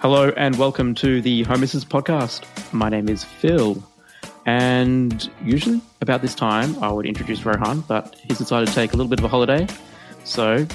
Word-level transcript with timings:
Hello 0.00 0.30
and 0.36 0.56
welcome 0.56 0.94
to 0.96 1.20
the 1.20 1.42
Home 1.44 1.62
Assistant 1.62 1.90
podcast. 1.92 2.42
My 2.72 2.88
name 2.88 3.08
is 3.08 3.24
Phil, 3.24 3.82
and 4.46 5.28
usually 5.44 5.80
about 6.00 6.22
this 6.22 6.34
time 6.34 6.80
I 6.82 6.92
would 6.92 7.06
introduce 7.06 7.44
Rohan, 7.44 7.80
but 7.88 8.14
he's 8.22 8.38
decided 8.38 8.68
to 8.68 8.74
take 8.74 8.92
a 8.92 8.96
little 8.96 9.10
bit 9.10 9.18
of 9.18 9.24
a 9.24 9.28
holiday. 9.28 9.66
So 10.24 10.66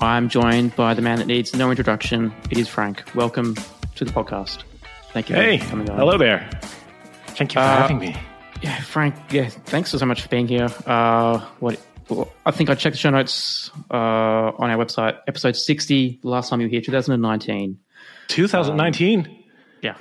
I'm 0.00 0.28
joined 0.28 0.76
by 0.76 0.94
the 0.94 1.02
man 1.02 1.18
that 1.18 1.26
needs 1.26 1.54
no 1.54 1.70
introduction. 1.70 2.32
It 2.50 2.58
is 2.58 2.68
Frenck. 2.68 3.12
Welcome 3.14 3.56
to 3.96 4.04
the 4.04 4.12
podcast. 4.12 4.62
Thank 5.12 5.28
you. 5.30 5.36
Hey, 5.36 5.58
for 5.58 5.70
coming 5.70 5.90
on. 5.90 5.98
hello 5.98 6.16
there. 6.18 6.48
Thank 7.28 7.54
you 7.54 7.60
for 7.60 7.66
Uh, 7.66 7.76
having 7.82 7.98
me. 7.98 8.16
Yeah, 8.62 8.76
Frenck. 8.76 9.14
Yeah, 9.32 9.48
thanks 9.48 9.90
so 9.90 10.06
much 10.06 10.22
for 10.22 10.28
being 10.28 10.46
here. 10.48 10.68
Uh, 10.86 11.38
what? 11.60 11.80
well, 12.08 12.28
I 12.46 12.50
think 12.52 12.70
I 12.70 12.74
checked 12.74 12.94
the 12.94 12.98
show 12.98 13.10
notes 13.10 13.70
uh, 13.90 13.94
on 13.96 14.70
our 14.70 14.76
website. 14.76 15.18
Episode 15.26 15.56
60. 15.56 16.20
Last 16.22 16.48
time 16.50 16.60
you 16.60 16.66
were 16.66 16.70
here, 16.70 16.80
2019. 16.80 17.78
2019. 18.28 19.44
Yeah, 19.82 19.94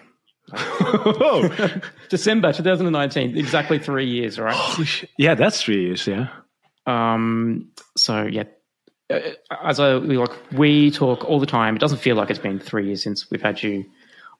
oh, 0.54 1.50
December 2.10 2.54
2019. 2.54 3.38
Exactly 3.38 3.80
three 3.80 4.08
years. 4.08 4.40
right? 4.40 4.54
holy 4.54 4.86
shit. 4.86 5.10
Yeah, 5.18 5.36
that's 5.36 5.62
three 5.62 5.84
years. 5.86 6.08
Yeah. 6.08 6.28
Um, 6.86 7.70
so 7.98 8.24
yeah, 8.24 8.44
uh, 9.10 9.20
as 9.64 9.80
I 9.80 9.98
we 9.98 10.18
like 10.18 10.32
we 10.54 10.92
talk 10.92 11.26
all 11.26 11.40
the 11.40 11.46
time. 11.46 11.76
It 11.76 11.80
doesn't 11.80 12.00
feel 12.00 12.16
like 12.16 12.30
it's 12.30 12.40
been 12.40 12.60
three 12.60 12.88
years 12.88 13.04
since 13.04 13.30
we've 13.30 13.42
had 13.42 13.62
you 13.62 13.86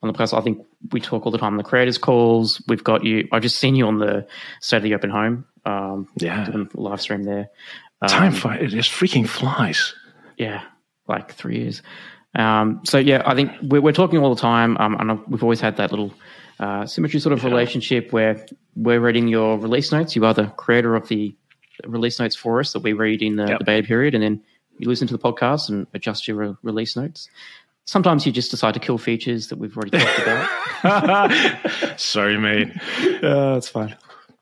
on 0.02 0.10
the 0.12 0.18
podcast. 0.18 0.36
I 0.36 0.40
think 0.40 0.64
we 0.92 1.00
talk 1.00 1.26
all 1.26 1.32
the 1.32 1.38
time 1.38 1.52
on 1.54 1.58
the 1.58 1.64
creators 1.64 1.98
calls. 1.98 2.62
We've 2.68 2.84
got 2.84 3.04
you. 3.04 3.28
I've 3.32 3.42
just 3.42 3.56
seen 3.58 3.74
you 3.74 3.86
on 3.86 3.98
the 3.98 4.26
State 4.60 4.78
of 4.78 4.82
the 4.84 4.94
Open 4.94 5.10
Home. 5.10 5.44
Um, 5.66 6.08
Yeah. 6.16 6.44
doing 6.46 6.68
a 6.74 6.80
live 6.80 7.00
stream 7.00 7.24
there. 7.24 7.50
Um, 8.00 8.08
Time 8.08 8.32
fly. 8.32 8.56
It 8.56 8.68
just 8.68 8.90
freaking 8.92 9.28
flies. 9.28 9.92
yeah, 10.38 10.62
like 11.08 11.32
three 11.34 11.58
years. 11.58 11.82
Um, 12.38 12.80
so 12.84 12.98
yeah, 12.98 13.22
I 13.26 13.34
think 13.34 13.50
we're, 13.62 13.80
we're 13.82 13.92
talking 13.92 14.18
all 14.20 14.34
the 14.34 14.40
time, 14.40 14.76
um, 14.78 14.96
and 15.00 15.26
we've 15.26 15.42
always 15.42 15.60
had 15.60 15.76
that 15.76 15.90
little 15.90 16.14
uh, 16.60 16.86
symmetry 16.86 17.20
sort 17.20 17.32
of 17.32 17.44
relationship 17.44 18.12
where 18.12 18.46
we're 18.76 19.00
reading 19.00 19.28
your 19.28 19.58
release 19.58 19.92
notes. 19.92 20.14
You 20.16 20.24
are 20.24 20.32
the 20.34 20.46
creator 20.56 20.94
of 20.96 21.08
the 21.08 21.34
release 21.86 22.18
notes 22.18 22.34
for 22.36 22.60
us 22.60 22.72
that 22.72 22.80
we 22.82 22.92
read 22.92 23.22
in 23.22 23.36
the, 23.36 23.46
Yep. 23.48 23.58
the 23.58 23.64
beta 23.64 23.86
period, 23.86 24.14
and 24.14 24.22
then 24.22 24.40
you 24.78 24.88
listen 24.88 25.06
to 25.08 25.16
the 25.16 25.22
podcast 25.22 25.68
and 25.68 25.86
adjust 25.94 26.26
your 26.28 26.36
re- 26.36 26.54
release 26.62 26.96
notes. 26.96 27.28
Sometimes 27.84 28.26
you 28.26 28.32
just 28.32 28.50
decide 28.50 28.74
to 28.74 28.80
kill 28.80 28.98
features 28.98 29.48
that 29.48 29.58
we've 29.58 29.76
already 29.76 29.98
talked 29.98 30.18
about. 30.82 32.00
Sorry, 32.00 32.36
mate. 32.38 32.68
uh, 33.22 33.54
that's 33.54 33.68
fine. 33.68 33.96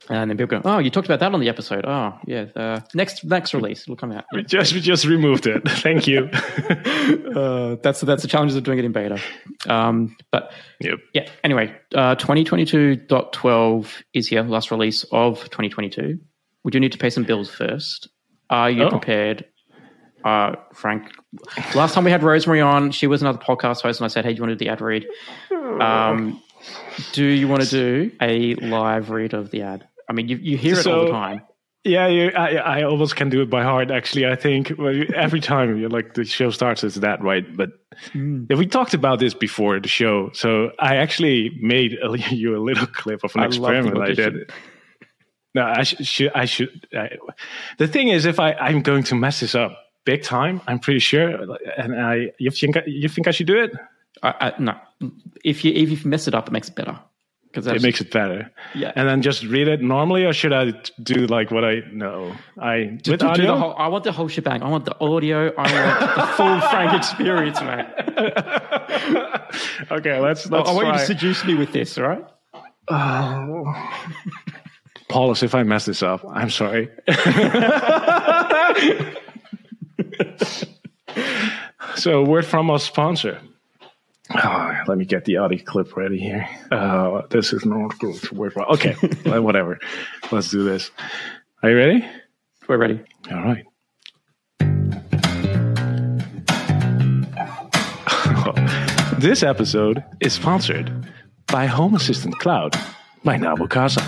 And 0.09 0.31
then 0.31 0.37
people 0.37 0.61
go, 0.61 0.69
"Oh, 0.69 0.79
you 0.79 0.89
talked 0.91 1.07
about 1.09 1.19
that 1.21 1.35
on 1.35 1.41
the 1.41 1.49
episode. 1.49 1.85
Oh, 1.87 2.17
yeah. 2.27 2.47
Uh, 2.55 2.81
next 2.95 3.25
next 3.25 3.53
release, 3.55 3.83
it'll 3.83 3.97
come 3.97 4.13
out." 4.13 4.25
We 4.33 4.45
just 4.45 4.73
we 4.73 4.81
just 4.81 5.05
removed 5.05 5.47
it. 5.47 5.63
Thank 5.69 6.07
you. 6.07 6.29
uh, 7.35 7.77
that's 7.83 8.01
that's 8.03 8.23
the 8.23 8.29
challenges 8.29 8.57
of 8.57 8.63
doing 8.65 8.79
it 8.79 8.85
in 8.85 8.93
beta. 8.93 9.19
Um, 9.69 10.17
but 10.31 10.53
yep. 10.81 10.99
yeah, 11.13 11.29
anyway, 11.43 11.75
uh, 11.95 12.15
2022.12 12.17 14.03
is 14.15 14.29
here, 14.29 14.43
last 14.43 14.71
release 14.71 15.05
of 15.13 15.41
2022. 15.45 16.19
We 16.65 16.71
do 16.71 16.81
need 16.81 16.93
to 16.93 16.99
pay 16.99 17.11
some 17.11 17.25
bills 17.25 17.51
first. 17.51 18.09
Are 18.51 18.71
you 18.71 18.85
Oh. 18.85 18.91
prepared, 18.91 19.45
uh, 20.25 20.53
Frenck? 20.75 21.11
Last 21.75 21.95
time 21.95 22.05
we 22.05 22.11
had 22.11 22.23
Rosemary 22.23 22.61
on, 22.61 22.91
she 22.93 23.07
was 23.07 23.23
another 23.23 23.39
podcast 23.39 23.83
host, 23.83 24.01
and 24.01 24.05
I 24.05 24.09
said, 24.09 24.25
"Hey, 24.25 24.33
do 24.33 24.37
you 24.37 24.43
want 24.43 24.51
to 24.51 24.57
do 24.57 24.65
the 24.65 24.71
ad 24.71 24.81
read?" 24.81 25.07
Um, 25.81 26.41
do 27.13 27.25
you 27.25 27.49
want 27.49 27.63
to 27.63 27.69
do 27.69 28.11
a 28.23 28.55
live 28.55 29.11
read 29.11 29.35
of 29.35 29.51
the 29.51 29.63
ad? 29.63 29.87
I 30.09 30.13
mean, 30.13 30.29
you, 30.29 30.37
you 30.37 30.57
hear 30.57 30.79
it 30.79 30.87
all 30.87 31.07
the 31.07 31.11
time. 31.11 31.43
Yeah, 31.85 32.09
you, 32.09 32.31
I, 32.33 32.57
I 32.57 32.83
almost 32.83 33.15
can 33.15 33.29
do 33.29 33.43
it 33.43 33.49
by 33.49 33.63
heart. 33.63 33.93
Actually, 33.93 34.27
I 34.27 34.35
think 34.35 34.73
every 35.15 35.41
time 35.41 35.79
you're 35.79 35.89
like 35.89 36.15
the 36.15 36.25
show 36.25 36.51
starts, 36.51 36.83
it's 36.83 36.97
that 36.97 37.23
right. 37.23 37.57
But 37.57 37.71
yeah, 38.13 38.57
we 38.57 38.67
talked 38.67 38.93
about 38.93 39.21
this 39.21 39.35
before 39.35 39.79
the 39.79 39.89
show, 39.89 40.31
so 40.33 40.73
I 40.81 40.97
actually 40.97 41.57
made 41.61 41.97
a, 42.03 42.19
you 42.35 42.57
a 42.57 42.59
little 42.59 42.89
clip 42.89 43.23
of 43.23 43.37
an 43.37 43.43
I 43.43 43.47
experiment 43.47 43.99
I 43.99 44.15
did. 44.15 44.51
No, 45.55 45.63
I 45.63 45.85
should. 45.85 46.07
should 46.07 46.33
I 46.35 46.45
should. 46.45 46.89
I, 46.93 47.11
the 47.79 47.87
thing 47.87 48.09
is, 48.09 48.27
if 48.27 48.41
I 48.41 48.55
I'm 48.55 48.83
going 48.83 49.05
to 49.05 49.15
mess 49.15 49.39
this 49.39 49.55
up 49.55 49.79
big 50.05 50.25
time, 50.25 50.61
I'm 50.67 50.81
pretty 50.81 51.01
sure. 51.01 51.29
And 51.79 51.95
I, 51.95 52.33
you 52.39 52.51
think 52.51 52.79
you 52.87 53.09
think 53.09 53.29
I 53.29 53.31
should 53.31 53.47
do 53.47 53.63
it? 53.63 53.73
I, 54.25 54.35
I, 54.41 54.53
no, 54.59 54.77
if 55.45 55.65
you 55.65 55.73
if 55.73 55.91
you 55.91 56.11
mess 56.11 56.27
it 56.27 56.35
up, 56.35 56.49
it 56.49 56.53
makes 56.53 56.69
it 56.69 56.75
better 56.75 56.99
because 57.57 57.67
It 57.75 57.83
makes 57.83 58.01
it 58.01 58.11
better. 58.11 58.51
yeah. 58.75 58.93
And 58.95 59.09
then 59.09 59.23
just 59.23 59.43
read 59.45 59.69
it 59.69 59.81
normally, 59.81 60.25
or 60.25 60.33
should 60.33 60.53
I 60.53 60.73
do 61.03 61.27
like 61.27 61.51
what 61.51 61.65
I 61.65 61.83
know? 61.93 62.33
I 62.59 62.85
Do- 63.03 63.13
with 63.13 63.21
do- 63.21 63.27
do 63.27 63.29
audio. 63.29 63.47
the 63.47 63.57
whole, 63.57 63.75
I 63.79 63.89
want 63.89 64.05
the 64.05 64.13
whole 64.13 64.29
shebang. 64.29 64.63
I 64.63 64.69
want 64.69 64.85
the 64.85 64.97
audio. 65.01 65.53
I 65.57 65.73
want 65.73 66.01
the 66.17 66.27
full 66.37 66.59
Frenck 66.71 66.97
experience, 66.97 67.61
man. 67.63 67.87
okay, 69.99 70.21
let's 70.21 70.47
I, 70.51 70.57
let's 70.57 70.69
I 70.69 70.73
want 70.73 70.87
you 70.89 70.93
to 70.93 70.99
seduce 71.07 71.45
me 71.45 71.55
with 71.55 71.73
this, 71.73 71.99
all 71.99 72.05
right? 72.05 72.25
Paulus, 75.09 75.43
if 75.43 75.55
I 75.55 75.63
mess 75.63 75.87
this 75.87 76.03
up, 76.03 76.25
I'm 76.31 76.51
sorry. 76.51 76.91
so, 81.97 82.23
word 82.25 82.45
from 82.45 82.71
our 82.71 82.79
sponsor. 82.79 83.41
Ah, 84.31 84.83
let 84.89 84.99
me 84.99 85.05
get 85.05 85.25
the 85.25 85.37
audio 85.37 85.63
clip 85.65 85.97
ready 85.97 86.19
here. 86.19 86.49
Uh, 86.73 87.23
this 87.31 87.53
is 87.53 87.65
not 87.65 87.97
good. 87.99 88.33
Word 88.33 88.53
from, 88.53 88.65
okay, 88.71 88.93
whatever. 89.25 89.79
Let's 90.33 90.51
do 90.51 90.65
this. 90.65 90.91
Are 91.63 91.71
you 91.71 91.77
ready? 91.77 92.05
We're 92.69 92.79
ready. 92.79 93.01
All 93.31 93.43
right. 93.43 93.65
this 99.21 99.43
episode 99.45 100.03
is 100.21 100.33
sponsored 100.33 101.07
by 101.47 101.67
Home 101.67 101.95
Assistant 101.95 102.37
Cloud 102.41 102.77
by 103.23 103.37
Nabu 103.37 103.69
Casa. 103.69 104.03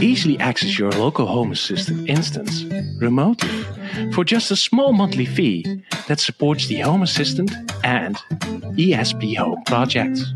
Easily 0.00 0.38
access 0.38 0.78
your 0.78 0.90
local 0.92 1.26
Home 1.26 1.52
Assistant 1.52 2.08
instance 2.08 2.64
remotely 3.00 3.64
for 4.12 4.24
just 4.24 4.50
a 4.50 4.56
small 4.56 4.92
monthly 4.92 5.26
fee 5.26 5.64
that 6.08 6.20
supports 6.20 6.66
the 6.66 6.80
Home 6.80 7.02
Assistant 7.02 7.52
and 7.82 8.16
ESP 8.76 9.36
Home 9.36 9.62
projects. 9.66 10.32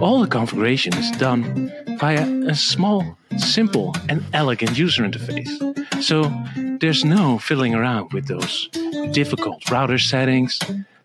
All 0.00 0.20
the 0.22 0.28
configuration 0.28 0.94
is 0.96 1.10
done 1.12 1.70
via 1.98 2.26
a 2.46 2.54
small, 2.54 3.18
simple, 3.36 3.94
and 4.08 4.24
elegant 4.32 4.78
user 4.78 5.02
interface. 5.02 5.50
So 6.02 6.32
there's 6.80 7.04
no 7.04 7.38
fiddling 7.38 7.74
around 7.74 8.12
with 8.14 8.26
those 8.26 8.68
difficult 9.12 9.68
router 9.70 9.98
settings, 9.98 10.58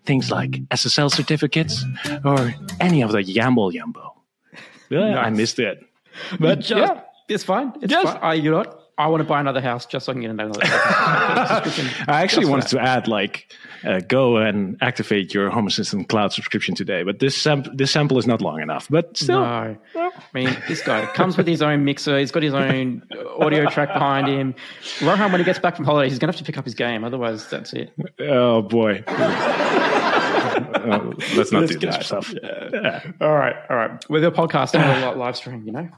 things 0.05 0.31
like 0.31 0.51
SSL 0.69 1.11
certificates, 1.11 1.83
or 2.23 2.53
any 2.79 3.01
of 3.03 3.11
the 3.11 3.19
yamble 3.23 3.73
yambo. 3.73 4.11
Yeah, 4.89 5.17
I 5.19 5.31
missed 5.31 5.57
it. 5.57 5.83
But 6.39 6.59
just, 6.59 6.69
yeah. 6.93 7.01
it's 7.27 7.43
fine. 7.43 7.73
It's 7.81 7.91
Just- 7.91 8.05
fine. 8.13 8.19
I, 8.21 8.35
you 8.35 8.51
know 8.51 8.57
what? 8.59 8.84
I 8.97 9.07
want 9.07 9.19
to 9.21 9.25
buy 9.27 9.41
another 9.41 9.59
house 9.61 9.85
just 9.85 10.05
so 10.05 10.11
I 10.11 10.13
can 10.13 10.21
get 10.21 10.31
another 10.31 10.53
subscription. 11.63 11.87
I 12.07 12.21
actually 12.23 12.45
wanted 12.45 12.67
to 12.69 12.79
add 12.79 13.07
like 13.09 13.51
uh, 13.83 13.99
go 13.99 14.37
and 14.37 14.77
activate 14.81 15.33
your 15.33 15.49
Home 15.49 15.67
Assistant 15.67 16.07
cloud 16.07 16.31
subscription 16.31 16.75
today, 16.75 17.03
but 17.03 17.19
this 17.19 17.35
sam- 17.35 17.65
this 17.73 17.91
sample 17.91 18.17
is 18.17 18.25
not 18.25 18.41
long 18.41 18.61
enough. 18.61 18.87
But 18.89 19.17
still, 19.17 19.41
No. 19.41 19.75
I 19.95 20.11
mean, 20.33 20.55
this 20.69 20.81
guy 20.81 21.05
comes 21.07 21.35
with 21.35 21.45
his 21.45 21.61
own 21.61 21.83
mixer. 21.83 22.17
He's 22.17 22.31
got 22.31 22.41
his 22.43 22.53
own 22.53 23.03
audio 23.37 23.69
track 23.69 23.91
behind 23.93 24.27
him. 24.27 24.55
Rohan, 25.01 25.31
when 25.31 25.41
he 25.41 25.45
gets 25.45 25.59
back 25.59 25.75
from 25.75 25.83
holidays, 25.83 26.13
he's 26.13 26.19
going 26.19 26.31
to 26.31 26.37
have 26.37 26.45
to 26.45 26.45
pick 26.49 26.57
up 26.57 26.63
his 26.63 26.73
game. 26.75 27.03
Otherwise, 27.03 27.49
that's 27.49 27.73
it. 27.73 27.91
oh 28.21 28.61
boy. 28.61 29.03
Uh, 30.35 31.13
let's 31.35 31.51
not 31.51 31.61
Let's 31.61 31.73
do 31.73 31.79
get 31.79 31.93
this 31.99 32.11
out. 32.11 32.23
stuff. 32.23 32.33
All 33.21 33.33
right, 33.33 33.55
all 33.69 33.75
right. 33.77 34.09
With 34.09 34.23
a 34.23 34.31
podcast 34.31 34.75
and 34.79 34.83
a 35.03 35.09
li- 35.11 35.15
live 35.17 35.35
stream, 35.35 35.63
you 35.65 35.71
know, 35.71 35.89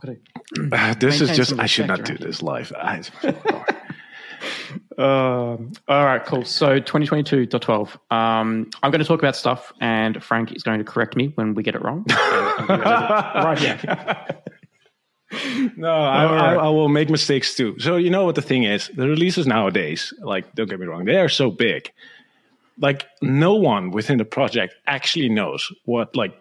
Uh, 0.71 0.93
this 0.99 1.21
is 1.21 1.35
just. 1.35 1.57
I 1.59 1.65
should 1.65 1.87
not 1.87 2.03
do 2.03 2.17
this 2.17 2.41
live. 2.41 2.71
I, 2.77 3.01
Um, 4.97 5.71
all 5.87 6.05
right, 6.05 6.23
cool. 6.25 6.43
So 6.45 6.79
2022.12. 6.79 7.89
Um, 8.15 8.69
I'm 8.81 8.91
going 8.91 8.99
to 8.99 9.05
talk 9.05 9.19
about 9.19 9.35
stuff, 9.35 9.71
and 9.79 10.15
Frenck 10.17 10.55
is 10.55 10.63
going 10.63 10.79
to 10.79 10.83
correct 10.83 11.15
me 11.15 11.31
when 11.35 11.53
we 11.53 11.61
get 11.63 11.75
it 11.75 11.81
wrong. 11.83 12.03
right 12.69 13.57
here. 13.59 13.79
no, 15.75 15.89
I, 15.91 16.23
I. 16.25 16.53
I 16.55 16.69
will 16.69 16.89
make 16.89 17.09
mistakes 17.09 17.55
too. 17.55 17.77
So 17.79 17.97
you 17.97 18.09
know 18.09 18.25
what 18.25 18.35
the 18.35 18.41
thing 18.41 18.63
is? 18.63 18.89
The 18.95 19.07
releases 19.07 19.45
nowadays, 19.45 20.13
like 20.21 20.53
don't 20.55 20.69
get 20.69 20.79
me 20.79 20.85
wrong, 20.87 21.05
they 21.05 21.17
are 21.17 21.29
so 21.29 21.51
big. 21.51 21.91
Like 22.79 23.05
no 23.21 23.55
one 23.55 23.91
within 23.91 24.17
the 24.17 24.25
project 24.25 24.75
actually 24.85 25.29
knows 25.29 25.71
what 25.85 26.15
like 26.15 26.33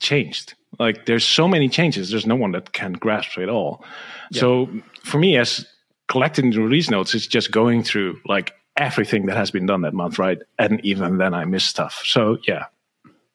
changed. 0.00 0.54
Like 0.78 1.06
there's 1.06 1.24
so 1.24 1.46
many 1.46 1.68
changes. 1.68 2.10
There's 2.10 2.26
no 2.26 2.36
one 2.36 2.52
that 2.52 2.72
can 2.72 2.94
grasp 2.94 3.38
it 3.38 3.48
all. 3.48 3.84
So 4.32 4.70
for 5.04 5.18
me, 5.18 5.36
as 5.36 5.66
collecting 6.08 6.50
the 6.50 6.60
release 6.60 6.90
notes, 6.90 7.14
it's 7.14 7.26
just 7.26 7.50
going 7.50 7.82
through 7.82 8.18
like 8.26 8.54
everything 8.76 9.26
that 9.26 9.36
has 9.36 9.50
been 9.50 9.66
done 9.66 9.82
that 9.82 9.94
month, 9.94 10.18
right? 10.18 10.38
And 10.58 10.84
even 10.84 11.18
then, 11.18 11.34
I 11.34 11.44
miss 11.44 11.64
stuff. 11.64 12.02
So 12.04 12.38
yeah, 12.48 12.66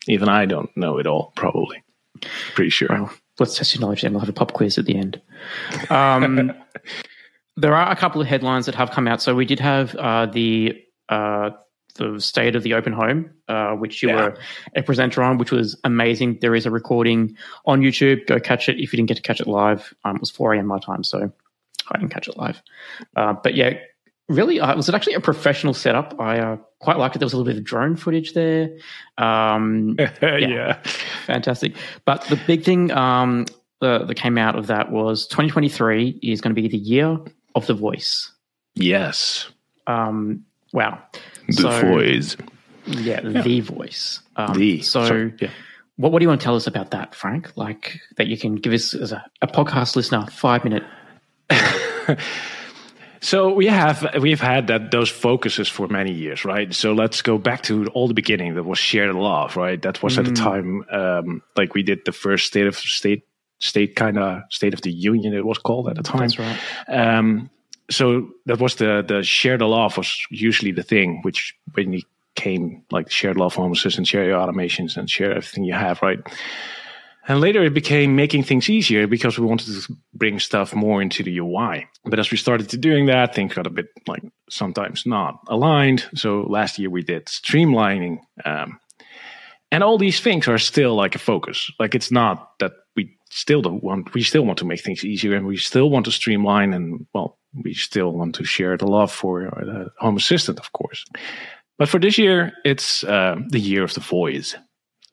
even 0.08 0.30
I 0.30 0.46
don't 0.46 0.76
know 0.76 0.98
it 0.98 1.06
all. 1.06 1.32
Probably, 1.36 1.84
pretty 2.56 2.72
sure. 2.72 2.88
Well, 2.90 3.14
let's 3.40 3.58
test 3.58 3.76
your 3.76 3.82
knowledge 3.82 4.02
then. 4.02 4.14
We'll 4.14 4.22
have 4.22 4.30
a 4.30 4.34
pop 4.34 4.54
quiz 4.54 4.78
at 4.78 4.86
the 4.86 4.96
end. 4.96 5.22
Um, 5.90 6.54
there 7.56 7.76
are 7.76 7.92
a 7.92 7.96
couple 7.96 8.22
of 8.22 8.28
headlines 8.28 8.68
that 8.68 8.76
have 8.76 8.92
come 8.92 9.08
out. 9.08 9.22
So 9.22 9.34
we 9.34 9.46
did 9.46 9.60
have 9.60 9.96
uh, 9.96 10.28
the 10.28 10.80
uh, 11.10 11.52
the 11.98 12.20
state 12.20 12.56
of 12.56 12.64
the 12.64 12.74
open 12.74 12.94
home, 12.94 13.32
uh, 13.48 13.72
which 13.74 14.02
you 14.02 14.10
Yeah. 14.10 14.16
were 14.16 14.38
a 14.76 14.84
presenter 14.84 15.22
on, 15.22 15.38
which 15.38 15.52
was 15.52 15.80
amazing. 15.84 16.40
There 16.42 16.56
is 16.56 16.66
a 16.66 16.72
recording 16.72 17.36
on 17.66 17.82
YouTube. 17.82 18.26
Go 18.28 18.40
catch 18.40 18.70
it 18.70 18.78
if 18.82 18.94
you 18.94 18.98
didn't 18.98 19.08
get 19.10 19.18
to 19.18 19.24
catch 19.24 19.40
it 19.42 19.48
live. 19.48 19.94
Um, 20.06 20.16
it 20.16 20.22
was 20.22 20.32
4 20.32 20.54
a.m. 20.54 20.66
my 20.68 20.80
time, 20.80 21.04
so 21.04 21.32
I 21.92 21.98
didn't 21.98 22.12
catch 22.14 22.28
it 22.28 22.38
live. 22.38 22.62
Uh, 23.16 23.34
but 23.44 23.56
yeah, 23.56 23.74
really, 24.30 24.60
uh, 24.60 24.72
it 24.72 24.78
was 24.78 24.90
actually 24.90 25.14
a 25.14 25.20
professional 25.22 25.74
setup. 25.74 26.20
I 26.20 26.40
uh, 26.40 26.58
quite 26.80 26.98
liked 26.98 27.16
it. 27.16 27.20
There 27.20 27.26
was 27.26 27.34
a 27.34 27.38
little 27.38 27.52
bit 27.52 27.58
of 27.58 27.64
drone 27.64 27.96
footage 27.96 28.34
there. 28.34 28.70
Um, 29.18 29.96
yeah. 30.22 30.82
fantastic. 31.26 31.74
But 32.06 32.24
the 32.24 32.40
big 32.48 32.64
thing 32.64 32.92
um, 32.92 33.46
uh, 33.82 34.06
that 34.06 34.16
came 34.16 34.38
out 34.38 34.58
of 34.58 34.68
that 34.68 34.92
was 34.92 35.28
2023 35.28 36.20
is 36.24 36.42
going 36.42 36.54
to 36.56 36.62
be 36.62 36.68
the 36.68 36.78
year 36.78 37.18
of 37.56 37.68
the 37.68 37.74
voice. 37.74 38.32
Yes. 38.76 39.50
Um, 39.88 40.44
wow. 40.74 41.02
The 41.48 41.54
So- 41.54 41.82
voice. 41.82 42.38
Yeah, 42.86 43.20
the 43.22 43.60
voice. 43.60 44.22
Um, 44.38 44.54
The. 44.58 44.82
So, 44.82 45.06
Sorry, 45.06 45.34
yeah. 45.42 45.50
what, 45.98 46.12
what 46.14 46.20
do 46.20 46.24
you 46.24 46.30
want 46.30 46.40
to 46.40 46.46
tell 46.46 46.56
us 46.56 46.68
about 46.68 46.92
that, 46.92 47.12
Frenck? 47.12 47.52
Like 47.58 48.00
that 48.16 48.28
you 48.28 48.38
can 48.38 48.56
give 48.56 48.72
us 48.72 48.94
as 48.94 49.12
a, 49.12 49.26
a 49.42 49.48
podcast 49.48 49.96
listener 49.98 50.26
five 50.28 50.64
minute. 50.64 50.84
So 53.20 53.52
we 53.52 53.66
have 53.66 54.08
we've 54.22 54.40
had 54.40 54.68
that 54.68 54.92
those 54.92 55.10
focuses 55.10 55.68
for 55.68 55.88
many 55.88 56.14
years, 56.14 56.46
right? 56.46 56.72
So 56.74 56.94
let's 56.94 57.24
go 57.24 57.38
back 57.40 57.64
to 57.64 57.88
all 57.88 58.08
the 58.08 58.14
beginning. 58.14 58.54
That 58.54 58.64
was 58.64 58.78
shared 58.78 59.16
love, 59.16 59.58
right? 59.58 59.82
That 59.82 60.02
was 60.04 60.20
at 60.20 60.26
the 60.26 60.34
time 60.34 60.86
um, 60.92 61.42
like 61.58 61.74
we 61.74 61.82
did 61.82 62.06
the 62.06 62.12
first 62.12 62.46
state 62.46 62.68
of 62.68 62.78
state 62.78 63.24
state 63.60 63.96
kind 63.96 64.20
of 64.20 64.44
state 64.52 64.74
of 64.76 64.82
the 64.82 64.92
union. 64.92 65.34
It 65.34 65.46
was 65.46 65.58
called 65.58 65.90
at 65.90 65.96
the 65.96 66.04
time. 66.04 66.22
That's 66.22 66.38
right. 66.38 66.58
Um, 66.88 67.50
so 67.90 68.30
that 68.46 68.60
was 68.60 68.76
the 68.76 69.04
the 69.08 69.24
shared 69.24 69.62
love 69.62 69.98
was 69.98 70.26
usually 70.30 70.72
the 70.72 70.84
thing, 70.84 71.22
which 71.24 71.56
when 71.74 71.94
you 71.94 72.02
came 72.36 72.84
like 72.92 73.10
shared 73.12 73.38
love 73.38 73.56
home 73.56 73.72
assistant, 73.72 74.08
share 74.08 74.26
your 74.26 74.40
automations, 74.40 74.98
and 74.98 75.10
share 75.10 75.32
everything 75.32 75.64
you 75.64 75.74
have, 75.74 76.02
right? 76.02 76.20
And 77.28 77.42
later 77.42 77.62
it 77.64 77.74
became 77.74 78.16
making 78.16 78.44
things 78.44 78.70
easier 78.70 79.06
because 79.06 79.38
we 79.38 79.46
wanted 79.46 79.68
to 79.68 79.94
bring 80.14 80.40
stuff 80.40 80.74
more 80.74 81.02
into 81.02 81.24
the 81.24 81.38
UI. 81.40 81.86
But 82.06 82.20
as 82.20 82.32
we 82.32 82.38
started 82.38 82.70
to 82.70 82.78
doing 82.78 83.08
that, 83.08 83.36
things 83.36 83.54
got 83.54 83.68
a 83.68 83.72
bit 83.72 83.88
like 84.08 84.24
sometimes 84.50 85.06
not 85.06 85.40
aligned. 85.50 86.06
So 86.16 86.42
last 86.44 86.80
year 86.80 86.90
we 86.90 87.04
did 87.04 87.26
streamlining. 87.26 88.20
Um, 88.46 88.80
and 89.74 89.84
all 89.84 89.98
these 89.98 90.22
things 90.22 90.48
are 90.48 90.58
still 90.58 90.96
like 90.96 91.16
a 91.16 91.20
focus. 91.20 91.70
Like 91.80 91.96
it's 91.96 92.12
not 92.12 92.58
that 92.60 92.72
we 92.96 93.18
still 93.30 93.62
don't 93.62 93.84
want, 93.84 94.14
we 94.14 94.24
still 94.24 94.46
want 94.46 94.60
to 94.60 94.66
make 94.66 94.82
things 94.82 95.04
easier 95.04 95.36
and 95.36 95.46
we 95.46 95.58
still 95.58 95.90
want 95.90 96.06
to 96.06 96.12
streamline 96.12 96.74
and 96.74 97.06
well, 97.14 97.38
we 97.64 97.74
still 97.74 98.12
want 98.12 98.36
to 98.36 98.44
share 98.44 98.78
the 98.78 98.88
love 98.88 99.12
for 99.12 99.42
the 99.42 99.90
home 100.00 100.18
assistant, 100.18 100.60
of 100.60 100.72
course. 100.74 101.06
But 101.78 101.90
for 101.90 102.00
this 102.00 102.18
year, 102.18 102.54
it's 102.66 103.04
uh, 103.04 103.36
the 103.50 103.60
year 103.60 103.84
of 103.84 103.94
the 103.94 104.00
voice. 104.00 104.56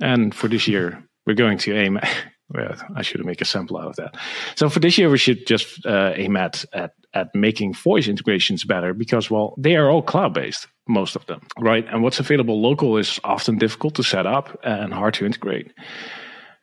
And 0.00 0.35
for 0.35 0.49
this 0.49 0.67
year, 0.67 1.05
we're 1.26 1.35
going 1.35 1.58
to 1.58 1.76
aim. 1.76 1.99
Well, 2.50 2.76
I 2.94 3.00
should 3.00 3.25
make 3.25 3.41
a 3.41 3.46
sample 3.46 3.79
out 3.79 3.88
of 3.88 3.96
that. 3.96 4.17
So 4.55 4.69
for 4.69 4.79
this 4.79 4.99
year, 4.99 5.08
we 5.08 5.17
should 5.17 5.46
just 5.46 5.85
uh, 5.87 6.12
aim 6.14 6.37
at, 6.37 6.62
at 6.75 6.93
at 7.14 7.35
making 7.35 7.73
voice 7.73 8.08
integrations 8.08 8.64
better 8.64 8.93
because 8.93 9.31
well, 9.31 9.55
they 9.56 9.76
are 9.76 9.88
all 9.88 10.02
cloud 10.02 10.35
based, 10.35 10.67
most 10.88 11.17
of 11.17 11.25
them, 11.26 11.40
right? 11.58 11.87
And 11.88 12.02
what's 12.02 12.20
available 12.20 12.61
local 12.61 12.97
is 12.97 13.20
often 13.25 13.56
difficult 13.56 13.94
to 13.94 14.02
set 14.02 14.26
up 14.26 14.58
and 14.64 14.93
hard 14.93 15.14
to 15.14 15.26
integrate. 15.26 15.73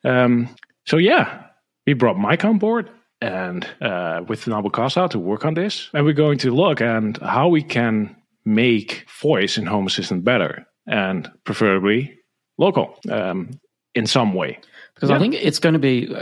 Um, 0.03 0.53
so 0.85 0.97
yeah, 0.97 1.45
we 1.87 1.93
brought 1.93 2.17
Mike 2.17 2.43
on 2.43 2.57
board 2.59 2.89
and 3.21 3.67
uh, 3.81 4.21
with 4.27 4.47
Nabu 4.47 4.69
Casa 4.69 5.07
to 5.11 5.19
work 5.19 5.45
on 5.45 5.53
this, 5.53 5.89
and 5.93 6.05
we're 6.05 6.13
going 6.13 6.39
to 6.39 6.51
look 6.51 6.81
at 6.81 7.17
how 7.21 7.47
we 7.47 7.61
can 7.61 8.15
make 8.45 9.05
voice 9.21 9.57
in 9.57 9.65
Home 9.67 9.87
Assistant 9.87 10.23
better 10.23 10.65
and 10.87 11.29
preferably 11.43 12.17
local 12.57 12.97
um, 13.11 13.51
in 13.93 14.07
some 14.07 14.33
way. 14.33 14.59
Because 14.95 15.09
Yeah. 15.09 15.15
I 15.15 15.19
think 15.19 15.35
it's 15.35 15.59
going 15.59 15.73
to 15.73 15.79
be. 15.79 16.13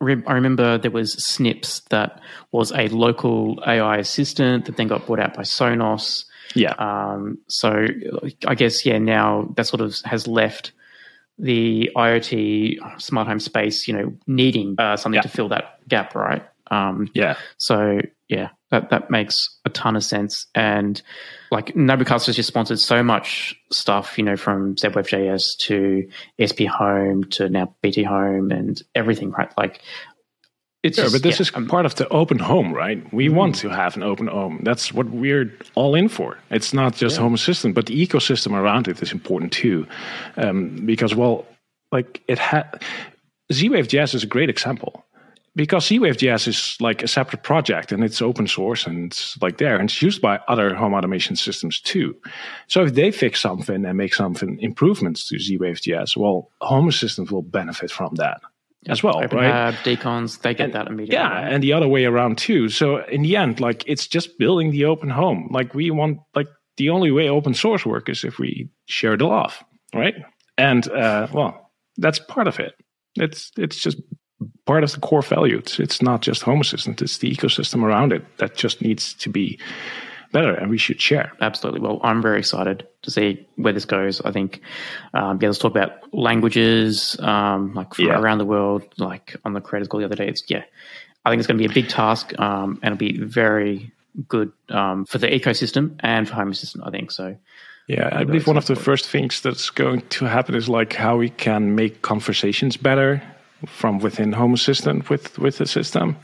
I 0.00 0.32
remember 0.34 0.78
there 0.78 0.90
was 0.90 1.12
Snips 1.24 1.80
that 1.90 2.20
was 2.50 2.72
a 2.72 2.88
local 2.88 3.62
AI 3.66 3.98
assistant 3.98 4.64
that 4.64 4.76
then 4.76 4.88
got 4.88 5.06
bought 5.06 5.20
out 5.20 5.34
by 5.34 5.42
Sonos. 5.42 6.24
Yeah, 6.54 6.72
Um, 6.72 7.38
so 7.48 7.86
I 8.46 8.54
guess 8.54 8.84
yeah, 8.84 8.98
now 8.98 9.48
that 9.56 9.66
sort 9.66 9.80
of 9.80 9.96
has 10.04 10.26
left 10.26 10.72
the 11.38 11.90
IoT 11.96 13.00
smart 13.00 13.28
home 13.28 13.40
space, 13.40 13.88
you 13.88 13.94
know, 13.94 14.12
needing 14.26 14.76
uh, 14.78 14.96
something 14.96 15.16
Yeah. 15.16 15.22
to 15.22 15.28
fill 15.28 15.48
that 15.48 15.86
gap, 15.88 16.14
right? 16.14 16.44
Um, 16.70 17.10
yeah, 17.14 17.36
so 17.58 18.00
yeah, 18.28 18.48
that 18.70 18.88
that 18.90 19.10
makes 19.10 19.58
a 19.66 19.68
ton 19.70 19.94
of 19.94 20.04
sense. 20.04 20.46
And 20.54 21.00
like 21.50 21.76
Nabu 21.76 22.04
Casa 22.06 22.26
has 22.26 22.36
just 22.36 22.46
sponsored 22.46 22.78
so 22.78 23.02
much 23.02 23.54
stuff, 23.70 24.16
you 24.16 24.24
know, 24.24 24.36
from 24.36 24.78
Z-Wave 24.78 25.06
JS 25.06 25.58
to 25.58 26.08
ESPHome 26.40 27.30
to 27.32 27.48
now 27.50 27.74
BTHome 27.84 28.56
and 28.56 28.80
everything, 28.94 29.30
right? 29.32 29.52
Like 29.58 29.82
it's 30.82 30.96
Sure, 30.96 31.04
just, 31.04 31.14
but 31.14 31.22
this 31.22 31.38
yeah, 31.38 31.42
is 31.42 31.52
um, 31.54 31.68
part 31.68 31.86
of 31.86 31.94
the 31.94 32.08
open 32.08 32.38
home, 32.38 32.72
right? 32.72 33.00
We 33.12 33.28
want 33.28 33.54
to 33.56 33.68
have 33.68 33.96
an 33.96 34.02
open 34.02 34.26
home. 34.26 34.60
That's 34.62 34.92
what 34.92 35.10
we're 35.10 35.52
all 35.74 35.94
in 35.94 36.08
for. 36.08 36.38
It's 36.50 36.72
not 36.72 36.94
just 36.94 37.16
Home 37.18 37.34
Assistant, 37.34 37.74
but 37.74 37.86
the 37.86 38.06
ecosystem 38.06 38.52
around 38.52 38.88
it 38.88 39.00
is 39.00 39.12
important 39.12 39.52
too, 39.52 39.86
um, 40.36 40.76
because 40.84 41.14
well, 41.14 41.46
like 41.92 42.20
it 42.26 42.38
had 42.38 42.82
Z-Wave.js 43.52 44.14
is 44.14 44.24
a 44.24 44.26
great 44.26 44.50
example 44.50 45.04
because 45.54 45.86
Z-Wave.js 45.86 46.48
is 46.48 46.76
like 46.80 47.02
a 47.02 47.08
separate 47.08 47.42
project 47.42 47.92
and 47.92 48.02
it's 48.02 48.22
open 48.22 48.46
source 48.46 48.86
and 48.86 49.12
it's 49.12 49.40
like 49.42 49.58
there 49.58 49.76
and 49.76 49.90
it's 49.90 50.00
used 50.00 50.22
by 50.22 50.40
other 50.48 50.74
home 50.74 50.94
automation 50.94 51.36
systems 51.36 51.80
too. 51.80 52.16
So 52.68 52.84
if 52.84 52.94
they 52.94 53.10
fix 53.10 53.40
something 53.40 53.84
and 53.84 53.98
make 53.98 54.14
something 54.14 54.58
improvements 54.60 55.28
to 55.28 55.38
Z-Wave.js, 55.38 56.16
well, 56.16 56.50
Home 56.62 56.88
Assistant 56.88 57.30
will 57.30 57.42
benefit 57.42 57.90
from 57.90 58.14
that 58.14 58.40
as 58.88 59.02
well, 59.02 59.22
Open 59.22 59.38
right? 59.38 59.46
Hab, 59.46 59.74
deCONZ, 59.74 60.40
they 60.42 60.54
get 60.54 60.72
that 60.72 60.88
immediately. 60.88 61.14
Yeah, 61.14 61.28
right? 61.28 61.52
and 61.52 61.62
the 61.62 61.72
other 61.72 61.88
way 61.88 62.04
around 62.04 62.38
too. 62.38 62.68
So 62.68 62.98
in 63.04 63.22
the 63.22 63.36
end, 63.36 63.60
like 63.60 63.84
it's 63.86 64.06
just 64.06 64.38
building 64.38 64.70
the 64.70 64.84
open 64.86 65.08
home. 65.08 65.48
Like 65.50 65.74
we 65.74 65.90
want, 65.90 66.18
like 66.34 66.48
the 66.76 66.90
only 66.90 67.10
way 67.10 67.28
open 67.28 67.54
source 67.54 67.86
work 67.86 68.08
is 68.08 68.24
if 68.24 68.38
we 68.38 68.68
share 68.86 69.16
the 69.16 69.26
love, 69.26 69.62
right? 69.94 70.14
And 70.58 70.88
uh, 70.90 71.28
well, 71.32 71.70
that's 71.96 72.18
part 72.18 72.48
of 72.48 72.58
it. 72.58 72.74
It's 73.16 73.52
it's 73.56 73.76
just 73.76 73.98
part 74.66 74.84
of 74.84 74.92
the 74.92 75.00
core 75.00 75.22
value. 75.22 75.58
It's 75.58 75.78
it's 75.78 76.02
not 76.02 76.22
just 76.22 76.42
Home 76.42 76.60
Assistant. 76.60 77.02
It's 77.02 77.18
the 77.18 77.30
ecosystem 77.30 77.82
around 77.82 78.12
it 78.12 78.24
that 78.38 78.56
just 78.56 78.82
needs 78.82 79.14
to 79.14 79.28
be 79.28 79.58
better, 80.32 80.52
and 80.54 80.70
we 80.70 80.78
should 80.78 81.00
share. 81.00 81.32
Absolutely. 81.40 81.80
Well, 81.80 82.00
I'm 82.02 82.20
very 82.22 82.38
excited 82.38 82.86
to 83.02 83.10
see 83.10 83.46
where 83.56 83.72
this 83.72 83.84
goes. 83.84 84.20
I 84.22 84.32
think, 84.32 84.60
um, 85.14 85.38
yeah, 85.40 85.48
let's 85.48 85.58
talk 85.58 85.72
about 85.72 86.12
languages, 86.14 87.18
um, 87.20 87.74
like 87.74 87.96
Yeah. 87.98 88.18
around 88.18 88.38
the 88.38 88.44
world, 88.44 88.82
like 88.98 89.36
on 89.44 89.52
the 89.52 89.60
creators 89.60 89.88
call 89.88 90.00
the 90.00 90.06
other 90.06 90.16
day. 90.16 90.28
It's, 90.28 90.42
yeah, 90.48 90.64
I 91.24 91.30
think 91.30 91.40
it's 91.40 91.46
going 91.46 91.58
to 91.58 91.68
be 91.68 91.70
a 91.70 91.74
big 91.74 91.88
task, 91.88 92.38
um, 92.40 92.78
and 92.82 92.94
it'll 92.94 92.98
be 92.98 93.18
very 93.18 93.92
good, 94.28 94.52
um, 94.70 95.04
for 95.04 95.18
the 95.18 95.28
ecosystem 95.28 95.96
and 96.00 96.28
for 96.28 96.34
Home 96.34 96.50
Assistant, 96.50 96.84
I 96.86 96.90
think. 96.90 97.10
So, 97.12 97.36
Yeah, 97.88 98.08
I 98.12 98.24
believe 98.24 98.46
one 98.46 98.56
of 98.56 98.66
the 98.66 98.72
excited 98.72 98.84
for 98.84 98.90
it. 98.90 98.92
first 98.94 99.08
things 99.08 99.40
that's 99.40 99.70
going 99.70 100.02
to 100.10 100.24
happen 100.26 100.54
is 100.54 100.68
like 100.68 100.92
how 100.94 101.16
we 101.18 101.30
can 101.30 101.74
make 101.74 102.02
conversations 102.02 102.76
better 102.76 103.22
from 103.66 103.98
within 103.98 104.32
Home 104.32 104.54
Assistant 104.54 105.08
with 105.10 105.38
with 105.38 105.58
the 105.58 105.66
system, 105.66 106.16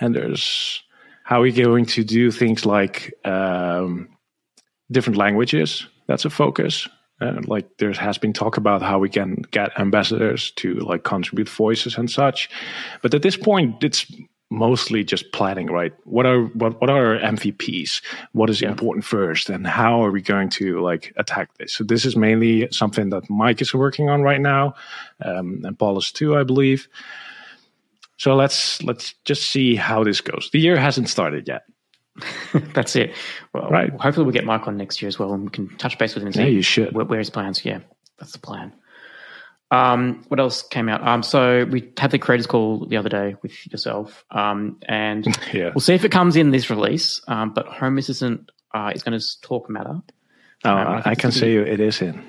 and 0.00 0.14
there's 0.14 0.82
how 1.24 1.38
are 1.38 1.40
we're 1.40 1.64
going 1.64 1.86
to 1.86 2.04
do 2.04 2.30
things 2.30 2.66
like 2.66 3.14
um, 3.24 4.08
different 4.92 5.16
languages. 5.16 5.86
That's 6.06 6.26
a 6.26 6.30
focus. 6.30 6.86
Uh, 7.20 7.40
like 7.46 7.66
there 7.78 7.92
has 7.92 8.18
been 8.18 8.34
talk 8.34 8.58
about 8.58 8.82
how 8.82 8.98
we 8.98 9.08
can 9.08 9.42
get 9.50 9.78
ambassadors 9.80 10.50
to 10.52 10.74
like 10.74 11.02
contribute 11.02 11.48
voices 11.48 11.96
and 11.96 12.10
such, 12.10 12.50
but 13.02 13.14
at 13.14 13.22
this 13.22 13.36
point, 13.36 13.82
it's 13.82 14.04
mostly 14.50 15.02
just 15.02 15.32
planning. 15.32 15.68
Right? 15.68 15.94
What 16.04 16.26
are 16.26 16.42
what 16.42 16.78
what 16.80 16.90
are 16.90 17.14
our 17.14 17.18
MVPs? 17.20 18.02
What 18.32 18.50
is 18.50 18.60
important 18.60 19.06
first, 19.06 19.48
and 19.48 19.66
how 19.66 20.04
are 20.04 20.10
we 20.10 20.20
going 20.20 20.50
to 20.50 20.82
like 20.82 21.14
attack 21.16 21.56
this? 21.56 21.72
So 21.74 21.84
this 21.84 22.04
is 22.04 22.16
mainly 22.16 22.68
something 22.70 23.08
that 23.10 23.30
Mike 23.30 23.62
is 23.62 23.72
working 23.72 24.10
on 24.10 24.20
right 24.20 24.40
now, 24.40 24.74
um, 25.24 25.62
and 25.64 25.78
Paulus 25.78 26.12
too, 26.12 26.36
I 26.36 26.42
believe. 26.42 26.88
So 28.24 28.34
let's 28.34 28.82
let's 28.82 29.14
just 29.26 29.50
see 29.50 29.76
how 29.76 30.02
this 30.02 30.22
goes. 30.22 30.48
The 30.50 30.58
year 30.58 30.78
hasn't 30.78 31.10
started 31.10 31.46
yet. 31.46 31.64
that's 32.72 32.96
it. 32.96 33.14
Well, 33.52 33.68
Right. 33.68 33.90
hopefully 34.00 34.24
we'll 34.24 34.32
get 34.32 34.46
Mike 34.46 34.66
on 34.66 34.78
next 34.78 35.02
year 35.02 35.08
as 35.10 35.18
well, 35.18 35.34
and 35.34 35.42
we 35.44 35.50
can 35.50 35.68
touch 35.76 35.98
base 35.98 36.14
with 36.14 36.22
him 36.22 36.28
and 36.28 36.34
see 36.34 36.40
Yeah, 36.44 36.48
you 36.48 36.62
should. 36.62 36.94
where, 36.94 37.04
where 37.04 37.18
his 37.18 37.28
plans. 37.28 37.62
Yeah, 37.66 37.80
that's 38.18 38.32
the 38.32 38.38
plan. 38.38 38.72
Um, 39.70 40.24
what 40.28 40.40
else 40.40 40.62
came 40.62 40.88
out? 40.88 41.06
Um, 41.06 41.22
so 41.22 41.66
we 41.66 41.92
had 41.98 42.12
the 42.12 42.18
creators 42.18 42.46
call 42.46 42.86
the 42.86 42.96
other 42.96 43.10
day 43.10 43.36
with 43.42 43.52
yourself, 43.70 44.24
um, 44.30 44.78
and 44.88 45.26
Yeah. 45.52 45.72
we'll 45.74 45.80
see 45.80 45.92
if 45.94 46.06
it 46.06 46.10
comes 46.12 46.34
in 46.34 46.50
this 46.50 46.70
release. 46.70 47.20
Um, 47.28 47.52
but 47.52 47.66
Home 47.66 47.98
Assistant 47.98 48.50
uh, 48.72 48.90
is 48.94 49.02
going 49.02 49.20
to 49.20 49.40
talk 49.42 49.68
matter. 49.68 50.00
Oh, 50.64 50.70
I 50.70 51.02
I, 51.10 51.14
can 51.14 51.30
see 51.30 51.52
you 51.52 51.60
it 51.60 51.78
is 51.78 52.00
in. 52.00 52.22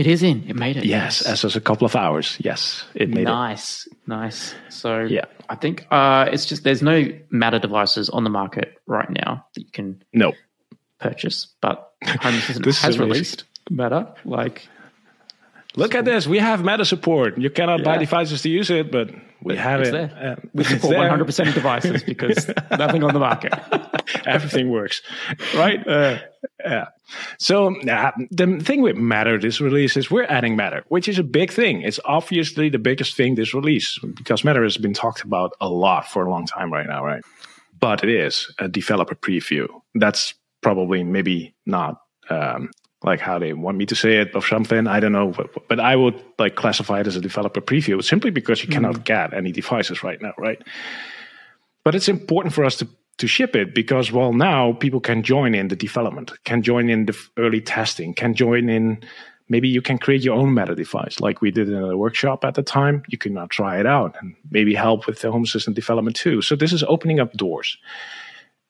It 0.00 0.06
is 0.06 0.22
in. 0.22 0.44
It 0.48 0.56
made 0.56 0.76
it. 0.78 0.84
Yes, 0.86 1.20
as 1.32 1.44
of 1.44 1.54
a 1.56 1.60
couple 1.60 1.84
of 1.84 1.94
hours. 1.94 2.38
Yes, 2.40 2.84
it 2.94 3.08
made 3.10 3.22
it. 3.22 3.24
nice, 3.24 3.86
nice. 4.06 4.54
So 4.70 5.00
Yeah. 5.00 5.26
I 5.48 5.56
think 5.56 5.86
uh, 5.90 6.28
it's 6.32 6.46
just 6.46 6.64
there's 6.64 6.80
no 6.82 7.04
Matter 7.30 7.58
devices 7.58 8.08
on 8.08 8.24
the 8.24 8.30
market 8.30 8.68
right 8.86 9.10
now 9.10 9.44
that 9.54 9.60
you 9.66 9.70
can 9.72 10.02
No, 10.14 10.32
purchase, 10.98 11.48
but 11.60 11.92
Home 12.24 12.34
Assistant 12.34 12.76
has 12.76 12.98
released. 12.98 13.44
Matter? 13.68 14.06
Like, 14.24 14.68
Look 15.76 15.94
at 15.94 16.04
this. 16.04 16.26
We 16.26 16.38
have 16.38 16.64
Matter 16.64 16.84
support. 16.84 17.36
You 17.38 17.50
cannot 17.50 17.84
buy 17.84 17.98
devices 17.98 18.42
to 18.42 18.48
use 18.48 18.70
it, 18.70 18.90
but 18.90 19.10
we 19.42 19.56
have 19.56 19.80
it's 19.80 19.88
it. 19.90 19.92
there. 19.92 20.36
Uh, 20.38 20.48
we 20.54 20.64
support 20.64 20.96
100% 20.96 21.48
of 21.48 21.54
devices 21.54 22.02
because 22.02 22.48
nothing 22.78 23.04
on 23.04 23.12
the 23.12 23.20
market. 23.20 23.52
Everything 24.26 24.70
works, 24.70 25.02
right? 25.54 25.86
Uh, 25.86 26.18
yeah. 26.64 26.86
So 27.38 27.74
uh, 27.88 28.12
the 28.30 28.60
thing 28.60 28.82
with 28.82 28.96
Matter 28.96 29.38
this 29.38 29.60
release 29.60 29.96
is 29.96 30.10
we're 30.10 30.24
adding 30.24 30.56
Matter, 30.56 30.84
which 30.88 31.08
is 31.08 31.18
a 31.18 31.24
big 31.24 31.52
thing. 31.52 31.82
It's 31.82 32.00
obviously 32.04 32.68
the 32.68 32.78
biggest 32.78 33.16
thing 33.16 33.34
this 33.34 33.54
release 33.54 33.98
because 34.16 34.44
Matter 34.44 34.62
has 34.62 34.76
been 34.76 34.94
talked 34.94 35.22
about 35.22 35.52
a 35.60 35.68
lot 35.68 36.08
for 36.08 36.24
a 36.24 36.30
long 36.30 36.46
time 36.46 36.72
right 36.72 36.86
now, 36.86 37.04
right? 37.04 37.22
But 37.78 38.04
it 38.04 38.10
is 38.10 38.52
a 38.58 38.68
developer 38.68 39.14
preview. 39.14 39.68
That's 39.94 40.34
probably 40.60 41.02
maybe 41.02 41.54
not 41.66 42.00
um, 42.28 42.70
like 43.02 43.20
how 43.20 43.38
they 43.38 43.52
want 43.52 43.78
me 43.78 43.86
to 43.86 43.94
say 43.94 44.18
it 44.18 44.34
or 44.34 44.42
something. 44.42 44.86
I 44.86 45.00
don't 45.00 45.12
know, 45.12 45.28
but, 45.28 45.68
but 45.68 45.80
I 45.80 45.96
would 45.96 46.22
like 46.38 46.54
classify 46.54 47.00
it 47.00 47.06
as 47.06 47.16
a 47.16 47.20
developer 47.20 47.60
preview 47.60 48.02
simply 48.04 48.30
because 48.30 48.62
you 48.62 48.68
cannot 48.68 49.04
get 49.04 49.32
any 49.32 49.52
devices 49.52 50.02
right 50.02 50.20
now, 50.20 50.34
right? 50.36 50.62
But 51.82 51.94
it's 51.94 52.08
important 52.08 52.54
for 52.54 52.64
us 52.64 52.76
to 52.76 52.88
to 53.20 53.28
ship 53.28 53.54
it 53.54 53.74
because 53.74 54.10
well 54.10 54.32
now 54.32 54.72
people 54.72 55.00
can 55.00 55.22
join 55.22 55.54
in 55.54 55.68
the 55.68 55.76
development, 55.76 56.32
can 56.44 56.62
join 56.62 56.90
in 56.90 57.06
the 57.06 57.16
early 57.36 57.60
testing, 57.60 58.14
can 58.14 58.34
join 58.34 58.68
in. 58.68 59.02
Maybe 59.48 59.68
you 59.68 59.82
can 59.82 59.98
create 59.98 60.22
your 60.22 60.36
own 60.36 60.54
Matter 60.54 60.76
device, 60.76 61.18
like 61.18 61.40
we 61.40 61.50
did 61.50 61.68
in 61.68 61.74
a 61.74 61.96
workshop 61.96 62.44
at 62.44 62.54
the 62.54 62.62
time. 62.62 63.02
You 63.08 63.18
can 63.18 63.34
now 63.34 63.46
try 63.46 63.80
it 63.80 63.86
out 63.86 64.14
and 64.20 64.36
maybe 64.50 64.74
help 64.74 65.08
with 65.08 65.20
the 65.20 65.32
home 65.32 65.44
system 65.44 65.74
development 65.74 66.14
too. 66.14 66.40
So 66.40 66.54
this 66.54 66.72
is 66.72 66.84
opening 66.84 67.18
up 67.18 67.32
doors. 67.32 67.76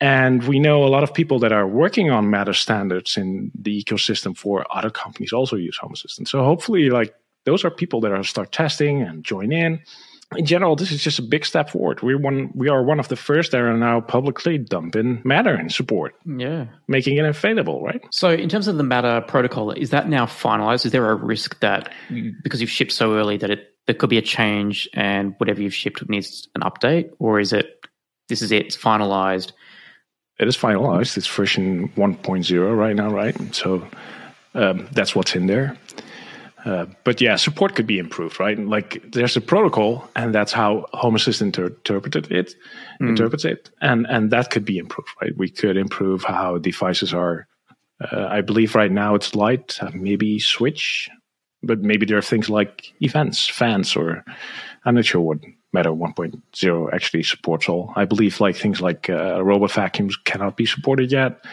And 0.00 0.42
we 0.44 0.58
know 0.58 0.82
a 0.82 0.88
lot 0.88 1.02
of 1.02 1.12
people 1.12 1.38
that 1.40 1.52
are 1.52 1.68
working 1.68 2.10
on 2.10 2.30
Matter 2.30 2.54
standards 2.54 3.18
in 3.18 3.50
the 3.54 3.84
ecosystem 3.84 4.34
for 4.34 4.64
other 4.74 4.88
companies 4.88 5.32
also 5.32 5.56
use 5.56 5.76
Home 5.76 5.92
Assistant. 5.92 6.28
So 6.28 6.42
hopefully, 6.42 6.88
like 6.88 7.14
those 7.44 7.64
are 7.64 7.70
people 7.70 8.00
that 8.00 8.12
are 8.12 8.24
start 8.24 8.50
testing 8.50 9.02
and 9.02 9.22
join 9.22 9.52
in. 9.52 9.82
In 10.36 10.46
general, 10.46 10.76
this 10.76 10.92
is 10.92 11.02
just 11.02 11.18
a 11.18 11.22
big 11.22 11.44
step 11.44 11.70
forward. 11.70 12.02
We're 12.02 12.16
one, 12.18 12.50
we 12.54 12.68
are 12.68 12.84
one 12.84 13.00
of 13.00 13.08
the 13.08 13.16
first 13.16 13.50
that 13.50 13.60
are 13.60 13.76
now 13.76 14.00
publicly 14.00 14.58
dumping 14.58 15.20
Matter 15.24 15.58
in 15.58 15.68
support, 15.70 16.14
Yeah. 16.24 16.66
making 16.86 17.16
it 17.16 17.24
available, 17.24 17.82
right? 17.82 18.00
So, 18.12 18.30
in 18.30 18.48
terms 18.48 18.68
of 18.68 18.76
the 18.76 18.84
Matter 18.84 19.20
protocol, 19.26 19.72
is 19.72 19.90
that 19.90 20.08
now 20.08 20.26
finalized? 20.26 20.86
Is 20.86 20.92
there 20.92 21.10
a 21.10 21.16
risk 21.16 21.58
that 21.60 21.92
because 22.44 22.60
you've 22.60 22.70
shipped 22.70 22.92
so 22.92 23.14
early 23.16 23.38
that 23.38 23.50
it 23.50 23.66
there 23.86 23.94
could 23.96 24.10
be 24.10 24.18
a 24.18 24.22
change 24.22 24.88
and 24.94 25.34
whatever 25.38 25.60
you've 25.62 25.74
shipped 25.74 26.08
needs 26.08 26.46
an 26.54 26.60
update, 26.62 27.10
or 27.18 27.40
is 27.40 27.52
it 27.52 27.80
this 28.28 28.40
is 28.40 28.52
it, 28.52 28.66
it's 28.66 28.76
finalized? 28.76 29.50
It 30.38 30.46
is 30.46 30.56
finalized. 30.56 31.16
It's 31.18 31.26
version 31.26 31.88
1.0 31.96 32.76
right 32.78 32.94
now, 32.94 33.10
right? 33.10 33.34
So 33.54 33.84
um, 34.54 34.86
that's 34.92 35.16
what's 35.16 35.34
in 35.34 35.46
there. 35.48 35.76
Uh, 36.64 36.86
but 37.04 37.20
yeah, 37.20 37.36
support 37.36 37.74
could 37.74 37.86
be 37.86 37.98
improved, 37.98 38.38
right? 38.38 38.58
Like 38.58 39.02
there's 39.12 39.36
a 39.36 39.40
protocol, 39.40 40.08
and 40.14 40.34
that's 40.34 40.52
how 40.52 40.86
Home 40.92 41.14
Assistant 41.14 41.56
inter- 41.56 41.74
interpreted 41.74 42.30
it, 42.30 42.54
interprets 43.00 43.44
it, 43.44 43.70
and 43.80 44.06
and 44.08 44.30
that 44.30 44.50
could 44.50 44.64
be 44.64 44.78
improved, 44.78 45.10
right? 45.22 45.36
We 45.36 45.48
could 45.48 45.76
improve 45.76 46.24
how 46.24 46.58
devices 46.58 47.14
are. 47.14 47.46
Uh, 48.00 48.26
I 48.30 48.40
believe 48.40 48.74
right 48.74 48.92
now 48.92 49.14
it's 49.14 49.34
light, 49.34 49.78
maybe 49.94 50.38
switch, 50.38 51.10
but 51.62 51.80
maybe 51.80 52.06
there 52.06 52.18
are 52.18 52.22
things 52.22 52.48
like 52.48 52.92
events, 53.00 53.46
fans, 53.46 53.96
or 53.96 54.24
I'm 54.84 54.94
not 54.94 55.04
sure 55.04 55.20
what 55.20 55.38
Matter 55.72 55.90
1.0 55.90 56.92
actually 56.92 57.22
supports 57.22 57.68
all. 57.68 57.92
I 57.94 58.04
believe 58.04 58.40
like 58.40 58.56
things 58.56 58.80
like 58.80 59.08
uh, 59.08 59.42
robot 59.42 59.70
vacuums 59.70 60.16
cannot 60.16 60.56
be 60.56 60.66
supported 60.66 61.12
yet. 61.12 61.44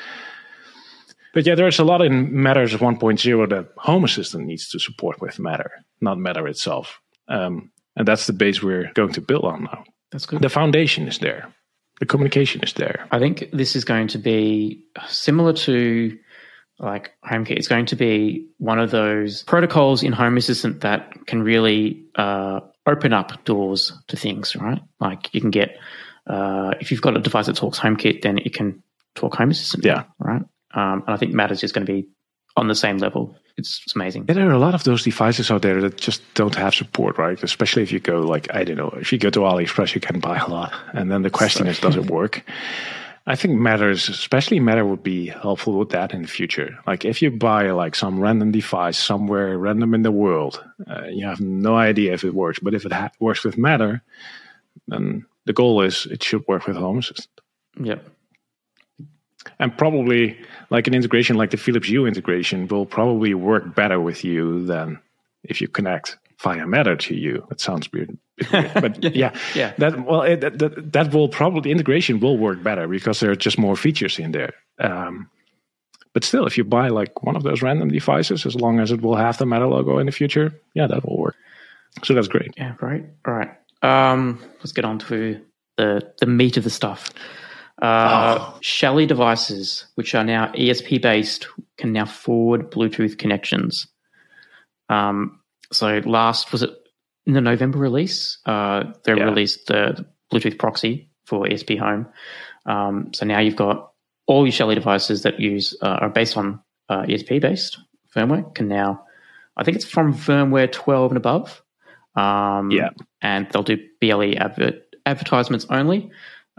But 1.33 1.45
yeah, 1.45 1.55
there's 1.55 1.79
a 1.79 1.83
lot 1.83 2.01
in 2.01 2.41
Matters 2.41 2.73
of 2.73 2.81
1.0 2.81 3.49
that 3.49 3.69
Home 3.77 4.03
Assistant 4.03 4.45
needs 4.45 4.69
to 4.69 4.79
support 4.79 5.21
with 5.21 5.39
Matter, 5.39 5.71
not 6.01 6.17
Matter 6.17 6.47
itself. 6.47 6.99
Um, 7.27 7.71
and 7.95 8.07
that's 8.07 8.27
the 8.27 8.33
base 8.33 8.61
we're 8.63 8.91
going 8.93 9.13
to 9.13 9.21
build 9.21 9.43
on 9.45 9.63
now. 9.65 9.83
That's 10.11 10.25
good. 10.25 10.41
The 10.41 10.49
foundation 10.49 11.07
is 11.07 11.19
there, 11.19 11.53
the 11.99 12.05
communication 12.05 12.63
is 12.63 12.73
there. 12.73 13.07
I 13.11 13.19
think 13.19 13.49
this 13.51 13.75
is 13.75 13.83
going 13.83 14.07
to 14.09 14.17
be 14.17 14.83
similar 15.07 15.53
to 15.53 16.17
like 16.79 17.11
HomeKit. 17.25 17.57
It's 17.57 17.67
going 17.67 17.87
to 17.87 17.95
be 17.95 18.47
one 18.59 18.79
of 18.79 18.91
those 18.91 19.43
protocols 19.43 20.03
in 20.03 20.13
Home 20.13 20.37
Assistant 20.37 20.81
that 20.81 21.25
can 21.25 21.41
really 21.43 22.05
uh, 22.15 22.59
open 22.85 23.13
up 23.13 23.43
doors 23.45 23.91
to 24.07 24.15
things, 24.15 24.55
right? 24.55 24.79
Like 24.99 25.33
you 25.33 25.41
can 25.41 25.49
get, 25.51 25.77
uh, 26.27 26.73
if 26.79 26.91
you've 26.91 27.01
got 27.01 27.17
a 27.17 27.19
device 27.19 27.47
that 27.47 27.55
talks 27.55 27.79
HomeKit, 27.79 28.21
then 28.21 28.37
it 28.37 28.53
can 28.53 28.81
talk 29.15 29.35
Home 29.35 29.49
Assistant, 29.49 29.83
Yeah. 29.85 30.03
right? 30.19 30.43
Um, 30.77 31.03
and 31.05 31.15
I 31.15 31.17
think 31.17 31.33
Matters 31.33 31.57
is 31.57 31.61
just 31.61 31.73
going 31.73 31.85
to 31.85 31.91
be 31.91 32.07
on 32.55 32.67
the 32.67 32.75
same 32.75 32.97
level. 32.99 33.35
It's, 33.57 33.81
it's 33.83 33.95
amazing. 33.95 34.25
Yeah, 34.27 34.35
there 34.35 34.49
are 34.49 34.53
a 34.53 34.59
lot 34.59 34.75
of 34.75 34.83
those 34.83 35.03
devices 35.03 35.49
out 35.49 35.63
there 35.63 35.81
that 35.81 35.97
just 35.97 36.21
don't 36.35 36.55
have 36.55 36.75
support, 36.75 37.17
right? 37.17 37.41
Especially 37.43 37.81
if 37.81 37.91
you 37.91 37.99
go 37.99 38.21
like 38.21 38.53
I 38.53 38.63
don't 38.63 38.77
know, 38.77 38.89
if 38.99 39.11
you 39.11 39.17
go 39.17 39.31
to 39.31 39.39
AliExpress, 39.39 39.95
you 39.95 40.01
can 40.01 40.19
buy 40.19 40.37
a 40.37 40.47
lot, 40.47 40.73
and 40.93 41.11
then 41.11 41.23
the 41.23 41.29
question 41.29 41.67
is, 41.67 41.79
does 41.79 41.95
it 41.95 42.09
work? 42.11 42.43
I 43.29 43.35
think 43.35 43.59
matters, 43.59 44.07
especially 44.07 44.61
Matter, 44.61 44.85
would 44.85 45.03
be 45.03 45.27
helpful 45.27 45.77
with 45.77 45.89
that 45.89 46.13
in 46.13 46.21
the 46.21 46.29
future. 46.29 46.79
Like 46.87 47.03
if 47.03 47.21
you 47.21 47.29
buy 47.29 47.71
like 47.71 47.93
some 47.93 48.21
random 48.21 48.51
device 48.51 48.97
somewhere 48.97 49.57
random 49.57 49.93
in 49.93 50.03
the 50.03 50.11
world, 50.11 50.63
uh, 50.89 51.07
you 51.09 51.27
have 51.27 51.41
no 51.41 51.75
idea 51.75 52.13
if 52.13 52.23
it 52.23 52.33
works. 52.33 52.59
But 52.59 52.73
if 52.73 52.85
it 52.85 52.93
ha- 52.93 53.11
works 53.19 53.43
with 53.43 53.57
Matter, 53.57 54.01
then 54.87 55.25
the 55.45 55.51
goal 55.51 55.81
is 55.81 56.05
it 56.05 56.23
should 56.23 56.47
work 56.47 56.67
with 56.67 56.77
Home 56.77 56.99
Assistant. 56.99 57.41
Yep. 57.83 58.07
And 59.59 59.75
probably 59.77 60.37
like 60.69 60.87
an 60.87 60.93
integration 60.93 61.35
like 61.37 61.51
the 61.51 61.57
Philips 61.57 61.87
Hue 61.87 62.05
integration 62.05 62.67
will 62.67 62.85
probably 62.85 63.33
work 63.33 63.75
better 63.75 63.99
with 63.99 64.23
you 64.23 64.65
than 64.65 64.99
if 65.43 65.61
you 65.61 65.67
connect 65.67 66.17
via 66.41 66.65
Matter 66.67 66.95
to 66.95 67.15
you. 67.15 67.45
That 67.49 67.59
sounds 67.59 67.91
weird. 67.91 68.17
weird, 68.51 68.71
But 68.75 69.03
yeah, 69.15 69.33
Yeah. 69.55 69.73
that 69.77 70.05
well, 70.05 70.21
it, 70.21 70.41
that, 70.41 70.91
that 70.93 71.13
will 71.13 71.29
probably 71.29 71.61
the 71.61 71.71
integration 71.71 72.19
will 72.19 72.37
work 72.37 72.61
better 72.63 72.87
because 72.87 73.19
there 73.19 73.31
are 73.31 73.35
just 73.35 73.57
more 73.57 73.75
features 73.75 74.19
in 74.19 74.31
there. 74.31 74.53
Um, 74.79 75.29
but 76.13 76.23
still, 76.23 76.45
if 76.47 76.57
you 76.57 76.63
buy 76.63 76.89
like 76.89 77.23
one 77.23 77.35
of 77.35 77.43
those 77.43 77.61
random 77.61 77.89
devices, 77.89 78.45
as 78.45 78.55
long 78.55 78.79
as 78.79 78.91
it 78.91 79.01
will 79.01 79.15
have 79.15 79.37
the 79.37 79.45
Matter 79.45 79.67
logo 79.67 79.99
in 79.99 80.05
the 80.05 80.11
future, 80.11 80.51
yeah, 80.73 80.87
that 80.87 81.05
will 81.05 81.17
work. 81.17 81.35
So 82.03 82.13
that's 82.13 82.27
great. 82.27 82.51
Yeah, 82.57 82.73
right, 82.81 83.03
All 83.25 83.33
right. 83.33 83.51
Um, 83.83 84.39
let's 84.59 84.71
get 84.71 84.85
on 84.85 84.97
to 84.99 85.39
the 85.77 86.11
the 86.19 86.25
meat 86.25 86.57
of 86.57 86.63
the 86.63 86.69
stuff. 86.71 87.11
Uh, 87.81 88.53
Shelly 88.61 89.05
devices, 89.05 89.85
which 89.95 90.15
are 90.15 90.23
now 90.23 90.47
ESP 90.53 91.01
based, 91.01 91.47
can 91.77 91.93
now 91.93 92.05
forward 92.05 92.71
Bluetooth 92.71 93.17
connections. 93.17 93.87
Um, 94.89 95.39
so 95.71 96.01
last 96.05 96.51
was 96.51 96.63
it 96.63 96.71
in 97.25 97.33
the 97.33 97.41
November 97.41 97.77
release? 97.77 98.39
Uh, 98.45 98.85
they 99.03 99.13
Yeah. 99.13 99.25
released 99.25 99.67
the 99.67 100.05
Bluetooth 100.33 100.57
proxy 100.57 101.09
for 101.25 101.45
ESP 101.45 101.77
Home. 101.77 102.07
Um, 102.65 103.11
so 103.13 103.25
now 103.25 103.39
you've 103.39 103.55
got 103.55 103.91
all 104.27 104.45
your 104.45 104.51
Shelly 104.51 104.75
devices 104.75 105.23
that 105.23 105.39
use 105.39 105.75
uh, 105.81 105.97
are 106.01 106.09
based 106.09 106.35
on 106.37 106.59
uh, 106.89 107.03
ESP 107.03 107.41
based 107.41 107.77
firmware 108.15 108.53
can 108.55 108.67
now, 108.67 109.03
I 109.57 109.63
think 109.63 109.75
it's 109.75 109.85
from 109.85 110.13
firmware 110.13 110.71
12 110.71 111.11
and 111.11 111.17
above. 111.17 111.61
Um, 112.15 112.71
Yeah. 112.71 112.89
and 113.21 113.47
they'll 113.51 113.63
do 113.63 113.77
BLE 114.01 114.35
advert, 114.37 114.95
advertisements 115.05 115.67
only. 115.69 116.09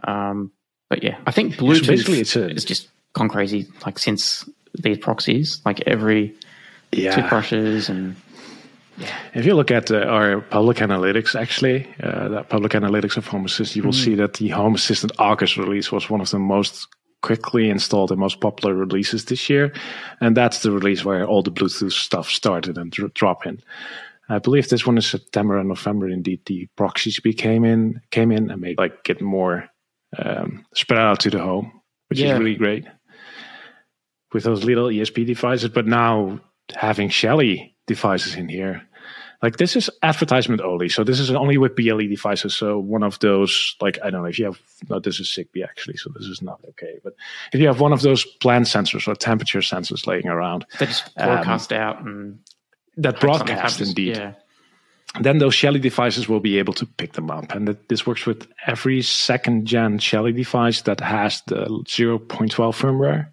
Um, 0.06 0.52
but 0.88 1.02
yeah, 1.02 1.16
I 1.26 1.30
think 1.30 1.54
Bluetooth 1.57 2.09
it's 2.18 2.37
a- 2.37 2.49
has 2.52 2.64
just 2.64 2.88
gone 3.12 3.28
crazy. 3.28 3.66
Like 3.87 3.99
since 3.99 4.49
these 4.75 4.99
proxies, 4.99 5.61
like 5.64 5.80
every 5.87 6.35
Yeah. 6.92 7.14
toothbrushes 7.14 7.88
and 7.88 8.16
If 9.33 9.47
you 9.47 9.54
look 9.54 9.71
at 9.71 9.90
uh, 9.92 9.99
our 9.99 10.40
public 10.40 10.78
analytics, 10.78 11.35
actually, 11.38 11.87
uh, 12.02 12.28
the 12.28 12.42
public 12.42 12.73
analytics 12.73 13.16
of 13.16 13.26
Home 13.28 13.45
Assistant, 13.45 13.76
you 13.76 13.83
will 13.85 13.92
see 13.92 14.16
that 14.16 14.35
the 14.35 14.49
Home 14.49 14.75
Assistant 14.75 15.12
August 15.18 15.57
release 15.57 15.92
was 15.92 16.11
one 16.11 16.21
of 16.21 16.30
the 16.30 16.38
most 16.40 16.88
quickly 17.23 17.71
installed 17.71 18.11
and 18.11 18.18
most 18.21 18.40
popular 18.40 18.75
releases 18.75 19.25
this 19.26 19.49
year. 19.49 19.73
And 20.21 20.37
that's 20.37 20.62
the 20.62 20.73
release 20.73 21.04
where 21.04 21.25
all 21.25 21.42
the 21.45 21.52
Bluetooth 21.52 21.92
stuff 21.92 22.28
started 22.28 22.76
and 22.76 22.90
dro- 22.90 23.11
drop 23.14 23.47
in. 23.47 23.61
I 24.28 24.38
believe 24.40 24.68
this 24.68 24.85
one 24.87 24.99
is 24.99 25.07
September 25.07 25.59
and 25.59 25.68
November. 25.68 26.09
Indeed, 26.09 26.40
the 26.47 26.66
proxies 26.76 27.21
became 27.21 27.64
in, 27.64 28.00
came 28.11 28.33
in 28.33 28.50
and 28.50 28.61
made 28.61 28.78
like 28.78 29.04
get 29.04 29.21
more 29.23 29.68
um, 30.16 30.64
spread 30.74 31.00
out 31.00 31.20
to 31.20 31.30
the 31.30 31.38
home, 31.38 31.80
which 32.08 32.18
Yeah. 32.20 32.34
is 32.34 32.38
really 32.40 32.54
great 32.54 32.84
with 34.32 34.44
those 34.44 34.64
little 34.64 34.88
ESP 34.88 35.26
devices. 35.26 35.68
But 35.70 35.86
now 35.86 36.40
having 36.74 37.08
Shelly 37.08 37.74
devices 37.86 38.34
in 38.34 38.48
here, 38.48 38.82
like 39.42 39.56
this 39.56 39.76
is 39.76 39.88
advertisement 40.02 40.60
only. 40.60 40.88
So 40.88 41.04
this 41.04 41.20
is 41.20 41.30
only 41.30 41.58
with 41.58 41.76
BLE 41.76 42.08
devices. 42.08 42.56
So 42.56 42.78
one 42.78 43.02
of 43.02 43.18
those, 43.20 43.76
like 43.80 43.98
I 44.02 44.10
don't 44.10 44.22
know 44.22 44.28
if 44.28 44.38
you 44.38 44.46
have, 44.46 44.60
no, 44.88 44.98
this 44.98 45.20
is 45.20 45.28
Zigbee 45.28 45.62
actually. 45.64 45.96
So 45.96 46.10
this 46.14 46.26
is 46.26 46.42
not 46.42 46.60
okay. 46.70 46.98
But 47.04 47.14
if 47.52 47.60
you 47.60 47.66
have 47.68 47.80
one 47.80 47.92
of 47.92 48.02
those 48.02 48.24
plant 48.24 48.66
sensors 48.66 49.06
or 49.06 49.14
temperature 49.14 49.60
sensors 49.60 50.06
laying 50.06 50.26
around 50.26 50.66
they 50.78 50.86
just 50.86 51.10
Um, 51.16 51.26
broadcast 51.28 51.72
out 51.72 52.02
and 52.02 52.40
that 52.96 53.20
broadcast 53.20 53.80
indeed, 53.80 54.16
Yeah, 54.16 54.32
then 55.20 55.38
those 55.38 55.54
Shelly 55.54 55.80
devices 55.80 56.28
will 56.28 56.40
be 56.40 56.58
able 56.58 56.74
to 56.74 56.86
pick 56.86 57.14
them 57.14 57.30
up. 57.30 57.54
And 57.54 57.66
that 57.66 57.88
this 57.88 58.06
works 58.06 58.26
with 58.26 58.46
every 58.66 59.02
second 59.02 59.66
gen 59.66 59.98
Shelly 59.98 60.32
device 60.32 60.82
that 60.82 61.00
has 61.00 61.42
the 61.46 61.64
0.12 61.64 62.28
firmware. 62.28 63.28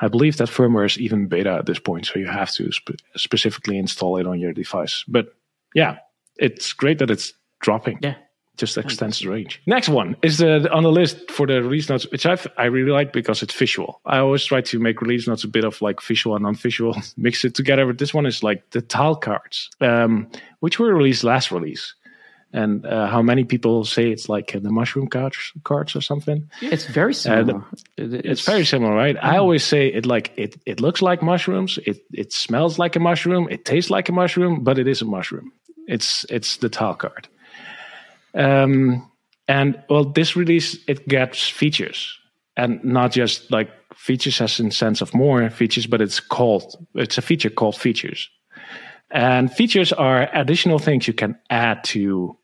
I 0.00 0.08
believe 0.08 0.38
that 0.38 0.48
firmware 0.48 0.86
is 0.86 0.98
even 0.98 1.28
beta 1.28 1.50
at 1.50 1.66
this 1.66 1.78
point, 1.78 2.06
so 2.06 2.18
you 2.18 2.26
have 2.26 2.50
to 2.52 2.72
spe- 2.72 3.00
specifically 3.16 3.78
install 3.78 4.16
it 4.16 4.26
on 4.26 4.40
your 4.40 4.52
device. 4.52 5.04
But 5.06 5.34
yeah, 5.74 5.98
it's 6.36 6.72
great 6.72 6.98
that 6.98 7.10
it's 7.10 7.34
dropping. 7.60 7.98
Yeah. 8.02 8.14
Just 8.58 8.76
extends 8.76 9.20
the 9.20 9.28
range. 9.28 9.62
Next 9.66 9.88
one 9.88 10.16
is 10.22 10.38
the 10.38 10.70
on 10.72 10.82
the 10.82 10.90
list 10.90 11.30
for 11.30 11.46
the 11.46 11.62
release 11.62 11.88
notes, 11.88 12.10
which 12.10 12.26
I 12.26 12.36
I 12.56 12.64
really 12.64 12.90
like 12.90 13.12
because 13.12 13.42
it's 13.42 13.54
visual. 13.54 14.00
I 14.04 14.18
always 14.18 14.44
try 14.44 14.60
to 14.62 14.78
make 14.78 15.00
release 15.00 15.28
notes 15.28 15.44
a 15.44 15.48
bit 15.48 15.64
of 15.64 15.80
like 15.80 16.02
visual 16.02 16.34
and 16.36 16.42
non-visual, 16.42 16.96
mix 17.16 17.44
it 17.44 17.54
together. 17.54 17.86
But 17.86 17.98
this 17.98 18.12
one 18.12 18.26
is 18.26 18.42
like 18.42 18.68
the 18.70 18.82
tile 18.82 19.14
cards, 19.14 19.70
um, 19.80 20.28
which 20.60 20.78
were 20.78 20.92
released 20.92 21.22
last 21.22 21.52
release, 21.52 21.94
and 22.52 22.84
uh, 22.86 23.06
how 23.06 23.22
many 23.22 23.44
people 23.44 23.84
say 23.84 24.10
it's 24.10 24.28
like 24.28 24.54
uh, 24.54 24.58
the 24.58 24.70
mushroom 24.70 25.06
cards, 25.06 25.52
cards 25.64 25.94
or 25.94 26.00
something. 26.00 26.50
It's 26.60 26.86
very 26.86 27.14
similar. 27.14 27.64
It's, 27.96 28.26
it's, 28.26 28.46
very 28.46 28.64
similar, 28.64 28.94
right? 28.94 29.16
I 29.22 29.36
always 29.36 29.64
say 29.64 29.88
it 29.88 30.06
like 30.06 30.32
it. 30.36 30.60
It 30.64 30.80
looks 30.80 31.02
like 31.02 31.22
mushrooms. 31.22 31.78
It 31.86 32.04
it 32.12 32.32
smells 32.32 32.78
like 32.78 32.96
a 32.96 33.00
mushroom. 33.00 33.48
It 33.50 33.64
tastes 33.64 33.90
like 33.90 34.08
a 34.08 34.12
mushroom, 34.12 34.64
but 34.64 34.78
it 34.78 34.88
is 34.88 35.02
a 35.02 35.04
mushroom. 35.04 35.52
It's 35.86 36.24
it's 36.30 36.56
the 36.56 36.68
tile 36.68 36.94
card. 36.94 37.28
Um, 38.38 39.10
and 39.48 39.82
well, 39.90 40.04
this 40.04 40.36
release 40.36 40.78
it 40.86 41.08
gets 41.08 41.48
features, 41.48 42.18
and 42.56 42.82
not 42.84 43.12
just 43.12 43.50
like 43.50 43.70
features 43.94 44.40
as 44.40 44.60
in 44.60 44.70
sense 44.70 45.00
of 45.00 45.14
more 45.14 45.50
features, 45.50 45.86
but 45.86 46.00
it's 46.00 46.20
called 46.20 46.74
it's 46.94 47.18
a 47.18 47.22
feature 47.22 47.50
called 47.50 47.76
features. 47.76 48.30
And 49.10 49.52
features 49.52 49.92
are 49.92 50.28
additional 50.34 50.78
things 50.78 51.08
you 51.08 51.14
can 51.14 51.38
add 51.50 51.82
to 51.84 52.36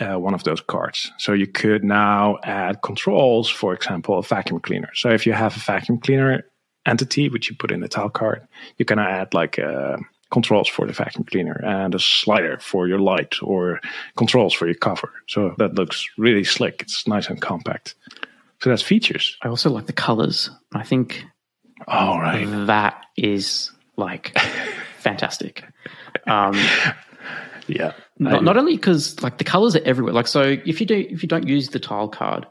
uh, 0.00 0.18
one 0.18 0.34
of 0.34 0.44
those 0.44 0.60
cards. 0.60 1.12
So 1.18 1.32
you 1.32 1.46
could 1.46 1.84
now 1.84 2.38
add 2.42 2.82
controls, 2.82 3.50
for 3.50 3.74
example, 3.74 4.18
a 4.18 4.22
vacuum 4.22 4.60
cleaner. 4.60 4.90
So 4.94 5.10
if 5.10 5.26
you 5.26 5.34
have 5.34 5.56
a 5.56 5.60
vacuum 5.60 5.98
cleaner 5.98 6.44
entity 6.86 7.28
which 7.28 7.48
you 7.48 7.56
put 7.56 7.70
in 7.70 7.80
the 7.80 7.88
tile 7.88 8.10
card, 8.10 8.46
you 8.78 8.84
can 8.84 8.98
add 8.98 9.34
like 9.34 9.58
a 9.58 9.98
controls 10.34 10.68
for 10.68 10.84
the 10.86 10.92
vacuum 10.92 11.24
cleaner 11.24 11.58
and 11.64 11.94
a 11.94 11.98
slider 11.98 12.58
for 12.60 12.88
your 12.88 12.98
light 12.98 13.36
or 13.40 13.80
controls 14.16 14.52
for 14.52 14.66
your 14.66 14.74
cover. 14.74 15.08
So 15.28 15.54
that 15.58 15.76
looks 15.76 16.04
really 16.18 16.44
slick. 16.44 16.82
It's 16.82 17.06
nice 17.06 17.28
and 17.30 17.40
compact. 17.40 17.94
So 18.60 18.68
that's 18.70 18.82
features. 18.82 19.36
I 19.42 19.48
also 19.48 19.70
like 19.70 19.86
the 19.86 19.92
colors. 19.92 20.50
I 20.74 20.82
think 20.82 21.24
All 21.86 22.20
right. 22.20 22.66
that 22.66 23.06
is 23.16 23.70
like 23.96 24.36
fantastic. 24.98 25.62
Um, 26.26 26.54
Yeah. 27.68 27.92
not, 28.18 28.42
not 28.42 28.56
only 28.56 28.76
because 28.76 29.22
like 29.22 29.38
the 29.38 29.44
colors 29.44 29.76
are 29.76 29.84
everywhere. 29.84 30.12
Like 30.12 30.26
so, 30.26 30.42
if 30.42 30.80
you 30.80 30.86
do 30.86 31.06
if 31.08 31.22
you 31.22 31.28
don't 31.28 31.46
use 31.48 31.68
the 31.70 31.78
tile 31.80 32.08
card, 32.08 32.46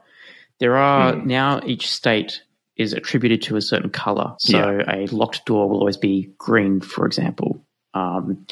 there 0.60 0.76
are 0.78 1.16
now 1.16 1.62
each 1.66 1.92
state 1.92 2.42
is 2.76 2.94
attributed 2.94 3.42
to 3.44 3.56
a 3.56 3.62
certain 3.62 3.90
color. 3.92 4.34
So 4.40 4.82
a 4.88 5.06
locked 5.08 5.46
door 5.46 5.70
will 5.70 5.78
always 5.80 5.98
be 5.98 6.34
green, 6.38 6.82
for 6.82 7.06
example. 7.06 7.64
Um, 7.94 8.46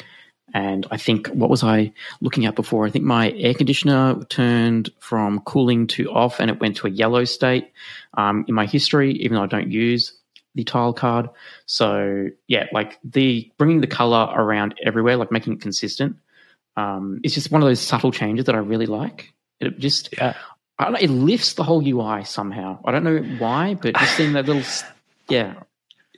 and 0.54 0.86
I 0.90 0.96
think 0.98 1.28
what 1.28 1.48
was 1.48 1.64
I 1.64 1.92
looking 2.20 2.44
at 2.44 2.54
before? 2.54 2.86
I 2.86 2.90
think 2.90 3.04
my 3.04 3.30
air 3.32 3.54
conditioner 3.54 4.22
turned 4.24 4.90
from 4.98 5.40
cooling 5.40 5.86
to 5.88 6.10
off, 6.10 6.40
and 6.40 6.50
it 6.50 6.60
went 6.60 6.76
to 6.78 6.86
a 6.86 6.90
yellow 6.90 7.24
state. 7.24 7.72
Um, 8.14 8.44
in 8.48 8.54
my 8.54 8.66
history, 8.66 9.12
even 9.12 9.36
though 9.36 9.44
I 9.44 9.46
don't 9.46 9.70
use 9.70 10.12
the 10.54 10.64
tile 10.64 10.92
card, 10.92 11.30
so 11.64 12.28
yeah, 12.48 12.66
like 12.72 12.98
the 13.02 13.50
bringing 13.56 13.80
the 13.80 13.86
color 13.86 14.28
around 14.34 14.74
everywhere, 14.84 15.16
like 15.16 15.32
making 15.32 15.54
it 15.54 15.60
consistent. 15.62 16.16
Um, 16.76 17.20
it's 17.22 17.34
just 17.34 17.50
one 17.50 17.62
of 17.62 17.68
those 17.68 17.80
subtle 17.80 18.12
changes 18.12 18.46
that 18.46 18.54
I 18.54 18.58
really 18.58 18.86
like. 18.86 19.32
It 19.60 19.78
just 19.78 20.10
Yeah. 20.16 20.34
I 20.78 20.84
don't 20.84 20.92
know, 20.94 20.98
it 21.00 21.10
lifts 21.10 21.54
the 21.54 21.62
whole 21.62 21.86
UI 21.86 22.24
somehow. 22.24 22.78
I 22.84 22.90
don't 22.90 23.04
know 23.04 23.18
why, 23.38 23.74
but 23.74 23.94
just 23.94 24.16
seeing 24.16 24.32
that 24.32 24.46
little, 24.46 24.62
yeah, 25.28 25.54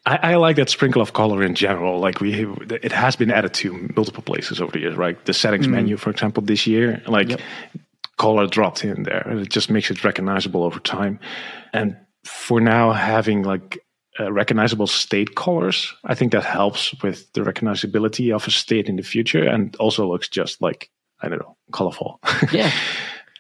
I, 0.07 0.33
I 0.33 0.35
like 0.37 0.57
that 0.57 0.69
sprinkle 0.69 1.01
of 1.01 1.13
color 1.15 1.43
in 1.43 1.55
general. 1.55 1.99
Like 1.99 2.21
we, 2.21 2.47
it 2.71 2.93
has 2.93 3.17
been 3.17 3.31
added 3.31 3.55
to 3.55 3.89
multiple 3.97 4.23
places 4.23 4.61
over 4.61 4.73
the 4.73 4.81
years, 4.81 4.97
right? 4.97 5.23
The 5.25 5.33
settings 5.33 5.67
menu, 5.69 5.97
for 5.97 6.11
example, 6.11 6.43
this 6.43 6.67
year, 6.67 7.03
like 7.07 7.31
Yep. 7.31 7.41
color 8.19 8.47
dropped 8.47 8.85
in 8.85 9.05
there, 9.05 9.27
and 9.27 9.41
it 9.41 9.49
just 9.49 9.71
makes 9.71 9.91
it 9.91 10.05
recognizable 10.05 10.63
over 10.63 10.79
time. 10.81 11.19
And 11.73 11.97
for 12.25 12.61
now, 12.61 12.93
having 12.93 13.43
like 13.45 13.79
uh, 14.21 14.31
recognizable 14.31 14.87
state 14.87 15.35
colors, 15.35 15.93
I 16.05 16.15
think 16.15 16.33
that 16.33 16.45
helps 16.45 16.95
with 17.03 17.33
the 17.33 17.41
recognizability 17.41 18.35
of 18.35 18.47
a 18.47 18.51
state 18.51 18.89
in 18.89 18.97
the 18.97 19.03
future, 19.03 19.45
and 19.49 19.75
also 19.77 20.07
looks 20.07 20.29
just 20.29 20.61
like 20.61 20.91
I 21.23 21.29
don't 21.29 21.39
know, 21.39 21.57
colorful. 21.73 22.21
yeah, 22.53 22.71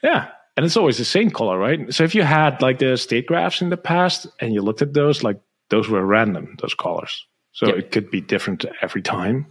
Yeah. 0.02 0.28
And 0.56 0.64
it's 0.64 0.76
always 0.76 0.96
the 0.98 1.04
same 1.04 1.30
color, 1.30 1.58
right? 1.58 1.92
So 1.92 2.04
if 2.04 2.14
you 2.14 2.22
had 2.22 2.62
like 2.62 2.78
the 2.78 2.96
state 2.96 3.26
graphs 3.26 3.60
in 3.60 3.70
the 3.70 3.76
past 3.76 4.28
and 4.40 4.54
you 4.54 4.62
looked 4.62 4.82
at 4.82 4.94
those, 4.94 5.22
like 5.24 5.40
those 5.74 5.88
were 5.90 6.06
random, 6.06 6.56
those 6.60 6.74
colors. 6.74 7.26
So 7.52 7.66
Yep. 7.66 7.76
it 7.78 7.90
could 7.92 8.10
be 8.10 8.20
different 8.20 8.64
every 8.80 9.02
time. 9.02 9.46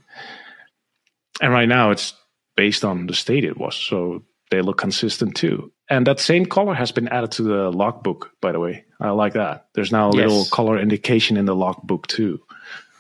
And 1.41 1.51
right 1.51 1.67
now 1.67 1.91
it's 1.91 2.13
based 2.55 2.86
on 2.86 3.07
the 3.07 3.13
state 3.13 3.43
it 3.43 3.57
was. 3.57 3.75
So 3.75 4.23
they 4.51 4.62
look 4.62 4.77
consistent 4.77 5.36
too. 5.36 5.71
And 5.89 6.07
that 6.07 6.19
same 6.19 6.45
color 6.45 6.73
has 6.75 6.91
been 6.93 7.07
added 7.09 7.31
to 7.31 7.43
the 7.43 7.71
logbook, 7.71 8.31
by 8.41 8.51
the 8.53 8.59
way. 8.59 8.86
I 9.01 9.09
like 9.09 9.33
that. 9.33 9.67
There's 9.75 9.91
now 9.91 10.12
a 10.12 10.15
Yes. 10.15 10.29
little 10.29 10.45
color 10.45 10.79
indication 10.79 11.38
in 11.38 11.45
the 11.45 11.55
logbook 11.55 12.07
too. 12.07 12.39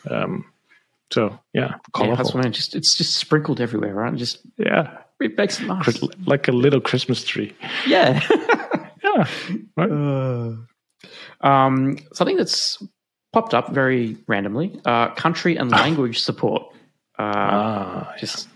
Um, 0.09 0.45
so 1.11 1.39
yeah, 1.53 1.75
colorful. 1.93 2.07
yeah, 2.09 2.15
that's 2.15 2.33
what 2.33 2.45
I 2.45 2.49
just 2.49 2.75
it's 2.75 2.97
just 2.97 3.15
sprinkled 3.15 3.61
everywhere, 3.61 3.93
right? 3.93 4.15
Just 4.17 4.39
Yeah, 4.57 4.97
it 5.21 5.37
makes 5.37 5.61
it 5.61 5.67
nice. 5.67 6.01
Like 6.25 6.49
a 6.49 6.51
little 6.51 6.81
Christmas 6.81 7.23
tree. 7.23 7.53
Yeah. 7.87 8.19
Yeah, 9.15 9.27
right. 9.77 9.91
um, 11.41 11.97
something 12.13 12.37
that's 12.37 12.81
popped 13.33 13.53
up 13.53 13.71
very 13.73 14.15
randomly: 14.27 14.79
uh, 14.85 15.09
country 15.15 15.57
and 15.57 15.69
language 15.71 16.19
support. 16.21 16.63
Uh, 17.19 17.23
Ah, 17.35 18.13
just 18.19 18.47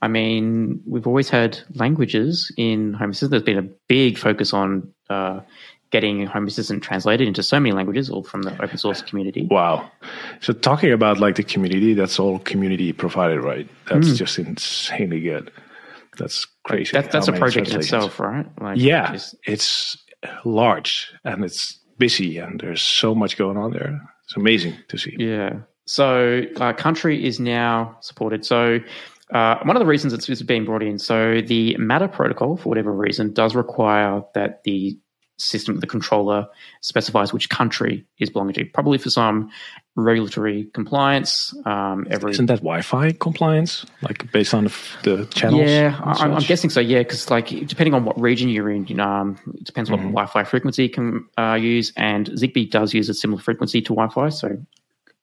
I 0.00 0.08
mean, 0.08 0.80
we've 0.86 1.06
always 1.06 1.28
had 1.28 1.58
languages 1.74 2.52
in 2.56 2.94
Home 2.94 3.10
Assistant. 3.10 3.30
There's 3.30 3.42
been 3.42 3.58
a 3.58 3.68
big 3.88 4.18
focus 4.18 4.52
on 4.52 4.92
uh, 5.08 5.40
getting 5.90 6.26
Home 6.26 6.46
Assistant 6.48 6.82
translated 6.82 7.28
into 7.28 7.42
so 7.42 7.60
many 7.60 7.72
languages, 7.72 8.10
all 8.10 8.24
from 8.24 8.42
the 8.42 8.52
open 8.62 8.78
source 8.78 9.00
community. 9.02 9.46
Wow. 9.50 9.88
So 10.40 10.52
talking 10.52 10.90
about 10.92 11.20
like 11.20 11.36
the 11.36 11.44
community, 11.44 11.94
that's 11.94 12.18
all 12.18 12.40
community 12.40 12.92
provided, 12.92 13.40
right? 13.40 13.68
That's 13.88 14.18
just 14.18 14.38
insanely 14.38 15.20
good. 15.20 15.52
That's 16.18 16.46
crazy. 16.64 16.92
That, 16.92 17.12
that's 17.12 17.28
how 17.28 17.34
a 17.34 17.38
project 17.38 17.68
in 17.70 17.78
itself, 17.78 18.18
right? 18.18 18.46
Like, 18.60 18.78
Yeah, 18.78 19.12
just- 19.12 19.36
it's 19.46 19.96
large 20.44 21.12
and 21.24 21.44
it's 21.44 21.78
busy 21.98 22.38
and 22.38 22.58
there's 22.60 22.82
so 22.82 23.14
much 23.14 23.36
going 23.36 23.56
on 23.56 23.70
there. 23.72 24.00
It's 24.24 24.36
amazing 24.36 24.74
to 24.88 24.98
see. 24.98 25.16
Yeah. 25.18 25.60
So 25.86 26.42
uh, 26.56 26.72
country 26.72 27.24
is 27.24 27.40
now 27.40 27.96
supported. 28.00 28.44
So 28.44 28.78
uh, 29.32 29.58
one 29.64 29.76
of 29.76 29.80
the 29.80 29.86
reasons 29.86 30.12
it's, 30.12 30.28
it's 30.28 30.42
being 30.42 30.64
brought 30.64 30.82
in, 30.82 30.98
so 30.98 31.40
the 31.40 31.76
Matter 31.76 32.08
protocol, 32.08 32.56
for 32.56 32.68
whatever 32.68 32.92
reason, 32.92 33.32
does 33.32 33.54
require 33.54 34.22
that 34.34 34.62
the 34.64 34.98
system, 35.38 35.80
the 35.80 35.86
controller, 35.86 36.46
specifies 36.82 37.32
which 37.32 37.48
country 37.48 38.06
is 38.18 38.30
belonging 38.30 38.54
to. 38.54 38.64
Probably 38.66 38.98
for 38.98 39.10
some 39.10 39.50
regulatory 39.94 40.64
compliance. 40.72 41.54
Um, 41.66 42.06
every 42.10 42.32
Isn't 42.32 42.46
that 42.46 42.60
Wi-Fi 42.60 43.12
compliance, 43.12 43.84
like 44.02 44.30
based 44.32 44.54
on 44.54 44.64
the, 45.02 45.28
channels? 45.34 45.62
yeah, 45.62 46.00
and 46.02 46.32
I, 46.32 46.36
I'm 46.36 46.42
guessing 46.42 46.70
so. 46.70 46.80
Yeah, 46.80 47.00
because 47.00 47.30
like 47.30 47.48
depending 47.48 47.94
on 47.94 48.04
what 48.04 48.20
region 48.20 48.48
you're 48.48 48.70
in, 48.70 48.86
you 48.86 48.94
know, 48.94 49.04
um, 49.04 49.38
it 49.54 49.64
depends 49.64 49.90
what 49.90 49.98
Wi-Fi 49.98 50.44
frequency 50.44 50.84
you 50.84 50.90
can 50.90 51.28
uh, 51.38 51.54
use, 51.54 51.92
and 51.96 52.30
Zigbee 52.30 52.70
does 52.70 52.94
use 52.94 53.08
a 53.08 53.14
similar 53.14 53.42
frequency 53.42 53.82
to 53.82 53.94
Wi-Fi. 53.94 54.30
So 54.30 54.56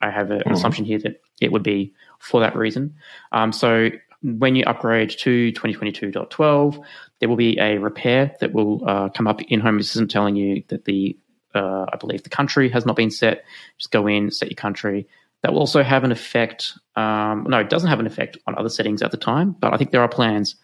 I 0.01 0.11
have 0.11 0.31
a, 0.31 0.41
an 0.45 0.53
assumption 0.53 0.85
here 0.85 0.99
that 0.99 1.21
it 1.41 1.51
would 1.51 1.63
be 1.63 1.93
for 2.19 2.39
that 2.41 2.55
reason. 2.55 2.95
Um, 3.31 3.51
so 3.51 3.89
when 4.21 4.55
you 4.55 4.63
upgrade 4.65 5.09
to 5.09 5.51
2022.12, 5.53 6.83
there 7.19 7.29
will 7.29 7.35
be 7.35 7.57
a 7.59 7.77
repair 7.77 8.35
that 8.39 8.53
will 8.53 8.87
uh, 8.87 9.09
come 9.09 9.27
up 9.27 9.41
in 9.43 9.59
Home 9.61 9.79
Assistant 9.79 10.11
telling 10.11 10.35
you 10.35 10.63
that 10.67 10.85
the 10.85 11.17
uh, 11.55 11.85
I 11.91 11.97
believe 11.97 12.23
the 12.23 12.29
country 12.29 12.69
has 12.69 12.85
not 12.85 12.95
been 12.95 13.11
set. 13.11 13.43
Just 13.77 13.91
go 13.91 14.07
in, 14.07 14.31
set 14.31 14.49
your 14.49 14.55
country. 14.55 15.07
That 15.41 15.53
will 15.53 15.59
also 15.59 15.83
have 15.83 16.03
an 16.03 16.11
effect. 16.11 16.73
Um, 16.95 17.45
no, 17.49 17.59
it 17.59 17.69
doesn't 17.69 17.89
have 17.89 17.99
an 17.99 18.07
effect 18.07 18.37
on 18.45 18.57
other 18.57 18.69
settings 18.69 19.01
at 19.01 19.11
the 19.11 19.17
time, 19.17 19.55
but 19.59 19.73
I 19.73 19.77
think 19.77 19.91
there 19.91 20.01
are 20.01 20.09
plans 20.09 20.55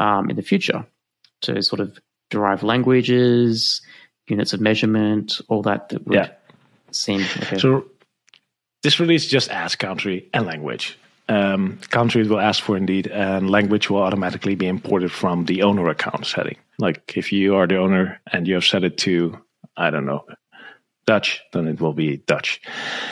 um, 0.00 0.30
in 0.30 0.36
the 0.36 0.42
future 0.42 0.86
to 1.42 1.62
sort 1.62 1.80
of 1.80 1.98
derive 2.30 2.62
languages, 2.62 3.82
units 4.26 4.52
of 4.54 4.60
measurement, 4.60 5.40
all 5.48 5.62
that 5.62 5.90
that 5.90 6.06
would 6.06 6.14
Yeah. 6.14 6.28
seem 6.92 7.20
a, 7.20 7.58
So 7.58 7.84
this 8.82 8.98
release 9.00 9.26
just 9.26 9.50
asks 9.50 9.76
country 9.76 10.28
and 10.32 10.46
language. 10.46 10.98
Um, 11.28 11.78
country 11.90 12.26
will 12.26 12.40
ask 12.40 12.62
for 12.62 12.76
indeed, 12.76 13.06
and 13.06 13.48
language 13.50 13.88
will 13.90 14.02
automatically 14.02 14.54
be 14.54 14.66
imported 14.66 15.12
from 15.12 15.44
the 15.44 15.62
owner 15.62 15.88
account 15.88 16.26
setting. 16.26 16.56
Like 16.78 17.16
if 17.16 17.32
you 17.32 17.54
are 17.56 17.66
the 17.66 17.76
owner 17.78 18.20
and 18.32 18.48
you 18.48 18.54
have 18.54 18.64
set 18.64 18.82
it 18.82 18.98
to, 18.98 19.38
I 19.76 19.90
don't 19.90 20.06
know, 20.06 20.24
Dutch, 21.06 21.42
then 21.52 21.66
it 21.66 21.80
will 21.80 21.92
be 21.94 22.18
Dutch. 22.18 22.60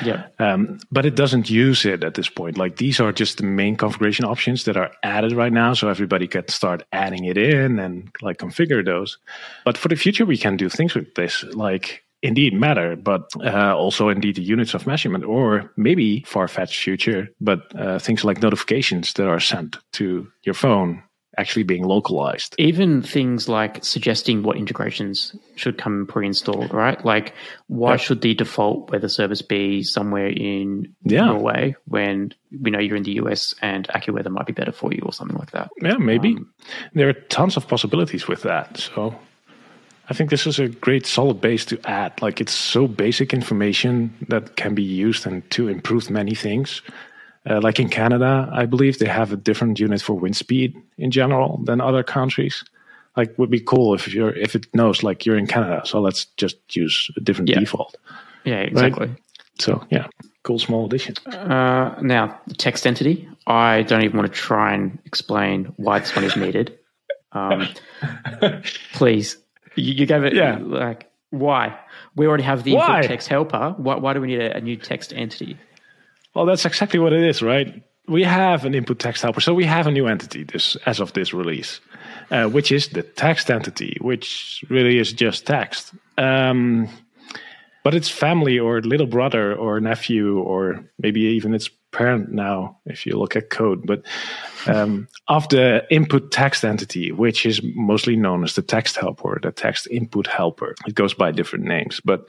Yeah. 0.05 0.29
Um, 0.39 0.79
but 0.93 1.07
it 1.07 1.17
doesn't 1.17 1.51
use 1.51 1.85
it 1.85 2.05
at 2.05 2.15
this 2.15 2.29
point. 2.29 2.57
Like 2.57 2.77
these 2.77 3.01
are 3.01 3.13
just 3.13 3.39
the 3.39 3.45
main 3.45 3.77
configuration 3.77 4.25
options 4.25 4.65
that 4.65 4.77
are 4.77 4.93
added 5.03 5.33
right 5.33 5.53
now, 5.53 5.75
so 5.75 5.89
everybody 5.89 6.29
can 6.29 6.49
start 6.49 6.85
adding 6.93 7.25
it 7.25 7.37
in 7.37 7.79
and 7.79 8.11
like 8.23 8.39
configure 8.39 8.85
those. 8.85 9.19
But 9.65 9.77
for 9.77 9.89
the 9.89 9.97
future, 9.97 10.25
we 10.25 10.39
can 10.39 10.57
do 10.57 10.69
things 10.69 10.95
with 10.95 11.15
this, 11.15 11.43
like 11.43 12.05
indeed 12.23 12.53
matter, 12.55 12.97
but 12.97 13.31
uh, 13.43 13.75
also 13.77 14.09
indeed 14.09 14.37
the 14.37 14.43
units 14.43 14.75
of 14.75 14.87
measurement, 14.87 15.25
or 15.25 15.73
maybe 15.77 16.23
far 16.27 16.47
fetched 16.49 16.83
future, 16.83 17.29
but 17.41 17.61
uh, 17.75 17.99
things 17.99 18.25
like 18.25 18.43
notifications 18.43 19.15
that 19.15 19.27
are 19.27 19.41
sent 19.41 19.79
to 19.93 20.31
your 20.45 20.55
phone 20.55 21.03
actually 21.41 21.63
being 21.63 21.85
localized. 21.85 22.55
Even 22.59 23.03
things 23.03 23.49
like 23.49 23.83
suggesting 23.83 24.43
what 24.43 24.57
integrations 24.57 25.35
should 25.57 25.79
come 25.79 26.07
pre-installed, 26.07 26.73
right? 26.73 27.03
Like, 27.05 27.35
why 27.67 27.93
yep. 27.93 28.01
should 28.01 28.21
the 28.21 28.35
default 28.35 28.91
weather 28.91 29.09
service 29.09 29.43
be 29.43 29.83
somewhere 29.83 30.29
in 30.29 30.95
yeah. 31.03 31.25
Norway 31.25 31.75
when 31.87 32.35
we 32.61 32.71
know 32.71 32.79
you're 32.79 32.97
in 32.97 33.05
the 33.05 33.15
US 33.23 33.55
and 33.63 33.89
AccuWeather 33.89 34.31
might 34.31 34.47
be 34.47 34.53
better 34.53 34.73
for 34.73 34.93
you 34.93 35.01
or 35.05 35.13
something 35.13 35.39
like 35.39 35.53
that? 35.53 35.71
Yeah, 35.83 35.97
maybe. 35.97 36.37
Um, 36.37 36.53
there 36.93 37.09
are 37.09 37.15
tons 37.15 37.57
of 37.57 37.67
possibilities 37.67 38.29
with 38.29 38.43
that. 38.43 38.77
So 38.77 39.19
I 40.11 40.15
think 40.15 40.29
this 40.31 40.47
is 40.47 40.59
a 40.59 40.69
great 40.69 41.07
solid 41.07 41.41
base 41.41 41.65
to 41.67 41.81
add. 41.89 42.21
Like 42.21 42.41
it's 42.41 42.53
so 42.53 42.87
basic 42.87 43.33
information 43.33 44.13
that 44.29 44.57
can 44.57 44.75
be 44.75 44.83
used 44.83 45.27
and 45.27 45.49
to 45.53 45.69
improve 45.69 46.11
many 46.11 46.35
things. 46.35 46.83
Uh, 47.49 47.61
like 47.63 47.81
in 47.81 47.89
Canada, 47.89 48.49
I 48.53 48.67
believe 48.67 48.99
they 48.99 49.07
have 49.09 49.33
a 49.33 49.37
different 49.37 49.81
unit 49.81 50.03
for 50.03 50.15
wind 50.15 50.37
speed 50.37 50.77
in 50.99 51.11
general 51.11 51.61
than 51.65 51.81
other 51.81 52.03
countries. 52.03 52.63
Like 53.17 53.37
would 53.39 53.51
be 53.51 53.61
cool 53.61 53.95
if 53.95 54.13
you're 54.13 54.37
if 54.37 54.55
it 54.55 54.67
knows 54.75 55.03
like 55.03 55.27
you're 55.27 55.39
in 55.39 55.47
Canada, 55.47 55.83
so 55.85 56.01
let's 56.01 56.27
just 56.37 56.57
use 56.77 57.11
a 57.17 57.21
different 57.21 57.49
yeah. 57.49 57.59
default. 57.59 57.97
Yeah, 58.45 58.61
exactly. 58.61 59.09
Right? 59.09 59.17
So 59.59 59.85
yeah, 59.91 60.07
cool 60.45 60.59
small 60.59 60.87
addition. 60.87 61.15
Uh, 61.27 61.99
now 62.03 62.39
text 62.59 62.87
entity. 62.87 63.29
I 63.47 63.83
don't 63.83 64.03
even 64.03 64.17
want 64.17 64.33
to 64.33 64.39
try 64.39 64.75
and 64.75 64.99
explain 65.07 65.73
why 65.77 65.99
this 65.99 66.15
one 66.15 66.25
is 66.25 66.37
needed. 66.37 66.79
Um, 67.33 67.69
please 68.93 69.37
you, 69.77 69.95
you 69.95 70.07
gave 70.07 70.25
it, 70.25 70.35
yeah. 70.35 70.59
like, 70.61 71.11
why? 71.31 71.79
We 72.17 72.27
already 72.27 72.43
have 72.43 72.65
the 72.65 72.75
input 72.75 73.05
text 73.05 73.29
helper. 73.29 73.75
Why, 73.77 73.97
why 73.97 74.13
do 74.13 74.21
we 74.21 74.29
need 74.29 74.41
a, 74.41 74.57
a 74.57 74.61
new 74.61 74.77
text 74.77 75.13
entity? 75.13 75.57
Well, 76.35 76.47
that's 76.47 76.65
exactly 76.65 76.99
what 76.99 77.13
it 77.13 77.23
is, 77.23 77.43
right? 77.43 77.83
We 78.09 78.25
have 78.25 78.65
an 78.65 78.75
input 78.75 78.99
text 78.99 79.23
helper, 79.23 79.41
so 79.41 79.55
we 79.55 79.65
have 79.65 79.87
a 79.87 79.91
new 79.91 80.07
entity 80.07 80.45
this 80.45 80.77
as 80.87 81.01
of 81.01 81.13
this 81.13 81.33
release, 81.33 81.81
uh, 82.31 82.49
which 82.49 82.73
is 82.73 82.89
the 82.89 83.03
text 83.03 83.51
entity, 83.51 83.97
which 84.01 84.65
really 84.69 84.99
is 84.99 85.13
just 85.13 85.47
text. 85.47 85.93
Um, 86.19 86.89
but 87.83 87.95
it's 87.95 88.09
family 88.09 88.59
or 88.59 88.81
little 88.83 89.07
brother 89.07 89.55
or 89.55 89.81
nephew 89.81 90.39
or 90.41 90.85
maybe 90.99 91.21
even 91.21 91.55
its 91.55 91.71
parent 91.93 92.31
now 92.31 92.79
if 92.87 93.05
you 93.05 93.19
look 93.19 93.35
at 93.35 93.51
code 93.51 93.85
but 93.85 94.03
um, 94.67 95.09
of 95.27 95.49
the 95.49 95.85
input 95.91 96.31
text 96.31 96.65
entity 96.65 97.11
which 97.11 97.45
is 97.45 97.61
mostly 97.75 98.15
known 98.15 98.45
as 98.45 98.55
the 98.55 98.63
text 98.63 98.97
helper 98.97 99.41
the 99.43 99.51
text 99.51 99.89
input 99.91 100.29
helper 100.29 100.75
it 100.87 100.95
goes 100.95 101.15
by 101.15 101.33
different 101.33 101.65
names 101.65 102.01
but 102.05 102.27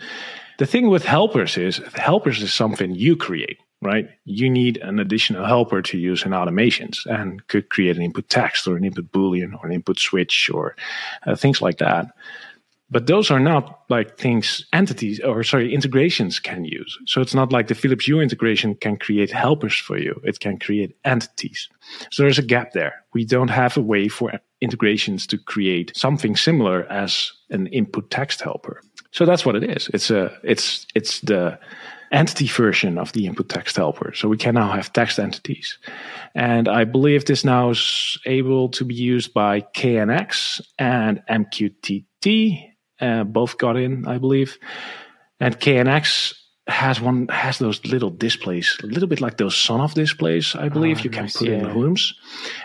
the 0.58 0.66
thing 0.66 0.90
with 0.90 1.06
helpers 1.06 1.58
is 1.58 1.80
helpers 1.94 2.42
is 2.42 2.52
something 2.52 2.96
you 2.96 3.16
create 3.16 3.60
right? 3.82 4.10
You 4.26 4.50
need 4.50 4.78
an 4.78 5.00
additional 5.00 5.46
helper 5.46 5.82
to 5.82 5.98
use 5.98 6.24
in 6.24 6.32
automations 6.32 7.06
and 7.06 7.46
could 7.48 7.70
create 7.70 7.98
an 7.98 8.04
input 8.04 8.30
text 8.30 8.68
or 8.68 8.78
an 8.78 8.86
input 8.86 9.12
boolean 9.12 9.54
or 9.60 9.66
an 9.66 9.74
input 9.74 10.00
switch 10.00 10.50
or 10.54 10.76
uh, 11.26 11.36
things 11.36 11.62
like 11.62 11.80
that. 11.80 12.08
But 12.92 13.08
those 13.08 13.32
are 13.32 13.40
not 13.40 13.86
like 13.90 14.18
things 14.18 14.66
entities 14.74 15.22
or 15.22 15.44
sorry 15.44 15.74
integrations 15.74 16.40
can 16.40 16.66
use. 16.66 17.00
So 17.08 17.22
it's 17.22 17.34
not 17.34 17.54
like 17.54 17.70
the 17.70 17.76
philips 17.76 18.06
hue 18.06 18.20
integration 18.20 18.76
can 18.76 18.98
create 18.98 19.32
helpers 19.32 19.76
for 19.76 19.98
you. 19.98 20.20
It 20.26 20.42
can 20.42 20.60
create 20.60 20.98
entities. 21.06 21.70
So 22.12 22.24
there's 22.24 22.38
a 22.38 22.44
gap 22.44 22.74
there. 22.74 22.96
We 23.14 23.24
don't 23.24 23.50
have 23.50 23.78
a 23.78 23.82
way 23.82 24.10
for 24.10 24.34
integrations 24.60 25.26
to 25.28 25.38
create 25.38 25.94
something 25.96 26.36
similar 26.36 26.84
as 26.92 27.32
an 27.50 27.68
input 27.68 28.12
text 28.12 28.42
helper. 28.42 28.82
So 29.12 29.26
that's 29.26 29.46
what 29.46 29.56
it 29.56 29.64
is. 29.64 29.90
It's 29.94 30.12
a 30.12 30.38
it's 30.44 30.86
it's 30.94 31.22
the 31.22 31.58
entity 32.12 32.48
version 32.48 32.98
of 32.98 33.12
the 33.14 33.26
input 33.26 33.50
text 33.50 33.78
helper 33.78 34.14
so 34.14 34.28
we 34.28 34.38
can 34.38 34.56
now 34.56 34.72
have 34.72 34.92
text 34.92 35.18
entities 35.20 35.78
and 36.36 36.68
i 36.68 36.84
believe 36.84 37.26
this 37.26 37.46
now 37.46 37.70
is 37.70 38.18
able 38.26 38.68
to 38.70 38.84
be 38.84 38.96
used 38.96 39.34
by 39.34 39.62
knx 39.62 40.62
and 40.78 41.22
mqtt 41.30 42.72
uh, 43.02 43.24
both 43.24 43.58
got 43.58 43.78
in, 43.78 44.08
I 44.08 44.20
believe. 44.20 44.58
And 45.40 45.60
KNX 45.60 46.36
has 46.68 47.02
one 47.02 47.28
has 47.30 47.58
those 47.58 47.84
little 47.86 48.12
displays, 48.12 48.78
a 48.84 48.86
little 48.86 49.08
bit 49.10 49.20
like 49.20 49.38
those 49.38 49.56
Sonoff 49.56 49.96
displays, 49.96 50.56
I 50.56 50.70
believe. 50.70 51.00
Oh, 51.00 51.04
you 51.04 51.10
can 51.10 51.24
nice, 51.24 51.38
put 51.38 51.48
yeah. 51.48 51.56
in 51.56 51.64
the 51.64 51.74
rooms, 51.74 52.14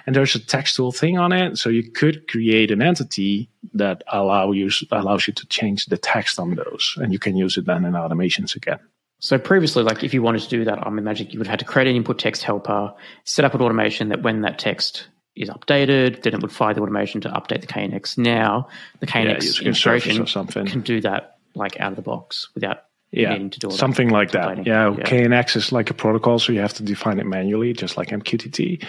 and 0.06 0.14
there's 0.14 0.34
a 0.34 0.38
textual 0.38 0.92
thing 0.92 1.16
on 1.18 1.32
it, 1.32 1.56
so 1.56 1.70
you 1.70 1.90
could 1.90 2.28
create 2.28 2.70
an 2.70 2.82
entity 2.82 3.48
that 3.72 4.04
allow 4.12 4.52
you 4.52 4.70
allows 4.92 5.26
you 5.26 5.32
to 5.32 5.46
change 5.46 5.86
the 5.86 5.96
text 5.96 6.38
on 6.38 6.54
those, 6.54 6.94
and 6.98 7.12
you 7.12 7.18
can 7.18 7.36
use 7.36 7.56
it 7.56 7.64
then 7.64 7.86
in 7.86 7.94
automations 7.94 8.54
again. 8.54 8.78
So 9.18 9.38
previously, 9.38 9.82
like 9.82 10.04
if 10.04 10.12
you 10.12 10.22
wanted 10.22 10.42
to 10.42 10.48
do 10.48 10.64
that, 10.64 10.86
I'm 10.86 10.98
imagining 10.98 11.32
you 11.32 11.38
would 11.38 11.46
have 11.46 11.52
had 11.52 11.58
to 11.60 11.64
create 11.64 11.88
an 11.88 11.96
input 11.96 12.18
text 12.18 12.42
helper, 12.42 12.92
set 13.24 13.44
up 13.44 13.54
an 13.54 13.62
automation 13.62 14.10
that 14.10 14.22
when 14.22 14.42
that 14.42 14.58
text 14.58 15.08
is 15.34 15.48
updated, 15.48 16.22
then 16.22 16.34
it 16.34 16.42
would 16.42 16.52
fire 16.52 16.74
the 16.74 16.80
automation 16.80 17.20
to 17.22 17.28
update 17.30 17.60
the 17.60 17.66
KNX. 17.66 18.18
Now 18.18 18.68
the 19.00 19.06
KNX 19.06 19.60
yeah, 19.60 19.68
integration 19.68 20.26
can 20.66 20.80
do 20.80 21.00
that 21.00 21.38
like 21.54 21.80
out 21.80 21.92
of 21.92 21.96
the 21.96 22.02
box 22.02 22.48
without 22.54 22.84
yeah, 23.10 23.30
needing 23.30 23.50
to 23.50 23.58
do 23.58 23.70
something 23.70 24.10
like 24.10 24.32
that. 24.32 24.66
Yeah, 24.66 24.94
yeah, 24.96 25.04
KNX 25.04 25.56
is 25.56 25.72
like 25.72 25.90
a 25.90 25.94
protocol, 25.94 26.38
so 26.38 26.52
you 26.52 26.60
have 26.60 26.74
to 26.74 26.82
define 26.82 27.18
it 27.18 27.26
manually, 27.26 27.72
just 27.72 27.96
like 27.96 28.08
MQTT. 28.08 28.84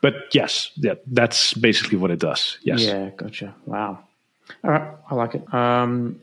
But 0.00 0.14
yes, 0.32 0.72
yeah, 0.76 0.94
that's 1.06 1.54
basically 1.54 1.98
what 1.98 2.10
it 2.10 2.18
does. 2.18 2.58
Yes. 2.62 2.82
Yeah, 2.82 3.10
gotcha. 3.16 3.54
Wow. 3.66 4.00
All 4.64 4.70
right, 4.70 4.94
I 5.08 5.14
like 5.14 5.34
it. 5.36 5.54
Um, 5.54 6.20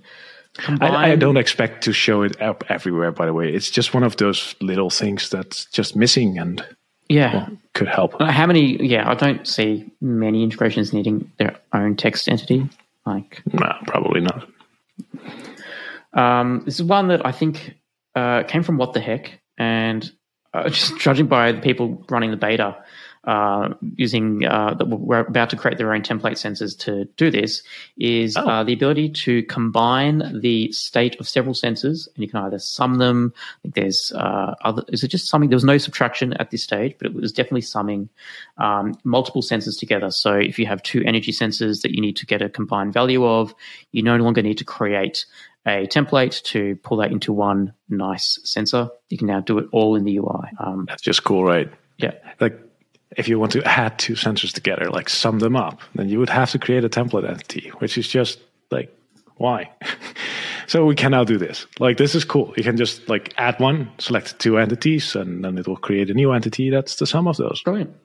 I, 0.58 1.12
I, 1.12 1.16
don't 1.16 1.38
expect 1.38 1.84
to 1.86 1.94
show 1.94 2.24
it 2.24 2.42
up 2.42 2.64
everywhere. 2.70 3.12
By 3.12 3.26
the 3.26 3.34
way, 3.34 3.54
it's 3.54 3.70
just 3.70 3.94
one 3.94 4.04
of 4.04 4.18
those 4.18 4.56
little 4.62 4.90
things 4.90 5.30
that's 5.30 5.66
just 5.66 5.96
missing, 5.96 6.38
and 6.38 6.66
yeah, 7.08 7.34
well, 7.34 7.58
could 7.74 7.88
help. 7.88 8.20
How 8.22 8.46
many? 8.46 8.84
Yeah, 8.86 9.10
I 9.10 9.14
don't 9.14 9.48
see 9.48 9.90
many 10.02 10.44
integrations 10.44 10.92
needing 10.92 11.32
their 11.38 11.56
own 11.74 11.96
text 11.96 12.28
entity. 12.28 12.68
Like, 13.06 13.42
no, 13.54 13.72
probably 13.88 14.22
not. 14.22 14.48
Um, 16.14 16.64
this 16.66 16.76
is 16.76 16.84
one 16.84 17.08
that 17.08 17.26
I 17.26 17.32
think 17.32 17.76
uh, 18.16 18.44
came 18.44 18.64
from 18.64 18.78
What 18.78 18.94
the 18.94 19.00
Heck, 19.00 19.40
and 19.58 20.12
uh, 20.54 20.70
just 20.70 21.00
judging 21.00 21.28
by 21.28 21.52
the 21.52 21.62
people 21.62 22.04
running 22.10 22.32
the 22.32 22.38
beta, 22.38 22.76
uh, 23.26 23.74
using 23.96 24.46
uh, 24.46 24.74
that 24.74 24.86
we're 24.86 25.20
about 25.20 25.50
to 25.50 25.56
create 25.56 25.78
their 25.78 25.94
own 25.94 26.02
template 26.02 26.34
sensors 26.34 26.78
to 26.80 27.06
do 27.18 27.30
this 27.30 27.64
is 27.98 28.38
oh. 28.38 28.48
uh, 28.48 28.64
the 28.64 28.74
ability 28.74 29.10
to 29.10 29.44
combine 29.44 30.40
the 30.42 30.72
state 30.72 31.20
of 31.20 31.28
several 31.28 31.54
sensors, 31.54 32.08
and 32.16 32.24
you 32.24 32.30
can 32.30 32.40
either 32.40 32.60
sum 32.60 32.96
them. 32.96 33.34
I 33.38 33.62
think 33.64 33.76
there's 33.76 34.12
uh, 34.16 34.56
other. 34.64 34.84
Is 34.88 35.04
it 35.04 35.10
just 35.10 35.28
summing? 35.28 35.50
There 35.50 35.58
was 35.58 35.66
no 35.66 35.78
subtraction 35.78 36.34
at 36.34 36.52
this 36.52 36.64
stage, 36.64 36.96
but 36.98 37.08
it 37.08 37.14
was 37.14 37.32
definitely 37.32 37.62
summing 37.62 38.10
um, 38.58 38.98
multiple 39.04 39.42
sensors 39.42 39.78
together. 39.78 40.12
So 40.12 40.34
if 40.34 40.58
you 40.58 40.66
have 40.66 40.82
two 40.84 41.04
energy 41.06 41.32
sensors 41.32 41.82
that 41.82 41.92
you 41.92 42.02
need 42.02 42.16
to 42.18 42.26
get 42.26 42.42
a 42.42 42.50
combined 42.50 42.94
value 42.94 43.26
of, 43.26 43.54
you 43.92 44.02
no 44.02 44.16
longer 44.16 44.42
need 44.42 44.58
to 44.60 44.66
create 44.66 45.26
a 45.66 45.88
template 45.88 46.42
to 46.44 46.78
pull 46.78 46.98
that 46.98 47.12
into 47.12 47.34
one 47.34 47.74
nice 47.90 48.40
sensor. 48.44 48.90
You 49.10 49.18
can 49.18 49.28
now 49.28 49.42
do 49.42 49.58
it 49.58 49.68
all 49.72 49.96
in 49.96 50.04
the 50.04 50.18
UI. 50.18 50.50
Um, 50.60 50.86
That's 50.88 51.02
just 51.02 51.24
cool, 51.24 51.44
right? 51.44 51.70
Yeah. 51.98 52.14
Like 52.40 52.58
if 53.18 53.28
you 53.28 53.40
want 53.40 53.52
to 53.54 53.64
add 53.64 53.98
two 53.98 54.14
sensors 54.14 54.54
together, 54.54 54.90
like 54.90 55.10
sum 55.10 55.40
them 55.40 55.56
up, 55.56 55.82
then 55.96 56.10
you 56.10 56.20
would 56.20 56.30
have 56.30 56.52
to 56.52 56.60
create 56.60 56.84
a 56.84 56.90
template 56.90 57.28
entity, 57.28 57.70
which 57.80 57.98
is 57.98 58.08
just 58.08 58.40
like, 58.72 58.96
why? 59.38 59.72
so 60.68 60.86
we 60.86 60.96
can 60.96 61.12
now 61.12 61.24
do 61.24 61.38
this. 61.38 61.66
Like, 61.80 61.98
this 61.98 62.14
is 62.14 62.26
cool. 62.26 62.54
You 62.56 62.64
can 62.64 62.78
just 62.78 63.10
like 63.10 63.34
add 63.38 63.60
one, 63.60 63.92
select 63.98 64.40
two 64.40 64.58
entities, 64.58 65.16
and 65.16 65.44
then 65.44 65.58
it 65.58 65.68
will 65.68 65.78
create 65.78 66.10
a 66.10 66.14
new 66.14 66.32
entity 66.32 66.70
that's 66.70 66.98
the 66.98 67.08
sum 67.08 67.28
of 67.28 67.38
those. 67.38 67.62
Brilliant. 67.64 67.96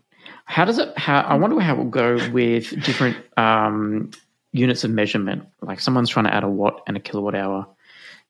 How 0.46 0.64
does 0.64 0.78
it, 0.78 0.96
how, 0.98 1.20
I 1.20 1.34
wonder 1.34 1.58
how 1.60 1.74
it 1.74 1.78
will 1.78 1.84
go 1.86 2.18
with 2.30 2.70
different 2.84 3.16
um, 3.36 4.10
units 4.54 4.84
of 4.84 4.90
measurement. 4.90 5.46
Like 5.60 5.80
someone's 5.80 6.08
trying 6.08 6.26
to 6.26 6.34
add 6.34 6.44
a 6.44 6.48
watt 6.48 6.82
and 6.86 6.96
a 6.96 7.00
kilowatt 7.00 7.34
hour 7.34 7.66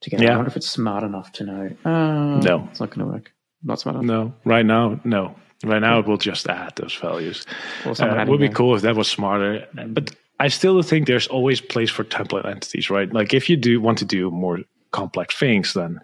together. 0.01 0.25
Yeah. 0.25 0.33
I 0.33 0.37
wonder 0.37 0.51
if 0.51 0.57
it's 0.57 0.69
smart 0.69 1.05
enough 1.05 1.31
to 1.33 1.45
know. 1.45 1.77
Uh, 1.85 2.41
no. 2.41 2.69
It's 2.71 2.81
not 2.81 2.91
going 2.91 3.07
to 3.07 3.13
work. 3.13 3.33
Not 3.63 3.79
smart 3.79 3.97
enough. 3.97 4.07
No. 4.07 4.35
Right 4.45 4.67
now, 4.67 5.01
no. 5.05 5.37
Right 5.64 5.81
now, 5.81 5.98
it 5.98 6.07
will 6.07 6.18
just 6.18 6.48
add 6.48 6.74
those 6.77 6.94
values. 6.94 7.46
Well, 7.85 7.94
uh, 7.98 8.22
it 8.22 8.29
would 8.29 8.40
be 8.40 8.48
cool 8.48 8.77
if 8.77 8.83
that 8.83 8.96
was 8.96 9.09
smarter. 9.09 9.66
But 9.74 10.14
I 10.40 10.48
still 10.48 10.83
think 10.83 11.07
there's 11.07 11.27
always 11.27 11.61
place 11.61 11.90
for 11.90 12.05
template 12.05 12.46
entities, 12.46 12.90
right? 12.90 13.12
Like 13.12 13.33
if 13.35 13.48
you 13.48 13.57
do 13.57 13.81
want 13.81 13.98
to 13.98 14.05
do 14.05 14.31
more 14.31 14.61
complex 14.90 15.37
things, 15.37 15.74
then 15.74 16.00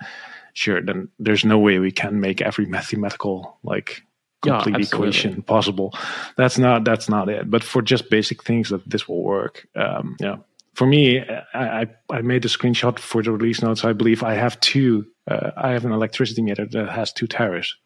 sure, 0.54 0.80
then 0.82 1.08
there's 1.18 1.44
no 1.44 1.58
way 1.58 1.78
we 1.78 1.92
can 1.92 2.20
make 2.20 2.40
every 2.40 2.66
mathematical 2.66 3.58
like 3.62 4.02
complete 4.42 4.78
yeah, 4.78 4.86
equation 4.86 5.42
possible. 5.42 5.94
That's 6.36 6.58
not 6.58 6.84
that's 6.84 7.08
not 7.08 7.28
it. 7.28 7.50
But 7.50 7.64
for 7.64 7.82
just 7.82 8.10
basic 8.10 8.42
things 8.42 8.70
that 8.70 8.88
this 8.88 9.08
will 9.08 9.22
work, 9.22 9.66
um, 9.76 10.16
yeah, 10.20 10.36
for 10.74 10.86
me, 10.86 11.20
I, 11.52 11.88
I 12.10 12.22
made 12.22 12.42
the 12.42 12.48
screenshot 12.48 12.98
for 12.98 13.22
the 13.22 13.32
release 13.32 13.62
notes. 13.62 13.84
I 13.84 13.92
believe 13.92 14.22
I 14.22 14.34
have 14.34 14.58
two. 14.60 15.06
Uh, 15.28 15.50
I 15.56 15.70
have 15.70 15.84
an 15.84 15.92
electricity 15.92 16.42
meter 16.42 16.66
that 16.66 16.88
has 16.88 17.12
two 17.12 17.26
tariffs, 17.26 17.76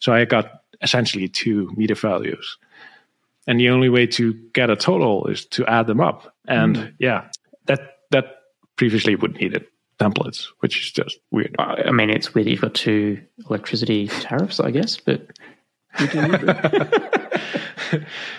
so 0.00 0.12
I 0.12 0.24
got 0.24 0.63
essentially 0.84 1.26
two 1.28 1.72
meter 1.76 1.96
values. 1.96 2.58
And 3.46 3.58
the 3.58 3.70
only 3.70 3.88
way 3.88 4.06
to 4.06 4.32
get 4.52 4.70
a 4.70 4.76
total 4.76 5.26
is 5.26 5.44
to 5.46 5.66
add 5.66 5.86
them 5.86 6.00
up. 6.00 6.32
And 6.46 6.76
mm. 6.76 6.94
yeah, 6.98 7.28
that 7.66 7.80
that 8.10 8.26
previously 8.76 9.16
would 9.16 9.34
needed 9.34 9.66
templates, 9.98 10.46
which 10.60 10.80
is 10.80 10.92
just 10.92 11.18
weird. 11.30 11.54
I 11.58 11.90
mean, 11.90 12.10
it's 12.10 12.34
weird 12.34 12.48
you've 12.48 12.60
got 12.60 12.74
two 12.74 13.20
electricity 13.48 14.08
tariffs, 14.08 14.60
I 14.60 14.70
guess, 14.70 14.98
but. 14.98 15.26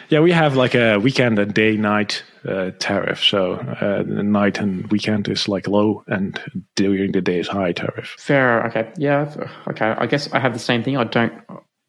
yeah, 0.09 0.19
we 0.19 0.31
have 0.31 0.55
like 0.55 0.75
a 0.75 0.97
weekend 0.97 1.39
and 1.39 1.53
day 1.53 1.77
night 1.77 2.23
uh, 2.47 2.71
tariff. 2.79 3.23
So 3.23 3.53
uh, 3.53 4.03
the 4.03 4.23
night 4.23 4.59
and 4.59 4.91
weekend 4.91 5.27
is 5.29 5.47
like 5.47 5.67
low, 5.67 6.03
and 6.07 6.39
during 6.75 7.13
the 7.13 7.21
day 7.21 7.39
is 7.39 7.47
high 7.47 7.71
tariff. 7.71 8.15
Fair. 8.17 8.65
Okay. 8.67 8.91
Yeah. 8.97 9.33
Okay. 9.69 9.85
I 9.85 10.05
guess 10.05 10.31
I 10.33 10.39
have 10.39 10.53
the 10.53 10.59
same 10.59 10.83
thing. 10.83 10.97
I 10.97 11.05
don't. 11.05 11.33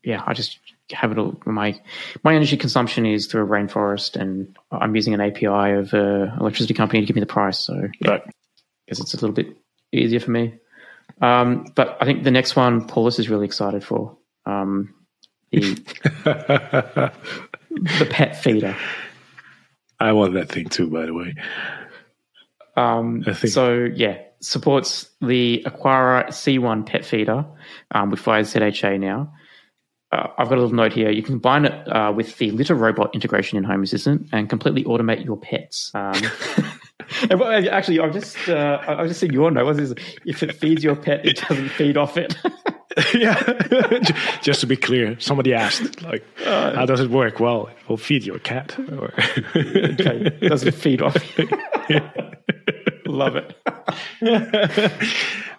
Yeah. 0.06 0.22
I 0.24 0.34
just 0.34 0.58
have 0.92 1.10
it 1.12 1.18
all. 1.18 1.38
My 1.44 1.78
my 2.22 2.34
energy 2.34 2.56
consumption 2.56 3.04
is 3.06 3.26
through 3.26 3.42
a 3.42 3.46
rainforest, 3.46 4.14
and 4.14 4.56
I'm 4.70 4.94
using 4.94 5.14
an 5.14 5.20
API 5.20 5.72
of 5.72 5.92
an 5.92 6.32
electricity 6.40 6.74
company 6.74 7.00
to 7.00 7.06
give 7.06 7.16
me 7.16 7.20
the 7.20 7.26
price. 7.26 7.58
So 7.58 7.88
yeah, 8.00 8.10
right. 8.10 8.22
I 8.24 8.30
guess 8.88 9.00
it's 9.00 9.14
a 9.14 9.16
little 9.16 9.34
bit 9.34 9.56
easier 9.92 10.20
for 10.20 10.30
me. 10.30 10.54
Um, 11.20 11.72
but 11.74 11.98
I 12.00 12.04
think 12.04 12.22
the 12.22 12.30
next 12.30 12.54
one, 12.56 12.86
Paulus 12.86 13.18
is 13.18 13.28
really 13.28 13.46
excited 13.46 13.84
for. 13.84 14.16
Um, 14.44 14.94
the 15.50 15.74
the 17.70 18.06
pet 18.08 18.40
feeder. 18.42 18.76
I 19.98 20.12
want 20.12 20.34
that 20.34 20.50
thing 20.50 20.68
too, 20.68 20.88
by 20.88 21.06
the 21.06 21.14
way. 21.14 21.34
Um, 22.76 23.24
so 23.34 23.88
yeah, 23.94 24.18
supports 24.40 25.10
the 25.20 25.62
Aqara 25.66 26.28
C1 26.28 26.86
pet 26.86 27.04
feeder 27.04 27.46
um, 27.90 28.10
with 28.10 28.20
Fire 28.20 28.42
ZHA 28.42 29.00
now. 29.00 29.32
Uh, 30.12 30.28
I've 30.38 30.48
got 30.48 30.58
a 30.58 30.60
little 30.60 30.76
note 30.76 30.92
here. 30.92 31.10
You 31.10 31.22
can 31.22 31.34
combine 31.34 31.64
it 31.64 31.88
uh, 31.88 32.12
with 32.14 32.38
the 32.38 32.50
litter 32.52 32.74
robot 32.74 33.14
integration 33.14 33.58
in 33.58 33.64
Home 33.64 33.82
Assistant 33.82 34.28
and 34.32 34.48
completely 34.48 34.84
automate 34.84 35.24
your 35.24 35.36
pets. 35.36 35.90
Um, 35.94 36.14
actually, 37.30 38.00
I've 38.00 38.12
just 38.12 38.48
uh, 38.48 38.78
I've 38.86 39.08
just 39.08 39.20
seen 39.20 39.32
your 39.32 39.50
note. 39.50 39.66
What 39.66 39.80
is 39.80 39.94
this? 39.94 40.04
If 40.24 40.42
it 40.42 40.54
feeds 40.54 40.84
your 40.84 40.96
pet, 40.96 41.26
it 41.26 41.42
doesn't 41.48 41.70
feed 41.70 41.96
off 41.96 42.16
it. 42.16 42.36
yeah. 43.14 43.40
Just 44.42 44.60
to 44.60 44.66
be 44.66 44.76
clear, 44.76 45.18
somebody 45.20 45.52
asked, 45.52 46.02
like, 46.02 46.24
uh, 46.44 46.74
how 46.74 46.86
does 46.86 47.00
it 47.00 47.10
work? 47.10 47.40
Well, 47.40 47.66
it 47.66 47.88
will 47.88 47.96
feed 47.96 48.24
your 48.24 48.38
cat. 48.38 48.78
Or 48.90 49.12
okay, 49.54 50.30
does 50.40 50.64
it 50.64 50.74
feed 50.74 51.02
off? 51.02 51.16
Love 53.06 53.36
it. 53.36 53.54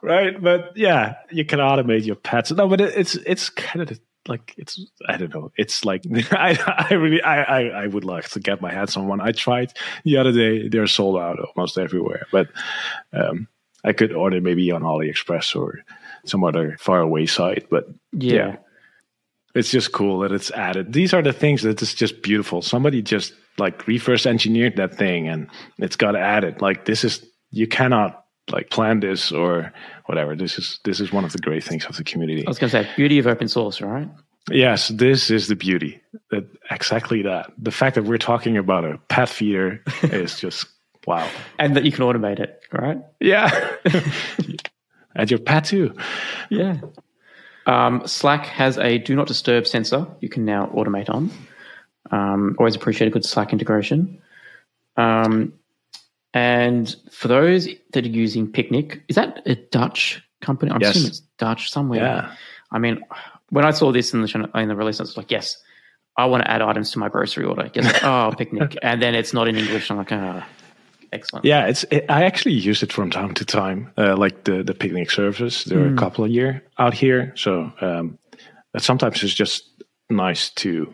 right, 0.02 0.42
but 0.42 0.72
yeah, 0.76 1.16
you 1.32 1.46
can 1.46 1.60
automate 1.60 2.06
your 2.06 2.16
pets. 2.16 2.52
No, 2.52 2.68
but 2.68 2.82
it's 2.82 3.16
it's 3.16 3.50
kind 3.50 3.90
of 3.90 4.00
like 4.28 4.54
it's 4.58 4.80
I 5.08 5.18
don't 5.18 5.34
know. 5.34 5.52
It's 5.58 5.86
like 5.86 6.04
I 6.32 6.86
I 6.90 6.94
really 6.94 7.22
I, 7.22 7.44
I 7.44 7.62
I 7.84 7.88
would 7.88 8.06
like 8.06 8.30
to 8.30 8.40
get 8.40 8.62
my 8.62 8.72
hands 8.72 8.98
on 8.98 9.08
one. 9.08 9.22
I 9.22 9.32
tried 9.32 9.74
the 10.04 10.18
other 10.18 10.32
day; 10.32 10.68
they're 10.68 10.88
sold 10.88 11.18
out 11.18 11.40
almost 11.40 11.78
everywhere. 11.78 12.28
But 12.32 12.48
um, 13.14 13.48
I 13.84 13.94
could 13.94 14.14
order 14.14 14.42
maybe 14.42 14.72
on 14.72 14.82
AliExpress 14.82 15.56
or 15.56 15.80
some 16.26 16.44
other 16.44 16.78
faraway 16.80 17.26
site. 17.26 17.70
But 17.70 17.88
yeah. 18.12 18.34
yeah. 18.34 18.56
it's 19.56 19.72
just 19.72 19.92
cool 19.92 20.20
that 20.20 20.32
it's 20.32 20.52
added. 20.52 20.94
These 20.94 21.14
are 21.14 21.22
the 21.22 21.34
things 21.34 21.62
that 21.64 21.82
is 21.82 21.94
just 21.94 22.22
beautiful. 22.22 22.62
Somebody 22.62 23.02
just 23.02 23.34
like 23.58 23.88
reverse 23.88 24.26
engineered 24.26 24.76
that 24.76 24.96
thing 24.96 25.28
and 25.28 25.50
it's 25.80 25.96
got 25.96 26.16
added. 26.16 26.62
Like 26.62 26.86
this 26.86 27.04
is 27.04 27.26
you 27.52 27.68
cannot 27.68 28.26
like 28.52 28.70
plan 28.70 29.00
this 29.00 29.32
or 29.32 29.74
whatever. 30.08 30.36
This 30.36 30.58
is 30.58 30.80
this 30.84 31.00
is 31.00 31.12
one 31.12 31.24
of 31.24 31.32
the 31.32 31.40
great 31.40 31.64
things 31.64 31.86
of 31.86 31.98
the 31.98 32.04
community. 32.04 32.46
I 32.46 32.50
was 32.50 32.60
going 32.60 32.72
to 32.72 32.84
say 32.84 32.90
beauty 32.96 33.20
of 33.20 33.28
open 33.28 33.48
source, 33.48 33.80
right? 33.82 34.10
Yes, 34.50 34.88
this 34.90 35.30
is 35.30 35.48
the 35.48 35.56
beauty. 35.56 36.02
That 36.32 36.46
exactly 36.72 37.22
that. 37.24 37.52
The 37.58 37.72
fact 37.72 37.96
that 37.96 38.04
we're 38.04 38.18
talking 38.18 38.58
about 38.58 38.86
a 38.86 38.98
path 39.10 39.32
feeder 39.32 39.84
is 40.04 40.40
just 40.40 40.68
wow, 41.06 41.30
and 41.60 41.76
that 41.76 41.86
you 41.86 41.92
can 41.92 42.04
automate 42.04 42.40
it, 42.40 42.62
right? 42.72 42.98
Yeah. 43.20 43.76
Add 45.16 45.32
your 45.32 45.40
pet 45.40 45.66
too. 45.66 45.96
Yeah. 46.50 46.78
Um, 47.66 48.08
Slack 48.08 48.46
has 48.46 48.78
a 48.78 48.98
do 48.98 49.16
not 49.16 49.28
disturb 49.28 49.68
sensor 49.68 50.08
you 50.22 50.30
can 50.30 50.46
now 50.46 50.68
automate 50.68 51.10
on. 51.10 51.32
Um, 52.12 52.56
always 52.58 52.76
appreciate 52.76 53.08
a 53.08 53.12
good 53.12 53.26
Slack 53.26 53.52
integration. 53.52 54.22
Um, 54.96 55.54
and 56.38 56.96
for 57.12 57.28
those 57.28 57.68
that 57.94 58.06
are 58.06 58.10
using 58.10 58.52
Picnic, 58.52 59.02
is 59.08 59.16
that 59.16 59.42
a 59.48 59.56
Dutch 59.56 60.22
company? 60.42 60.72
I'm 60.72 60.80
yes. 60.82 60.92
assuming 60.92 61.10
it's 61.10 61.20
Dutch 61.40 61.72
somewhere. 61.72 62.00
Yeah. 62.00 62.36
I 62.72 62.78
mean, 62.78 63.02
when 63.50 63.66
I 63.66 63.72
saw 63.72 63.92
this 63.92 64.14
in 64.14 64.22
the 64.22 64.50
in 64.56 64.68
the 64.68 64.76
release, 64.76 65.00
I 65.00 65.04
was 65.04 65.18
like, 65.18 65.32
yes, 65.32 65.58
I 66.16 66.26
want 66.26 66.44
to 66.44 66.52
add 66.52 66.62
items 66.62 66.92
to 66.92 67.00
my 67.00 67.10
grocery 67.10 67.46
order. 67.46 67.70
Guess 67.70 67.86
like, 67.86 68.04
oh, 68.04 68.34
Picnic, 68.38 68.78
and 68.84 69.02
then 69.02 69.16
it's 69.16 69.34
not 69.34 69.48
in 69.48 69.56
English. 69.58 69.90
I'm 69.90 69.98
like, 69.98 70.12
ah. 70.12 70.46
Oh. 70.46 70.54
Excellent. 71.14 71.46
Yeah, 71.46 71.68
it's. 71.68 71.86
It, 71.90 72.06
I 72.10 72.26
actually 72.26 72.56
use 72.56 72.84
it 72.84 72.92
from 72.92 73.10
time 73.10 73.34
to 73.36 73.46
time, 73.46 73.90
uh, 73.98 74.18
like 74.18 74.44
the 74.44 74.62
the 74.62 74.74
picnic 74.74 75.10
service. 75.10 75.64
There 75.64 75.78
mm. 75.78 75.84
are 75.84 75.88
a 75.88 75.90
hmm. 75.92 75.98
couple 75.98 76.26
a 76.26 76.28
year 76.28 76.62
out 76.78 76.94
here, 76.94 77.32
so 77.38 77.72
um, 77.80 78.20
sometimes 78.78 79.24
it's 79.24 79.34
just 79.34 79.64
nice 80.10 80.50
to 80.56 80.94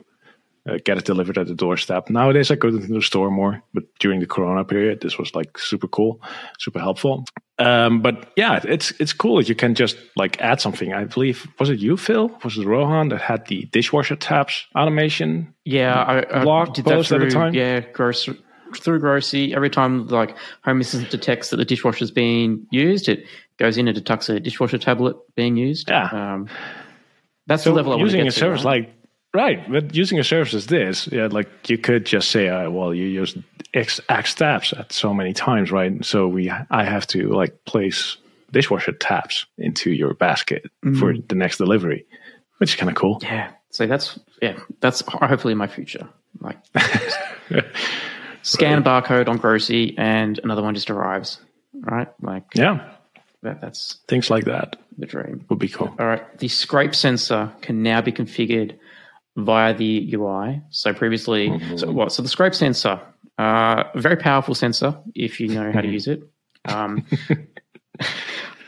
uh, 0.70 0.78
get 0.86 0.98
it 0.98 1.06
delivered 1.06 1.38
at 1.38 1.48
the 1.48 1.56
doorstep. 1.56 2.10
Nowadays, 2.10 2.50
I 2.50 2.56
go 2.56 2.70
to 2.70 2.78
the 2.78 3.02
store 3.02 3.30
more, 3.30 3.62
but 3.74 3.84
during 4.00 4.20
the 4.20 4.26
Corona 4.26 4.64
period, 4.64 5.02
this 5.02 5.18
was 5.18 5.36
like 5.36 5.58
super 5.58 5.88
cool, 5.88 6.22
super 6.60 6.80
helpful. 6.80 7.26
Um, 7.60 8.02
but 8.02 8.32
yeah, 8.36 8.60
it's 8.64 8.92
it's 9.00 9.14
cool 9.14 9.38
that 9.38 9.50
you 9.50 9.56
can 9.56 9.76
just 9.76 9.98
like 10.16 10.40
add 10.42 10.62
something. 10.62 10.94
I 10.94 11.04
believe 11.04 11.48
was 11.60 11.70
it 11.70 11.80
you, 11.80 11.98
Phil? 11.98 12.32
Was 12.44 12.58
it 12.58 12.66
Rohan 12.66 13.10
that 13.10 13.22
had 13.22 13.46
the 13.48 13.66
dishwasher 13.66 14.16
tabs 14.16 14.66
automation? 14.76 15.54
Yeah, 15.66 16.02
I, 16.02 16.40
I 16.40 16.44
blog 16.44 16.74
did 16.74 16.86
post 16.86 17.10
that 17.10 17.18
through, 17.18 17.26
at 17.26 17.30
the 17.30 17.36
time. 17.36 17.54
Yeah, 17.54 17.82
gross 17.82 18.30
through 18.78 19.00
Grocy, 19.00 19.54
every 19.54 19.70
time 19.70 20.08
like 20.08 20.36
Home 20.64 20.82
Assistant 20.82 21.12
detects 21.12 21.50
that 21.50 21.58
the 21.58 21.66
dishwasher 21.66 22.04
is 22.04 22.12
being 22.12 22.66
used, 22.72 23.08
it 23.08 23.26
goes 23.58 23.78
in 23.78 23.88
and 23.88 23.96
detects 23.96 24.30
a 24.30 24.40
dishwasher 24.40 24.78
tablet 24.78 25.16
being 25.36 25.58
used. 25.58 25.90
Yeah. 25.90 26.10
Um, 26.12 26.50
that's 27.48 27.64
so 27.64 27.72
the 27.72 27.76
level 27.76 27.94
I 27.94 27.98
using 27.98 28.26
a 28.26 28.32
service 28.32 28.64
right? 28.64 28.84
like 28.84 29.03
right, 29.34 29.70
but 29.72 29.96
using 29.96 30.20
a 30.20 30.24
service 30.24 30.54
as 30.54 30.68
this, 30.68 31.08
yeah, 31.12 31.28
like 31.28 31.70
you 31.70 31.78
could 31.78 32.06
just 32.06 32.30
say, 32.30 32.50
uh, 32.50 32.70
well, 32.70 32.94
you 32.94 33.06
use 33.06 33.38
X, 33.74 34.00
X 34.10 34.36
tabs 34.36 34.74
at 34.74 34.92
so 34.92 35.14
many 35.14 35.34
times, 35.34 35.72
right? 35.72 36.04
So 36.06 36.28
we, 36.28 36.50
I 36.50 36.84
have 36.84 37.08
to 37.08 37.30
like 37.30 37.66
place 37.66 38.18
dishwasher 38.52 38.92
tabs 38.92 39.46
into 39.58 39.92
your 39.92 40.14
basket 40.14 40.70
mm. 40.86 40.98
for 41.00 41.14
the 41.18 41.36
next 41.36 41.58
delivery, 41.58 42.06
which 42.58 42.72
is 42.72 42.76
kind 42.76 42.90
of 42.90 42.96
cool. 42.96 43.20
Yeah. 43.22 43.52
So 43.70 43.88
that's 43.88 44.20
yeah, 44.42 44.60
that's 44.82 45.02
hopefully 45.08 45.56
my 45.56 45.68
future. 45.68 46.08
Like 46.40 46.58
scan 48.44 48.80
a 48.80 48.82
barcode 48.82 49.28
on 49.28 49.38
grocery 49.38 49.96
and 49.98 50.40
another 50.44 50.62
one 50.62 50.76
just 50.76 50.90
arrives 50.90 51.40
right 51.74 52.10
like 52.22 52.44
yeah 52.54 52.94
that, 53.42 53.62
that's 53.62 54.00
things 54.08 54.30
like 54.30 54.46
that 54.46 54.76
the 54.98 55.06
dream 55.06 55.46
would 55.50 55.60
be 55.60 55.70
cool 55.70 55.94
all 55.98 56.06
right 56.06 56.38
the 56.40 56.48
scrape 56.48 56.94
sensor 56.94 57.52
can 57.62 57.82
now 57.82 58.02
be 58.02 58.12
configured 58.12 58.78
via 59.36 59.74
the 59.74 60.14
ui 60.14 60.62
so 60.70 60.94
previously 60.94 61.50
mm-hmm. 61.50 61.78
so 61.78 61.92
what 61.92 62.12
so 62.12 62.22
the 62.22 62.30
scrape 62.30 62.54
sensor 62.54 63.00
uh 63.40 63.84
very 63.96 64.16
powerful 64.16 64.54
sensor 64.54 64.96
if 65.16 65.40
you 65.40 65.48
know 65.48 65.72
how 65.72 65.82
to 65.82 65.88
use 65.88 66.08
it 66.08 66.22
um 66.66 67.06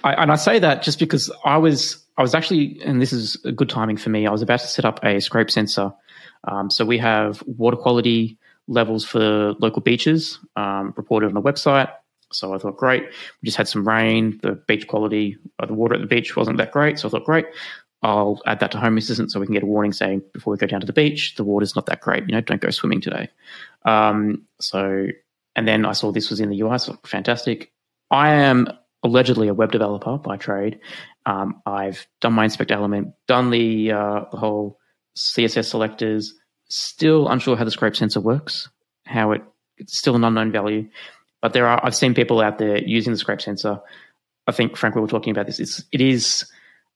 I, 0.03 0.13
and 0.13 0.31
i 0.31 0.35
say 0.35 0.59
that 0.59 0.81
just 0.81 0.97
because 0.99 1.31
i 1.43 1.57
was 1.57 2.03
i 2.17 2.21
was 2.21 2.33
actually 2.33 2.81
and 2.83 3.01
this 3.01 3.13
is 3.13 3.37
a 3.45 3.51
good 3.51 3.69
timing 3.69 3.97
for 3.97 4.09
me 4.09 4.25
i 4.25 4.31
was 4.31 4.41
about 4.41 4.59
to 4.59 4.67
set 4.67 4.85
up 4.85 4.99
a 5.03 5.21
scrape 5.21 5.51
sensor 5.51 5.93
um, 6.45 6.69
so 6.69 6.85
we 6.85 6.97
have 6.99 7.43
water 7.45 7.77
quality 7.77 8.37
levels 8.67 9.05
for 9.05 9.53
local 9.59 9.81
beaches 9.81 10.39
um, 10.55 10.93
reported 10.95 11.27
on 11.27 11.33
the 11.33 11.41
website. 11.41 11.91
So 12.31 12.53
I 12.53 12.57
thought, 12.57 12.77
great. 12.77 13.03
We 13.03 13.45
just 13.45 13.57
had 13.57 13.67
some 13.67 13.87
rain. 13.87 14.39
The 14.41 14.53
beach 14.53 14.87
quality, 14.87 15.37
uh, 15.59 15.67
the 15.67 15.73
water 15.73 15.95
at 15.95 16.01
the 16.01 16.07
beach 16.07 16.35
wasn't 16.35 16.57
that 16.57 16.71
great. 16.71 16.99
So 16.99 17.07
I 17.07 17.11
thought, 17.11 17.25
great. 17.25 17.45
I'll 18.05 18.39
add 18.45 18.59
that 18.59 18.71
to 18.71 18.77
Home 18.77 18.97
Assistant 18.97 19.31
so 19.31 19.39
we 19.39 19.47
can 19.47 19.53
get 19.53 19.63
a 19.63 19.65
warning 19.65 19.91
saying 19.91 20.21
before 20.31 20.51
we 20.51 20.57
go 20.57 20.67
down 20.67 20.79
to 20.79 20.85
the 20.85 20.93
beach, 20.93 21.33
the 21.35 21.43
water's 21.43 21.75
not 21.75 21.87
that 21.87 22.01
great. 22.01 22.23
You 22.27 22.35
know, 22.35 22.41
don't 22.41 22.61
go 22.61 22.69
swimming 22.69 23.01
today. 23.01 23.29
Um, 23.83 24.43
so, 24.59 25.07
and 25.55 25.67
then 25.67 25.85
I 25.85 25.93
saw 25.93 26.11
this 26.11 26.29
was 26.29 26.39
in 26.39 26.49
the 26.49 26.57
US. 26.57 26.85
So 26.85 26.99
fantastic. 27.03 27.71
I 28.11 28.33
am 28.33 28.67
allegedly 29.01 29.47
a 29.47 29.55
web 29.55 29.71
developer 29.71 30.19
by 30.19 30.37
trade. 30.37 30.79
Um, 31.25 31.63
I've 31.65 32.05
done 32.21 32.33
my 32.33 32.43
inspect 32.43 32.71
element, 32.71 33.13
done 33.27 33.49
the, 33.49 33.91
uh, 33.91 34.25
the 34.31 34.37
whole 34.37 34.79
CSS 35.17 35.65
selectors, 35.65 36.35
Still 36.67 37.27
unsure 37.27 37.55
how 37.55 37.63
the 37.63 37.69
scrape 37.69 37.95
sensor 37.95 38.19
works, 38.19 38.69
how 39.05 39.33
it, 39.33 39.43
it's 39.77 39.99
still 39.99 40.15
an 40.15 40.23
unknown 40.23 40.51
value. 40.51 40.89
But 41.39 41.53
there 41.53 41.67
are, 41.67 41.79
I've 41.83 41.95
seen 41.95 42.15
people 42.15 42.41
out 42.41 42.57
there 42.57 42.79
using 42.79 43.13
the 43.13 43.19
scrape 43.19 43.39
sensor. 43.39 43.81
I 44.47 44.51
think, 44.51 44.73
Frenck, 44.73 44.95
we 44.95 45.01
were 45.01 45.07
talking 45.07 45.29
about 45.29 45.45
this. 45.45 45.59
It's, 45.59 45.83
it 45.91 46.01
is, 46.01 46.51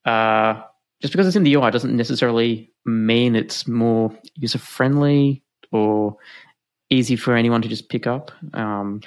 uh, 0.05 0.63
just 1.01 1.11
because 1.13 1.27
it's 1.27 1.35
in 1.35 1.43
the 1.43 1.53
UI 1.55 1.71
doesn't 1.71 1.95
necessarily 1.95 2.71
mean 2.85 3.35
it's 3.35 3.67
more 3.67 4.11
user 4.35 4.59
friendly 4.59 5.43
or 5.71 6.15
easy 6.89 7.15
for 7.15 7.35
anyone 7.35 7.61
to 7.61 7.67
just 7.69 7.89
pick 7.89 8.07
up. 8.07 8.31
Um, 8.53 9.01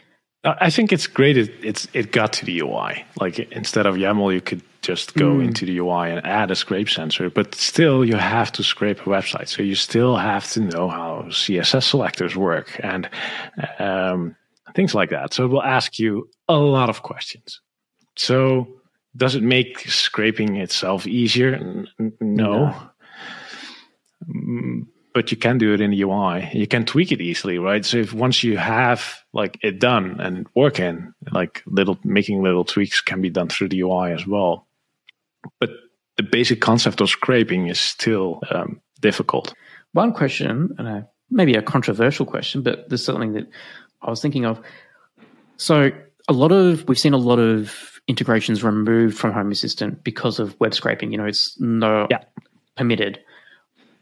I 0.44 0.70
think 0.70 0.92
it's 0.92 1.06
great. 1.06 1.36
It, 1.36 1.52
it's 1.62 1.86
it 1.92 2.10
got 2.10 2.32
to 2.34 2.44
the 2.44 2.60
UI. 2.60 3.04
Like 3.20 3.38
instead 3.52 3.86
of 3.86 3.94
YAML, 3.94 4.34
you 4.34 4.40
could 4.40 4.62
just 4.80 5.14
go 5.14 5.36
Mm. 5.36 5.44
into 5.44 5.64
the 5.66 5.78
UI 5.78 6.10
and 6.10 6.26
add 6.26 6.50
a 6.50 6.56
scrape 6.56 6.88
sensor. 6.90 7.30
But 7.30 7.54
still, 7.54 8.04
you 8.04 8.16
have 8.16 8.50
to 8.52 8.64
scrape 8.64 9.00
a 9.02 9.04
website, 9.04 9.46
so 9.48 9.62
you 9.62 9.76
still 9.76 10.16
have 10.16 10.50
to 10.52 10.60
know 10.60 10.88
how 10.88 11.26
CSS 11.28 11.84
selectors 11.84 12.34
work 12.34 12.80
and 12.82 13.08
um, 13.78 14.34
things 14.74 14.94
like 14.96 15.10
that. 15.10 15.32
So 15.32 15.44
it 15.44 15.48
will 15.48 15.62
ask 15.62 16.00
you 16.00 16.28
a 16.48 16.56
lot 16.56 16.88
of 16.90 17.02
questions. 17.02 17.60
So 18.16 18.66
does 19.16 19.34
it 19.34 19.42
make 19.42 19.80
scraping 19.80 20.56
itself 20.56 21.06
easier? 21.06 21.84
No. 21.98 22.12
No. 22.20 22.90
Mm, 24.28 24.86
But 25.14 25.30
you 25.30 25.36
can 25.36 25.58
do 25.58 25.74
it 25.74 25.80
in 25.80 25.90
the 25.90 26.02
UI. 26.02 26.48
You 26.54 26.66
can 26.66 26.86
tweak 26.86 27.12
it 27.12 27.20
easily, 27.20 27.58
right? 27.58 27.84
So 27.84 27.98
if 27.98 28.14
once 28.14 28.42
you 28.42 28.56
have 28.56 29.18
like 29.34 29.58
it 29.62 29.78
done 29.78 30.20
and 30.20 30.46
working, 30.54 31.12
like 31.32 31.62
little 31.66 31.98
making 32.04 32.42
little 32.42 32.64
tweaks 32.64 33.02
can 33.02 33.20
be 33.20 33.28
done 33.28 33.48
through 33.48 33.68
the 33.68 33.80
UI 33.82 34.12
as 34.12 34.26
well. 34.26 34.66
But 35.60 35.70
the 36.16 36.22
basic 36.22 36.60
concept 36.60 37.00
of 37.00 37.10
scraping 37.10 37.68
is 37.68 37.80
still 37.80 38.40
um, 38.50 38.80
difficult. 39.00 39.52
One 39.92 40.12
question, 40.12 40.74
and 40.78 40.88
a, 40.88 41.08
maybe 41.30 41.54
a 41.54 41.62
controversial 41.62 42.24
question, 42.24 42.62
but 42.62 42.88
there's 42.88 43.04
something 43.04 43.32
that 43.34 43.48
I 44.00 44.08
was 44.08 44.22
thinking 44.22 44.46
of. 44.46 44.60
So, 45.56 45.90
a 46.28 46.32
lot 46.32 46.52
of 46.52 46.88
we've 46.88 46.98
seen 46.98 47.12
a 47.12 47.18
lot 47.18 47.38
of 47.38 47.91
integrations 48.08 48.62
removed 48.62 49.16
from 49.16 49.32
Home 49.32 49.50
Assistant 49.52 50.04
because 50.04 50.38
of 50.38 50.58
web 50.60 50.74
scraping. 50.74 51.12
You 51.12 51.18
know, 51.18 51.26
it's 51.26 51.58
no 51.60 52.06
Yeah. 52.10 52.18
permitted. 52.76 53.20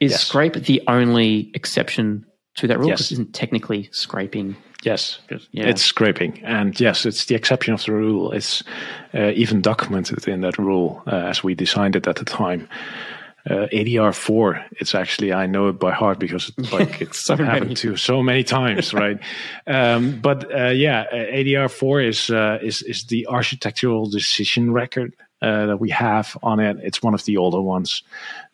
Is 0.01 0.13
Yes. 0.13 0.27
scrape 0.27 0.55
the 0.55 0.83
only 0.89 1.51
exception 1.55 2.25
to 2.57 2.67
that 2.67 2.79
rule? 2.79 2.89
Yes. 2.89 2.99
Because 2.99 3.13
isn't 3.13 3.35
technically 3.35 3.89
scraping 3.93 4.57
Yes, 4.83 5.19
yeah. 5.53 5.67
It's 5.67 5.83
scraping, 5.83 6.41
and 6.43 6.79
yes, 6.81 7.05
it's 7.05 7.27
the 7.27 7.35
exception 7.35 7.75
of 7.75 7.85
the 7.85 7.93
rule. 7.93 8.33
It's 8.33 8.63
uh, 9.15 9.31
even 9.35 9.61
documented 9.61 10.27
in 10.27 10.41
that 10.41 10.57
rule 10.57 11.03
uh, 11.07 11.17
as 11.17 11.45
we 11.45 11.55
designed 11.55 11.97
it 11.97 12.07
at 12.07 12.17
the 12.17 12.25
time. 12.25 12.67
Uh, 13.49 13.67
ADR 13.73 14.15
four. 14.15 14.63
It's 14.73 14.95
actually 14.95 15.33
I 15.33 15.47
know 15.47 15.69
it 15.69 15.79
by 15.79 15.93
heart 15.93 16.19
because 16.19 16.53
like 16.73 17.01
it's 17.01 17.19
So 17.19 17.37
happened 17.37 17.61
many. 17.63 17.75
to 17.77 17.97
so 17.97 18.23
many 18.23 18.45
times, 18.45 18.93
right? 19.03 19.19
Um, 19.67 20.21
but 20.21 20.45
uh, 20.55 20.69
yeah, 20.69 21.07
uh, 21.11 21.17
ADR 21.17 21.71
four 21.71 22.03
is 22.03 22.29
uh, 22.31 22.59
is 22.63 22.83
is 22.83 23.05
the 23.05 23.27
architectural 23.29 24.11
decision 24.11 24.73
record 24.75 25.15
uh, 25.41 25.67
that 25.67 25.81
we 25.81 25.89
have 25.89 26.37
on 26.43 26.61
it. 26.61 26.77
It's 26.83 27.03
one 27.03 27.15
of 27.15 27.25
the 27.25 27.39
older 27.39 27.63
ones 27.63 28.03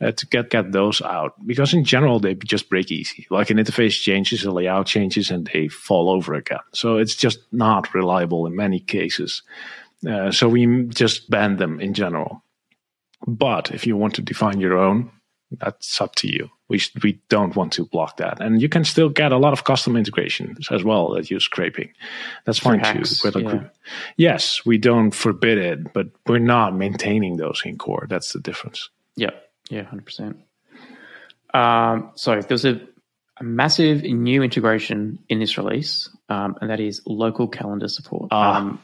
uh, 0.01 0.12
to 0.12 0.27
get 0.27 0.51
get 0.51 0.70
those 0.70 1.03
out 1.03 1.35
because 1.44 1.75
in 1.75 1.83
general 1.85 2.20
they 2.20 2.35
just 2.37 2.68
break 2.70 2.92
easy. 2.92 3.27
Like 3.29 3.51
an 3.51 3.59
interface 3.59 4.01
changes, 4.01 4.44
a 4.44 4.53
layout 4.53 4.87
changes, 4.87 5.31
and 5.33 5.51
they 5.53 5.66
fall 5.68 6.09
over 6.11 6.35
again. 6.35 6.61
So 6.72 6.99
it's 6.99 7.16
just 7.16 7.40
not 7.51 7.92
reliable 7.92 8.46
in 8.46 8.55
many 8.55 8.79
cases. 8.79 9.42
Uh, 10.09 10.31
so 10.31 10.49
we 10.49 10.85
just 10.94 11.29
ban 11.29 11.57
them 11.57 11.81
in 11.81 11.92
general. 11.92 12.42
But 13.27 13.73
if 13.73 13.87
you 13.87 13.97
want 13.97 14.15
to 14.15 14.23
define 14.23 14.61
your 14.61 14.79
own, 14.79 15.11
that's 15.51 16.01
up 16.01 16.15
to 16.17 16.29
you. 16.29 16.51
We 16.69 16.81
we 17.03 17.21
don't 17.29 17.55
want 17.55 17.73
to 17.75 17.85
block 17.85 18.17
that, 18.17 18.41
and 18.41 18.61
you 18.61 18.69
can 18.69 18.85
still 18.85 19.09
get 19.09 19.33
a 19.33 19.39
lot 19.39 19.53
of 19.53 19.65
custom 19.65 19.97
integrations 19.97 20.69
as 20.73 20.83
well 20.83 21.11
that 21.12 21.31
use 21.31 21.45
scraping. 21.45 21.93
That's 22.45 22.59
fine 22.59 22.81
too. 22.81 22.85
hacks, 22.85 23.23
With 23.23 23.37
a 23.37 23.43
yeah. 23.43 23.65
Yes, 24.17 24.67
we 24.67 24.79
don't 24.79 25.12
forbid 25.12 25.59
it, 25.59 25.93
but 25.93 26.09
we're 26.27 26.39
not 26.39 26.75
maintaining 26.75 27.37
those 27.37 27.62
in 27.65 27.79
core. 27.79 28.07
That's 28.09 28.33
the 28.33 28.41
difference. 28.41 28.91
Yeah, 29.15 29.31
yeah, 29.71 29.85
hundred 29.85 30.07
percent. 30.07 30.41
Um, 31.55 32.11
so 32.17 32.41
there's 32.41 32.65
a, 32.65 32.81
a 33.39 33.45
massive 33.45 34.03
new 34.03 34.43
integration 34.43 35.21
in 35.29 35.39
this 35.39 35.57
release, 35.57 36.11
um, 36.29 36.57
and 36.61 36.71
that 36.71 36.81
is 36.81 37.01
local 37.07 37.47
calendar 37.47 37.89
support. 37.89 38.29
Ah. 38.33 38.57
um, 38.59 38.81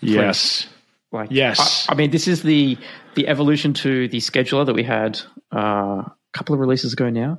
Yes. 0.00 0.66
Like, 1.14 1.30
Yes. 1.30 1.86
I, 1.88 1.92
I 1.92 1.96
mean, 1.96 2.10
this 2.10 2.28
is 2.28 2.42
the 2.42 2.76
the 3.14 3.28
evolution 3.28 3.72
to 3.74 4.08
the 4.08 4.18
scheduler 4.18 4.66
that 4.66 4.74
we 4.74 4.82
had 4.82 5.20
uh, 5.54 6.02
a 6.02 6.14
couple 6.32 6.54
of 6.54 6.60
releases 6.60 6.92
ago 6.92 7.10
now. 7.10 7.38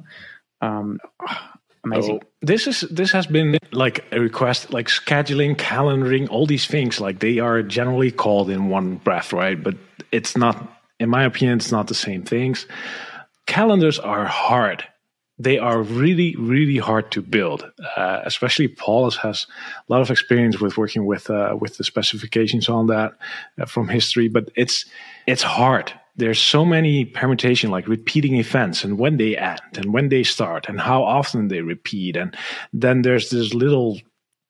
Um, 0.62 1.00
amazing. 1.84 2.22
Oh, 2.24 2.28
this 2.42 2.68
is 2.68 2.82
this 2.82 3.12
has 3.12 3.28
been 3.28 3.58
like 3.72 4.06
a 4.12 4.20
request, 4.20 4.74
like 4.74 4.88
scheduling, 4.88 5.56
calendaring, 5.56 6.30
all 6.30 6.46
these 6.46 6.66
things. 6.66 7.00
Like 7.00 7.20
they 7.20 7.40
are 7.40 7.62
generally 7.62 8.12
called 8.12 8.50
in 8.50 8.70
one 8.70 8.96
breath, 8.96 9.34
right? 9.34 9.62
But 9.62 9.76
it's 10.12 10.38
not, 10.38 10.82
in 11.00 11.10
my 11.10 11.24
opinion, 11.26 11.58
it's 11.58 11.72
not 11.72 11.88
the 11.88 11.96
same 11.96 12.24
things. 12.24 12.66
Calendars 13.48 14.00
are 14.00 14.26
hard. 14.26 14.84
They 15.38 15.58
are 15.60 15.82
really, 15.82 16.34
really 16.38 16.78
hard 16.78 17.12
to 17.12 17.22
build. 17.22 17.70
Uh, 17.98 18.22
especially 18.24 18.70
Paulus 18.70 19.18
has 19.18 19.46
a 19.90 19.92
lot 19.94 20.02
of 20.02 20.10
experience 20.10 20.62
with 20.62 20.78
working 20.78 21.06
with 21.06 21.30
uh, 21.30 21.58
with 21.60 21.78
the 21.78 21.84
specifications 21.84 22.70
on 22.70 22.88
that 22.88 23.14
uh, 23.60 23.66
from 23.66 23.90
history. 23.90 24.30
But 24.30 24.50
it's 24.56 24.86
it's 25.28 25.44
hard. 25.44 25.92
There's 26.18 26.40
so 26.40 26.64
many 26.64 27.04
permutation, 27.04 27.70
like 27.72 27.90
repeating 27.90 28.36
events, 28.36 28.86
and 28.86 28.98
when 28.98 29.18
they 29.18 29.36
end, 29.36 29.60
and 29.76 29.92
when 29.94 30.08
they 30.08 30.24
start, 30.24 30.70
and 30.70 30.80
how 30.80 31.04
often 31.04 31.50
they 31.50 31.60
repeat, 31.62 32.16
and 32.16 32.34
then 32.72 33.02
there's 33.02 33.30
this 33.32 33.54
little 33.54 34.00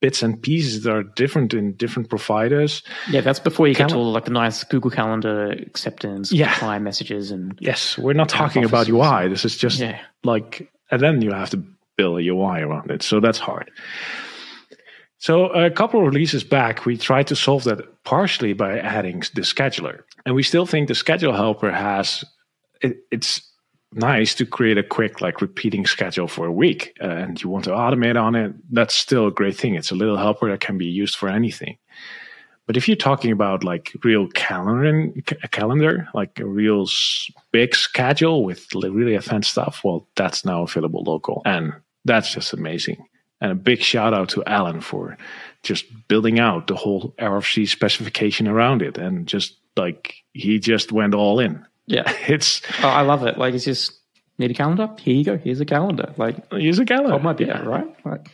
bits 0.00 0.22
and 0.22 0.40
pieces 0.40 0.84
that 0.84 0.92
are 0.92 1.02
different 1.02 1.52
in 1.54 1.72
different 1.72 2.08
providers. 2.08 2.82
Yeah, 3.10 3.22
that's 3.22 3.40
before 3.40 3.66
you 3.66 3.74
get 3.74 3.88
to 3.88 3.96
all 3.96 4.12
like 4.12 4.26
the 4.26 4.30
nice 4.30 4.62
Google 4.62 4.90
Calendar 4.92 5.50
acceptance, 5.50 6.30
Yeah. 6.30 6.52
reply 6.52 6.78
messages, 6.78 7.32
and 7.32 7.58
Yes, 7.60 7.98
we're 7.98 8.12
not 8.12 8.28
talking 8.28 8.62
about. 8.62 8.88
UI. 8.88 9.26
This 9.28 9.44
is 9.44 9.56
just 9.56 9.80
Yeah. 9.80 9.98
like, 10.22 10.70
and 10.90 11.00
then 11.00 11.22
you 11.22 11.32
have 11.32 11.50
to 11.50 11.62
build 11.96 12.18
a 12.18 12.22
UI 12.22 12.60
around 12.60 12.90
it. 12.90 13.02
So 13.02 13.20
that's 13.20 13.38
hard. 13.38 13.70
So 15.18 15.46
a 15.46 15.70
couple 15.70 16.00
of 16.00 16.06
releases 16.06 16.44
back, 16.44 16.84
we 16.84 16.96
tried 16.96 17.26
to 17.28 17.36
solve 17.36 17.64
that 17.64 18.04
partially 18.04 18.52
by 18.52 18.78
adding 18.78 19.20
the 19.34 19.40
scheduler, 19.42 20.02
and 20.24 20.34
we 20.34 20.42
still 20.42 20.66
think 20.66 20.88
the 20.88 20.94
schedule 20.94 21.32
helper 21.32 21.70
has. 21.70 22.24
It, 22.82 22.98
it's 23.10 23.40
nice 23.92 24.34
to 24.34 24.44
create 24.44 24.76
a 24.76 24.82
quick 24.82 25.22
like 25.22 25.40
repeating 25.40 25.86
schedule 25.86 26.28
for 26.28 26.46
a 26.46 26.52
week, 26.52 26.96
uh, 27.00 27.06
and 27.06 27.42
you 27.42 27.48
want 27.48 27.64
to 27.64 27.70
automate 27.70 28.20
on 28.20 28.34
it. 28.34 28.52
That's 28.70 28.94
still 28.94 29.26
a 29.26 29.32
great 29.32 29.56
thing. 29.56 29.74
It's 29.74 29.90
a 29.90 29.94
little 29.94 30.18
helper 30.18 30.50
that 30.50 30.60
can 30.60 30.76
be 30.76 30.86
used 30.86 31.16
for 31.16 31.28
anything. 31.28 31.78
But 32.66 32.76
if 32.76 32.88
you're 32.88 32.96
talking 32.96 33.30
about 33.30 33.62
like 33.62 33.92
real 34.02 34.26
calendar, 34.28 35.12
a 35.42 35.48
calendar, 35.48 36.08
like 36.14 36.40
a 36.40 36.44
real 36.46 36.86
big 37.52 37.74
schedule 37.74 38.42
with 38.44 38.66
really 38.74 39.14
advanced 39.14 39.52
stuff, 39.52 39.82
well, 39.84 40.06
that's 40.16 40.44
now 40.44 40.62
available 40.62 41.04
local, 41.04 41.42
and 41.44 41.72
that's 42.04 42.32
just 42.34 42.52
amazing. 42.52 43.06
And 43.40 43.52
a 43.52 43.54
big 43.54 43.80
shout 43.82 44.14
out 44.14 44.30
to 44.30 44.42
Alan 44.46 44.80
for 44.80 45.16
just 45.62 45.84
building 46.08 46.38
out 46.40 46.66
the 46.66 46.74
whole 46.74 47.14
RFC 47.18 47.68
specification 47.68 48.48
around 48.48 48.82
it, 48.82 48.98
and 48.98 49.26
just 49.28 49.56
like 49.76 50.14
he 50.32 50.58
just 50.58 50.90
went 50.90 51.14
all 51.14 51.38
in. 51.38 51.64
yeah, 51.86 52.10
It's 52.26 52.62
oh, 52.82 52.88
I 52.88 53.02
love 53.02 53.24
it. 53.26 53.38
Like 53.38 53.54
it's 53.54 53.64
just 53.64 53.92
need 54.38 54.50
a 54.50 54.54
calendar. 54.54 54.88
Here 54.98 55.14
you 55.14 55.24
go. 55.24 55.36
Here's 55.38 55.60
a 55.60 55.64
calendar. 55.66 56.12
Like 56.16 56.50
here's 56.52 56.78
a 56.80 56.84
calendar. 56.84 57.18
my 57.20 57.32
beer, 57.34 57.46
Yeah. 57.48 57.60
right? 57.62 57.86
Like 58.04 58.28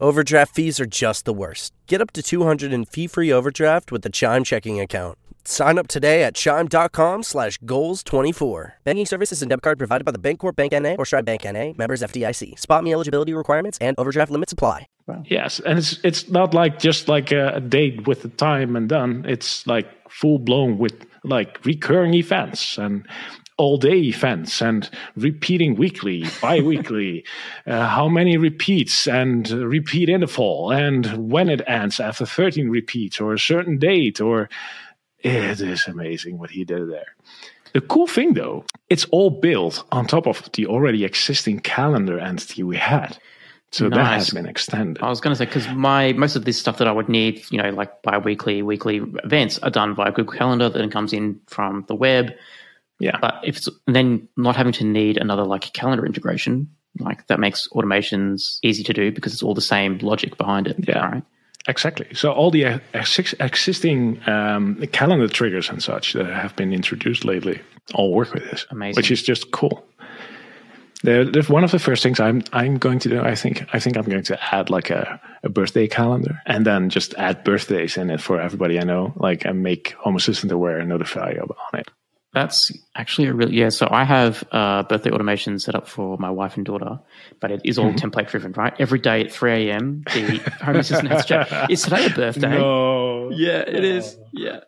Overdraft 0.00 0.54
fees 0.54 0.80
are 0.80 0.86
just 0.86 1.24
the 1.24 1.32
worst. 1.32 1.72
Get 1.86 2.00
up 2.00 2.12
to 2.12 2.22
200 2.22 2.72
in 2.72 2.84
fee-free 2.84 3.32
overdraft 3.32 3.92
with 3.92 4.02
the 4.02 4.10
Chime 4.10 4.42
checking 4.44 4.80
account. 4.80 5.18
Sign 5.44 5.78
up 5.78 5.88
today 5.88 6.24
at 6.24 6.34
chime.com 6.34 7.22
slash 7.22 7.58
goals24. 7.60 8.72
Banking 8.84 9.06
services 9.06 9.42
and 9.42 9.50
debit 9.50 9.62
card 9.62 9.78
provided 9.78 10.04
by 10.04 10.10
the 10.10 10.18
Bancorp 10.18 10.56
Bank 10.56 10.72
N.A. 10.72 10.96
or 10.96 11.04
Stride 11.04 11.26
Bank 11.26 11.44
N.A. 11.44 11.74
Members 11.76 12.02
FDIC. 12.02 12.58
Spot 12.58 12.82
me 12.82 12.92
eligibility 12.92 13.34
requirements 13.34 13.78
and 13.80 13.94
overdraft 13.98 14.30
limits 14.30 14.52
apply. 14.52 14.86
Yes, 15.26 15.60
and 15.60 15.78
it's 15.78 16.00
it's 16.02 16.30
not 16.30 16.54
like 16.54 16.78
just 16.78 17.08
like 17.08 17.30
a, 17.30 17.48
a 17.56 17.60
date 17.60 18.06
with 18.06 18.22
the 18.22 18.30
time 18.30 18.74
and 18.74 18.88
done. 18.88 19.26
It's 19.28 19.66
like 19.66 19.86
full 20.08 20.38
blown 20.38 20.78
with 20.78 21.04
like 21.24 21.62
recurring 21.66 22.14
events 22.14 22.78
and 22.78 23.06
all 23.56 23.76
day 23.76 23.98
events 23.98 24.60
and 24.60 24.90
repeating 25.16 25.76
weekly, 25.76 26.24
bi-weekly, 26.40 27.24
uh, 27.66 27.86
how 27.86 28.08
many 28.08 28.36
repeats 28.36 29.06
and 29.06 29.48
repeat 29.50 30.08
interval 30.08 30.72
and 30.72 31.30
when 31.30 31.48
it 31.48 31.62
ends 31.66 32.00
after 32.00 32.26
13 32.26 32.68
repeats 32.68 33.20
or 33.20 33.32
a 33.32 33.38
certain 33.38 33.78
date 33.78 34.20
or 34.20 34.48
it 35.20 35.60
is 35.60 35.86
amazing 35.86 36.38
what 36.38 36.50
he 36.50 36.64
did 36.64 36.90
there. 36.90 37.16
The 37.72 37.80
cool 37.80 38.06
thing 38.06 38.34
though, 38.34 38.64
it's 38.88 39.04
all 39.06 39.30
built 39.30 39.84
on 39.90 40.06
top 40.06 40.26
of 40.26 40.50
the 40.52 40.66
already 40.66 41.04
existing 41.04 41.60
calendar 41.60 42.18
entity 42.18 42.62
we 42.62 42.76
had. 42.76 43.18
So 43.72 43.88
that 43.88 44.06
has 44.06 44.30
been 44.30 44.46
extended. 44.46 45.02
I 45.02 45.08
was 45.08 45.20
going 45.20 45.32
to 45.32 45.36
say 45.36 45.46
because 45.46 45.66
my 45.68 46.12
most 46.12 46.36
of 46.36 46.44
this 46.44 46.56
stuff 46.56 46.78
that 46.78 46.86
I 46.86 46.92
would 46.92 47.08
need, 47.08 47.42
you 47.50 47.60
know, 47.60 47.70
like 47.70 48.02
bi-weekly, 48.02 48.62
weekly 48.62 49.02
events 49.24 49.58
are 49.58 49.70
done 49.70 49.96
via 49.96 50.12
Google 50.12 50.38
Calendar. 50.38 50.68
Then 50.68 50.88
comes 50.90 51.12
in 51.12 51.40
from 51.48 51.84
the 51.88 51.96
web. 51.96 52.32
Yeah. 53.00 53.18
But 53.20 53.40
if 53.44 53.56
it's 53.56 53.68
then 53.86 54.28
not 54.36 54.56
having 54.56 54.72
to 54.74 54.84
need 54.84 55.16
another 55.18 55.44
like 55.44 55.72
calendar 55.72 56.06
integration, 56.06 56.70
like 56.98 57.26
that 57.26 57.40
makes 57.40 57.68
automations 57.68 58.58
easy 58.62 58.82
to 58.84 58.92
do 58.92 59.10
because 59.12 59.32
it's 59.32 59.42
all 59.42 59.54
the 59.54 59.60
same 59.60 59.98
logic 59.98 60.36
behind 60.36 60.66
it. 60.66 60.76
Yeah. 60.86 61.06
Right. 61.06 61.22
Exactly. 61.66 62.06
So 62.12 62.30
all 62.30 62.50
the 62.50 62.80
ex- 62.92 63.34
existing 63.40 64.20
um, 64.28 64.76
calendar 64.92 65.28
triggers 65.28 65.70
and 65.70 65.82
such 65.82 66.12
that 66.12 66.26
have 66.26 66.54
been 66.56 66.72
introduced 66.72 67.24
lately 67.24 67.60
all 67.94 68.12
work 68.12 68.34
with 68.34 68.44
this, 68.50 68.66
Amazing. 68.70 68.96
which 68.96 69.10
is 69.10 69.22
just 69.22 69.50
cool. 69.50 69.84
One 71.04 71.64
of 71.64 71.70
the 71.70 71.78
first 71.78 72.02
things 72.02 72.18
I'm 72.18 72.42
I'm 72.52 72.78
going 72.78 72.98
to 73.00 73.10
do. 73.10 73.20
I 73.20 73.34
think 73.34 73.66
I 73.74 73.78
think 73.78 73.98
I'm 73.98 74.04
going 74.04 74.22
to 74.24 74.54
add 74.54 74.70
like 74.70 74.88
a, 74.88 75.20
a 75.42 75.50
birthday 75.50 75.86
calendar 75.86 76.40
and 76.46 76.64
then 76.64 76.88
just 76.88 77.12
add 77.14 77.44
birthdays 77.44 77.98
in 77.98 78.08
it 78.08 78.22
for 78.22 78.40
everybody 78.40 78.80
I 78.80 78.84
know. 78.84 79.12
Like 79.16 79.44
and 79.44 79.62
make 79.62 79.92
Home 79.98 80.16
Assistant 80.16 80.50
aware 80.50 80.78
and 80.78 80.88
notify 80.88 81.34
on 81.40 81.78
it. 81.78 81.90
That's 82.34 82.70
actually 82.96 83.28
a 83.28 83.32
really 83.32 83.54
yeah. 83.56 83.68
So 83.68 83.88
I 83.90 84.04
have 84.04 84.44
uh, 84.52 84.82
birthday 84.82 85.10
automation 85.10 85.58
set 85.58 85.74
up 85.74 85.88
for 85.88 86.18
my 86.18 86.30
wife 86.30 86.56
and 86.56 86.66
daughter, 86.66 86.98
but 87.40 87.50
it 87.50 87.60
is 87.64 87.78
all 87.78 87.92
Mm-hmm. 87.92 88.08
template 88.08 88.28
driven, 88.28 88.52
right? 88.52 88.74
Every 88.78 88.98
day 88.98 89.22
at 89.24 89.32
three 89.32 89.70
a.m., 89.70 90.02
the 90.12 90.38
home 90.62 90.76
assistant 90.76 91.10
has 91.10 91.24
to 91.26 91.44
check. 91.46 91.70
Is 91.70 91.82
today 91.82 92.06
a 92.06 92.10
birthday? 92.10 92.58
No. 92.58 93.30
Yeah, 93.30 93.60
it 93.60 93.84
is. 93.84 94.18
Yeah. 94.32 94.60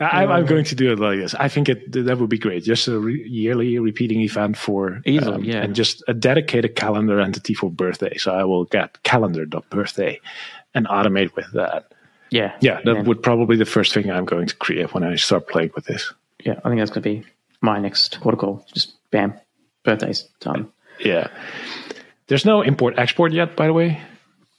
I, 0.00 0.26
I'm 0.26 0.44
going 0.44 0.64
to 0.64 0.74
do 0.74 0.92
it 0.92 0.98
like 0.98 1.18
this. 1.18 1.34
I 1.34 1.48
think 1.48 1.68
it 1.68 1.92
that 1.92 2.18
would 2.18 2.28
be 2.28 2.38
great. 2.38 2.64
Just 2.64 2.88
a 2.88 2.98
re- 2.98 3.26
yearly 3.28 3.78
repeating 3.78 4.20
event 4.22 4.56
for 4.56 4.94
um, 4.96 5.02
Easily, 5.06 5.48
yeah. 5.48 5.62
and 5.62 5.74
just 5.74 6.02
a 6.08 6.14
dedicated 6.14 6.74
calendar 6.76 7.20
entity 7.20 7.54
for 7.54 7.70
birthday. 7.70 8.16
So 8.18 8.32
I 8.32 8.44
will 8.44 8.64
get 8.64 9.02
calendar.birthday 9.04 10.20
and 10.74 10.86
automate 10.88 11.34
with 11.36 11.46
that. 11.52 11.92
Yeah. 12.30 12.56
Yeah, 12.60 12.80
that 12.84 13.04
would 13.04 13.22
probably 13.22 13.56
be 13.56 13.58
the 13.64 13.70
first 13.70 13.94
thing 13.94 14.10
I'm 14.10 14.24
going 14.24 14.46
to 14.48 14.56
create 14.56 14.92
when 14.92 15.04
I 15.04 15.14
start 15.14 15.48
playing 15.48 15.70
with 15.76 15.84
this. 15.84 16.12
Yeah, 16.44 16.60
I 16.64 16.68
think 16.68 16.80
that's 16.80 16.90
going 16.90 17.02
to 17.02 17.08
be 17.22 17.24
my 17.60 17.78
next 17.80 18.20
protocol. 18.20 18.64
Just 18.74 18.92
bam, 19.10 19.34
birthdays 19.82 20.28
done. 20.40 20.70
Yeah. 21.00 21.28
There's 22.26 22.44
no 22.44 22.62
import 22.62 22.98
export 22.98 23.32
yet, 23.32 23.56
by 23.56 23.66
the 23.66 23.72
way. 23.72 24.00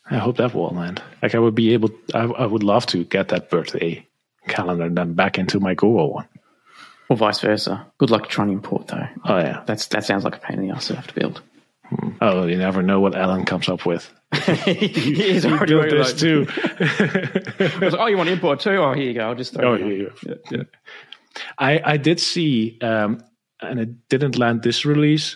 I 0.09 0.17
hope 0.17 0.37
that 0.37 0.53
will 0.53 0.69
land. 0.69 1.01
Like 1.21 1.33
I 1.35 1.39
would 1.39 1.55
be 1.55 1.73
able, 1.73 1.89
I, 2.13 2.23
I 2.25 2.45
would 2.45 2.63
love 2.63 2.85
to 2.87 3.03
get 3.03 3.29
that 3.29 3.49
birthday 3.49 4.05
calendar 4.47 4.87
then 4.89 5.13
back 5.13 5.37
into 5.39 5.59
my 5.59 5.73
Google 5.73 6.13
one. 6.13 6.27
Or 7.09 7.17
vice 7.17 7.39
versa. 7.39 7.85
Good 7.97 8.09
luck 8.11 8.27
trying 8.29 8.47
to 8.49 8.53
import 8.53 8.87
though. 8.87 9.07
Oh 9.23 9.37
yeah. 9.37 9.63
That's 9.65 9.87
that 9.87 10.05
sounds 10.05 10.23
like 10.23 10.35
a 10.35 10.39
pain 10.39 10.59
in 10.59 10.67
the 10.67 10.73
ass 10.75 10.87
to 10.87 10.95
have 10.95 11.07
to 11.07 11.13
build. 11.13 11.41
Hmm. 11.89 12.09
Oh, 12.21 12.45
you 12.47 12.57
never 12.57 12.81
know 12.81 12.99
what 12.99 13.15
Alan 13.15 13.45
comes 13.45 13.69
up 13.69 13.85
with. 13.85 14.11
he 14.33 15.23
is 15.23 15.45
already 15.45 15.73
Built 15.73 15.89
this 15.91 16.09
like- 16.09 16.17
too. 16.17 16.47
I 17.79 17.85
was 17.85 17.93
like, 17.93 18.01
oh, 18.01 18.05
you 18.07 18.17
want 18.17 18.27
to 18.27 18.33
import 18.33 18.59
too? 18.59 18.71
Oh, 18.77 18.93
here 18.93 19.03
you 19.05 19.13
go. 19.13 19.21
I'll 19.27 19.35
just 19.35 19.53
throw 19.53 19.71
Oh, 19.71 19.73
it 19.75 19.81
on. 19.83 19.89
here 19.89 19.97
you 19.97 20.11
Yeah, 20.25 20.33
yeah. 20.51 20.63
I, 21.57 21.81
I 21.83 21.97
did 21.97 22.19
see, 22.19 22.79
um, 22.81 23.23
and 23.61 23.79
it 23.79 24.09
didn't 24.09 24.37
land 24.37 24.63
this 24.63 24.85
release. 24.85 25.35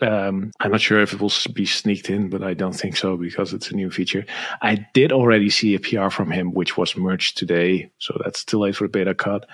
Um, 0.00 0.52
I'm 0.60 0.70
not 0.70 0.80
sure 0.80 1.00
if 1.00 1.12
it 1.12 1.20
will 1.20 1.32
be 1.52 1.66
sneaked 1.66 2.08
in, 2.08 2.30
but 2.30 2.42
I 2.42 2.54
don't 2.54 2.72
think 2.72 2.96
so 2.96 3.16
because 3.16 3.52
it's 3.52 3.70
a 3.70 3.76
new 3.76 3.90
feature. 3.90 4.24
I 4.62 4.86
did 4.94 5.12
already 5.12 5.50
see 5.50 5.74
a 5.74 5.80
PR 5.80 6.08
from 6.08 6.30
him, 6.30 6.54
which 6.54 6.76
was 6.76 6.96
merged 6.96 7.36
today, 7.36 7.90
so 7.98 8.18
that's 8.22 8.44
too 8.44 8.58
late 8.58 8.76
for 8.76 8.88
beta 8.88 9.14
cut. 9.14 9.46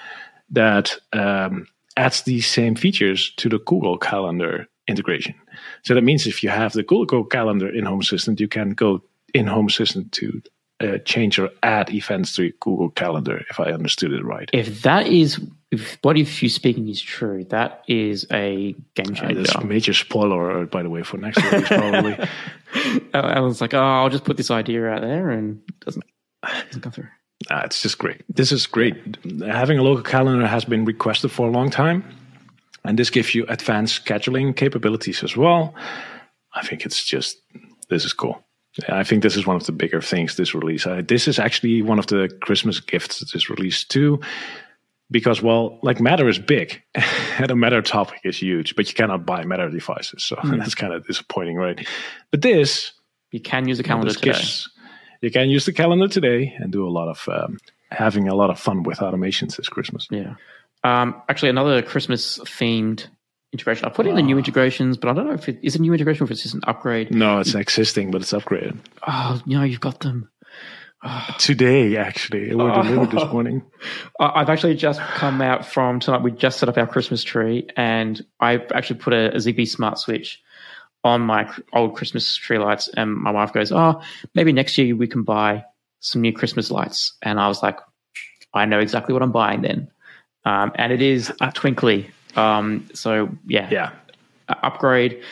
That 0.50 0.96
um, 1.12 1.66
adds 1.96 2.22
these 2.22 2.46
same 2.46 2.76
features 2.76 3.32
to 3.38 3.48
the 3.48 3.58
Google 3.58 3.98
Calendar 3.98 4.68
integration. 4.86 5.34
So 5.82 5.94
that 5.94 6.04
means 6.04 6.26
if 6.26 6.42
you 6.42 6.48
have 6.48 6.72
the 6.72 6.84
Google 6.84 7.24
Calendar 7.24 7.68
in 7.68 7.84
Home 7.84 8.00
Assistant, 8.00 8.38
you 8.38 8.48
can 8.48 8.70
go 8.70 9.02
in 9.34 9.46
Home 9.46 9.66
Assistant 9.66 10.12
to 10.12 10.40
uh, 10.80 10.98
change 11.04 11.38
or 11.38 11.50
add 11.62 11.90
events 11.92 12.34
to 12.36 12.42
your 12.44 12.52
Google 12.60 12.90
Calendar. 12.90 13.44
If 13.50 13.58
I 13.60 13.72
understood 13.72 14.12
it 14.12 14.24
right. 14.24 14.50
If 14.52 14.82
that 14.82 15.06
is, 15.06 15.40
if 15.70 15.98
what 16.02 16.18
if 16.18 16.42
you 16.42 16.48
speaking 16.48 16.88
is 16.88 17.00
true, 17.00 17.44
that 17.50 17.82
is 17.88 18.26
a 18.30 18.74
game 18.94 19.06
Uh, 19.12 19.14
changer. 19.14 19.34
there's 19.34 19.54
a 19.54 19.64
major 19.64 19.92
spoiler 19.94 20.66
by 20.66 20.82
the 20.82 20.90
way, 20.90 21.02
for 21.02 21.16
next 21.16 21.42
release, 21.44 21.68
probably. 21.68 22.18
Alan's 23.14 23.60
like, 23.60 23.74
oh, 23.74 23.78
I'll 23.80 24.08
just 24.10 24.24
put 24.24 24.36
this 24.36 24.50
idea 24.50 24.86
out 24.88 25.00
there 25.00 25.30
and 25.30 25.62
it 25.68 25.80
doesn't, 25.80 26.04
doesn't 26.66 26.80
come 26.82 26.92
through. 26.92 27.08
Ah, 27.50 27.62
it's 27.64 27.82
just 27.82 27.98
great. 27.98 28.22
This 28.34 28.50
is 28.52 28.66
great. 28.66 28.94
Having 29.46 29.78
a 29.78 29.82
local 29.82 30.02
calendar 30.02 30.46
has 30.46 30.64
been 30.64 30.84
requested 30.84 31.30
for 31.30 31.46
a 31.48 31.50
long 31.50 31.68
time, 31.70 32.02
and 32.84 32.98
this 32.98 33.10
gives 33.10 33.34
you 33.34 33.44
advanced 33.48 34.04
scheduling 34.04 34.56
capabilities 34.56 35.22
as 35.22 35.36
well. 35.36 35.74
I 36.54 36.66
think 36.66 36.86
it's 36.86 37.04
just, 37.04 37.36
this 37.90 38.04
is 38.06 38.14
cool. 38.14 38.42
I 38.88 39.04
think 39.04 39.22
this 39.22 39.36
is 39.36 39.46
one 39.46 39.56
of 39.56 39.64
the 39.64 39.72
bigger 39.72 40.00
things 40.02 40.36
this 40.36 40.54
release. 40.54 40.86
Uh, 40.86 41.02
this 41.06 41.28
is 41.28 41.38
actually 41.38 41.82
one 41.82 41.98
of 41.98 42.06
the 42.08 42.28
Christmas 42.42 42.80
gifts 42.80 43.20
that 43.20 43.34
is 43.34 43.48
released 43.48 43.90
too, 43.90 44.20
because, 45.10 45.42
well, 45.42 45.78
like 45.82 46.00
Matter 46.00 46.28
is 46.28 46.38
big 46.38 46.82
and 47.38 47.50
a 47.50 47.56
Matter 47.56 47.80
topic 47.82 48.20
is 48.24 48.38
huge, 48.38 48.76
but 48.76 48.88
you 48.88 48.94
cannot 48.94 49.24
buy 49.24 49.44
Matter 49.44 49.70
devices. 49.70 50.24
So 50.24 50.36
that's 50.44 50.74
kind 50.74 50.92
of 50.92 51.06
disappointing, 51.06 51.56
right? 51.56 51.86
But 52.30 52.42
this, 52.42 52.92
You 53.30 53.40
can 53.40 53.66
use 53.68 53.80
a 53.80 53.82
calendar 53.82 54.08
this 54.12 54.20
today. 54.20 54.32
gives- 54.32 54.68
you 55.22 55.30
can 55.30 55.48
use 55.48 55.64
the 55.64 55.72
calendar 55.72 56.08
today 56.08 56.54
and 56.58 56.70
do 56.70 56.86
a 56.86 56.90
lot 56.90 57.08
of 57.08 57.26
um, 57.28 57.56
having 57.90 58.28
a 58.28 58.34
lot 58.34 58.50
of 58.50 58.60
fun 58.60 58.82
with 58.82 58.98
automations 58.98 59.56
this 59.56 59.68
Christmas. 59.68 60.06
Yeah. 60.10 60.34
Um, 60.84 61.20
actually, 61.28 61.48
another 61.48 61.80
Christmas 61.80 62.38
themed 62.40 63.06
integration. 63.56 63.86
I 63.86 63.88
put 63.88 64.06
in 64.06 64.14
the 64.14 64.22
new 64.22 64.38
integrations, 64.38 64.96
but 64.96 65.08
I 65.08 65.14
don't 65.14 65.26
know 65.26 65.34
if 65.34 65.48
it 65.48 65.58
is 65.62 65.74
a 65.76 65.80
new 65.80 65.92
integration 65.92 66.22
or 66.22 66.26
if 66.26 66.30
it's 66.30 66.42
just 66.42 66.54
an 66.54 66.60
upgrade. 66.66 67.12
No, 67.12 67.38
it's 67.40 67.54
existing, 67.54 68.10
but 68.10 68.22
it's 68.22 68.32
upgraded 68.32 68.78
Oh, 69.06 69.40
you 69.46 69.58
know, 69.58 69.64
you've 69.64 69.80
got 69.80 70.00
them. 70.00 70.28
today. 71.38 71.96
Actually, 71.96 72.50
it 72.50 72.58
were 72.58 72.72
delivered 72.72 73.10
this 73.10 73.32
morning. 73.32 73.62
I've 74.20 74.48
actually 74.48 74.74
just 74.76 75.00
come 75.00 75.40
out 75.40 75.66
from 75.66 76.00
tonight. 76.00 76.22
We 76.22 76.32
just 76.32 76.58
set 76.58 76.68
up 76.68 76.78
our 76.78 76.86
Christmas 76.86 77.22
tree, 77.22 77.66
and 77.76 78.24
I 78.40 78.54
actually 78.74 79.00
put 79.00 79.12
a, 79.12 79.34
a 79.34 79.36
Zigbee 79.36 79.68
smart 79.68 79.98
switch 79.98 80.42
on 81.04 81.20
my 81.20 81.48
old 81.72 81.96
Christmas 81.96 82.36
tree 82.36 82.58
lights. 82.58 82.88
And 82.88 83.14
my 83.14 83.30
wife 83.30 83.52
goes, 83.52 83.72
"Oh, 83.72 84.02
maybe 84.34 84.52
next 84.52 84.76
year 84.78 84.94
we 84.96 85.06
can 85.06 85.22
buy 85.22 85.64
some 86.00 86.22
new 86.22 86.32
Christmas 86.32 86.70
lights." 86.70 87.16
And 87.22 87.38
I 87.40 87.48
was 87.48 87.62
like, 87.62 87.78
"I 88.54 88.64
know 88.64 88.80
exactly 88.80 89.12
what 89.12 89.22
I'm 89.22 89.32
buying 89.32 89.62
then." 89.62 89.90
Um, 90.44 90.72
and 90.76 90.92
it 90.92 91.02
is 91.02 91.32
twinkly. 91.54 92.10
Um, 92.36 92.88
so 92.94 93.28
yeah, 93.46 93.68
Yeah, 93.70 93.90
uh, 94.48 94.54
upgrade. 94.62 95.22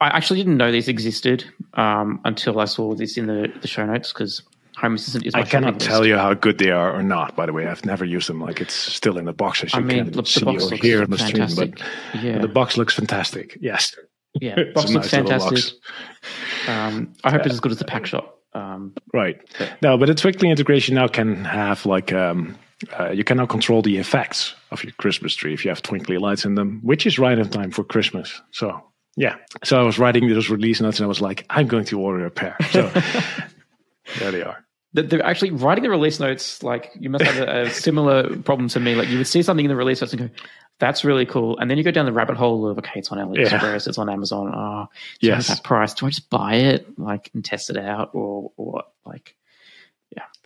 I 0.00 0.08
actually 0.08 0.40
didn't 0.40 0.56
know 0.56 0.72
these 0.72 0.88
existed 0.88 1.44
um, 1.74 2.20
until 2.24 2.58
I 2.58 2.64
saw 2.64 2.94
this 2.94 3.16
in 3.16 3.26
the, 3.26 3.52
the 3.60 3.68
show 3.68 3.86
notes 3.86 4.12
because 4.12 4.42
Home 4.78 4.94
Assistant 4.94 5.24
is. 5.26 5.34
My 5.34 5.40
I 5.40 5.44
cannot 5.44 5.78
tell 5.78 6.00
list. 6.00 6.08
you 6.08 6.16
how 6.16 6.34
good 6.34 6.58
they 6.58 6.70
are 6.70 6.92
or 6.92 7.02
not. 7.02 7.36
By 7.36 7.46
the 7.46 7.52
way, 7.52 7.66
I've 7.68 7.84
never 7.84 8.04
used 8.04 8.28
them. 8.28 8.40
Like 8.40 8.60
it's 8.60 8.74
still 8.74 9.16
in 9.18 9.26
the 9.26 9.32
box, 9.32 9.62
as 9.62 9.72
you 9.72 9.78
I 9.78 9.82
mean, 9.82 10.04
can 10.04 10.12
the, 10.12 10.22
the 10.22 10.26
see 10.26 10.44
box 10.44 10.64
or 10.64 10.68
looks 10.70 10.82
hear 10.82 11.02
on 11.02 11.10
the 11.10 11.18
stream. 11.18 11.46
fantastic. 11.46 11.78
But 12.12 12.22
yeah, 12.22 12.38
the 12.38 12.48
box 12.48 12.76
looks 12.76 12.94
fantastic. 12.94 13.56
Yes, 13.60 13.94
yeah, 14.40 14.56
box 14.74 14.90
looks 14.90 15.12
nice 15.12 15.22
little 15.22 15.38
box. 15.38 15.44
fantastic. 15.44 16.68
Um, 16.68 17.12
I 17.22 17.30
hope 17.30 17.42
it's 17.46 17.54
as 17.54 17.60
good 17.60 17.72
as 17.72 17.78
the 17.78 17.84
pack 17.84 18.06
shot. 18.06 18.34
Um, 18.54 18.92
Right. 19.14 19.40
No, 19.82 19.96
but 19.96 20.06
the 20.06 20.14
Twinkly 20.14 20.50
integration 20.50 20.94
now 20.96 21.06
can 21.06 21.44
have 21.44 21.86
like 21.86 22.12
um, 22.12 22.56
uh, 22.98 23.10
you 23.10 23.24
can 23.24 23.36
now 23.36 23.46
control 23.46 23.82
the 23.82 23.96
effects 23.98 24.54
of 24.70 24.82
your 24.84 24.92
Christmas 24.98 25.34
tree 25.34 25.54
if 25.54 25.64
you 25.64 25.70
have 25.70 25.82
twinkly 25.82 26.18
lights 26.18 26.44
in 26.44 26.54
them, 26.54 26.80
which 26.82 27.06
is 27.06 27.18
right 27.18 27.38
in 27.38 27.48
time 27.48 27.70
for 27.70 27.84
Christmas. 27.84 28.40
So 28.50 28.82
yeah. 29.16 29.36
So 29.64 29.78
I 29.80 29.82
was 29.84 29.98
writing 29.98 30.28
those 30.28 30.48
release 30.50 30.80
notes 30.80 30.98
and 30.98 31.04
I 31.04 31.08
was 31.08 31.20
like, 31.20 31.44
I'm 31.50 31.66
going 31.66 31.84
to 31.86 32.00
order 32.00 32.24
a 32.26 32.30
pair. 32.30 32.56
So 32.70 32.88
there 34.18 34.30
they 34.32 34.42
are. 34.42 34.64
they're- 34.94 35.22
actually 35.22 35.50
writing 35.50 35.84
the 35.84 35.90
release 35.90 36.18
notes. 36.20 36.62
Like 36.62 36.90
you 36.98 37.10
must 37.10 37.24
have 37.24 37.48
a, 37.48 37.62
a 37.62 37.70
similar 37.70 38.36
problem 38.38 38.68
to 38.70 38.80
me. 38.80 38.94
Like 38.94 39.08
you 39.08 39.18
would 39.18 39.26
see 39.26 39.42
something 39.42 39.64
in 39.64 39.68
the 39.70 39.76
release 39.76 40.00
notes 40.00 40.12
and 40.12 40.28
go, 40.28 40.34
"That's 40.78 41.04
really 41.04 41.26
cool," 41.26 41.58
and 41.58 41.70
then 41.70 41.78
you 41.78 41.84
go 41.84 41.90
down 41.90 42.06
the 42.06 42.12
rabbit 42.12 42.36
hole 42.36 42.66
of, 42.68 42.78
"Okay, 42.78 42.92
it's 43.00 43.10
on 43.12 43.18
AliExpress, 43.18 43.86
it's 43.88 43.98
on 43.98 44.08
Amazon. 44.10 44.52
Oh, 44.54 44.88
Yes. 45.20 45.48
yes, 45.48 45.58
that 45.58 45.64
price. 45.64 45.94
Do 45.94 46.06
I 46.06 46.10
just 46.10 46.28
buy 46.30 46.54
it, 46.56 46.98
like, 46.98 47.30
and 47.34 47.44
test 47.44 47.70
it 47.70 47.76
out, 47.76 48.10
or, 48.14 48.50
or 48.56 48.72
what? 48.72 48.92
Like, 49.04 49.34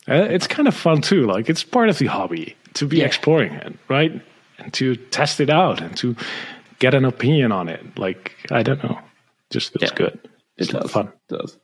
Uh, 0.09 0.15
it's 0.31 0.47
kind 0.47 0.69
of 0.69 0.75
fun 0.75 1.01
too. 1.01 1.27
Like 1.27 1.49
it's 1.49 1.65
part 1.65 1.89
of 1.89 1.99
the 1.99 2.07
hobby 2.07 2.57
to 2.75 2.87
be 2.87 2.99
Yeah. 2.99 3.05
exploring 3.07 3.53
it, 3.55 3.75
right? 3.89 4.13
And 4.59 4.73
to 4.75 4.97
test 4.97 5.41
it 5.41 5.51
out 5.51 5.81
and 5.81 5.97
to 5.99 6.15
get 6.79 6.95
an 6.95 7.05
opinion 7.05 7.53
on 7.53 7.69
it. 7.69 7.85
Like 7.99 8.33
I 8.51 8.63
don't 8.63 8.83
know, 8.85 8.99
just 9.51 9.73
feels 9.73 9.91
Yeah. 9.91 9.97
good. 9.97 10.19
It's 10.57 10.71
It 10.71 10.73
does. 10.73 10.91
fun. 10.91 11.09
It 11.31 11.37
does. 11.39 11.59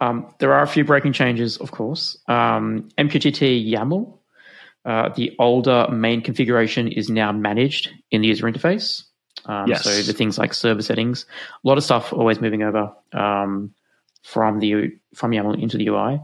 Um, 0.00 0.26
there 0.38 0.52
are 0.54 0.62
a 0.62 0.66
few 0.66 0.84
breaking 0.84 1.12
changes, 1.12 1.56
of 1.58 1.70
course. 1.70 2.18
Um, 2.28 2.88
MQTT 2.98 3.70
YAML, 3.70 4.18
uh, 4.84 5.10
the 5.10 5.34
older 5.38 5.86
main 5.92 6.20
configuration 6.22 6.88
is 6.88 7.08
now 7.08 7.30
managed 7.32 7.90
in 8.10 8.20
the 8.22 8.28
user 8.28 8.46
interface. 8.50 9.04
Um, 9.46 9.68
Yes. 9.68 9.84
So 9.84 10.02
the 10.02 10.12
things 10.12 10.38
like 10.38 10.54
server 10.54 10.82
settings, 10.82 11.26
a 11.64 11.68
lot 11.68 11.78
of 11.78 11.84
stuff 11.84 12.12
always 12.12 12.40
moving 12.40 12.62
over 12.62 12.92
um, 13.12 13.72
from 14.22 14.60
the 14.60 14.92
from 15.14 15.32
YAML 15.32 15.60
into 15.62 15.76
the 15.76 15.86
UI, 15.88 16.20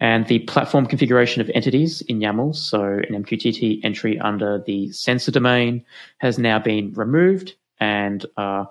and 0.00 0.26
the 0.26 0.40
platform 0.40 0.86
configuration 0.86 1.40
of 1.40 1.50
entities 1.54 2.02
in 2.02 2.18
YAML. 2.20 2.54
So 2.54 2.82
an 2.82 3.24
MQTT 3.24 3.80
entry 3.84 4.18
under 4.18 4.62
the 4.66 4.92
sensor 4.92 5.30
domain 5.32 5.84
has 6.18 6.38
now 6.38 6.58
been 6.58 6.92
removed, 6.94 7.54
and 7.80 8.24
uh, 8.36 8.64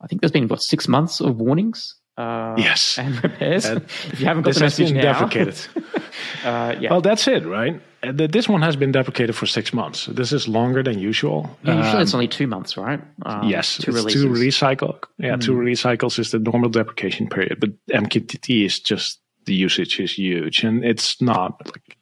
I 0.00 0.06
think 0.08 0.20
there's 0.22 0.32
been 0.32 0.48
what 0.48 0.62
six 0.62 0.88
months 0.88 1.20
of 1.20 1.36
warnings. 1.36 1.96
Uh, 2.16 2.54
Yes. 2.58 2.98
and 3.02 3.22
repairs. 3.22 3.64
And 3.64 3.82
if 3.82 4.20
you 4.20 4.26
haven't 4.26 4.42
got 4.42 4.50
This 4.50 4.58
the 4.58 4.64
has 4.64 4.78
message 4.78 4.94
been 4.94 5.02
now, 5.04 5.12
deprecated. 5.12 5.58
uh, 6.44 6.74
yeah. 6.80 6.90
Well, 6.90 7.00
that's 7.00 7.26
it, 7.28 7.46
right? 7.46 7.80
Uh, 8.02 8.12
This 8.12 8.48
one 8.48 8.62
has 8.62 8.76
been 8.76 8.92
deprecated 8.92 9.36
for 9.36 9.46
six 9.46 9.72
months. 9.72 10.06
This 10.06 10.32
is 10.32 10.48
longer 10.48 10.82
than 10.82 10.98
usual. 10.98 11.48
Yeah, 11.62 11.76
usually 11.76 11.96
Um, 11.96 12.02
it's 12.02 12.14
only 12.14 12.28
two 12.28 12.46
months, 12.46 12.76
right? 12.76 13.00
Um, 13.24 13.48
yes, 13.48 13.76
two 13.78 13.90
it's 13.90 13.96
releases. 13.98 14.22
two 14.22 14.28
release 14.28 14.56
cycle. 14.56 14.98
Yeah, 15.18 15.36
two 15.36 15.52
Mm. 15.52 15.58
release 15.58 15.80
cycles 15.80 16.18
is 16.18 16.30
the 16.30 16.38
normal 16.40 16.68
deprecation 16.70 17.28
period. 17.28 17.58
But 17.60 17.70
MQTT 17.90 18.64
is 18.64 18.80
just 18.80 19.19
the 19.46 19.54
usage 19.54 19.98
is 20.00 20.12
huge, 20.18 20.62
and 20.64 20.84
it's 20.84 21.20
not 21.20 21.60
like. 21.66 21.96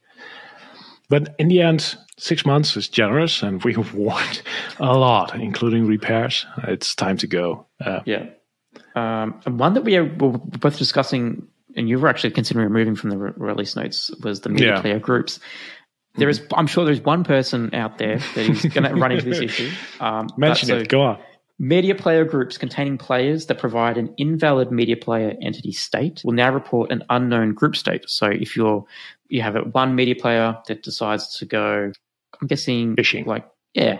But 1.10 1.34
in 1.38 1.48
the 1.48 1.62
end, 1.62 1.96
six 2.18 2.44
months 2.44 2.76
is 2.76 2.88
generous, 2.88 3.42
and 3.42 3.62
we 3.64 3.72
have 3.80 3.94
warned 3.94 4.42
a 4.78 4.96
lot, 4.98 5.34
including 5.34 5.86
repairs. 5.86 6.44
It's 6.64 6.94
time 6.94 7.16
to 7.18 7.26
go. 7.26 7.66
Uh, 7.80 8.00
Yeah. 8.04 8.26
Um, 8.94 9.40
one 9.46 9.74
that 9.74 9.84
we 9.84 9.98
were 9.98 10.08
both 10.38 10.76
discussing, 10.78 11.46
and 11.76 11.88
you 11.88 11.98
were 11.98 12.08
actually 12.08 12.30
considering 12.32 12.68
removing 12.68 12.94
from 12.96 13.10
the 13.10 13.16
re- 13.18 13.32
release 13.36 13.76
notes, 13.76 14.10
was 14.22 14.40
the 14.40 14.48
media 14.50 14.74
Yeah. 14.74 14.80
player 14.80 14.98
groups. 14.98 15.40
There 16.16 16.28
is, 16.28 16.42
I'm 16.54 16.66
sure 16.66 16.84
there's 16.84 17.00
one 17.00 17.22
person 17.22 17.72
out 17.74 17.98
there 17.98 18.18
that 18.18 18.48
is 18.48 18.62
going 18.64 18.82
to 18.84 18.94
run 18.94 19.12
into 19.12 19.24
this 19.24 19.38
issue. 19.40 19.70
Um, 20.00 20.28
Mention 20.36 20.68
but 20.68 20.78
it. 20.82 20.88
Go 20.88 21.02
on. 21.02 21.18
Media 21.60 21.94
player 21.94 22.24
groups 22.24 22.56
containing 22.56 22.98
players 22.98 23.46
that 23.46 23.58
provide 23.58 23.98
an 23.98 24.14
invalid 24.16 24.70
media 24.70 24.96
player 24.96 25.34
entity 25.42 25.72
state 25.72 26.22
will 26.24 26.32
now 26.34 26.52
report 26.52 26.92
an 26.92 27.02
unknown 27.10 27.52
group 27.52 27.74
state. 27.74 28.02
So 28.08 28.26
if 28.26 28.56
you're 28.56 28.84
you 29.28 29.42
have 29.42 29.56
a, 29.56 29.60
one 29.60 29.94
media 29.96 30.14
player 30.14 30.56
that 30.68 30.82
decides 30.84 31.36
to 31.38 31.46
go, 31.46 31.90
I'm 32.40 32.46
guessing 32.46 32.94
Fishing. 32.94 33.24
like 33.26 33.44
yeah, 33.74 33.98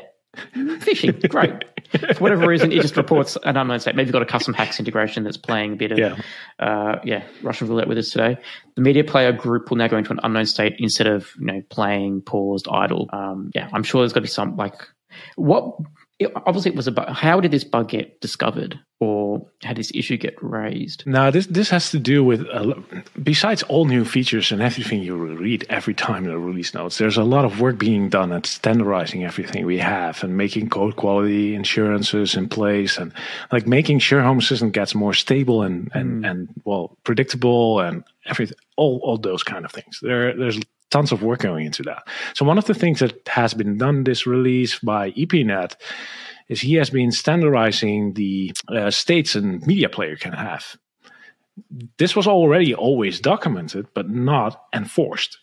fishing, 0.80 1.20
great. 1.28 1.52
For 1.90 2.18
whatever 2.18 2.46
reason, 2.46 2.70
it 2.70 2.80
just 2.82 2.96
reports 2.96 3.36
an 3.42 3.56
unknown 3.56 3.80
state. 3.80 3.96
Maybe 3.96 4.06
you've 4.08 4.12
got 4.12 4.22
a 4.22 4.26
custom 4.26 4.52
hacks 4.54 4.78
integration 4.78 5.24
that's 5.24 5.36
playing 5.38 5.72
a 5.72 5.76
bit 5.76 5.92
of 5.92 5.98
Yeah. 5.98 6.16
uh, 6.58 7.00
yeah 7.02 7.24
Russian 7.42 7.66
roulette 7.68 7.88
with 7.88 7.98
us 7.98 8.10
today. 8.10 8.36
The 8.76 8.82
media 8.82 9.04
player 9.04 9.32
group 9.32 9.70
will 9.70 9.78
now 9.78 9.88
go 9.88 9.96
into 9.96 10.12
an 10.12 10.20
unknown 10.22 10.46
state 10.46 10.76
instead 10.78 11.06
of 11.08 11.28
you 11.40 11.46
know 11.46 11.62
playing 11.70 12.20
paused 12.22 12.68
idle. 12.70 13.08
Um, 13.12 13.50
yeah, 13.54 13.68
I'm 13.72 13.82
sure 13.82 14.02
there's 14.02 14.12
got 14.12 14.20
to 14.20 14.22
be 14.22 14.28
some 14.28 14.56
like 14.56 14.74
what. 15.34 15.76
It, 16.18 16.32
obviously, 16.34 16.72
it 16.72 16.76
was 16.76 16.88
a 16.88 16.92
bug. 16.92 17.08
How 17.10 17.38
did 17.38 17.52
this 17.52 17.62
bug 17.62 17.90
get 17.90 18.20
discovered, 18.20 18.80
or 18.98 19.46
how 19.62 19.68
did 19.68 19.76
this 19.76 19.92
issue 19.94 20.16
get 20.16 20.34
raised? 20.42 21.06
Now, 21.06 21.30
this 21.30 21.46
this 21.46 21.70
has 21.70 21.92
to 21.92 22.00
do 22.00 22.24
with 22.24 22.44
uh, 22.52 22.74
besides 23.22 23.62
all 23.64 23.84
new 23.84 24.04
features 24.04 24.50
and 24.50 24.60
everything 24.60 25.00
you 25.00 25.14
read 25.14 25.64
every 25.68 25.94
time 25.94 26.24
in 26.24 26.32
the 26.32 26.38
release 26.38 26.74
notes. 26.74 26.98
There's 26.98 27.16
a 27.16 27.22
lot 27.22 27.44
of 27.44 27.60
work 27.60 27.78
being 27.78 28.08
done 28.08 28.32
at 28.32 28.46
standardizing 28.46 29.24
everything 29.24 29.64
we 29.64 29.78
have 29.78 30.24
and 30.24 30.36
making 30.36 30.70
code 30.70 30.96
quality 30.96 31.54
insurances 31.54 32.34
in 32.34 32.48
place 32.48 32.98
and 32.98 33.12
like 33.52 33.68
making 33.68 34.00
sure 34.00 34.20
Home 34.20 34.38
Assistant 34.38 34.72
gets 34.72 34.96
more 34.96 35.14
stable 35.14 35.62
and 35.62 35.88
and 35.94 36.26
and 36.26 36.48
well 36.64 36.96
predictable 37.04 37.78
and 37.78 38.02
everything. 38.26 38.58
All 38.76 39.00
all 39.04 39.18
those 39.18 39.44
kind 39.44 39.64
of 39.64 39.70
things. 39.70 40.00
There 40.02 40.36
there's 40.36 40.58
tons 40.90 41.12
of 41.12 41.22
work 41.22 41.40
going 41.40 41.66
into 41.66 41.82
that. 41.82 42.02
So 42.34 42.44
one 42.44 42.58
of 42.58 42.66
the 42.66 42.74
things 42.74 43.00
that 43.00 43.26
has 43.28 43.54
been 43.54 43.78
done 43.78 44.04
this 44.04 44.26
release 44.26 44.78
by 44.78 45.12
epenet 45.12 45.74
is 46.48 46.60
he 46.60 46.74
has 46.74 46.90
been 46.90 47.12
standardizing 47.12 48.14
the 48.14 48.52
uh, 48.68 48.90
states 48.90 49.34
a 49.34 49.42
media 49.42 49.88
player 49.88 50.16
can 50.16 50.32
have. 50.32 50.76
This 51.98 52.16
was 52.16 52.26
already 52.26 52.74
always 52.74 53.20
documented, 53.20 53.86
but 53.94 54.08
not 54.08 54.62
enforced. 54.74 55.38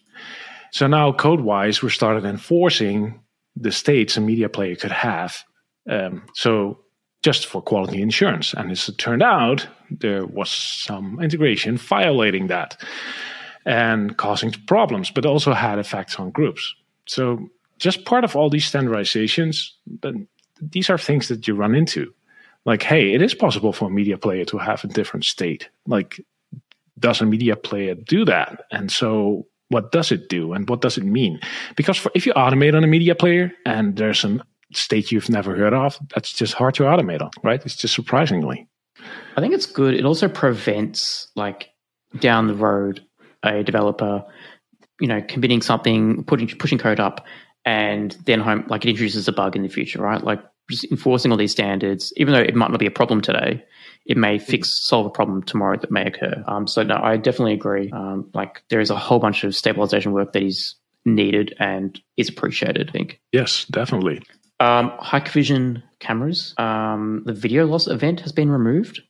So 0.71 0.87
now, 0.87 1.11
code 1.11 1.41
wise, 1.41 1.81
we 1.81 1.89
started 1.89 2.25
enforcing 2.25 3.21
the 3.55 3.71
states 3.71 4.17
a 4.17 4.21
media 4.21 4.49
player 4.49 4.75
could 4.75 4.91
have. 4.91 5.43
Um, 5.89 6.23
so 6.33 6.79
just 7.21 7.45
for 7.45 7.61
quality 7.61 8.01
insurance. 8.01 8.53
And 8.53 8.71
as 8.71 8.89
it 8.89 8.97
turned 8.97 9.23
out, 9.23 9.67
there 9.89 10.25
was 10.25 10.51
some 10.51 11.19
integration 11.21 11.77
violating 11.77 12.47
that 12.47 12.77
and 13.65 14.17
causing 14.17 14.51
problems, 14.67 15.11
but 15.11 15.25
also 15.25 15.53
had 15.53 15.79
effects 15.79 16.19
on 16.19 16.31
groups. 16.31 16.75
So 17.07 17.49
just 17.79 18.05
part 18.05 18.23
of 18.23 18.35
all 18.35 18.49
these 18.49 18.69
standardizations, 18.69 19.71
these 20.61 20.89
are 20.89 20.97
things 20.97 21.27
that 21.27 21.47
you 21.47 21.55
run 21.55 21.75
into. 21.75 22.13
Like, 22.65 22.83
hey, 22.83 23.13
it 23.13 23.21
is 23.21 23.35
possible 23.35 23.73
for 23.73 23.87
a 23.89 23.91
media 23.91 24.17
player 24.17 24.45
to 24.45 24.57
have 24.57 24.83
a 24.83 24.87
different 24.87 25.25
state. 25.25 25.69
Like, 25.85 26.19
does 26.97 27.21
a 27.21 27.25
media 27.25 27.55
player 27.55 27.95
do 27.95 28.25
that? 28.25 28.65
And 28.71 28.91
so 28.91 29.45
what 29.69 29.91
does 29.91 30.11
it 30.11 30.29
do 30.29 30.53
and 30.53 30.67
what 30.69 30.81
does 30.81 30.97
it 30.97 31.03
mean? 31.03 31.39
Because 31.75 31.97
for, 31.97 32.11
if 32.15 32.25
you 32.25 32.33
automate 32.33 32.75
on 32.75 32.83
a 32.83 32.87
media 32.87 33.15
player 33.15 33.51
and 33.65 33.95
there's 33.97 34.23
a 34.23 34.39
state 34.73 35.11
you've 35.11 35.29
never 35.29 35.55
heard 35.55 35.73
of, 35.73 35.99
that's 36.13 36.33
just 36.33 36.53
hard 36.53 36.75
to 36.75 36.83
automate 36.83 37.21
on, 37.21 37.31
right? 37.43 37.63
It's 37.65 37.75
just 37.75 37.93
surprisingly. 37.93 38.67
I 39.35 39.41
think 39.41 39.53
it's 39.53 39.65
good. 39.65 39.93
It 39.93 40.05
also 40.05 40.27
prevents 40.27 41.27
like 41.35 41.69
down 42.19 42.47
the 42.47 42.55
road 42.55 43.03
a 43.45 43.63
developer, 43.63 44.25
you 44.99 45.07
know, 45.07 45.21
committing 45.27 45.61
something, 45.61 46.23
putting 46.23 46.47
pushing 46.47 46.77
code 46.77 46.99
up, 46.99 47.25
and 47.65 48.11
then 48.25 48.39
home 48.39 48.65
like 48.67 48.85
it 48.85 48.89
introduces 48.89 49.27
a 49.27 49.31
bug 49.31 49.55
in 49.55 49.63
the 49.63 49.69
future, 49.69 50.01
right? 50.01 50.23
Like 50.23 50.41
just 50.69 50.85
enforcing 50.85 51.31
all 51.31 51.37
these 51.37 51.51
standards, 51.51 52.13
even 52.17 52.33
though 52.33 52.41
it 52.41 52.55
might 52.55 52.71
not 52.71 52.79
be 52.79 52.85
a 52.85 52.91
problem 52.91 53.21
today, 53.21 53.63
it 54.05 54.17
may 54.17 54.39
fix 54.39 54.85
solve 54.87 55.05
a 55.05 55.09
problem 55.09 55.43
tomorrow 55.43 55.77
that 55.77 55.91
may 55.91 56.05
occur. 56.05 56.43
Um, 56.47 56.67
so 56.67 56.83
no, 56.83 56.99
I 57.01 57.17
definitely 57.17 57.53
agree. 57.53 57.91
Um, 57.91 58.29
like 58.33 58.63
there 58.69 58.79
is 58.79 58.89
a 58.89 58.95
whole 58.95 59.19
bunch 59.19 59.43
of 59.43 59.55
stabilization 59.55 60.11
work 60.11 60.33
that 60.33 60.43
is 60.43 60.75
needed 61.05 61.55
and 61.59 61.99
is 62.17 62.29
appreciated. 62.29 62.89
I 62.89 62.91
think. 62.91 63.19
Yes, 63.31 63.65
definitely. 63.65 64.21
Um, 64.59 64.91
Hikvision 65.01 65.83
cameras. 65.99 66.53
Um, 66.57 67.23
the 67.25 67.33
video 67.33 67.65
loss 67.65 67.87
event 67.87 68.21
has 68.21 68.31
been 68.31 68.49
removed. 68.49 69.01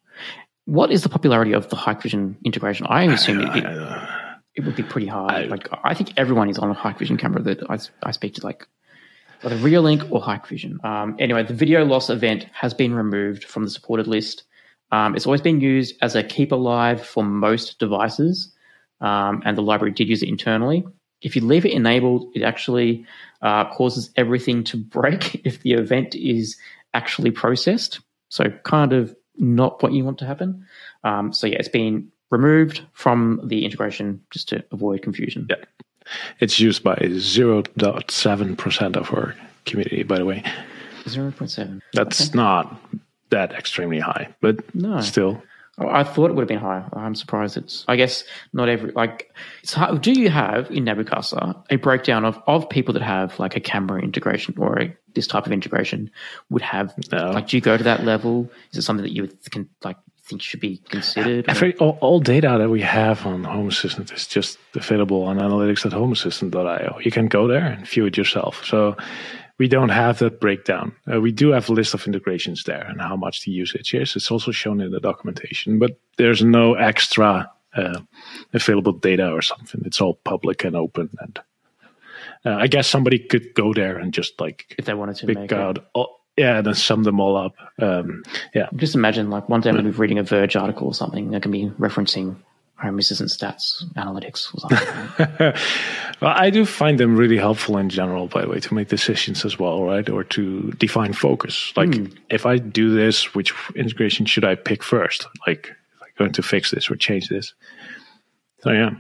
What 0.66 0.92
is 0.92 1.04
the 1.04 1.10
popularity 1.10 1.54
of 1.54 1.70
the 1.70 1.76
Hikvision 1.76 2.36
integration? 2.44 2.88
I 2.90 3.04
assume 3.04 3.42
it, 3.42 3.56
it, 3.56 3.64
it 4.56 4.64
would 4.66 4.76
be 4.76 4.84
pretty 4.84 5.08
hard. 5.08 5.32
I- 5.32 5.46
like 5.46 5.68
I 5.84 5.94
think 5.94 6.14
everyone 6.18 6.50
is 6.50 6.58
on 6.58 6.72
a 6.72 6.76
Hikvision 6.76 7.20
camera 7.20 7.42
that 7.44 7.70
I, 7.70 7.78
I 8.04 8.12
speak 8.12 8.36
to, 8.36 8.46
like 8.46 8.68
either 9.44 9.58
Reolink 9.58 10.12
or 10.12 10.22
Hikvision. 10.22 10.84
Um, 10.84 11.16
anyway, 11.20 11.44
the 11.44 11.54
video 11.54 11.86
loss 11.86 12.10
event 12.10 12.46
has 12.54 12.74
been 12.74 12.94
removed 12.94 13.44
from 13.44 13.64
the 13.64 13.70
supported 13.70 14.08
list. 14.08 14.44
Um, 14.92 15.16
it's 15.16 15.26
always 15.26 15.42
been 15.42 15.62
used 15.62 15.96
as 16.02 16.16
a 16.16 16.24
keep 16.24 16.52
alive 16.52 17.06
for 17.06 17.24
most 17.24 17.80
devices, 17.80 18.54
um, 19.02 19.42
and 19.46 19.58
the 19.58 19.62
library 19.62 19.92
did 19.92 20.08
use 20.08 20.24
it 20.24 20.30
internally. 20.30 20.86
If 21.22 21.36
you 21.36 21.42
leave 21.44 21.66
it 21.66 21.74
enabled, 21.74 22.32
it 22.36 22.44
actually 22.44 23.06
uh, 23.42 23.66
causes 23.74 24.12
everything 24.16 24.64
to 24.66 24.78
break 24.78 25.42
if 25.46 25.62
the 25.62 25.74
event 25.74 26.16
is 26.16 26.58
actually 26.94 27.32
processed. 27.32 28.00
So, 28.30 28.46
kind 28.64 28.94
of 28.94 29.16
not 29.38 29.84
what 29.84 29.92
you 29.92 30.06
want 30.06 30.20
to 30.20 30.26
happen. 30.26 30.66
Um, 31.04 31.34
so, 31.34 31.48
yeah, 31.48 31.58
it's 31.58 31.68
been 31.68 32.12
removed 32.32 32.82
from 32.94 33.42
the 33.44 33.66
integration 33.66 34.22
just 34.32 34.50
to 34.50 34.64
avoid 34.72 35.02
confusion. 35.02 35.48
Yeah. 35.50 35.58
It's 36.40 36.60
used 36.60 36.84
by 36.84 36.96
0.7% 36.96 38.96
of 38.96 39.14
our 39.14 39.36
community, 39.66 40.04
by 40.04 40.18
the 40.18 40.26
way. 40.26 40.44
0.7. 41.06 41.82
That's 41.94 42.34
not 42.34 42.80
that 43.30 43.54
extremely 43.54 44.00
high, 44.00 44.34
but 44.42 44.74
No. 44.76 45.02
still. 45.02 45.42
Oh, 45.78 45.90
I 45.90 46.06
thought 46.06 46.30
it 46.30 46.36
would 46.36 46.42
have 46.44 46.48
been 46.48 46.58
higher. 46.60 46.88
I'm 46.94 47.16
surprised 47.16 47.58
it's. 47.58 47.84
I 47.90 47.98
guess 47.98 48.24
not 48.54 48.70
every 48.70 48.92
like. 48.94 49.30
It's 49.62 49.74
hard, 49.74 50.02
do 50.02 50.14
you 50.14 50.30
have 50.30 50.72
in 50.72 50.86
Nabu 50.86 51.04
Casa 51.04 51.54
a 51.70 51.76
breakdown 51.76 52.24
of 52.24 52.42
of 52.48 52.70
people 52.70 52.94
that 52.94 53.04
have 53.04 53.38
like 53.40 53.58
a 53.58 53.60
camera 53.60 54.02
integration 54.02 54.56
or 54.58 54.80
a, 54.80 54.96
this 55.16 55.28
type 55.28 55.46
of 55.46 55.52
integration 55.52 56.10
would 56.50 56.62
have? 56.62 56.94
No. 57.12 57.32
Like, 57.32 57.50
do 57.50 57.58
you 57.58 57.62
go 57.62 57.76
to 57.76 57.84
that 57.84 58.06
level? 58.06 58.50
Is 58.72 58.78
it 58.78 58.82
something 58.84 59.04
that 59.04 59.12
you 59.12 59.28
can 59.52 59.68
like 59.84 59.98
think 60.26 60.42
should 60.42 60.60
be 60.60 60.78
considered? 60.90 61.46
Every, 61.48 61.76
all, 61.78 61.98
all 62.02 62.20
data 62.20 62.56
that 62.58 62.70
we 62.70 62.82
have 62.82 63.26
on 63.26 63.44
Home 63.44 63.68
Assistant 63.68 64.12
is 64.12 64.28
just 64.28 64.58
available 64.74 65.24
on 65.24 65.38
analytics.homeassistant.io. 65.38 67.00
You 67.00 67.12
can 67.12 67.28
go 67.28 67.48
there 67.48 67.66
and 67.66 67.88
view 67.88 68.06
it 68.06 68.18
yourself. 68.18 68.66
So 68.66 68.98
we 69.58 69.68
don't 69.68 69.90
have 69.90 70.20
that 70.20 70.40
breakdown. 70.40 70.96
Uh, 71.12 71.22
we 71.22 71.32
do 71.32 71.52
have 71.52 71.70
a 71.70 71.74
list 71.74 71.94
of 71.94 72.06
integrations 72.08 72.64
there 72.64 72.86
and 72.88 73.00
how 73.00 73.16
much 73.16 73.46
the 73.46 73.52
usage 73.52 73.94
is. 73.94 74.16
It's 74.16 74.32
also 74.32 74.52
shown 74.52 74.82
in 74.82 74.92
the 74.92 75.00
documentation, 75.00 75.80
but 75.80 76.00
there's 76.18 76.44
no 76.44 76.74
extra 76.74 77.50
uh, 77.76 78.00
available 78.54 78.94
data 78.94 79.32
or 79.32 79.42
something. 79.42 79.82
It's 79.86 80.02
all 80.02 80.16
public 80.24 80.64
and 80.64 80.76
open. 80.76 81.10
And 81.20 81.40
uh, 82.46 82.56
I 82.56 82.68
guess 82.68 82.88
somebody 82.88 83.20
could 83.20 83.54
go 83.54 83.74
there 83.74 83.98
and 83.98 84.14
just 84.14 84.40
like 84.40 84.76
if 84.78 84.86
they 84.86 84.94
wanted 84.94 85.18
to 85.18 85.28
pick 85.28 85.38
make 85.38 85.52
it. 85.52 85.58
out, 85.58 85.86
all, 85.94 86.25
yeah, 86.38 86.58
and 86.58 86.68
then 86.68 86.74
sum 86.74 87.04
them 87.04 87.20
all 87.20 87.38
up. 87.38 87.56
Um, 87.80 88.24
yeah. 88.54 88.68
Just 88.76 88.96
imagine 88.96 89.30
like 89.30 89.48
one 89.48 89.62
day 89.62 89.70
I'm 89.70 89.76
going 89.76 89.86
to 89.86 89.92
be 89.92 89.98
reading 89.98 90.20
a 90.20 90.24
Verge 90.24 90.56
article 90.56 90.88
or 90.88 90.94
something 90.94 91.32
that 91.32 91.42
can 91.42 91.52
be 91.52 91.70
referencing 91.80 92.36
Home 92.78 93.00
Assistant 93.00 93.30
stats 93.30 93.84
analytics 93.96 94.54
or 94.54 94.60
something. 94.60 95.62
well, 96.22 96.34
I 96.36 96.50
do 96.50 96.66
find 96.66 97.00
them 97.00 97.16
really 97.16 97.38
helpful 97.38 97.78
in 97.78 97.90
general, 97.90 98.28
by 98.28 98.42
the 98.42 98.50
way, 98.50 98.60
to 98.60 98.74
make 98.74 98.90
decisions 98.90 99.46
as 99.46 99.58
well, 99.58 99.84
right? 99.86 100.10
Or 100.10 100.26
to 100.26 100.72
define 100.74 101.14
focus. 101.14 101.72
Like, 101.78 101.96
if 102.30 102.46
I 102.46 102.58
do 102.58 102.94
this, 102.94 103.34
which 103.34 103.54
integration 103.76 104.26
should 104.26 104.44
I 104.44 104.56
pick 104.56 104.84
first? 104.84 105.26
Like, 105.48 105.68
if 105.68 106.20
I'm 106.20 106.26
going 106.26 106.34
to 106.34 106.44
fix 106.44 106.72
this 106.72 106.92
or 106.92 106.98
change 106.98 107.30
this. 107.30 107.54
So, 108.60 108.72
yeah. 108.72 108.92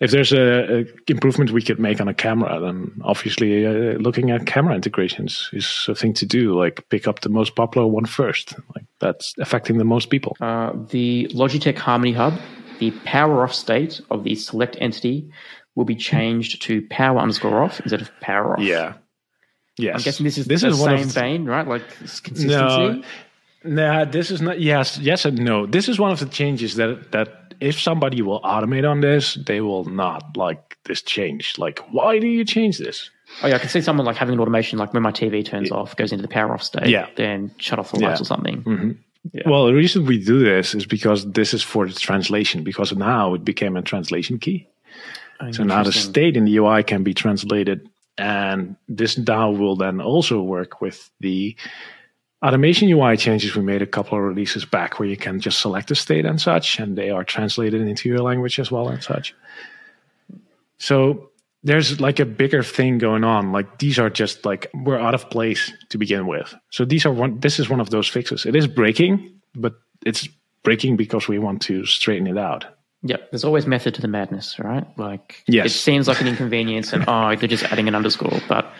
If 0.00 0.10
there's 0.10 0.32
a, 0.32 0.80
a 0.80 0.84
improvement 1.06 1.52
we 1.52 1.62
could 1.62 1.78
make 1.78 2.00
on 2.00 2.08
a 2.08 2.14
camera, 2.14 2.60
then 2.60 3.00
obviously 3.04 3.64
uh, 3.64 3.96
looking 3.98 4.30
at 4.32 4.44
camera 4.44 4.74
integrations 4.74 5.48
is 5.52 5.86
a 5.88 5.94
thing 5.94 6.14
to 6.14 6.26
do. 6.26 6.58
Like, 6.58 6.88
pick 6.88 7.06
up 7.06 7.20
the 7.20 7.28
most 7.28 7.54
popular 7.54 7.86
one 7.86 8.04
first. 8.04 8.54
Like, 8.74 8.86
that's 9.00 9.34
affecting 9.38 9.78
the 9.78 9.84
most 9.84 10.10
people. 10.10 10.36
Uh, 10.40 10.72
the 10.88 11.28
Logitech 11.32 11.78
Harmony 11.78 12.12
Hub, 12.12 12.34
the 12.80 12.90
power 13.04 13.44
off 13.44 13.54
state 13.54 14.00
of 14.10 14.24
the 14.24 14.34
select 14.34 14.76
entity 14.80 15.30
will 15.76 15.84
be 15.84 15.96
changed 15.96 16.62
to 16.62 16.82
power 16.88 17.18
underscore 17.18 17.62
off 17.62 17.80
instead 17.80 18.02
of 18.02 18.10
power 18.20 18.54
off. 18.54 18.60
Yeah. 18.60 18.94
Yes. 19.76 19.96
I'm 19.96 20.02
guessing 20.02 20.24
this 20.24 20.38
is 20.38 20.46
this 20.46 20.62
the 20.62 20.68
is 20.68 20.78
one 20.78 20.98
same 20.98 21.08
vein, 21.08 21.44
right? 21.46 21.66
Like 21.66 21.88
consistency. 21.88 22.48
No, 22.48 23.02
nah, 23.64 24.04
this 24.04 24.30
is 24.30 24.40
not. 24.40 24.60
Yes, 24.60 24.98
yes, 24.98 25.24
and 25.24 25.38
no. 25.38 25.66
This 25.66 25.88
is 25.88 25.98
one 25.98 26.10
of 26.12 26.20
the 26.20 26.26
changes 26.26 26.76
that 26.76 27.12
that 27.12 27.54
if 27.60 27.80
somebody 27.80 28.22
will 28.22 28.40
automate 28.42 28.88
on 28.88 29.00
this, 29.00 29.34
they 29.34 29.60
will 29.60 29.84
not 29.84 30.36
like 30.36 30.76
this 30.84 31.02
change. 31.02 31.58
Like, 31.58 31.80
why 31.90 32.18
do 32.18 32.26
you 32.26 32.44
change 32.44 32.78
this? 32.78 33.10
Oh 33.42 33.48
yeah, 33.48 33.56
I 33.56 33.58
can 33.58 33.68
see 33.68 33.80
someone 33.80 34.06
like 34.06 34.16
having 34.16 34.34
an 34.34 34.40
automation, 34.40 34.78
like 34.78 34.92
when 34.92 35.02
my 35.02 35.10
TV 35.10 35.44
turns 35.44 35.70
off, 35.72 35.96
goes 35.96 36.12
into 36.12 36.22
the 36.22 36.28
power 36.28 36.52
off 36.54 36.62
state, 36.62 36.86
Yeah. 36.88 37.08
then 37.16 37.50
shut 37.58 37.78
off 37.78 37.90
the 37.90 38.00
Yeah. 38.00 38.08
lights 38.08 38.20
or 38.20 38.24
something. 38.26 38.62
Mm-hmm. 38.62 38.90
Yeah. 39.32 39.48
Well, 39.48 39.66
the 39.66 39.74
reason 39.74 40.04
we 40.04 40.22
do 40.22 40.38
this 40.38 40.74
is 40.74 40.84
because 40.86 41.32
this 41.32 41.54
is 41.54 41.62
for 41.62 41.88
the 41.88 41.94
translation, 41.94 42.62
because 42.62 42.94
now 42.94 43.34
it 43.34 43.44
became 43.44 43.76
a 43.76 43.82
translation 43.82 44.38
key. 44.38 44.66
Oh, 45.40 45.50
so 45.50 45.64
now 45.64 45.82
the 45.82 45.92
state 45.92 46.36
in 46.36 46.44
the 46.44 46.56
UI 46.58 46.82
can 46.84 47.02
be 47.02 47.14
translated, 47.14 47.88
and 48.18 48.76
this 48.88 49.16
DAO 49.16 49.56
will 49.58 49.76
then 49.76 50.00
also 50.00 50.40
work 50.42 50.80
with 50.80 51.10
the 51.20 51.56
automation 52.44 52.88
UI 52.90 53.16
changes 53.16 53.56
we 53.56 53.62
made 53.62 53.82
a 53.82 53.86
couple 53.86 54.18
of 54.18 54.24
releases 54.24 54.64
back, 54.64 54.98
where 54.98 55.08
you 55.08 55.16
can 55.16 55.40
just 55.40 55.60
select 55.60 55.90
a 55.90 55.94
state 55.94 56.26
and 56.26 56.40
such, 56.40 56.78
and 56.78 56.96
they 56.96 57.10
are 57.10 57.24
translated 57.24 57.80
into 57.80 58.08
your 58.08 58.18
language 58.18 58.58
as 58.58 58.70
well 58.70 58.88
and 58.88 59.02
such. 59.02 59.34
So 60.78 61.30
there's 61.62 62.00
like 62.00 62.20
a 62.20 62.26
bigger 62.26 62.62
thing 62.62 62.98
going 62.98 63.24
on. 63.24 63.50
Like 63.52 63.78
these 63.78 63.98
are 63.98 64.10
just 64.10 64.44
like 64.44 64.70
we're 64.74 64.98
out 64.98 65.14
of 65.14 65.30
place 65.30 65.72
to 65.88 65.98
begin 65.98 66.26
with. 66.26 66.54
So 66.70 66.84
these 66.84 67.06
are 67.06 67.12
one. 67.12 67.40
This 67.40 67.58
is 67.58 67.70
one 67.70 67.80
of 67.80 67.90
those 67.90 68.06
fixes. 68.06 68.44
It 68.44 68.54
is 68.54 68.66
breaking, 68.66 69.40
but 69.54 69.74
it's 70.04 70.28
breaking 70.62 70.96
because 70.96 71.26
we 71.26 71.38
want 71.38 71.62
to 71.62 71.86
straighten 71.86 72.26
it 72.26 72.36
out. 72.36 72.66
Yep, 73.06 73.30
there's 73.30 73.44
always 73.44 73.66
method 73.66 73.94
to 73.94 74.00
the 74.00 74.08
madness, 74.08 74.58
right? 74.58 74.86
Like 74.98 75.42
yes. 75.46 75.66
it 75.66 75.70
seems 75.70 76.08
like 76.08 76.20
an 76.20 76.28
inconvenience, 76.28 76.92
and 76.92 77.04
oh, 77.06 77.34
they're 77.36 77.48
just 77.48 77.64
adding 77.64 77.88
an 77.88 77.94
underscore, 77.94 78.40
but 78.48 78.70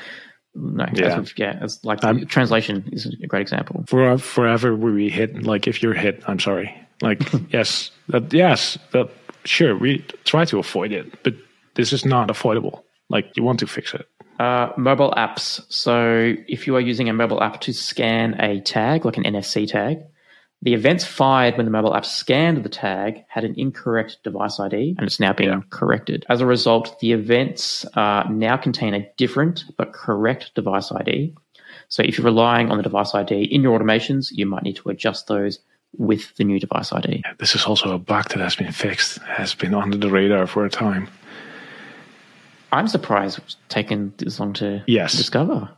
no, 0.54 0.86
yeah. 0.92 1.18
as 1.18 1.34
yeah, 1.36 1.58
as 1.60 1.84
like 1.84 2.00
translation 2.28 2.88
is 2.92 3.06
a 3.06 3.26
great 3.26 3.42
example. 3.42 3.84
For 3.86 4.18
forever 4.18 4.74
we 4.76 5.10
hit 5.10 5.42
like 5.42 5.66
if 5.66 5.82
you're 5.82 5.94
hit, 5.94 6.22
I'm 6.26 6.38
sorry. 6.38 6.74
Like 7.02 7.22
yes, 7.50 7.90
that 8.08 8.32
yes, 8.32 8.78
that 8.92 9.10
sure 9.44 9.76
we 9.76 9.98
try 10.24 10.44
to 10.46 10.58
avoid 10.58 10.92
it, 10.92 11.22
but 11.22 11.34
this 11.74 11.92
is 11.92 12.04
not 12.04 12.30
avoidable. 12.30 12.84
Like 13.08 13.30
you 13.36 13.42
want 13.42 13.58
to 13.60 13.66
fix 13.66 13.94
it. 13.94 14.08
Uh, 14.38 14.72
mobile 14.76 15.12
apps. 15.16 15.64
So 15.72 16.34
if 16.48 16.66
you 16.66 16.74
are 16.76 16.80
using 16.80 17.08
a 17.08 17.12
mobile 17.12 17.42
app 17.42 17.60
to 17.62 17.72
scan 17.72 18.34
a 18.40 18.60
tag, 18.60 19.04
like 19.04 19.16
an 19.16 19.24
NFC 19.24 19.68
tag, 19.68 19.98
the 20.64 20.72
events 20.72 21.04
fired 21.04 21.58
when 21.58 21.66
the 21.66 21.70
mobile 21.70 21.94
app 21.94 22.06
scanned 22.06 22.64
the 22.64 22.70
tag 22.70 23.22
had 23.28 23.44
an 23.44 23.54
incorrect 23.58 24.16
device 24.24 24.58
ID 24.58 24.94
and 24.96 25.06
it's 25.06 25.20
now 25.20 25.34
being 25.34 25.50
yeah. 25.50 25.60
corrected. 25.68 26.24
As 26.30 26.40
a 26.40 26.46
result, 26.46 26.98
the 27.00 27.12
events 27.12 27.84
uh, 27.94 28.24
now 28.30 28.56
contain 28.56 28.94
a 28.94 29.06
different 29.18 29.64
but 29.76 29.92
correct 29.92 30.52
device 30.54 30.90
ID. 30.90 31.34
So 31.88 32.02
if 32.02 32.16
you're 32.16 32.24
relying 32.24 32.70
on 32.70 32.78
the 32.78 32.82
device 32.82 33.14
ID 33.14 33.44
in 33.44 33.60
your 33.60 33.78
automations, 33.78 34.28
you 34.32 34.46
might 34.46 34.62
need 34.62 34.76
to 34.76 34.88
adjust 34.88 35.26
those 35.26 35.58
with 35.98 36.34
the 36.36 36.44
new 36.44 36.58
device 36.58 36.92
ID. 36.94 37.22
This 37.38 37.54
is 37.54 37.66
also 37.66 37.92
a 37.94 37.98
bug 37.98 38.30
that 38.30 38.38
has 38.38 38.56
been 38.56 38.72
fixed, 38.72 39.18
has 39.18 39.54
been 39.54 39.74
under 39.74 39.98
the 39.98 40.08
radar 40.08 40.46
for 40.46 40.64
a 40.64 40.70
time. 40.70 41.08
I'm 42.72 42.88
surprised 42.88 43.38
it's 43.38 43.56
taken 43.68 44.14
this 44.16 44.40
long 44.40 44.54
to 44.54 44.82
yes. 44.86 45.12
discover. 45.12 45.68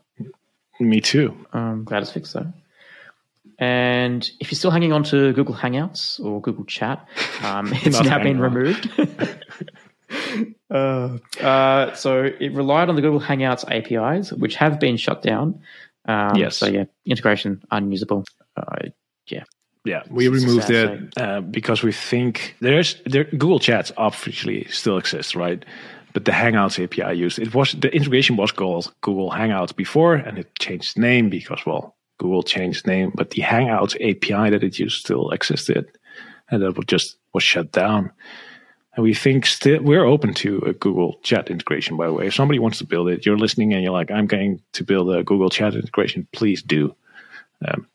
Me 0.79 1.01
too. 1.01 1.37
I'm 1.53 1.83
glad 1.83 2.03
it's 2.03 2.13
fixed 2.13 2.35
though. 2.35 2.53
And 3.59 4.29
if 4.41 4.51
you're 4.51 4.57
still 4.57 4.71
hanging 4.71 4.93
on 4.93 5.03
to 5.05 5.33
Google 5.33 5.55
Hangouts 5.55 6.21
or 6.21 6.41
Google 6.41 6.65
Chat, 6.65 7.07
um, 7.43 7.73
it's 7.73 8.03
now 8.03 8.23
been 8.23 8.39
removed. 8.39 8.91
uh, 10.71 11.19
uh, 11.41 11.95
so 11.95 12.25
it 12.25 12.53
relied 12.53 12.89
on 12.89 12.97
the 12.97 13.03
Google 13.03 13.21
Hangouts 13.21 13.65
APIs, 13.71 14.33
which 14.33 14.57
have 14.57 14.79
been 14.79 14.97
shut 14.97 15.23
down. 15.23 15.61
Um, 16.07 16.37
yes. 16.37 16.57
So 16.57 16.67
yeah, 16.67 16.85
integration 17.05 17.63
unusable. 17.71 18.25
Uh, 18.57 18.89
yeah. 19.27 19.45
Yeah, 19.85 20.03
we 20.11 20.27
removed 20.27 20.69
it 20.69 21.17
uh, 21.17 21.43
because 21.43 21.85
we 21.85 21.93
think 21.93 22.57
there's 22.61 23.01
there 23.07 23.23
Google 23.25 23.61
Chats 23.61 23.93
obviously 23.97 24.65
still 24.65 24.99
exists, 24.99 25.37
right? 25.37 25.65
but 26.17 26.25
the 26.25 26.33
Hangouts 26.33 26.83
API 26.83 27.15
used 27.15 27.39
it 27.39 27.55
was 27.55 27.73
the 27.73 27.95
integration 27.95 28.37
was 28.37 28.51
called 28.51 28.91
Google 29.03 29.31
Hangouts 29.31 29.77
before, 29.77 30.15
and 30.15 30.39
it 30.39 30.49
changed 30.59 30.99
name 30.99 31.29
because 31.29 31.67
well, 31.67 31.95
Google 32.19 32.43
changed 32.43 32.87
name, 32.87 33.13
but 33.15 33.31
the 33.31 33.43
Hangouts 33.43 33.95
API 33.95 34.51
that 34.51 34.65
it 34.65 34.79
used 34.79 35.01
still 35.01 35.31
existed, 35.31 35.87
and 36.51 36.63
that 36.63 36.87
just 36.87 37.17
was 37.33 37.43
shut 37.43 37.73
down. 37.73 38.11
And 38.95 39.05
we 39.05 39.13
think 39.13 39.45
still 39.45 39.83
we're 39.83 40.07
open 40.07 40.33
to 40.35 40.59
a 40.61 40.73
Google 40.73 41.19
Chat 41.23 41.51
integration. 41.51 41.97
By 41.97 42.07
the 42.07 42.15
way, 42.15 42.29
if 42.29 42.35
somebody 42.35 42.59
wants 42.59 42.79
to 42.79 42.87
build 42.87 43.11
it, 43.11 43.27
you're 43.27 43.37
listening 43.37 43.75
and 43.75 43.83
you're 43.83 43.93
like, 43.93 44.11
I'm 44.11 44.27
going 44.27 44.63
to 44.73 44.85
build 44.85 45.15
a 45.15 45.23
Google 45.23 45.51
Chat 45.51 45.75
integration. 45.75 46.27
Please 46.33 46.63
do. 46.63 46.95
Um, 47.67 47.87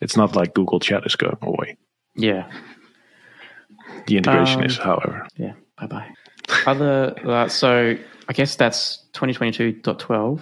it's 0.00 0.16
not 0.16 0.36
like 0.36 0.54
Google 0.54 0.78
Chat 0.78 1.06
is 1.06 1.16
going 1.16 1.38
away. 1.40 1.78
Yeah. 2.14 2.50
The 4.06 4.18
integration 4.18 4.60
um, 4.60 4.66
is, 4.66 4.76
however. 4.76 5.26
Yeah. 5.36 5.54
Bye 5.78 5.86
bye. 5.86 6.08
Other 6.66 7.14
uh, 7.24 7.48
so 7.48 7.96
I 8.28 8.32
guess 8.32 8.56
that's 8.56 9.04
2022.12. 9.14 10.40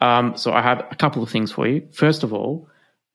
Um, 0.00 0.36
so 0.36 0.52
I 0.52 0.62
have 0.62 0.86
a 0.90 0.96
couple 0.96 1.22
of 1.22 1.30
things 1.30 1.52
for 1.52 1.66
you. 1.66 1.86
First 1.92 2.22
of 2.22 2.32
all, 2.32 2.67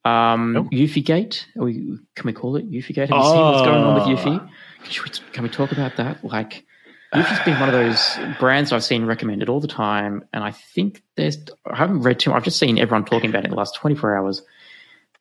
um, 0.05 0.57
oh. 0.57 0.63
Eufy 0.65 1.03
Gate. 1.03 1.47
We, 1.55 1.97
can 2.15 2.25
we 2.25 2.33
call 2.33 2.55
it 2.55 2.69
Eufy 2.69 2.93
Gate? 2.93 3.09
Have 3.09 3.17
you 3.17 3.23
oh. 3.23 3.33
seen 3.33 3.41
what's 3.41 3.67
going 3.67 3.83
on 3.83 3.93
with 3.95 4.19
Eufy? 4.19 4.49
Can 4.83 5.03
we, 5.03 5.31
can 5.31 5.43
we 5.43 5.49
talk 5.49 5.71
about 5.71 5.95
that? 5.97 6.23
Like, 6.23 6.65
Eufy's 7.13 7.45
been 7.45 7.59
one 7.59 7.69
of 7.69 7.73
those 7.73 8.17
brands 8.39 8.71
I've 8.71 8.83
seen 8.83 9.05
recommended 9.05 9.47
all 9.47 9.59
the 9.59 9.67
time, 9.67 10.25
and 10.33 10.43
I 10.43 10.51
think 10.51 11.03
there's. 11.15 11.37
I 11.65 11.75
haven't 11.75 12.01
read 12.01 12.19
too. 12.19 12.31
much. 12.31 12.37
I've 12.37 12.43
just 12.43 12.59
seen 12.59 12.79
everyone 12.79 13.05
talking 13.05 13.29
about 13.29 13.43
it 13.43 13.45
in 13.45 13.51
the 13.51 13.57
last 13.57 13.75
24 13.75 14.17
hours. 14.17 14.41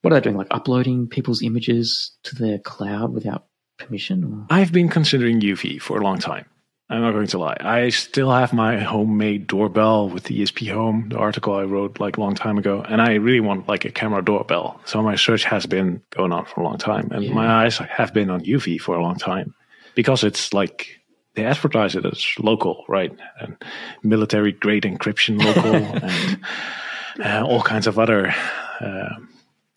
What 0.01 0.13
are 0.13 0.17
they 0.17 0.25
doing? 0.25 0.37
Like 0.37 0.49
uploading 0.51 1.07
people's 1.07 1.43
images 1.43 2.13
to 2.25 2.35
their 2.35 2.59
cloud 2.59 3.13
without 3.13 3.45
permission? 3.79 4.25
Or? 4.25 4.47
I've 4.57 4.73
been 4.73 4.89
considering 4.89 5.41
Eufy 5.41 5.81
for 5.81 5.99
a 5.99 6.03
long 6.03 6.19
time. 6.19 6.47
I'm 6.91 7.01
not 7.01 7.13
going 7.13 7.27
to 7.29 7.39
lie. 7.39 7.57
I 7.61 7.89
still 7.89 8.31
have 8.31 8.53
my 8.53 8.79
homemade 8.79 9.47
doorbell 9.47 10.11
with 10.11 10.25
the 10.25 10.43
ESPHome, 10.43 11.11
the 11.11 11.17
article 11.17 11.55
I 11.55 11.63
wrote 11.63 11.99
like 12.01 12.19
a 12.19 12.21
long 12.21 12.35
time 12.35 12.59
ago, 12.59 12.85
and 12.87 13.01
I 13.01 13.15
really 13.15 13.41
want 13.41 13.67
like 13.67 13.87
a 13.87 13.91
camera 13.91 14.23
doorbell. 14.23 14.79
So 14.85 15.03
my 15.03 15.17
search 15.17 15.45
has 15.45 15.65
been 15.65 16.03
going 16.11 16.33
on 16.33 16.45
for 16.45 16.61
a 16.61 16.65
long 16.65 16.77
time, 16.77 17.11
and 17.11 17.25
yeah. 17.25 17.33
my 17.33 17.65
eyes 17.65 17.79
have 17.79 18.13
been 18.13 18.29
on 18.29 18.45
Eufy 18.45 18.79
for 18.79 18.95
a 18.95 19.03
long 19.03 19.17
time 19.17 19.55
because 19.95 20.23
it's 20.23 20.53
like 20.53 21.01
they 21.35 21.45
advertise 21.45 21.95
it 21.95 22.05
as 22.05 22.25
local, 22.39 22.85
right? 22.89 23.17
And 23.41 23.57
military 24.03 24.53
grade 24.53 24.83
encryption 24.83 25.43
local, 25.43 25.75
and 27.25 27.45
uh, 27.45 27.47
all 27.47 27.63
kinds 27.63 27.87
of 27.87 27.99
other. 27.99 28.35
Uh, 28.81 29.15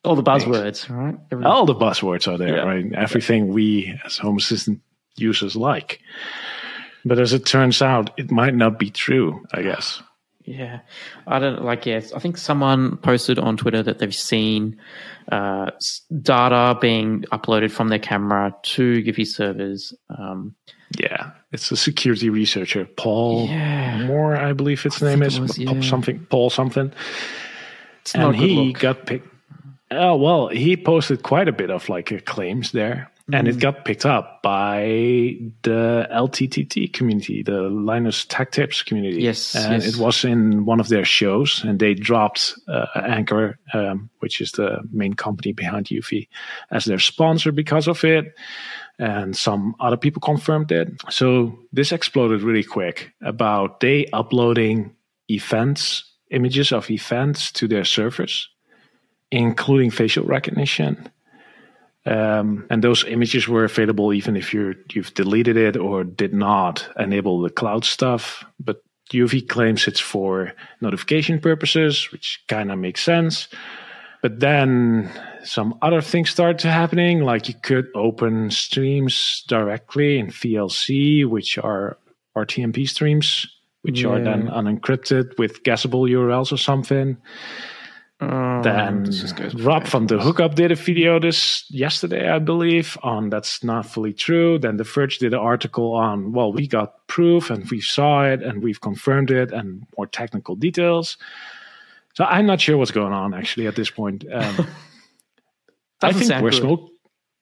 all 0.03 0.15
the 0.15 0.23
buzzwords, 0.23 0.89
right? 0.89 1.17
Everything. 1.31 1.51
All 1.51 1.65
the 1.65 1.75
buzzwords 1.75 2.31
are 2.31 2.37
there, 2.37 2.57
yeah. 2.57 2.63
right? 2.63 2.93
Everything 2.93 3.53
we 3.53 3.99
as 4.05 4.17
Home 4.17 4.37
Assistant 4.37 4.81
users 5.15 5.55
like. 5.55 6.01
But 7.05 7.19
as 7.19 7.33
it 7.33 7.45
turns 7.45 7.81
out, 7.83 8.09
it 8.17 8.31
might 8.31 8.55
not 8.55 8.79
be 8.79 8.89
true, 8.89 9.45
I 9.53 9.61
guess. 9.61 10.01
Yeah. 10.43 10.79
I 11.27 11.39
don't 11.39 11.63
like, 11.63 11.85
yes. 11.85 12.13
I 12.13 12.19
think 12.19 12.37
someone 12.37 12.97
posted 12.97 13.39
on 13.39 13.57
Twitter 13.57 13.83
that 13.83 13.99
they've 13.99 14.13
seen 14.13 14.77
uh, 15.31 15.71
data 16.21 16.77
being 16.79 17.23
uploaded 17.31 17.71
from 17.71 17.89
their 17.89 17.99
camera 17.99 18.55
to 18.63 19.03
Eufy 19.03 19.25
servers. 19.25 19.93
Um, 20.09 20.55
yeah. 20.99 21.31
It's 21.51 21.71
a 21.71 21.77
security 21.77 22.29
researcher, 22.29 22.85
Paul 22.85 23.47
yeah. 23.47 24.05
Moore, 24.05 24.35
I 24.35 24.53
believe 24.53 24.85
its 24.85 25.01
I 25.01 25.09
name 25.09 25.23
is. 25.23 25.39
Was, 25.39 25.57
yeah. 25.57 25.79
Something, 25.81 26.25
Paul 26.29 26.49
something. 26.49 26.91
It's 28.01 28.13
and 28.15 28.35
he 28.35 28.67
look. 28.67 28.79
got 28.79 29.05
picked. 29.05 29.27
Oh, 29.91 30.15
well, 30.15 30.47
he 30.47 30.75
posted 30.75 31.23
quite 31.23 31.47
a 31.47 31.51
bit 31.51 31.69
of 31.69 31.87
like 31.89 32.25
claims 32.25 32.71
there 32.71 33.11
and 33.33 33.47
it 33.47 33.55
mm. 33.55 33.59
got 33.59 33.85
picked 33.85 34.05
up 34.05 34.41
by 34.43 35.35
the 35.63 36.07
LTTT 36.13 36.93
community, 36.93 37.41
the 37.41 37.61
Linus 37.61 38.23
Tech 38.25 38.51
Tips 38.51 38.83
community. 38.83 39.21
Yes, 39.21 39.55
and 39.55 39.81
yes. 39.81 39.95
it 39.95 39.99
was 39.99 40.23
in 40.23 40.65
one 40.65 40.79
of 40.79 40.89
their 40.89 41.05
shows, 41.05 41.63
and 41.63 41.79
they 41.79 41.95
dropped 41.95 42.53
uh, 42.67 42.85
Anker, 42.95 43.57
um, 43.73 44.11
which 44.19 44.41
is 44.41 44.51
the 44.51 44.79
main 44.91 45.15
company 45.15 45.53
behind 45.53 45.87
Eufy, 45.87 46.27
as 46.69 46.85
their 46.85 46.99
sponsor 46.99 47.51
because 47.51 47.87
of 47.87 48.03
it. 48.03 48.35
And 48.99 49.35
some 49.35 49.75
other 49.79 49.97
people 49.97 50.21
confirmed 50.21 50.71
it. 50.71 50.89
So 51.09 51.59
this 51.73 51.91
exploded 51.91 52.43
really 52.43 52.63
quick 52.63 53.11
about 53.21 53.79
they 53.79 54.05
uploading 54.13 54.95
events, 55.29 56.03
images 56.29 56.71
of 56.71 56.89
events 56.89 57.51
to 57.53 57.67
their 57.67 57.83
servers, 57.83 58.47
including 59.31 59.89
facial 59.89 60.23
recognition 60.25 61.09
um, 62.05 62.67
and 62.69 62.83
those 62.83 63.03
images 63.05 63.47
were 63.47 63.65
available 63.65 64.13
even 64.13 64.35
if 64.35 64.53
you 64.53 64.75
you've 64.91 65.13
deleted 65.13 65.57
it 65.57 65.75
or 65.75 66.03
did 66.03 66.33
not 66.33 66.87
enable 66.97 67.41
the 67.41 67.49
cloud 67.49 67.83
stuff. 67.83 68.45
But 68.59 68.83
Eufy 69.11 69.47
claims 69.47 69.87
it's 69.87 69.99
for 69.99 70.53
notification 70.81 71.39
purposes, 71.39 72.11
which 72.11 72.43
kind 72.47 72.71
of 72.71 72.79
makes 72.79 73.03
sense. 73.03 73.47
But 74.21 74.39
then 74.39 75.11
some 75.43 75.77
other 75.81 76.01
things 76.01 76.31
started 76.31 76.67
happening, 76.67 77.21
like 77.21 77.47
you 77.47 77.53
could 77.61 77.87
open 77.93 78.49
streams 78.49 79.43
directly 79.47 80.17
in 80.17 80.27
VLC, 80.27 81.25
which 81.27 81.59
are 81.59 81.97
RTMP 82.35 82.89
streams, 82.89 83.45
which 83.83 84.01
yeah. 84.01 84.09
are 84.09 84.23
then 84.23 84.47
unencrypted 84.47 85.37
with 85.37 85.63
guessable 85.63 86.03
URLs 86.03 86.51
or 86.51 86.57
something. 86.57 87.17
Um, 88.21 88.61
then 88.63 89.11
Rob 89.57 89.85
from 89.87 90.07
the 90.07 90.17
Hookup 90.17 90.55
did 90.55 90.71
a 90.71 90.75
video 90.75 91.19
this 91.19 91.65
yesterday, 91.69 92.29
I 92.29 92.39
believe, 92.39 92.97
on 93.03 93.29
that's 93.29 93.63
not 93.63 93.85
fully 93.85 94.13
true. 94.13 94.57
Then 94.57 94.77
The 94.77 94.85
Verge 94.85 95.17
did 95.17 95.33
an 95.33 95.39
article 95.39 95.93
on, 95.93 96.31
well, 96.31 96.53
we 96.53 96.65
got 96.65 97.07
proof 97.07 97.49
and 97.49 97.69
we 97.69 97.81
saw 97.81 98.23
it 98.23 98.41
and 98.41 98.63
we've 98.63 98.79
confirmed 98.79 99.31
it 99.31 99.51
and 99.51 99.85
more 99.97 100.07
technical 100.07 100.55
details. 100.55 101.17
So 102.13 102.23
I'm 102.23 102.45
not 102.45 102.61
sure 102.61 102.77
what's 102.77 102.91
going 102.91 103.11
on 103.11 103.33
actually 103.33 103.67
at 103.67 103.75
this 103.75 103.89
point. 103.89 104.23
Um, 104.31 104.67
I 106.01 106.13
think 106.13 106.41
we're 106.41 106.51
smoke. 106.51 106.89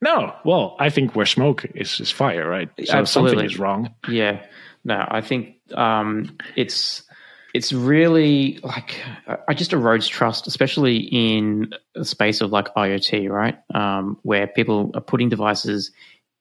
No, 0.01 0.35
well, 0.43 0.75
I 0.79 0.89
think 0.89 1.15
where 1.15 1.25
smoke 1.25 1.65
is, 1.75 1.99
is 1.99 2.11
fire, 2.11 2.49
right? 2.49 2.69
So 2.83 2.93
Absolutely. 2.93 3.31
something 3.31 3.45
is 3.45 3.59
wrong. 3.59 3.93
Yeah, 4.09 4.43
no, 4.83 5.05
I 5.07 5.21
think 5.21 5.55
um, 5.73 6.37
it's 6.55 7.03
it's 7.53 7.71
really 7.71 8.59
like 8.63 8.99
I 9.47 9.53
just 9.53 9.71
erodes 9.71 10.09
trust, 10.09 10.47
especially 10.47 10.97
in 10.97 11.73
a 11.95 12.03
space 12.03 12.41
of 12.41 12.51
like 12.51 12.73
IoT, 12.73 13.29
right? 13.29 13.57
Um, 13.75 14.17
where 14.23 14.47
people 14.47 14.91
are 14.95 15.01
putting 15.01 15.29
devices 15.29 15.91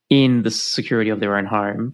in 0.09 0.41
the 0.41 0.51
security 0.51 1.11
of 1.11 1.19
their 1.19 1.37
own 1.37 1.45
home, 1.45 1.93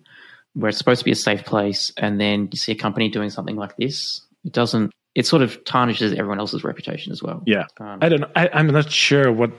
where 0.53 0.69
it's 0.69 0.77
supposed 0.77 0.99
to 0.99 1.05
be 1.05 1.11
a 1.11 1.15
safe 1.15 1.43
place, 1.45 1.91
and 1.97 2.19
then 2.19 2.47
you 2.51 2.57
see 2.57 2.71
a 2.71 2.75
company 2.75 3.09
doing 3.09 3.29
something 3.29 3.57
like 3.57 3.75
this. 3.77 4.25
It 4.45 4.53
doesn't. 4.53 4.91
It 5.15 5.25
sort 5.25 5.41
of 5.41 5.63
tarnishes 5.65 6.13
everyone 6.13 6.39
else's 6.39 6.63
reputation 6.63 7.11
as 7.11 7.21
well. 7.21 7.43
Yeah, 7.45 7.65
Um, 7.79 7.99
I 8.01 8.09
don't 8.09 8.21
know. 8.21 8.31
I, 8.35 8.49
I'm 8.53 8.67
not 8.67 8.89
sure 8.89 9.31
what. 9.31 9.51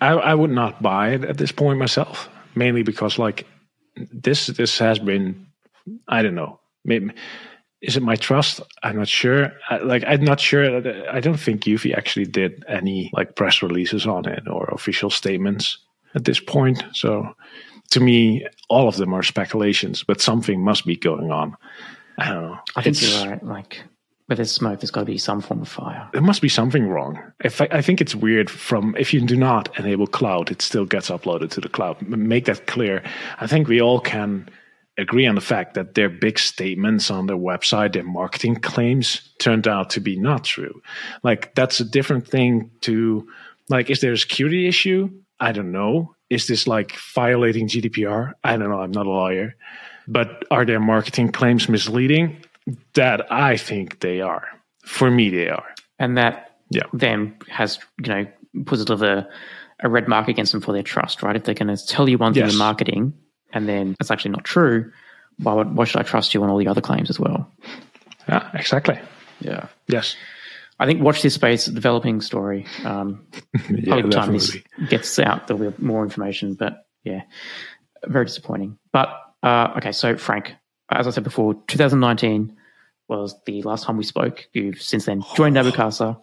I, 0.00 0.10
I 0.10 0.34
would 0.34 0.50
not 0.50 0.82
buy 0.82 1.10
it 1.10 1.24
at 1.24 1.38
this 1.38 1.52
point 1.52 1.78
myself, 1.78 2.28
mainly 2.54 2.82
because 2.82 3.18
like 3.18 3.46
this 3.96 4.48
this 4.48 4.78
has 4.78 4.98
been, 4.98 5.46
I 6.08 6.20
don't 6.22 6.34
know. 6.34 6.60
Maybe, 6.84 7.12
is 7.86 7.96
it 7.96 8.02
my 8.02 8.16
trust? 8.16 8.60
I'm 8.82 8.96
not 8.96 9.08
sure. 9.08 9.52
I, 9.70 9.78
like 9.78 10.04
I'm 10.06 10.24
not 10.24 10.40
sure. 10.40 10.80
that- 10.80 11.08
I 11.14 11.20
don't 11.20 11.38
think 11.40 11.64
Eufy 11.64 11.96
actually 11.96 12.26
did 12.26 12.64
any 12.68 13.10
like 13.12 13.36
press 13.36 13.62
releases 13.62 14.06
on 14.06 14.26
it 14.28 14.48
or 14.48 14.64
official 14.72 15.10
statements 15.10 15.78
at 16.14 16.24
this 16.24 16.40
point. 16.40 16.82
So 16.92 17.34
to 17.90 18.00
me, 18.00 18.46
all 18.68 18.88
of 18.88 18.96
them 18.96 19.12
are 19.14 19.22
speculations, 19.22 20.02
but 20.04 20.20
something 20.20 20.62
must 20.64 20.86
be 20.86 20.96
going 20.96 21.30
on. 21.30 21.56
I 22.18 22.28
don't 22.30 22.42
know. 22.42 22.58
I 22.76 22.82
think 22.82 22.96
It's- 22.96 23.22
you're 23.22 23.30
right. 23.32 23.44
Like 23.44 23.82
where 24.26 24.36
there's 24.36 24.50
smoke, 24.52 24.80
there's 24.80 24.90
got 24.90 25.00
to 25.00 25.06
be 25.06 25.18
some 25.18 25.42
form 25.42 25.60
of 25.60 25.68
fire. 25.68 26.08
there 26.12 26.22
must 26.22 26.40
be 26.40 26.48
something 26.48 26.88
wrong. 26.88 27.18
If 27.44 27.60
I, 27.60 27.68
I 27.70 27.82
think 27.82 28.00
it's 28.00 28.14
weird 28.14 28.48
from 28.48 28.96
if 28.98 29.12
you 29.12 29.20
do 29.20 29.36
not 29.36 29.68
enable 29.78 30.06
cloud, 30.06 30.50
it 30.50 30.62
still 30.62 30.86
gets 30.86 31.10
uploaded 31.10 31.50
to 31.50 31.60
the 31.60 31.68
cloud. 31.68 32.00
Make 32.00 32.46
that 32.46 32.66
clear. 32.66 33.02
I 33.38 33.46
think 33.46 33.68
we 33.68 33.82
all 33.82 34.00
can 34.00 34.48
agree 34.96 35.26
on 35.26 35.34
the 35.34 35.40
fact 35.40 35.74
that 35.74 35.94
their 35.94 36.08
big 36.08 36.38
statements 36.38 37.10
on 37.10 37.26
their 37.26 37.36
website, 37.36 37.92
their 37.92 38.04
marketing 38.04 38.56
claims 38.56 39.28
turned 39.40 39.66
out 39.66 39.90
to 39.90 40.00
be 40.00 40.16
not 40.16 40.44
true. 40.44 40.80
Like 41.22 41.54
that's 41.54 41.80
a 41.80 41.84
different 41.84 42.28
thing 42.28 42.70
to 42.82 43.26
like 43.68 43.90
is 43.90 44.00
there 44.00 44.12
a 44.12 44.18
security 44.18 44.66
issue? 44.68 45.10
I 45.40 45.52
don't 45.52 45.72
know. 45.72 46.14
Is 46.30 46.46
this 46.46 46.66
like 46.66 46.96
violating 47.14 47.68
GDPR? 47.68 48.32
I 48.44 48.56
don't 48.56 48.70
know. 48.70 48.80
I'm 48.80 48.92
not 48.92 49.06
a 49.06 49.10
lawyer. 49.10 49.54
But 50.06 50.44
are 50.50 50.64
their 50.64 50.80
marketing 50.80 51.32
claims 51.32 51.68
misleading? 51.68 52.36
That 52.94 53.30
I 53.32 53.56
think 53.56 54.00
they 54.00 54.20
are. 54.20 54.46
For 54.84 55.10
me, 55.10 55.30
they 55.30 55.48
are. 55.48 55.74
and 55.98 56.16
that 56.18 56.50
Yeah. 56.70 56.82
then 56.92 57.34
has 57.48 57.78
you 58.02 58.08
know 58.14 58.26
puts 58.66 58.82
a 58.82 58.84
little 58.84 59.24
a, 59.82 59.88
red 59.88 60.08
mark 60.08 60.28
against 60.28 60.52
them 60.52 60.60
for 60.60 60.72
their 60.72 60.82
trust, 60.82 61.22
right? 61.22 61.36
If 61.36 61.44
they're 61.44 61.54
going 61.54 61.74
to 61.76 61.86
tell 61.86 62.08
you 62.08 62.16
one 62.18 62.32
thing 62.32 62.44
Yes. 62.44 62.52
in 62.52 62.58
marketing 62.58 63.12
and 63.54 63.68
then 63.68 63.96
it's 64.00 64.10
actually 64.10 64.32
not 64.32 64.44
true, 64.44 64.92
why 65.38 65.54
would 65.54 65.74
why 65.76 65.84
should 65.84 66.00
I 66.00 66.02
trust 66.04 66.34
you 66.34 66.42
on 66.42 66.50
all 66.50 66.58
the 66.58 66.68
other 66.68 66.80
claims 66.80 67.08
as 67.10 67.18
well? 67.18 67.50
Yeah, 68.28 68.50
exactly. 68.54 68.98
Yeah, 69.40 69.68
Yes. 69.88 70.16
I 70.78 70.86
think 70.86 71.00
watch 71.02 71.22
this 71.22 71.34
space 71.34 71.66
developing 71.66 72.20
story. 72.20 72.66
Um, 72.84 73.26
Yeah, 73.70 73.84
probably 73.94 74.02
by 74.02 74.08
time 74.10 74.32
this 74.32 74.56
gets 74.88 75.18
out, 75.20 75.46
there'll 75.46 75.70
be 75.70 75.82
more 75.82 76.02
information. 76.02 76.54
But 76.54 76.84
yeah, 77.04 77.22
very 78.06 78.24
disappointing. 78.24 78.78
But 78.92 79.08
uh, 79.42 79.74
okay, 79.76 79.92
so 79.92 80.14
Frenck, 80.14 80.52
as 80.90 81.06
I 81.06 81.10
said 81.10 81.22
before, 81.22 81.54
2019 81.68 82.56
was 83.08 83.36
the 83.46 83.62
last 83.62 83.84
time 83.84 83.96
we 83.98 84.04
spoke. 84.04 84.48
You've 84.52 84.80
since 84.82 85.04
then 85.06 85.22
joined 85.36 85.54
Nabu 85.58 85.70
Casa. 85.70 86.18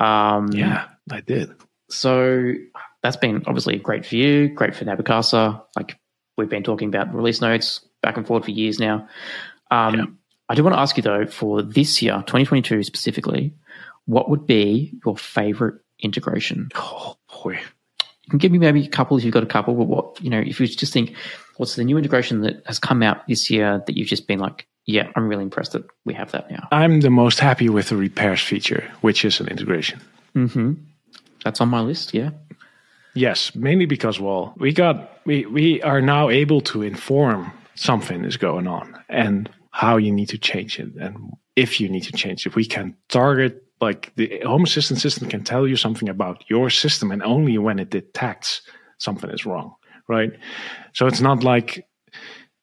Um, 0.00 0.48
Yeah, 0.52 0.86
I 1.10 1.20
did. 1.20 1.50
So 1.90 2.54
that's 3.02 3.16
been 3.18 3.42
obviously 3.46 3.76
great 3.76 4.06
for 4.06 4.16
you, 4.16 4.48
great 4.48 4.74
for 4.74 4.84
Nabu 4.86 5.02
Casa. 5.02 5.62
Like 5.76 5.98
we've 6.36 6.48
been 6.48 6.62
talking 6.62 6.88
about 6.88 7.14
release 7.14 7.40
notes 7.40 7.80
back 8.02 8.16
and 8.16 8.26
forth 8.26 8.44
for 8.44 8.50
years 8.50 8.78
now. 8.78 9.08
Um, 9.70 9.94
Yeah. 9.94 10.04
I 10.48 10.54
do 10.54 10.62
want 10.62 10.74
to 10.76 10.80
ask 10.80 10.96
you 10.96 11.02
though, 11.02 11.26
for 11.26 11.62
this 11.62 12.02
year, 12.02 12.16
2022 12.26 12.82
specifically, 12.82 13.54
what 14.04 14.28
would 14.28 14.46
be 14.46 14.92
your 15.06 15.16
favorite 15.16 15.80
integration? 16.00 16.68
Oh 16.74 17.16
boy. 17.42 17.52
You 18.24 18.30
can 18.30 18.38
give 18.38 18.52
me 18.52 18.58
maybe 18.58 18.84
a 18.84 18.88
couple 18.88 19.16
if 19.16 19.24
you've 19.24 19.34
got 19.34 19.42
a 19.42 19.46
couple, 19.46 19.74
but 19.74 19.84
what, 19.84 20.20
you 20.22 20.30
know, 20.30 20.38
if 20.40 20.60
you 20.60 20.66
just 20.66 20.92
think, 20.92 21.14
what's 21.56 21.76
the 21.76 21.84
new 21.84 21.96
integration 21.98 22.40
that 22.42 22.62
has 22.66 22.78
come 22.78 23.02
out 23.02 23.26
this 23.26 23.50
year 23.50 23.82
that 23.86 23.96
you've 23.96 24.08
just 24.08 24.26
been 24.26 24.38
like, 24.38 24.66
yeah, 24.86 25.10
I'm 25.16 25.28
really 25.28 25.42
impressed 25.44 25.72
that 25.72 25.84
we 26.04 26.12
have 26.14 26.30
that 26.32 26.50
now. 26.50 26.68
I'm 26.72 27.00
the 27.00 27.10
most 27.10 27.40
happy 27.40 27.68
with 27.70 27.88
the 27.88 27.96
repairs 27.96 28.42
feature, 28.42 28.90
which 29.00 29.24
is 29.24 29.40
an 29.40 29.48
integration. 29.48 30.00
hmm 30.34 30.74
That's 31.42 31.60
on 31.62 31.68
my 31.68 31.80
list. 31.80 32.12
Yeah. 32.12 32.30
Yes, 33.14 33.54
mainly 33.54 33.86
because 33.86 34.18
well, 34.18 34.54
we 34.56 34.72
got 34.72 35.20
we 35.24 35.46
we 35.46 35.82
are 35.82 36.00
now 36.00 36.30
able 36.30 36.60
to 36.62 36.82
inform 36.82 37.52
something 37.74 38.24
is 38.24 38.36
going 38.36 38.66
on 38.66 38.96
and 39.08 39.50
how 39.70 39.96
you 39.96 40.12
need 40.12 40.28
to 40.28 40.38
change 40.38 40.78
it 40.78 40.94
and 41.00 41.32
if 41.56 41.80
you 41.80 41.88
need 41.88 42.02
to 42.02 42.12
change 42.12 42.46
it. 42.46 42.54
We 42.54 42.64
can 42.64 42.96
target 43.08 43.62
like 43.80 44.12
the 44.16 44.40
home 44.44 44.64
assistant 44.64 45.00
system 45.00 45.28
can 45.28 45.44
tell 45.44 45.66
you 45.66 45.76
something 45.76 46.08
about 46.08 46.44
your 46.48 46.70
system 46.70 47.10
and 47.10 47.22
only 47.22 47.58
when 47.58 47.78
it 47.78 47.90
detects 47.90 48.62
something 48.98 49.30
is 49.30 49.44
wrong, 49.44 49.74
right? 50.08 50.32
So 50.94 51.06
it's 51.06 51.20
not 51.20 51.42
like 51.42 51.86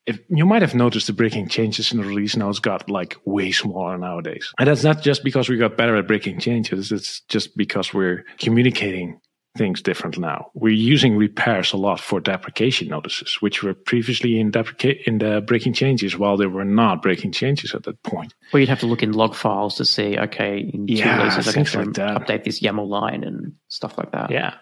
if 0.06 0.20
you 0.30 0.45
might 0.45 0.62
have 0.62 0.74
noticed 0.74 1.08
the 1.08 1.14
breaking 1.14 1.47
changes 1.47 1.91
in 1.91 1.99
the 1.99 2.08
release 2.08 2.36
notes 2.36 2.60
got 2.60 2.89
like 2.89 3.18
way 3.26 3.52
smaller 3.52 3.97
nowadays. 3.97 4.52
And 4.58 4.68
that's 4.68 4.84
not 4.84 5.02
just 5.02 5.24
because 5.24 5.47
we 5.47 5.58
got 5.58 5.78
better 5.78 5.95
at 5.95 6.08
breaking 6.08 6.39
changes, 6.39 6.91
it's 6.91 7.22
just 7.28 7.56
because 7.56 7.93
we're 7.93 8.26
communicating 8.39 9.20
things 9.58 9.82
different 9.82 10.18
now. 10.18 10.49
We're 10.54 10.70
using 10.74 11.18
repairs 11.18 11.74
a 11.74 11.78
lot 11.78 11.99
for 11.99 12.20
deprecation 12.20 12.88
notices, 12.88 13.38
which 13.41 13.64
were 13.64 13.74
previously 13.74 14.39
in 14.39 14.52
depreca- 14.52 15.04
in 15.06 15.18
the 15.18 15.41
breaking 15.45 15.74
changes 15.74 16.18
while 16.18 16.38
they 16.38 16.45
were 16.45 16.64
not 16.66 17.02
breaking 17.02 17.34
changes 17.34 17.74
at 17.76 17.84
that 17.84 18.02
point. 18.04 18.34
Or 18.54 18.60
you'd 18.60 18.70
have 18.70 18.80
to 18.80 18.86
look 18.86 19.04
in 19.04 19.12
log 19.12 19.36
files 19.36 19.76
to 19.76 19.86
see, 19.86 20.18
okay, 20.18 20.60
in 20.60 20.88
two 20.88 20.93
Yeah, 20.93 21.18
releases, 21.18 21.47
I 21.49 21.64
can 21.64 21.86
like 21.86 21.95
that. 21.95 22.18
update 22.22 22.43
this 22.45 22.62
YAML 22.62 22.88
line 22.88 23.24
and 23.24 23.54
stuff 23.68 23.97
like 23.97 24.12
that. 24.12 24.32
Yeah. 24.32 24.54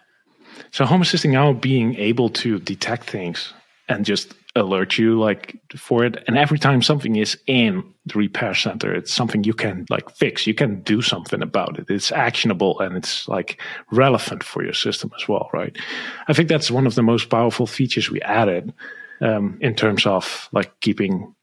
So 0.72 0.84
Home 0.84 1.02
Assistant 1.02 1.32
now 1.32 1.52
being 1.52 1.94
able 1.96 2.28
to 2.30 2.58
detect 2.58 3.08
things 3.08 3.52
and 3.88 4.04
just 4.04 4.34
alert 4.56 4.98
you 4.98 5.18
like 5.18 5.60
for 5.76 6.04
it. 6.04 6.22
And 6.26 6.36
every 6.36 6.58
time 6.58 6.82
something 6.82 7.16
is 7.16 7.38
in 7.46 7.84
the 8.06 8.18
repair 8.18 8.54
center, 8.54 8.92
it's 8.92 9.12
something 9.12 9.44
you 9.44 9.54
can 9.54 9.86
like 9.90 10.10
fix. 10.10 10.46
You 10.46 10.54
can 10.54 10.82
do 10.82 11.02
something 11.02 11.42
about 11.42 11.78
it. 11.78 11.86
It's 11.88 12.10
actionable 12.12 12.80
and 12.80 12.96
it's 12.96 13.28
like 13.28 13.60
relevant 13.92 14.42
for 14.42 14.64
your 14.64 14.72
system 14.72 15.12
as 15.20 15.28
well, 15.28 15.48
right? 15.52 15.76
I 16.28 16.32
think 16.32 16.48
that's 16.48 16.70
one 16.70 16.86
of 16.86 16.94
the 16.94 17.02
most 17.02 17.30
powerful 17.30 17.66
features 17.66 18.10
we 18.10 18.20
added 18.22 18.72
um, 19.20 19.58
in 19.60 19.74
terms 19.74 20.06
of 20.06 20.48
like 20.52 20.80
keeping 20.80 21.34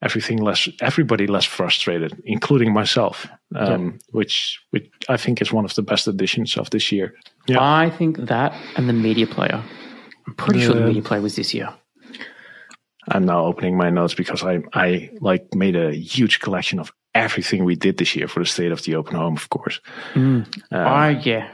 everything 0.00 0.38
less 0.38 0.68
everybody 0.80 1.26
less 1.26 1.44
frustrated 1.44 2.22
including 2.24 2.72
myself 2.72 3.26
um, 3.56 3.98
which 4.10 4.60
which 4.70 4.88
i 5.08 5.16
think 5.16 5.42
is 5.42 5.52
one 5.52 5.64
of 5.64 5.74
the 5.74 5.82
best 5.82 6.06
additions 6.06 6.56
of 6.56 6.70
this 6.70 6.92
year 6.92 7.12
yeah 7.48 7.58
I 7.60 7.90
think 7.90 8.16
that 8.18 8.52
and 8.76 8.88
the 8.88 8.92
media 8.92 9.26
player. 9.26 9.60
I'm 10.24 10.34
pretty 10.34 10.60
sure 10.60 10.74
the 10.74 10.80
The- 10.82 10.86
media 10.86 11.02
player 11.02 11.20
was 11.20 11.34
this 11.34 11.52
year. 11.52 11.68
I'm 13.10 13.24
now 13.24 13.44
opening 13.44 13.76
my 13.76 13.90
notes 13.90 14.14
because 14.14 14.42
i 14.42 14.60
i 14.74 15.10
like 15.20 15.54
made 15.54 15.76
a 15.76 15.92
huge 15.92 16.40
collection 16.40 16.78
of 16.78 16.92
everything 17.14 17.64
we 17.64 17.74
did 17.76 17.96
this 17.98 18.14
year 18.14 18.28
for 18.28 18.40
the 18.40 18.46
state 18.46 18.72
of 18.72 18.82
the 18.84 18.94
open 18.94 19.16
home 19.16 19.34
of 19.34 19.48
course 19.48 19.80
Um, 20.14 20.46
I 20.70 21.10
yeah, 21.24 21.48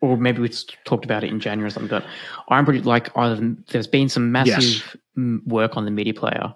or 0.00 0.16
maybe 0.16 0.40
we 0.40 0.48
talked 0.84 1.04
about 1.04 1.24
it 1.24 1.30
in 1.30 1.40
January 1.40 1.68
or 1.68 1.70
something. 1.70 1.90
But 1.90 2.04
I'm 2.48 2.64
pretty 2.64 2.80
like 2.82 3.16
either 3.16 3.54
there's 3.68 3.86
been 3.86 4.08
some 4.08 4.32
massive 4.32 4.96
mm, 5.16 5.46
work 5.46 5.76
on 5.76 5.84
the 5.84 5.90
media 5.90 6.14
player. 6.14 6.54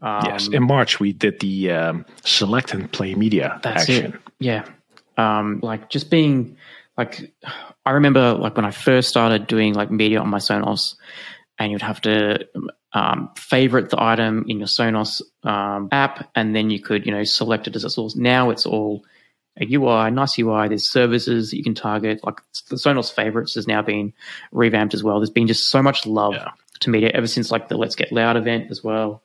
Um, 0.00 0.26
yes 0.26 0.48
in 0.48 0.64
march 0.64 1.00
we 1.00 1.12
did 1.12 1.40
the 1.40 1.70
um, 1.70 2.04
select 2.24 2.74
and 2.74 2.90
play 2.92 3.14
media 3.14 3.58
That's 3.62 3.82
action 3.82 4.12
it. 4.12 4.20
Yeah. 4.38 4.64
Um, 5.16 5.60
like 5.62 5.88
just 5.88 6.10
being 6.10 6.56
like, 6.98 7.32
I 7.86 7.90
remember 7.92 8.34
like 8.34 8.56
when 8.56 8.64
I 8.64 8.70
first 8.70 9.08
started 9.08 9.46
doing 9.46 9.74
like 9.74 9.90
media 9.90 10.20
on 10.20 10.28
my 10.28 10.38
Sonos, 10.38 10.96
and 11.64 11.72
you'd 11.72 11.82
have 11.82 12.00
to 12.02 12.46
um, 12.92 13.30
favorite 13.36 13.90
the 13.90 14.00
item 14.02 14.44
in 14.48 14.58
your 14.58 14.68
Sonos 14.68 15.20
um, 15.42 15.88
app, 15.90 16.30
and 16.36 16.54
then 16.54 16.70
you 16.70 16.80
could 16.80 17.04
you 17.06 17.12
know 17.12 17.24
select 17.24 17.66
it 17.66 17.74
as 17.76 17.84
a 17.84 17.90
source. 17.90 18.14
Now 18.16 18.50
it's 18.50 18.66
all 18.66 19.04
a 19.60 19.64
UI, 19.72 20.10
nice 20.10 20.38
UI. 20.38 20.68
There's 20.68 20.90
services 20.90 21.50
that 21.50 21.56
you 21.56 21.64
can 21.64 21.74
target. 21.74 22.20
Like 22.24 22.40
the 22.70 22.76
Sonos 22.76 23.12
favorites 23.12 23.54
has 23.54 23.66
now 23.66 23.82
been 23.82 24.12
revamped 24.52 24.94
as 24.94 25.02
well. 25.02 25.18
There's 25.18 25.30
been 25.30 25.46
just 25.46 25.70
so 25.70 25.82
much 25.82 26.06
love 26.06 26.34
Yeah. 26.34 26.50
to 26.80 26.90
media 26.90 27.10
ever 27.14 27.26
since 27.26 27.50
like 27.50 27.68
the 27.68 27.76
Let's 27.76 27.94
Get 27.96 28.12
Loud 28.12 28.36
event 28.36 28.70
as 28.70 28.82
well. 28.84 29.22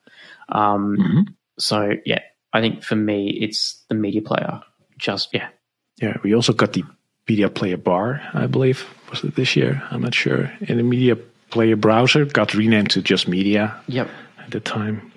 Um, 0.49 0.97
Mhm. 0.97 1.33
so 1.59 1.93
yeah, 2.05 2.21
I 2.53 2.61
think 2.61 2.83
for 2.83 2.95
me 2.95 3.29
it's 3.29 3.83
the 3.89 3.95
media 3.95 4.21
player. 4.21 4.61
Just 4.97 5.29
yeah, 5.33 5.47
yeah 6.01 6.17
we 6.23 6.33
also 6.35 6.53
got 6.53 6.73
the 6.73 6.83
media 7.27 7.47
player 7.49 7.77
bar 7.77 8.19
i 8.33 8.47
believe 8.47 8.85
was 9.11 9.23
it 9.23 9.35
this 9.35 9.55
year 9.55 9.81
i'm 9.91 10.01
not 10.01 10.15
sure 10.15 10.51
and 10.67 10.79
the 10.79 10.83
media 10.83 11.15
player 11.49 11.75
browser 11.75 12.25
got 12.25 12.53
renamed 12.53 12.89
to 12.91 13.01
just 13.01 13.27
media 13.27 13.75
yep, 13.87 14.09
at 14.43 14.51
the 14.51 14.59
time. 14.59 15.11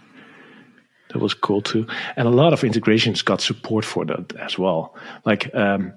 That 1.12 1.20
was 1.20 1.34
cool 1.34 1.60
too. 1.60 1.86
And 2.16 2.26
a 2.26 2.30
lot 2.30 2.52
of 2.52 2.64
integrations 2.64 3.22
got 3.22 3.40
support 3.40 3.84
for 3.84 4.04
that 4.06 4.34
as 4.36 4.58
well. 4.58 4.96
Like 5.26 5.54
um, 5.54 5.92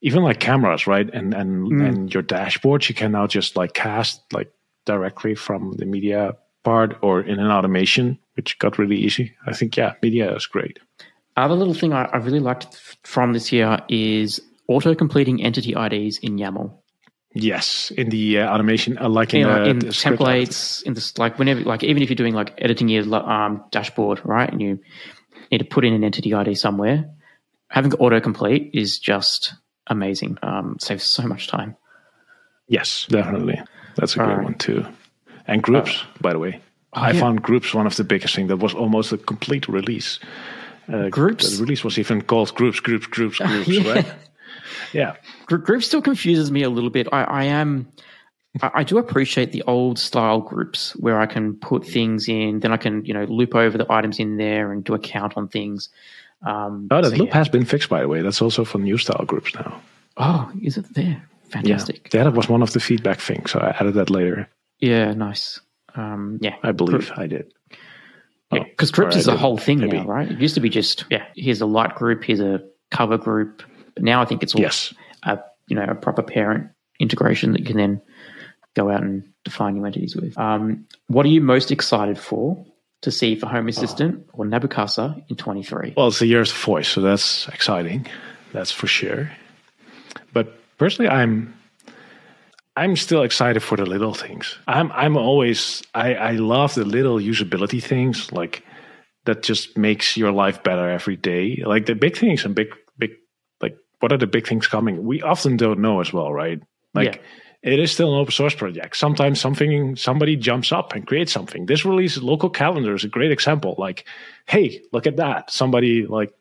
even 0.00 0.22
like 0.22 0.38
cameras, 0.40 0.86
right? 0.86 1.08
And 1.12 1.34
and 1.34 1.72
Mm. 1.72 1.88
and 1.88 2.14
your 2.14 2.22
dashboards, 2.22 2.88
you 2.88 2.94
can 2.94 3.12
now 3.12 3.26
just 3.26 3.56
like 3.56 3.74
cast 3.74 4.22
like 4.32 4.50
directly 4.86 5.34
from 5.34 5.72
the 5.72 5.86
media 5.86 6.36
part 6.62 6.96
or 7.02 7.20
in 7.20 7.38
an 7.40 7.50
automation, 7.50 8.18
which 8.34 8.58
got 8.58 8.78
really 8.78 8.96
easy. 8.96 9.34
I 9.46 9.52
think 9.54 9.76
yeah, 9.76 9.94
media 10.02 10.34
is 10.36 10.46
great. 10.46 10.78
Other 11.36 11.54
little 11.54 11.74
thing 11.74 11.92
I, 11.92 12.04
I 12.04 12.16
really 12.18 12.40
liked 12.40 12.76
from 13.04 13.32
this 13.32 13.50
year 13.50 13.78
is 13.88 14.40
auto 14.68 14.94
completing 14.94 15.42
entity 15.42 15.72
IDs 15.72 16.18
in 16.18 16.36
YAML. 16.36 16.79
Yes, 17.32 17.92
in 17.96 18.08
the 18.10 18.40
uh, 18.40 18.52
automation, 18.52 18.98
uh, 18.98 19.08
like 19.08 19.34
in, 19.34 19.40
you 19.40 19.46
know, 19.46 19.62
the, 19.64 19.70
in 19.70 19.78
the 19.78 19.86
templates, 19.88 20.82
in 20.82 20.94
this 20.94 21.16
like 21.16 21.38
whenever, 21.38 21.60
like 21.60 21.84
even 21.84 22.02
if 22.02 22.08
you're 22.10 22.16
doing 22.16 22.34
like 22.34 22.52
editing 22.58 22.88
your 22.88 23.04
um, 23.14 23.62
dashboard, 23.70 24.20
right, 24.24 24.50
and 24.50 24.60
you 24.60 24.80
need 25.52 25.58
to 25.58 25.64
put 25.64 25.84
in 25.84 25.94
an 25.94 26.02
entity 26.02 26.34
ID 26.34 26.56
somewhere, 26.56 27.08
having 27.68 27.92
autocomplete 27.92 28.70
is 28.74 28.98
just 28.98 29.54
amazing. 29.86 30.38
Um, 30.42 30.76
saves 30.80 31.04
so 31.04 31.22
much 31.22 31.46
time. 31.46 31.76
Yes, 32.66 33.06
definitely. 33.08 33.60
That's 33.96 34.14
a 34.14 34.18
great 34.18 34.28
Alright. 34.30 34.44
one 34.44 34.54
too. 34.54 34.86
And 35.46 35.62
groups, 35.62 36.02
by 36.20 36.32
the 36.32 36.38
way. 36.38 36.60
I 36.92 37.10
Oh, 37.10 37.12
yeah. 37.14 37.20
found 37.20 37.42
groups 37.42 37.72
one 37.72 37.86
of 37.86 37.94
the 37.96 38.02
biggest 38.04 38.34
thing. 38.34 38.48
That 38.48 38.56
was 38.56 38.74
almost 38.74 39.12
a 39.12 39.18
complete 39.18 39.68
release. 39.68 40.18
Uh, 40.92 41.08
Groups? 41.08 41.56
The 41.58 41.62
release 41.62 41.84
was 41.84 41.96
even 41.98 42.22
called 42.22 42.52
groups, 42.56 42.80
groups, 42.80 43.06
groups, 43.06 43.38
groups, 43.38 43.68
Yeah. 43.68 43.92
right? 43.92 44.06
Yeah. 44.92 45.16
Gr- 45.46 45.56
Group 45.56 45.82
still 45.82 46.02
confuses 46.02 46.50
me 46.50 46.62
a 46.62 46.70
little 46.70 46.90
bit. 46.90 47.08
I, 47.12 47.24
I 47.24 47.44
am. 47.44 47.88
I, 48.62 48.82
do 48.82 48.98
appreciate 48.98 49.52
the 49.52 49.62
old 49.62 49.96
style 49.96 50.40
groups 50.40 50.96
where 50.96 51.20
I 51.20 51.26
can 51.26 51.54
put 51.54 51.86
things 51.86 52.28
in, 52.28 52.58
then 52.60 52.72
I 52.72 52.78
can 52.78 53.04
you 53.04 53.14
know 53.14 53.22
loop 53.24 53.54
over 53.54 53.78
the 53.78 53.86
items 53.92 54.18
in 54.18 54.38
there 54.38 54.72
and 54.72 54.82
do 54.82 54.92
a 54.94 54.98
count 54.98 55.36
on 55.36 55.46
things. 55.46 55.88
Um, 56.44 56.88
Oh, 56.90 57.00
that 57.00 57.10
so 57.10 57.16
loop 57.16 57.28
yeah. 57.28 57.34
has 57.34 57.48
been 57.48 57.64
fixed, 57.64 57.88
by 57.88 58.00
the 58.00 58.08
way. 58.08 58.22
That's 58.22 58.42
also 58.42 58.64
for 58.64 58.78
new 58.78 58.98
style 58.98 59.24
groups 59.24 59.54
now. 59.54 59.80
Oh, 60.16 60.50
is 60.60 60.76
it 60.76 60.92
there? 60.94 61.22
Fantastic. 61.50 62.12
Yeah, 62.12 62.24
that 62.24 62.32
was 62.32 62.48
one 62.48 62.62
of 62.62 62.72
the 62.72 62.80
feedback 62.80 63.20
things. 63.20 63.52
So 63.52 63.60
I 63.60 63.70
added 63.78 63.94
that 63.94 64.10
later. 64.10 64.48
Yeah, 64.80 65.12
nice. 65.12 65.60
Um, 65.94 66.38
yeah, 66.40 66.56
I 66.62 66.72
believe 66.72 67.12
I 67.16 67.26
did. 67.28 67.52
Oh, 68.52 68.58
because 68.64 68.90
groups 68.90 69.14
is 69.14 69.28
a 69.28 69.36
whole 69.36 69.58
thing 69.58 69.78
maybe. 69.78 69.98
now, 69.98 70.06
right? 70.06 70.28
It 70.30 70.40
used 70.40 70.54
to 70.56 70.60
be 70.60 70.68
just 70.70 71.04
yeah, 71.08 71.24
here's 71.36 71.60
a 71.60 71.66
light 71.66 71.94
group, 71.94 72.24
here's 72.24 72.40
a 72.40 72.62
cover 72.90 73.16
group, 73.16 73.62
but 73.94 74.02
now 74.02 74.20
I 74.22 74.24
think 74.24 74.42
it's 74.42 74.54
all 74.54 74.60
Yes. 74.60 74.94
a 75.24 75.38
you 75.68 75.76
know 75.76 75.84
a 75.84 75.94
proper 75.94 76.22
parent 76.22 76.68
integration 76.98 77.52
that 77.52 77.60
you 77.60 77.66
can 77.66 77.76
then 77.76 78.00
go 78.74 78.90
out 78.90 79.02
and 79.02 79.24
define 79.44 79.74
new 79.74 79.84
entities 79.84 80.14
with. 80.16 80.36
Um, 80.38 80.86
what 81.08 81.24
are 81.26 81.30
you 81.30 81.40
most 81.40 81.70
excited 81.72 82.18
for 82.18 82.64
to 83.02 83.10
see 83.10 83.34
for 83.34 83.46
Home 83.46 83.68
Assistant 83.68 84.26
or 84.34 84.44
Nabu 84.44 84.68
Casa 84.68 85.16
in 85.28 85.36
23? 85.36 85.94
Well, 85.96 86.08
it's 86.08 86.18
the 86.18 86.26
year's 86.26 86.52
voice, 86.52 86.88
so 86.88 87.00
that's 87.00 87.48
exciting. 87.48 88.06
That's 88.52 88.70
for 88.70 88.86
sure. 88.86 89.30
But 90.32 90.52
personally, 90.78 91.08
I'm 91.10 91.54
I'm 92.76 92.96
still 92.96 93.22
excited 93.22 93.62
for 93.62 93.76
the 93.76 93.86
little 93.86 94.14
things. 94.14 94.56
I'm 94.66 94.90
I'm 94.92 95.16
always 95.16 95.82
I 95.94 96.14
I 96.14 96.30
love 96.32 96.74
the 96.74 96.84
little 96.84 97.18
usability 97.18 97.82
things 97.82 98.30
like 98.32 98.62
that 99.24 99.42
just 99.42 99.76
makes 99.76 100.16
your 100.16 100.32
life 100.32 100.62
better 100.62 100.88
every 100.90 101.16
day. 101.16 101.62
Like 101.66 101.86
the 101.86 101.94
big 101.94 102.16
things 102.16 102.44
and 102.44 102.54
big 102.54 102.68
what 104.00 104.12
are 104.12 104.18
the 104.18 104.26
big 104.26 104.46
things 104.46 104.66
coming? 104.66 105.04
We 105.04 105.22
often 105.22 105.56
don't 105.56 105.80
know 105.80 106.00
as 106.00 106.12
well, 106.12 106.32
right? 106.32 106.60
Like 106.94 107.14
Yeah. 107.14 107.72
it 107.72 107.78
is 107.78 107.92
still 107.92 108.12
an 108.14 108.20
open 108.20 108.32
source 108.32 108.54
project. 108.54 108.96
Sometimes 108.96 109.40
something 109.40 109.96
somebody 109.96 110.36
jumps 110.36 110.72
up 110.72 110.94
and 110.94 111.06
creates 111.06 111.32
something. 111.32 111.66
This 111.66 111.84
release 111.84 112.16
local 112.18 112.50
calendar 112.50 112.94
is 112.94 113.04
a 113.04 113.08
great 113.08 113.30
example. 113.30 113.74
Like, 113.78 114.06
hey, 114.46 114.82
look 114.92 115.06
at 115.06 115.16
that. 115.16 115.50
Somebody 115.50 116.06
like 116.06 116.32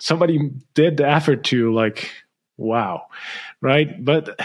somebody 0.00 0.50
did 0.74 0.96
the 0.96 1.06
effort 1.06 1.44
to 1.44 1.72
like 1.74 2.10
wow 2.56 3.02
right 3.60 4.02
but 4.04 4.38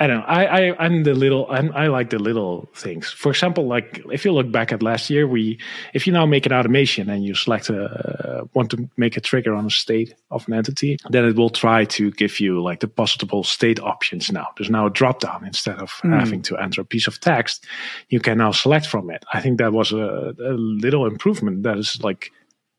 i 0.00 0.06
don't 0.06 0.20
know. 0.20 0.26
I, 0.26 0.44
I 0.44 0.84
i'm 0.84 1.04
the 1.04 1.14
little 1.14 1.46
I'm, 1.50 1.72
i 1.72 1.86
like 1.86 2.10
the 2.10 2.18
little 2.18 2.68
things. 2.74 3.10
For 3.10 3.30
example 3.30 3.66
like 3.66 4.02
if 4.10 4.24
you 4.24 4.32
look 4.32 4.50
back 4.50 4.72
at 4.72 4.82
last 4.82 5.10
year 5.10 5.28
we 5.28 5.58
if 5.94 6.06
you 6.06 6.12
now 6.12 6.26
make 6.26 6.46
an 6.46 6.52
automation 6.52 7.08
and 7.08 7.24
you 7.24 7.34
select 7.34 7.70
a 7.70 7.84
uh, 7.84 8.44
want 8.54 8.70
to 8.70 8.88
make 8.96 9.16
a 9.16 9.20
trigger 9.20 9.54
on 9.54 9.66
a 9.66 9.70
state 9.70 10.14
of 10.30 10.46
an 10.48 10.54
entity 10.54 10.98
then 11.10 11.24
it 11.24 11.36
will 11.36 11.50
try 11.50 11.84
to 11.84 12.10
give 12.12 12.40
you 12.40 12.62
like 12.62 12.80
the 12.80 12.88
possible 12.88 13.44
state 13.44 13.80
options 13.80 14.30
now. 14.32 14.48
There's 14.56 14.70
now 14.70 14.86
a 14.86 14.90
drop 14.90 15.20
down 15.20 15.44
instead 15.46 15.78
of 15.78 15.90
hmm. 16.02 16.12
having 16.12 16.42
to 16.42 16.56
enter 16.56 16.80
a 16.80 16.84
piece 16.84 17.06
of 17.06 17.20
text 17.20 17.66
you 18.08 18.20
can 18.20 18.38
now 18.38 18.52
select 18.52 18.86
from 18.86 19.10
it. 19.10 19.24
I 19.32 19.40
think 19.40 19.58
that 19.58 19.72
was 19.72 19.92
a, 19.92 20.34
a 20.38 20.54
little 20.54 21.06
improvement 21.06 21.62
that 21.64 21.78
is 21.78 22.02
like 22.02 22.32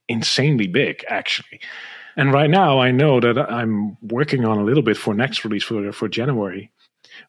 insanely 0.08 0.68
big 0.68 1.06
actually. 1.08 1.60
And 2.18 2.34
right 2.34 2.50
now, 2.50 2.80
I 2.80 2.92
know 2.92 3.20
that 3.20 3.38
I'm 3.38 3.98
working 4.02 4.46
on 4.46 4.58
a 4.58 4.64
little 4.64 4.84
bit 4.84 4.98
for 4.98 5.14
next 5.14 5.46
release 5.46 5.64
for 5.64 5.92
for 5.92 6.10
January, 6.10 6.70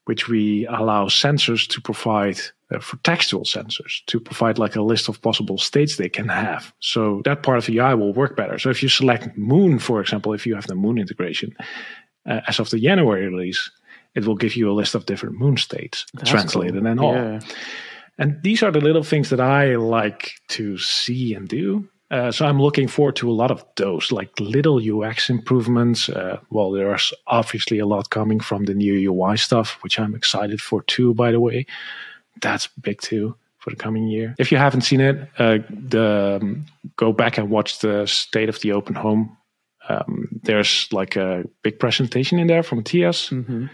which 0.05 0.29
we 0.29 0.67
allow 0.67 1.07
sensors 1.07 1.69
to 1.69 1.81
provide 1.81 2.41
uh, 2.73 2.79
for 2.81 2.97
textual 2.99 3.45
sensors 3.45 4.05
to 4.07 4.19
provide 4.21 4.59
like 4.59 4.77
a 4.77 4.83
list 4.83 5.09
of 5.09 5.21
possible 5.21 5.59
states 5.59 5.97
they 5.97 6.09
can 6.09 6.29
have. 6.29 6.73
So 6.81 7.23
that 7.25 7.43
part 7.43 7.59
of 7.59 7.67
the 7.67 7.79
UI 7.79 7.95
will 7.95 8.13
work 8.13 8.37
better. 8.37 8.59
So 8.59 8.71
if 8.71 8.83
you 8.83 8.89
select 8.89 9.37
Moon, 9.37 9.79
for 9.79 10.01
example, 10.01 10.33
if 10.33 10.47
you 10.47 10.55
have 10.55 10.67
the 10.67 10.75
Moon 10.75 10.99
integration, 10.99 11.55
uh, 12.27 12.41
as 12.47 12.59
of 12.59 12.71
the 12.71 12.79
January 12.79 13.27
release, 13.29 13.71
it 14.15 14.27
will 14.27 14.37
give 14.37 14.57
you 14.57 14.71
a 14.71 14.75
list 14.75 14.95
of 14.95 15.07
different 15.07 15.39
Moon 15.39 15.57
states 15.57 16.07
That's 16.15 16.31
translated 16.31 16.83
cool. 16.83 16.87
and 16.87 17.01
all. 17.01 17.15
Yeah. 17.15 17.41
And 18.19 18.43
these 18.43 18.63
are 18.63 18.71
the 18.71 18.81
little 18.81 19.03
things 19.03 19.31
that 19.31 19.41
I 19.41 19.77
like 19.77 20.33
to 20.49 20.79
see 20.79 21.35
and 21.35 21.49
do. 21.49 21.89
Uh, 22.13 22.31
so 22.31 22.45
I'm 22.45 22.61
looking 22.61 22.89
forward 22.89 23.17
to 23.17 23.31
a 23.31 23.33
lot 23.33 23.51
of 23.51 23.65
those, 23.77 24.13
like 24.13 24.39
little 24.39 24.79
UX 24.79 25.31
improvements. 25.31 26.11
Uh, 26.11 26.39
well, 26.51 26.71
there's 26.71 27.13
obviously 27.27 27.79
a 27.79 27.87
lot 27.87 28.11
coming 28.11 28.39
from 28.39 28.67
the 28.67 28.75
new 28.75 29.11
UI 29.11 29.39
stuff, 29.39 29.79
which 29.83 29.99
I'm 29.99 30.15
excited 30.15 30.61
for 30.61 30.83
too. 30.83 31.15
By 31.15 31.33
the 31.33 31.41
way, 31.41 31.65
that's 32.43 32.67
big 32.83 33.01
too 33.01 33.35
for 33.59 33.71
the 33.71 33.77
coming 33.77 34.09
year. 34.09 34.35
If 34.39 34.53
you 34.53 34.59
haven't 34.59 34.83
seen 34.83 35.01
it, 35.01 35.27
uh, 35.39 35.59
the 35.71 36.39
um, 36.43 36.67
go 36.97 37.15
back 37.15 37.39
and 37.39 37.49
watch 37.49 37.79
the 37.79 38.07
state 38.07 38.51
of 38.51 38.61
the 38.61 38.73
open 38.73 38.95
home. 38.95 39.35
Um, 39.89 40.29
there's 40.43 40.89
like 40.93 41.17
a 41.17 41.45
big 41.63 41.79
presentation 41.79 42.39
in 42.39 42.47
there 42.47 42.63
from 42.63 42.79
Matthias 42.79 43.29
hmm 43.29 43.67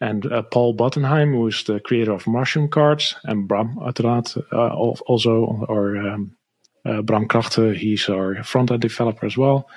and 0.00 0.30
uh, 0.30 0.42
Paul 0.42 0.76
Bottein, 0.76 1.32
who 1.32 1.46
is 1.48 1.64
the 1.64 1.80
creator 1.80 2.12
of 2.12 2.26
Mushroom 2.26 2.68
Cards, 2.68 3.16
and 3.24 3.48
Bram 3.48 3.76
uiteraard, 3.80 4.36
uh, 4.52 4.56
al- 4.56 4.98
also, 5.06 5.66
or 5.68 5.96
um, 5.96 6.36
Bram 6.84 7.28
Kragten, 7.28 7.76
he's 7.76 8.08
our 8.08 8.42
front-end 8.44 8.80
developer 8.82 9.26
as 9.26 9.36
well, 9.36 9.68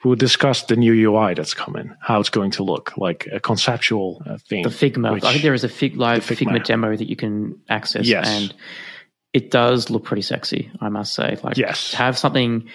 who 0.00 0.14
discussed 0.16 0.68
the 0.68 0.76
new 0.76 0.92
UI 0.92 1.34
that's 1.34 1.54
coming, 1.54 1.94
how 2.00 2.20
it's 2.20 2.28
going 2.30 2.50
to 2.52 2.62
look, 2.62 2.96
like 2.96 3.26
a 3.32 3.40
conceptual 3.40 4.22
uh, 4.26 4.38
thing. 4.48 4.62
The 4.62 4.68
Figma. 4.70 5.12
which- 5.12 5.24
I 5.24 5.30
think 5.32 5.42
there 5.42 5.54
is 5.54 5.64
a 5.64 5.68
Fig 5.68 5.96
live 5.96 6.24
Figma. 6.24 6.58
Figma. 6.58 6.64
demo 6.64 6.96
that 6.96 7.08
you 7.08 7.16
can 7.16 7.60
access. 7.68 8.06
Yes. 8.06 8.28
And 8.28 8.54
it 9.32 9.50
does 9.50 9.90
look 9.90 10.04
pretty 10.04 10.22
sexy, 10.22 10.70
I 10.80 10.88
must 10.88 11.12
say. 11.14 11.38
Like 11.42 11.56
Yes. 11.56 11.90
to 11.92 11.96
have 11.98 12.16
something 12.18 12.68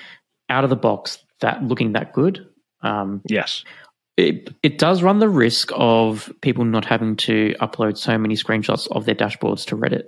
out 0.50 0.64
of 0.64 0.70
the 0.70 0.76
box 0.76 1.18
that 1.40 1.64
looking 1.64 1.94
that 1.94 2.14
good. 2.14 2.48
Um, 2.82 3.22
yes, 3.28 3.64
it, 4.18 4.50
it 4.62 4.78
does 4.78 5.02
run 5.04 5.20
the 5.20 5.30
risk 5.30 5.72
of 5.74 6.32
people 6.42 6.66
not 6.66 6.84
having 6.86 7.16
to 7.18 7.56
upload 7.62 7.98
so 7.98 8.18
many 8.18 8.36
screenshots 8.36 8.88
of 8.92 9.06
their 9.06 9.16
dashboards 9.16 9.66
to 9.68 9.78
Reddit. 9.78 10.06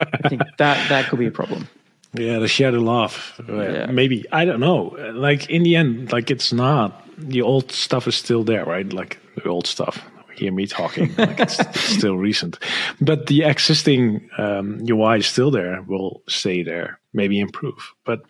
I 0.00 0.28
think 0.28 0.42
that 0.58 0.88
that 0.88 1.08
could 1.08 1.18
be 1.18 1.26
a 1.26 1.30
problem. 1.30 1.68
Yeah, 2.14 2.38
the 2.38 2.48
shared 2.48 2.74
love, 2.74 3.40
uh, 3.48 3.52
Yeah. 3.62 3.86
maybe 3.86 4.24
I 4.32 4.44
don't 4.44 4.60
know. 4.60 4.96
Uh, 4.98 5.12
Like 5.14 5.48
in 5.50 5.62
the 5.62 5.76
end, 5.76 6.12
like 6.12 6.30
it's 6.30 6.52
not 6.52 7.02
the 7.18 7.42
old 7.42 7.70
stuff 7.72 8.06
is 8.08 8.14
still 8.16 8.44
there, 8.44 8.64
right? 8.64 8.92
Like 8.92 9.18
the 9.36 9.48
old 9.48 9.66
stuff. 9.66 9.98
Hear 10.34 10.50
me 10.52 10.66
talking, 10.66 11.14
like 11.18 11.40
it's, 11.40 11.58
it's 11.60 11.80
still 11.98 12.16
recent, 12.16 12.58
but 13.00 13.26
the 13.26 13.42
existing 13.44 14.28
um, 14.38 14.80
UI 14.88 15.18
is 15.18 15.26
still 15.26 15.50
there. 15.50 15.82
Will 15.86 16.22
stay 16.28 16.62
there, 16.64 16.98
maybe 17.12 17.38
improve, 17.38 17.92
but 18.04 18.20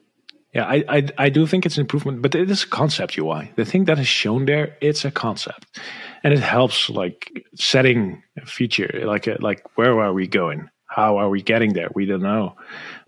yeah, 0.53 0.66
I, 0.66 0.85
I 0.89 1.03
I 1.26 1.30
do 1.30 1.47
think 1.47 1.64
it's 1.64 1.76
an 1.78 1.83
improvement, 1.83 2.20
but 2.20 2.35
it 2.35 2.51
is 2.51 2.64
a 2.64 2.68
concept 2.68 3.16
UI. 3.16 3.53
The 3.57 3.64
thing 3.64 3.85
that 3.87 3.99
is 3.99 4.09
shown 4.09 4.47
there, 4.47 4.76
it's 4.80 5.05
a 5.05 5.11
concept, 5.11 5.80
and 6.24 6.35
it 6.35 6.41
helps 6.41 6.91
like 6.91 7.30
setting 7.55 8.22
a 8.37 8.45
feature, 8.47 8.91
like 9.07 9.28
a, 9.28 9.37
like 9.41 9.62
where 9.76 9.99
are 10.01 10.12
we 10.12 10.26
going? 10.26 10.68
How 10.87 11.16
are 11.18 11.30
we 11.30 11.41
getting 11.41 11.72
there? 11.72 11.89
We 11.95 12.05
don't 12.05 12.20
know, 12.22 12.55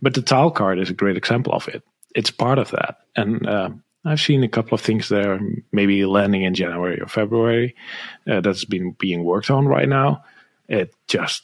but 0.04 0.14
the 0.14 0.22
tile 0.22 0.50
card 0.50 0.78
is 0.78 0.90
a 0.90 0.94
great 0.94 1.16
example 1.16 1.52
of 1.52 1.66
it. 1.68 1.82
It's 2.14 2.30
part 2.30 2.58
of 2.58 2.70
that, 2.70 2.98
and 3.16 3.46
uh, 3.46 3.70
I've 4.04 4.20
seen 4.20 4.44
a 4.44 4.48
couple 4.48 4.74
of 4.74 4.80
things 4.80 5.08
there, 5.08 5.40
maybe 5.72 6.04
landing 6.04 6.42
in 6.42 6.54
January 6.54 7.00
or 7.00 7.08
February, 7.08 7.74
uh, 8.30 8.40
that's 8.40 8.64
been 8.64 8.94
being 8.98 9.24
worked 9.24 9.50
on 9.50 9.66
right 9.66 9.88
now. 9.88 10.22
It 10.68 10.94
just 11.08 11.42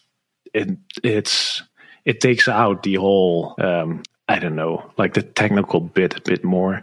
it 0.54 0.68
it's 1.02 1.62
it 2.04 2.20
takes 2.20 2.48
out 2.48 2.82
the 2.82 2.94
whole 2.94 3.54
um, 3.58 4.02
I 4.28 4.38
don't 4.38 4.54
know, 4.54 4.92
like 4.96 5.14
the 5.14 5.22
technical 5.22 5.80
bit 5.80 6.16
a 6.16 6.20
bit 6.20 6.44
more 6.44 6.82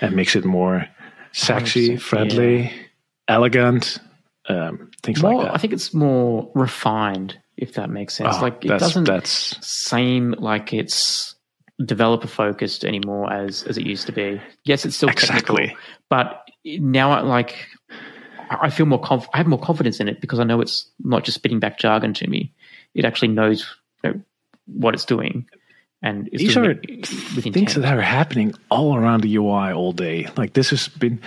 and 0.00 0.16
makes 0.16 0.34
it 0.34 0.46
more 0.46 0.88
sexy, 1.32 1.96
100%, 1.96 2.00
friendly, 2.00 2.72
elegant, 3.28 3.98
um, 4.48 4.90
things 5.02 5.22
More, 5.22 5.34
like 5.34 5.46
that. 5.46 5.54
I 5.54 5.58
think 5.58 5.72
it's 5.74 5.92
more 5.92 6.50
refined, 6.54 7.38
if 7.56 7.74
that 7.74 7.90
makes 7.90 8.14
sense. 8.14 8.36
Oh, 8.38 8.42
like 8.42 8.64
it 8.64 8.68
doesn't 8.68 9.04
that's 9.04 9.66
seem 9.66 10.32
like 10.38 10.72
it's 10.72 11.34
developer 11.84 12.26
focused 12.26 12.84
anymore 12.84 13.32
as 13.32 13.62
as 13.64 13.78
it 13.78 13.86
used 13.86 14.06
to 14.06 14.12
be. 14.12 14.40
Yes, 14.64 14.84
it's 14.84 14.96
still 14.96 15.08
Exactly. 15.08 15.68
technical, 15.68 15.78
but 16.08 16.48
now 16.64 17.22
like 17.24 17.66
I 18.50 18.70
feel 18.70 18.86
more 18.86 19.00
conf- 19.00 19.28
I 19.34 19.38
have 19.38 19.46
more 19.46 19.58
confidence 19.60 20.00
in 20.00 20.08
it 20.08 20.20
because 20.20 20.38
I 20.38 20.44
know 20.44 20.60
it's 20.60 20.90
not 21.00 21.24
just 21.24 21.36
spitting 21.36 21.60
back 21.60 21.78
jargon 21.78 22.14
to 22.14 22.28
me. 22.28 22.52
It 22.94 23.04
actually 23.04 23.28
knows 23.28 23.66
you 24.04 24.10
know, 24.10 24.20
what 24.66 24.94
it's 24.94 25.04
doing, 25.04 25.48
and 26.02 26.28
it's 26.32 26.42
These 26.42 26.56
are 26.56 26.70
it 26.70 27.06
things 27.06 27.74
that 27.74 27.96
are 27.96 28.00
happening 28.00 28.54
all 28.70 28.96
around 28.96 29.22
the 29.22 29.36
UI 29.36 29.72
all 29.72 29.92
day. 29.92 30.28
Like 30.36 30.52
this 30.52 30.70
has 30.70 30.88
been, 30.88 31.20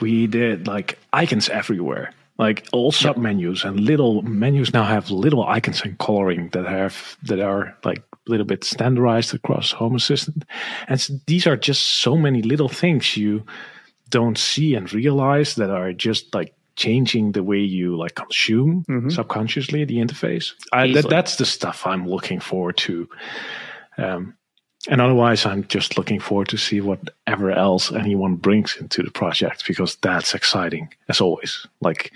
we 0.00 0.26
did 0.26 0.66
like 0.66 0.98
icons 1.12 1.48
everywhere. 1.48 2.12
Like 2.38 2.68
all 2.72 2.92
sub 2.92 3.16
menus 3.16 3.64
and 3.64 3.80
little 3.80 4.22
menus 4.22 4.72
now 4.72 4.84
have 4.84 5.10
little 5.10 5.44
icons 5.44 5.82
and 5.82 5.98
coloring 5.98 6.50
that 6.50 6.66
have 6.66 7.16
that 7.24 7.40
are 7.40 7.76
like 7.84 7.98
a 7.98 8.30
little 8.30 8.46
bit 8.46 8.62
standardized 8.62 9.34
across 9.34 9.72
Home 9.72 9.96
Assistant. 9.96 10.44
And 10.86 11.00
s 11.00 11.10
these 11.26 11.48
are 11.48 11.56
just 11.56 12.00
so 12.00 12.16
many 12.16 12.42
little 12.42 12.68
things 12.68 13.16
you 13.16 13.42
don't 14.10 14.38
see 14.38 14.76
and 14.76 14.92
realize 14.92 15.56
that 15.56 15.70
are 15.70 15.92
just 15.92 16.32
like 16.32 16.54
changing 16.76 17.32
the 17.32 17.42
way 17.42 17.58
you 17.58 17.96
like 17.96 18.14
consume 18.14 18.84
subconsciously 19.10 19.84
the 19.84 19.98
interface. 19.98 20.54
I, 20.72 20.92
that, 20.92 21.08
that's 21.10 21.36
the 21.36 21.44
stuff 21.44 21.84
I'm 21.84 22.08
looking 22.08 22.40
forward 22.40 22.76
to. 22.76 23.08
Um, 23.98 24.37
and 24.88 25.00
otherwise, 25.00 25.46
I'm 25.46 25.64
just 25.68 25.96
looking 25.98 26.18
forward 26.20 26.48
to 26.48 26.56
see 26.58 26.80
whatever 26.80 27.50
else 27.52 27.92
anyone 27.92 28.36
brings 28.36 28.76
into 28.76 29.02
the 29.02 29.10
project 29.10 29.66
because 29.66 29.96
that's 30.02 30.34
exciting 30.34 30.92
as 31.08 31.20
always. 31.20 31.66
Like, 31.80 32.12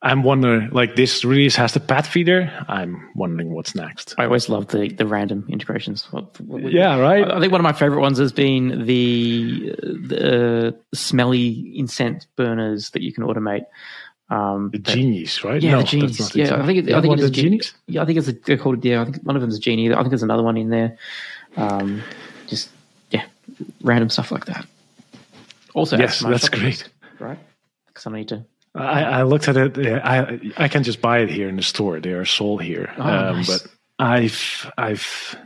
I'm 0.00 0.22
wondering, 0.22 0.70
like 0.70 0.94
this 0.94 1.24
release 1.24 1.56
has 1.56 1.72
the 1.72 1.80
pad 1.80 2.06
feeder. 2.06 2.52
I'm 2.68 3.10
wondering 3.16 3.52
what's 3.52 3.74
next. 3.74 4.14
I 4.16 4.26
always 4.26 4.48
love 4.48 4.68
the 4.68 4.88
the 4.90 5.06
random 5.06 5.44
integrations. 5.48 6.06
What- 6.12 6.40
what- 6.40 6.70
Yeah, 6.72 6.98
right. 7.00 7.28
I 7.28 7.40
think 7.40 7.50
one 7.50 7.60
of 7.60 7.64
my 7.64 7.72
favorite 7.72 8.00
ones 8.00 8.18
has 8.18 8.30
been 8.32 8.86
the 8.86 9.74
the 9.82 10.78
smelly 10.94 11.72
incense 11.76 12.26
burners 12.36 12.90
that 12.90 13.02
you 13.02 13.12
can 13.12 13.24
automate. 13.24 13.64
Um, 14.30 14.70
The 14.72 14.78
that- 14.78 14.94
genies, 14.94 15.42
right? 15.42 15.60
Yeah, 15.60 15.72
No, 15.72 15.78
the 15.78 15.84
genies. 15.88 16.34
Yeah. 16.36 16.62
I 16.62 16.66
think 16.66 16.86
it, 16.86 16.94
I 16.94 17.00
think 17.00 17.14
it 17.14 17.18
is 17.20 17.24
the 17.24 17.28
a 17.28 17.30
genie. 17.30 17.48
genies. 17.58 17.74
Yeah, 17.88 18.02
I 18.02 18.04
think 18.04 18.18
it's 18.18 18.28
a, 18.28 18.32
they're 18.32 18.58
called. 18.58 18.84
Yeah, 18.84 19.00
I 19.00 19.04
think 19.06 19.16
one 19.24 19.34
of 19.36 19.40
them 19.42 19.50
is 19.50 19.56
a 19.56 19.60
genie. 19.60 19.90
I 19.92 19.96
think 19.96 20.10
there's 20.10 20.22
another 20.22 20.44
one 20.44 20.56
in 20.56 20.68
there. 20.70 20.96
Um, 21.58 22.02
just 22.46 22.70
yeah, 23.10 23.24
random 23.82 24.10
stuff 24.10 24.30
like 24.30 24.46
that. 24.46 24.66
Also, 25.74 25.98
Yes, 25.98 26.20
that's 26.20 26.48
great. 26.48 26.64
list, 26.64 26.88
right? 27.18 27.38
Because 27.86 28.06
I 28.06 28.12
need 28.12 28.28
to. 28.28 28.44
I, 28.74 29.02
I 29.02 29.22
looked 29.24 29.48
at 29.48 29.56
it. 29.56 29.78
I 30.04 30.40
I 30.56 30.68
can 30.68 30.82
just 30.84 31.00
buy 31.00 31.18
it 31.20 31.30
here 31.30 31.48
in 31.48 31.56
the 31.56 31.62
store. 31.62 32.00
They 32.00 32.12
are 32.12 32.24
sold 32.24 32.62
here. 32.62 32.92
Oh, 32.96 33.02
um, 33.02 33.36
nice. 33.36 33.46
But 33.48 33.72
I've 33.98 34.72
I've 34.78 35.36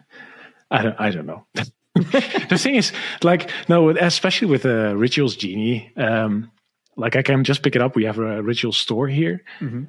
I 0.71 0.83
don't 0.83 1.01
I 1.01 1.11
don't 1.11 1.27
know. 1.27 1.47
the 1.95 2.59
thing 2.59 2.75
is, 2.75 2.93
like 3.23 3.51
no, 3.69 3.91
especially 3.91 4.49
with 4.49 4.67
uh, 4.67 4.95
Rituals 4.97 5.37
Genie, 5.37 5.93
um, 5.97 6.51
like 6.97 7.17
I 7.17 7.23
can 7.23 7.45
just 7.45 7.63
pick 7.63 7.75
it 7.77 7.83
up. 7.83 7.97
We 7.97 8.05
have 8.05 8.19
a 8.19 8.43
Ritual 8.43 8.73
store 8.73 9.09
here. 9.09 9.43
Mm-hmm. 9.61 9.85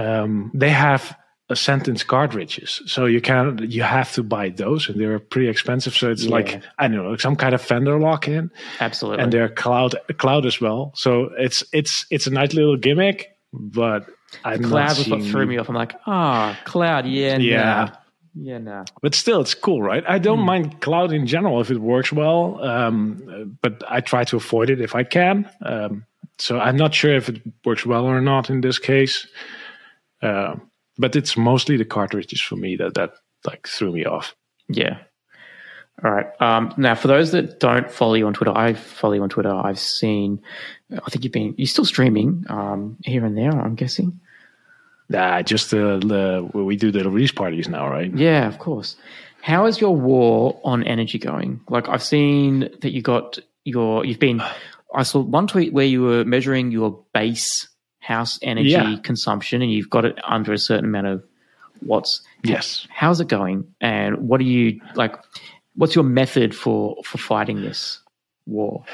Um, 0.00 0.50
they 0.54 0.70
have 0.70 1.16
sentence 1.56 2.02
cartridges, 2.04 2.82
so 2.86 3.06
you 3.06 3.20
can 3.20 3.58
you 3.68 3.82
have 3.82 4.12
to 4.12 4.22
buy 4.22 4.50
those, 4.50 4.88
and 4.88 5.00
they're 5.00 5.18
pretty 5.18 5.48
expensive. 5.48 5.94
So 5.94 6.10
it's 6.10 6.24
Yeah. 6.24 6.30
like 6.30 6.62
I 6.78 6.88
don't 6.88 6.96
know, 7.04 7.16
some 7.16 7.36
kind 7.36 7.54
of 7.54 7.62
vendor 7.62 7.98
lock 7.98 8.28
in 8.28 8.50
Absolutely. 8.80 9.22
and 9.22 9.32
they're 9.32 9.48
cloud 9.48 9.94
cloud 10.18 10.46
as 10.46 10.60
well. 10.60 10.92
So 10.94 11.30
it's 11.38 11.64
it's 11.72 12.06
it's 12.10 12.26
a 12.26 12.30
nice 12.30 12.52
little 12.54 12.76
gimmick, 12.76 13.28
but 13.52 14.06
I'm 14.44 14.62
cloud 14.62 14.96
was 14.98 15.08
what 15.08 15.22
threw 15.24 15.46
me 15.46 15.58
off. 15.58 15.68
I'm 15.68 15.74
like, 15.74 15.94
ah, 16.06 16.58
cloud. 16.64 17.06
Yeah, 17.06 17.38
Yeah. 17.38 17.64
nah. 17.64 17.88
yeah, 18.34 18.58
nah. 18.58 18.84
But 19.02 19.14
still, 19.14 19.40
it's 19.40 19.54
cool, 19.54 19.82
right? 19.82 20.04
I 20.06 20.18
don't 20.20 20.40
mind 20.40 20.80
cloud 20.80 21.12
in 21.12 21.26
general 21.26 21.60
if 21.60 21.70
it 21.70 21.78
works 21.78 22.12
well, 22.12 22.62
um, 22.62 23.56
but 23.60 23.82
I 23.88 24.00
try 24.00 24.22
to 24.24 24.36
avoid 24.36 24.70
it 24.70 24.80
if 24.80 24.94
I 24.94 25.02
can. 25.04 25.50
Um, 25.64 26.04
so 26.38 26.58
I'm 26.60 26.76
not 26.76 26.94
sure 26.94 27.14
if 27.16 27.28
it 27.28 27.42
works 27.64 27.84
well 27.84 28.04
or 28.06 28.20
not 28.20 28.48
in 28.50 28.60
this 28.60 28.78
case. 28.78 29.26
Uh, 30.22 30.54
but 30.98 31.16
it's 31.16 31.36
mostly 31.36 31.76
the 31.76 31.84
cartridges 31.84 32.40
for 32.40 32.56
me 32.56 32.76
that 32.76 32.94
that 32.94 33.14
like 33.46 33.66
threw 33.66 33.92
me 33.92 34.04
off. 34.04 34.34
Yeah. 34.68 34.98
All 36.02 36.10
right. 36.10 36.26
Um, 36.40 36.72
now, 36.76 36.94
for 36.94 37.08
those 37.08 37.32
that 37.32 37.60
don't 37.60 37.90
follow 37.90 38.14
you 38.14 38.26
on 38.26 38.32
Twitter, 38.32 38.56
I 38.56 38.74
follow 38.74 39.14
you 39.14 39.22
on 39.22 39.28
Twitter. 39.28 39.52
I've 39.52 39.78
seen. 39.78 40.40
I 40.90 41.10
think 41.10 41.24
you've 41.24 41.32
been. 41.32 41.54
You're 41.58 41.66
still 41.66 41.84
streaming 41.84 42.44
um, 42.48 42.96
here 43.04 43.24
and 43.24 43.36
there. 43.36 43.50
I'm 43.50 43.74
guessing. 43.74 44.20
Nah, 45.08 45.42
just 45.42 45.72
the, 45.72 45.98
the 45.98 46.58
we 46.58 46.76
do 46.76 46.90
the 46.90 47.04
release 47.04 47.32
parties 47.32 47.68
now, 47.68 47.88
right? 47.88 48.14
Yeah, 48.14 48.46
of 48.46 48.58
course. 48.58 48.96
How 49.42 49.66
is 49.66 49.80
your 49.80 49.96
war 49.96 50.60
on 50.64 50.84
energy 50.84 51.18
going? 51.18 51.60
Like 51.68 51.88
I've 51.88 52.02
seen 52.02 52.70
that 52.80 52.92
you 52.92 53.02
got 53.02 53.38
your. 53.64 54.04
You've 54.04 54.20
been. 54.20 54.42
I 54.94 55.02
saw 55.02 55.20
one 55.20 55.46
tweet 55.46 55.72
where 55.72 55.84
you 55.84 56.02
were 56.02 56.24
measuring 56.24 56.70
your 56.72 57.04
base 57.12 57.68
house 58.10 58.38
energy 58.42 58.70
Yeah. 58.70 58.96
consumption, 59.02 59.62
and 59.62 59.70
you've 59.72 59.88
got 59.96 60.04
it 60.04 60.18
under 60.36 60.52
a 60.52 60.58
certain 60.58 60.84
amount 60.84 61.06
of 61.06 61.22
watts. 61.82 62.22
Yes. 62.44 62.86
How's 62.90 63.20
it 63.20 63.28
going? 63.28 63.64
And 63.80 64.28
what 64.28 64.40
are 64.40 64.50
you 64.56 64.80
like? 64.96 65.14
What's 65.76 65.94
your 65.94 66.04
method 66.04 66.54
for 66.54 66.96
for 67.04 67.18
fighting 67.18 67.62
this 67.62 68.00
war? 68.46 68.84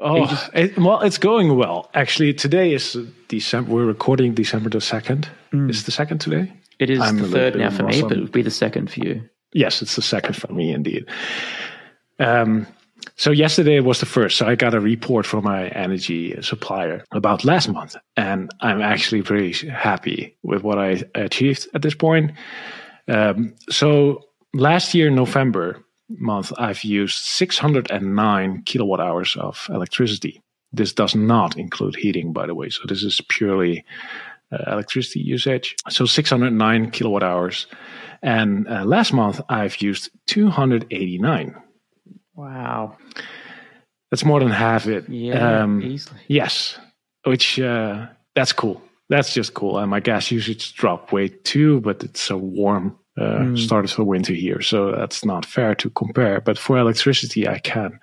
Oh, 0.00 0.48
it, 0.52 0.78
well, 0.78 1.00
it's 1.00 1.18
going 1.18 1.56
well. 1.56 1.90
Actually, 1.94 2.34
today 2.34 2.74
is 2.74 2.98
December. 3.28 3.72
We're 3.72 3.86
recording 3.86 4.34
December 4.34 4.68
the 4.70 4.80
second. 4.80 5.28
Is 5.52 5.84
the 5.84 5.90
second 5.90 6.18
today? 6.20 6.52
It 6.78 6.90
is 6.90 7.00
I'm 7.00 7.16
the 7.16 7.28
third 7.28 7.54
bit 7.54 7.60
now 7.60 7.70
for 7.70 7.84
me, 7.84 8.02
but 8.02 8.12
it 8.12 8.20
would 8.20 8.32
be 8.32 8.42
the 8.42 8.50
second 8.50 8.90
for 8.90 9.00
you. 9.00 9.22
Yes, 9.54 9.80
it's 9.80 9.96
the 9.96 10.02
second 10.02 10.34
for 10.36 10.52
me 10.52 10.70
indeed. 10.70 11.06
Um, 12.18 12.66
so 13.16 13.30
yesterday 13.30 13.80
was 13.80 14.00
the 14.00 14.06
first. 14.06 14.36
So 14.36 14.46
I 14.46 14.54
got 14.54 14.74
a 14.74 14.80
report 14.80 15.24
from 15.24 15.44
my 15.44 15.68
energy 15.68 16.40
supplier 16.42 17.02
about 17.12 17.44
last 17.44 17.68
month, 17.68 17.96
and 18.16 18.50
I'm 18.60 18.82
actually 18.82 19.22
very 19.22 19.52
happy 19.52 20.36
with 20.42 20.62
what 20.62 20.78
I 20.78 21.02
achieved 21.14 21.66
at 21.74 21.82
this 21.82 21.94
point. 21.94 22.32
Um, 23.08 23.54
so 23.70 24.22
last 24.52 24.94
year, 24.94 25.10
November 25.10 25.82
month, 26.08 26.52
I've 26.58 26.84
used 26.84 27.16
609 27.16 28.62
kilowatt 28.64 29.00
hours 29.00 29.36
of 29.38 29.66
electricity. 29.70 30.40
This 30.72 30.92
does 30.92 31.14
not 31.14 31.56
include 31.56 31.96
heating, 31.96 32.32
by 32.32 32.46
the 32.46 32.54
way. 32.54 32.68
So 32.68 32.82
this 32.86 33.02
is 33.02 33.20
purely 33.28 33.84
uh, 34.52 34.72
electricity 34.72 35.20
usage. 35.20 35.74
So 35.88 36.04
609 36.04 36.90
kilowatt 36.90 37.22
hours. 37.22 37.66
And 38.22 38.68
uh, 38.68 38.84
last 38.84 39.12
month, 39.12 39.40
I've 39.48 39.80
used 39.80 40.10
289. 40.26 41.54
Wow. 42.36 42.96
That's 44.10 44.24
more 44.24 44.40
than 44.40 44.50
half 44.50 44.86
it. 44.86 45.08
Yeah, 45.08 45.62
Um, 45.62 45.82
easily. 45.82 46.20
Yes, 46.28 46.78
which 47.24 47.58
uh, 47.58 48.06
that's 48.34 48.52
cool. 48.52 48.80
That's 49.08 49.34
just 49.34 49.54
cool. 49.54 49.78
And 49.78 49.90
my 49.90 50.00
gas 50.00 50.30
usage 50.30 50.74
dropped 50.74 51.12
way 51.12 51.28
too, 51.28 51.80
but 51.80 52.04
it's 52.04 52.30
a 52.30 52.36
warm 52.36 52.96
uh, 53.18 53.56
start 53.56 53.84
of 53.84 53.96
the 53.96 54.04
winter 54.04 54.34
here, 54.34 54.60
so 54.60 54.92
that's 54.92 55.24
not 55.24 55.46
fair 55.46 55.74
to 55.76 55.90
compare. 55.90 56.40
But 56.40 56.58
for 56.58 56.76
electricity, 56.78 57.48
I 57.48 57.58
can. 57.58 57.98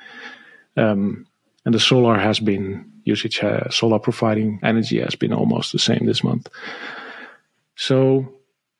Um, 0.75 1.27
and 1.65 1.73
the 1.75 1.79
solar 1.79 2.17
has 2.17 2.39
been 2.39 2.91
usage, 3.05 3.43
uh, 3.43 3.69
solar 3.69 3.99
providing 3.99 4.59
energy 4.63 4.99
has 4.99 5.15
been 5.15 5.31
almost 5.31 5.71
the 5.71 5.79
same 5.79 6.05
this 6.05 6.23
month. 6.23 6.49
So 7.75 8.33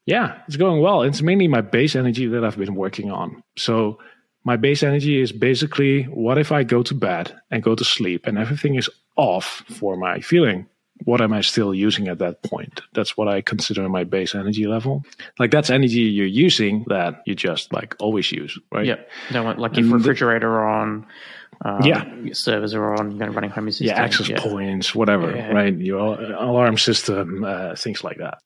yeah, 0.06 0.40
it's 0.48 0.58
going 0.58 0.82
well. 0.82 1.04
It's 1.04 1.22
mainly 1.22 1.48
my 1.48 1.62
base 1.62 1.96
energy 1.96 2.28
that 2.28 2.44
I've 2.44 2.58
been 2.58 2.76
working 2.76 3.12
on. 3.12 3.44
So 3.58 4.00
my 4.44 4.56
base 4.58 4.84
energy 4.84 5.22
is 5.22 5.32
basically 5.32 6.04
what 6.04 6.38
if 6.38 6.52
I 6.52 6.64
go 6.64 6.84
to 6.84 6.94
bed 6.94 7.34
and 7.52 7.64
go 7.64 7.76
to 7.76 7.84
sleep 7.84 8.26
and 8.28 8.38
everything 8.38 8.76
is 8.76 8.90
off 9.16 9.64
for 9.70 9.96
my 9.96 10.20
feeling? 10.20 10.68
What 11.06 11.22
am 11.22 11.34
I 11.34 11.42
still 11.42 11.74
using 11.74 12.08
at 12.08 12.20
that 12.20 12.44
point? 12.44 12.82
That's 12.94 13.18
what 13.18 13.28
I 13.28 13.42
consider 13.42 13.88
my 13.90 14.04
base 14.04 14.36
energy 14.36 14.68
level. 14.68 15.04
Like 15.40 15.52
that's 15.52 15.70
energy 15.70 16.02
you're 16.02 16.26
using 16.28 16.86
that 16.88 17.22
you 17.26 17.36
just 17.36 17.74
like 17.74 17.96
always 18.00 18.32
use, 18.32 18.58
right? 18.72 18.86
Yep. 18.86 19.10
Don't 19.32 19.60
like 19.60 19.76
your 19.76 19.88
refrigerator 19.98 20.64
on. 20.66 21.06
Um, 21.66 21.82
Yeah. 21.84 22.14
Your 22.16 22.36
servers 22.36 22.74
are 22.74 22.94
on. 22.96 23.18
You're 23.18 23.32
running 23.32 23.50
Home 23.50 23.68
Assistant. 23.68 23.98
yeah, 23.98 24.04
access 24.04 24.30
points, 24.38 24.94
whatever, 24.96 25.36
Yeah. 25.36 25.52
right? 25.52 25.76
Your 25.78 26.20
alarm 26.34 26.78
system, 26.78 27.44
uh, 27.44 27.76
things 27.76 28.04
like 28.04 28.18
that. 28.18 28.38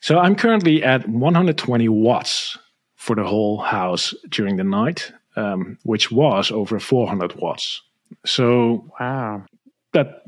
So 0.00 0.18
I'm 0.18 0.36
currently 0.36 0.82
at 0.84 1.08
120 1.08 1.88
watts 1.88 2.56
for 2.96 3.16
the 3.16 3.24
whole 3.24 3.58
house 3.58 4.14
during 4.28 4.56
the 4.56 4.64
night, 4.64 5.12
um, 5.40 5.78
which 5.84 6.10
was 6.12 6.50
over 6.50 6.78
400 6.78 7.34
watts. 7.36 7.80
So 8.26 8.84
Wow. 9.00 9.44
that 9.92 10.22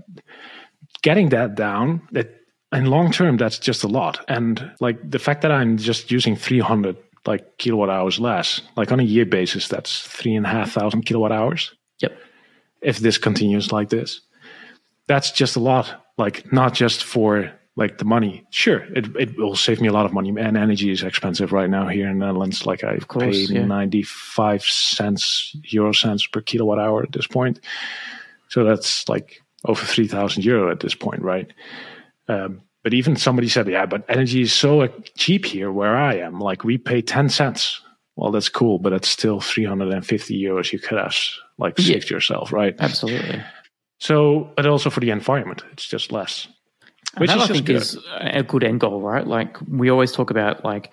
getting 1.03 1.29
that 1.31 1.55
down, 1.55 2.01
that 2.13 2.29
in 2.73 2.87
long 2.87 3.11
term, 3.13 3.37
that's 3.37 3.59
just 3.59 3.85
a 3.85 3.89
lot. 3.89 4.25
And 4.29 4.71
like 4.81 4.99
the 5.11 5.19
fact 5.19 5.43
that 5.43 5.53
I'm 5.53 5.77
just 5.77 6.11
using 6.11 6.37
300 6.37 6.97
like 7.27 7.59
kilowatt 7.59 7.91
hours 7.91 8.19
less, 8.19 8.63
like 8.77 8.91
on 8.93 9.01
a 9.01 9.05
year 9.05 9.27
basis, 9.27 9.69
that's 9.69 10.01
three 10.01 10.35
and 10.35 10.47
a 10.47 10.49
half 10.49 10.73
thousand 10.73 11.03
kilowatt 11.07 11.33
hours 11.33 11.73
Yep. 12.01 12.13
if 12.81 12.99
this 12.99 13.19
continues 13.19 13.71
like 13.73 13.91
this. 13.91 14.21
That's 15.07 15.31
just 15.31 15.57
a 15.57 15.61
lot. 15.61 16.05
Like 16.19 16.53
not 16.53 16.75
just 16.75 17.05
for 17.05 17.53
like 17.77 17.99
the 17.99 18.05
money. 18.05 18.45
Sure, 18.51 18.81
it 18.95 19.07
it 19.17 19.37
will 19.39 19.57
save 19.57 19.81
me 19.81 19.89
a 19.89 19.93
lot 19.93 20.07
of 20.07 20.13
money. 20.13 20.29
And 20.31 20.57
energy 20.57 20.91
is 20.91 21.03
expensive 21.03 21.53
right 21.53 21.71
now 21.71 21.89
here 21.89 22.09
in 22.09 22.19
the 22.19 22.27
Netherlands. 22.27 22.67
Like 22.67 22.85
I 22.85 22.99
course, 22.99 23.49
pay 23.49 23.55
yeah. 23.55 23.65
ninety 23.65 24.03
five 24.03 24.63
cents 24.63 25.55
euro 25.65 25.93
cents 25.93 26.27
per 26.27 26.41
kilowatt 26.41 26.79
hour 26.79 27.03
at 27.03 27.13
this 27.13 27.27
point. 27.27 27.61
So 28.49 28.65
that's 28.65 29.09
like 29.09 29.41
over 29.65 29.83
3,000 29.85 30.45
euro 30.45 30.71
at 30.71 30.81
this 30.81 30.95
point, 30.95 31.23
right? 31.23 31.51
Um, 32.29 32.61
but 32.83 32.93
even 32.93 33.17
somebody 33.17 33.49
said, 33.49 33.69
yeah, 33.69 33.87
but 33.87 34.05
energy 34.09 34.43
is 34.43 34.53
so 34.53 34.87
cheap 35.17 35.47
here 35.47 35.71
where 35.73 35.97
I 35.97 36.17
am. 36.17 36.41
Like 36.41 36.65
we 36.65 36.77
pay 36.77 37.01
10 37.01 37.29
cents. 37.29 37.81
Well, 38.17 38.31
that's 38.31 38.51
cool, 38.51 38.79
but 38.79 38.91
that's 38.91 39.09
still 39.09 39.41
350 39.41 40.39
euros 40.43 40.73
you 40.73 40.79
could 40.79 40.99
have 40.99 41.17
like 41.59 41.79
Yeah. 41.79 41.95
saved 41.95 42.11
yourself, 42.11 42.53
right? 42.53 42.75
Absolutely. 42.79 43.43
So, 44.01 44.51
but 44.57 44.67
also 44.67 44.91
for 44.91 45.01
the 45.01 45.11
environment, 45.11 45.63
it's 45.73 45.87
just 45.87 46.13
less. 46.13 46.49
Which 47.19 47.29
that, 47.29 47.39
I 47.39 47.47
think 47.47 47.67
good. 47.67 47.77
is 47.77 47.99
a 48.21 48.43
good 48.43 48.65
end 48.65 48.81
goal, 48.81 49.01
right? 49.01 49.27
Like 49.27 49.59
we 49.69 49.91
always 49.91 50.13
talk 50.13 50.31
about 50.31 50.65
like 50.65 50.91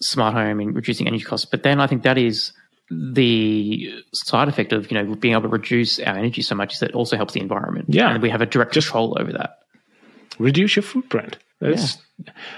smart 0.00 0.34
home 0.34 0.60
and 0.60 0.74
reducing 0.74 1.06
energy 1.06 1.24
costs, 1.24 1.46
but 1.46 1.62
then 1.62 1.80
I 1.80 1.86
think 1.86 2.02
that 2.02 2.18
is 2.18 2.52
the 2.90 3.90
side 4.12 4.48
effect 4.48 4.72
of 4.72 4.90
you 4.90 5.02
know 5.02 5.14
being 5.14 5.32
able 5.32 5.42
to 5.44 5.48
reduce 5.48 5.98
our 6.00 6.16
energy 6.16 6.42
so 6.42 6.54
much 6.54 6.74
is 6.74 6.80
that 6.80 6.90
it 6.90 6.94
also 6.94 7.16
helps 7.16 7.32
the 7.32 7.40
environment. 7.40 7.86
Yeah. 7.88 8.10
and 8.12 8.22
we 8.22 8.28
have 8.28 8.42
a 8.42 8.46
direct 8.46 8.72
control 8.72 9.16
over 9.18 9.32
that. 9.32 9.60
reduce 10.38 10.76
your 10.76 10.82
footprint. 10.82 11.38
That's, 11.60 11.98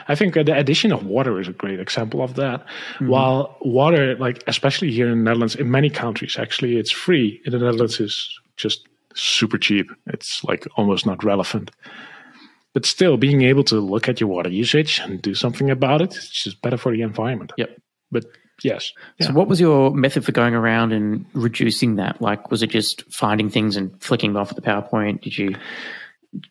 I 0.08 0.14
think 0.14 0.34
the 0.34 0.56
addition 0.56 0.92
of 0.92 1.04
water 1.04 1.38
is 1.38 1.46
a 1.46 1.52
great 1.52 1.78
example 1.78 2.22
of 2.22 2.34
that. 2.36 2.60
Mm-hmm. 2.94 3.08
While 3.08 3.56
water, 3.60 4.16
like 4.16 4.42
especially 4.46 4.90
here 4.90 5.08
in 5.08 5.18
the 5.18 5.24
Netherlands, 5.24 5.54
in 5.54 5.70
many 5.70 5.90
countries, 5.90 6.36
actually, 6.38 6.78
it's 6.78 6.90
free. 6.90 7.40
In 7.44 7.52
the 7.52 7.58
Netherlands, 7.58 8.00
is 8.00 8.28
just 8.56 8.88
super 9.14 9.58
cheap. 9.58 9.90
It's 10.06 10.42
like 10.42 10.66
almost 10.76 11.04
not 11.04 11.22
relevant. 11.22 11.70
But 12.74 12.84
still, 12.84 13.16
being 13.16 13.42
able 13.42 13.64
to 13.64 13.80
look 13.80 14.08
at 14.08 14.20
your 14.20 14.28
water 14.28 14.50
usage 14.50 14.98
and 14.98 15.22
do 15.22 15.34
something 15.34 15.70
about 15.70 16.02
it, 16.02 16.16
it's 16.16 16.28
just 16.28 16.60
better 16.60 16.76
for 16.76 16.92
the 16.92 17.02
environment. 17.02 17.52
Yep. 17.56 17.80
But 18.10 18.24
yes, 18.62 18.92
So, 19.20 19.32
what 19.32 19.46
was 19.46 19.60
your 19.60 19.92
method 19.92 20.24
for 20.24 20.32
going 20.32 20.54
around 20.54 20.92
and 20.92 21.24
reducing 21.34 21.96
that? 21.96 22.20
Like, 22.20 22.50
was 22.50 22.62
it 22.64 22.70
just 22.70 23.04
finding 23.12 23.48
things 23.48 23.76
and 23.76 24.02
flicking 24.02 24.32
them 24.32 24.42
off 24.42 24.50
at 24.50 24.56
the 24.56 24.62
PowerPoint? 24.62 25.22
Did 25.22 25.38
you 25.38 25.54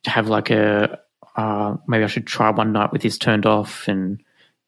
have 0.05 0.29
like 0.29 0.49
a 0.49 0.99
uh, 1.35 1.75
maybe 1.87 2.03
I 2.03 2.07
should 2.07 2.27
try 2.27 2.49
one 2.51 2.71
night 2.71 2.91
with 2.91 3.01
this 3.01 3.17
turned 3.17 3.45
off, 3.45 3.87
and 3.87 4.21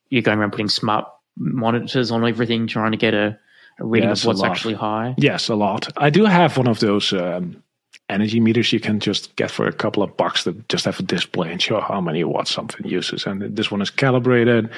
you're 0.10 0.22
going 0.22 0.40
around 0.40 0.52
putting 0.52 0.70
smart 0.70 1.06
monitors 1.38 2.12
on 2.12 2.28
everything, 2.28 2.68
trying 2.68 2.92
to 2.92 2.98
get 2.98 3.14
a, 3.14 3.38
a 3.80 3.86
reading 3.86 4.10
Yes, 4.10 4.24
of 4.24 4.28
what's 4.28 4.44
actually 4.44 4.74
high? 4.74 5.16
Yes, 5.18 5.50
a 5.50 5.56
lot. 5.56 5.88
I 5.98 6.10
do 6.10 6.26
have 6.26 6.58
one 6.58 6.68
of 6.68 6.80
those 6.80 7.14
um, 7.14 7.62
energy 8.10 8.40
meters 8.40 8.72
you 8.72 8.80
can 8.80 9.00
just 9.00 9.36
get 9.36 9.50
for 9.52 9.68
a 9.68 9.74
couple 9.74 10.04
of 10.04 10.16
bucks 10.18 10.44
that 10.44 10.70
just 10.70 10.86
have 10.86 11.00
a 11.00 11.04
display 11.04 11.52
and 11.52 11.62
show 11.62 11.80
how 11.82 12.00
many 12.02 12.24
watts 12.24 12.52
something 12.52 12.86
uses. 12.86 13.26
And 13.26 13.42
this 13.56 13.72
one 13.72 13.82
is 13.82 13.90
calibrated, 13.90 14.70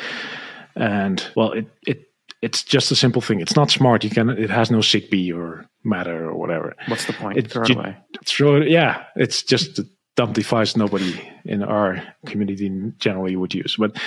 and 0.75 1.23
well, 1.35 1.51
it 1.51 1.67
it 1.85 2.03
it's 2.41 2.63
just 2.63 2.91
a 2.91 2.95
simple 2.95 3.21
thing. 3.21 3.41
It's 3.41 3.55
not 3.55 3.71
smart. 3.71 4.03
You 4.03 4.09
can 4.09 4.29
it 4.29 4.49
has 4.49 4.69
no 4.71 4.79
Zigbee 4.79 5.35
or 5.35 5.65
Matter 5.83 6.29
or 6.29 6.35
whatever. 6.35 6.75
What's 6.87 7.05
the 7.05 7.13
point? 7.13 7.37
It- 7.37 7.51
Throw 7.51 7.63
it 7.63 7.69
away. 7.71 7.97
Throw 8.25 8.61
it. 8.61 8.69
Yeah, 8.69 9.03
it's 9.15 9.41
just 9.43 9.79
a 9.79 9.85
dumb 10.15 10.33
device 10.33 10.75
nobody 10.75 11.13
in 11.45 11.63
our 11.63 12.01
community 12.25 12.69
generally 12.97 13.35
would 13.35 13.53
use. 13.53 13.75
But 13.77 13.97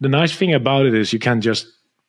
the 0.00 0.08
nice 0.08 0.34
thing 0.34 0.54
about 0.54 0.86
it 0.86 0.94
is 0.94 1.12
you 1.12 1.18
can 1.18 1.40
just 1.40 1.66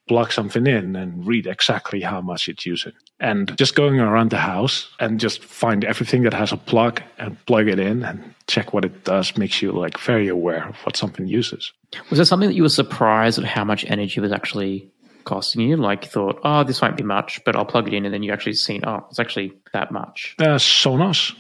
plug 0.10 0.34
something 0.34 0.68
in 0.68 0.96
and 0.96 1.26
read 1.26 1.46
exactly 1.46 2.02
how 2.02 2.20
much 2.20 2.50
it's 2.50 2.66
using. 2.66 2.92
And 3.20 3.56
just 3.58 3.76
going 3.76 4.00
around 4.00 4.32
the 4.32 4.38
house 4.38 4.90
and 5.00 5.20
just 5.20 5.44
find 5.44 5.86
everything 5.86 6.24
that 6.24 6.34
has 6.34 6.52
a 6.52 6.58
plug 6.58 7.02
and 7.20 7.38
plug 7.46 7.68
it 7.68 7.80
in 7.80 8.04
and 8.04 8.34
check 8.48 8.74
what 8.74 8.84
it 8.84 9.06
does 9.06 9.38
makes 9.38 9.62
you 9.62 9.72
like 9.72 10.00
very 10.00 10.28
aware 10.28 10.68
of 10.68 10.76
what 10.78 10.98
something 10.98 11.28
uses. 11.28 11.72
Was 12.10 12.18
there 12.18 12.26
something 12.26 12.50
that 12.50 12.56
you 12.56 12.64
were 12.64 12.70
surprised 12.70 13.38
at 13.38 13.46
how 13.46 13.64
much 13.64 13.86
energy 13.86 14.20
was 14.20 14.32
actually 14.32 14.92
costing 15.26 15.62
you? 15.62 15.78
Like 15.78 16.06
you 16.06 16.12
thought, 16.12 16.40
oh, 16.44 16.64
this 16.64 16.82
won't 16.82 16.98
be 16.98 17.04
much, 17.04 17.40
but 17.46 17.56
I'll 17.56 17.66
plug 17.66 17.88
it 17.88 17.94
in, 17.94 18.04
and 18.04 18.14
then 18.14 18.24
you 18.24 18.34
actually 18.34 18.56
seen, 18.56 18.84
oh, 18.86 19.06
it's 19.10 19.20
actually 19.20 19.54
that 19.74 19.92
much. 19.92 20.36
Uh, 20.40 20.58
Sonos 20.58 21.36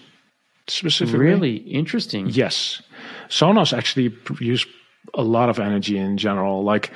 specifically. 0.68 1.20
Really 1.20 1.56
interesting. 1.56 2.28
Yes. 2.28 2.84
Sonos 3.30 3.76
actually 3.76 4.16
use 4.40 4.68
a 5.16 5.24
lot 5.24 5.50
of 5.50 5.60
energy 5.60 5.98
in 5.98 6.18
general. 6.18 6.64
Like 6.64 6.92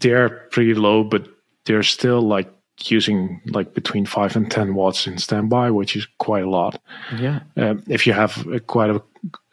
they're 0.00 0.30
pretty 0.50 0.74
low, 0.74 1.04
but 1.04 1.28
they're 1.66 1.82
still 1.82 2.22
like 2.22 2.52
using 2.82 3.40
like 3.46 3.74
between 3.74 4.04
five 4.06 4.34
and 4.36 4.50
10 4.50 4.74
watts 4.74 5.06
in 5.06 5.18
standby, 5.18 5.70
which 5.70 5.96
is 5.96 6.06
quite 6.18 6.44
a 6.44 6.50
lot. 6.50 6.80
Yeah. 7.16 7.40
Um, 7.56 7.82
if 7.88 8.06
you 8.06 8.12
have 8.12 8.46
uh, 8.48 8.58
quite 8.60 8.90
a, 8.90 9.02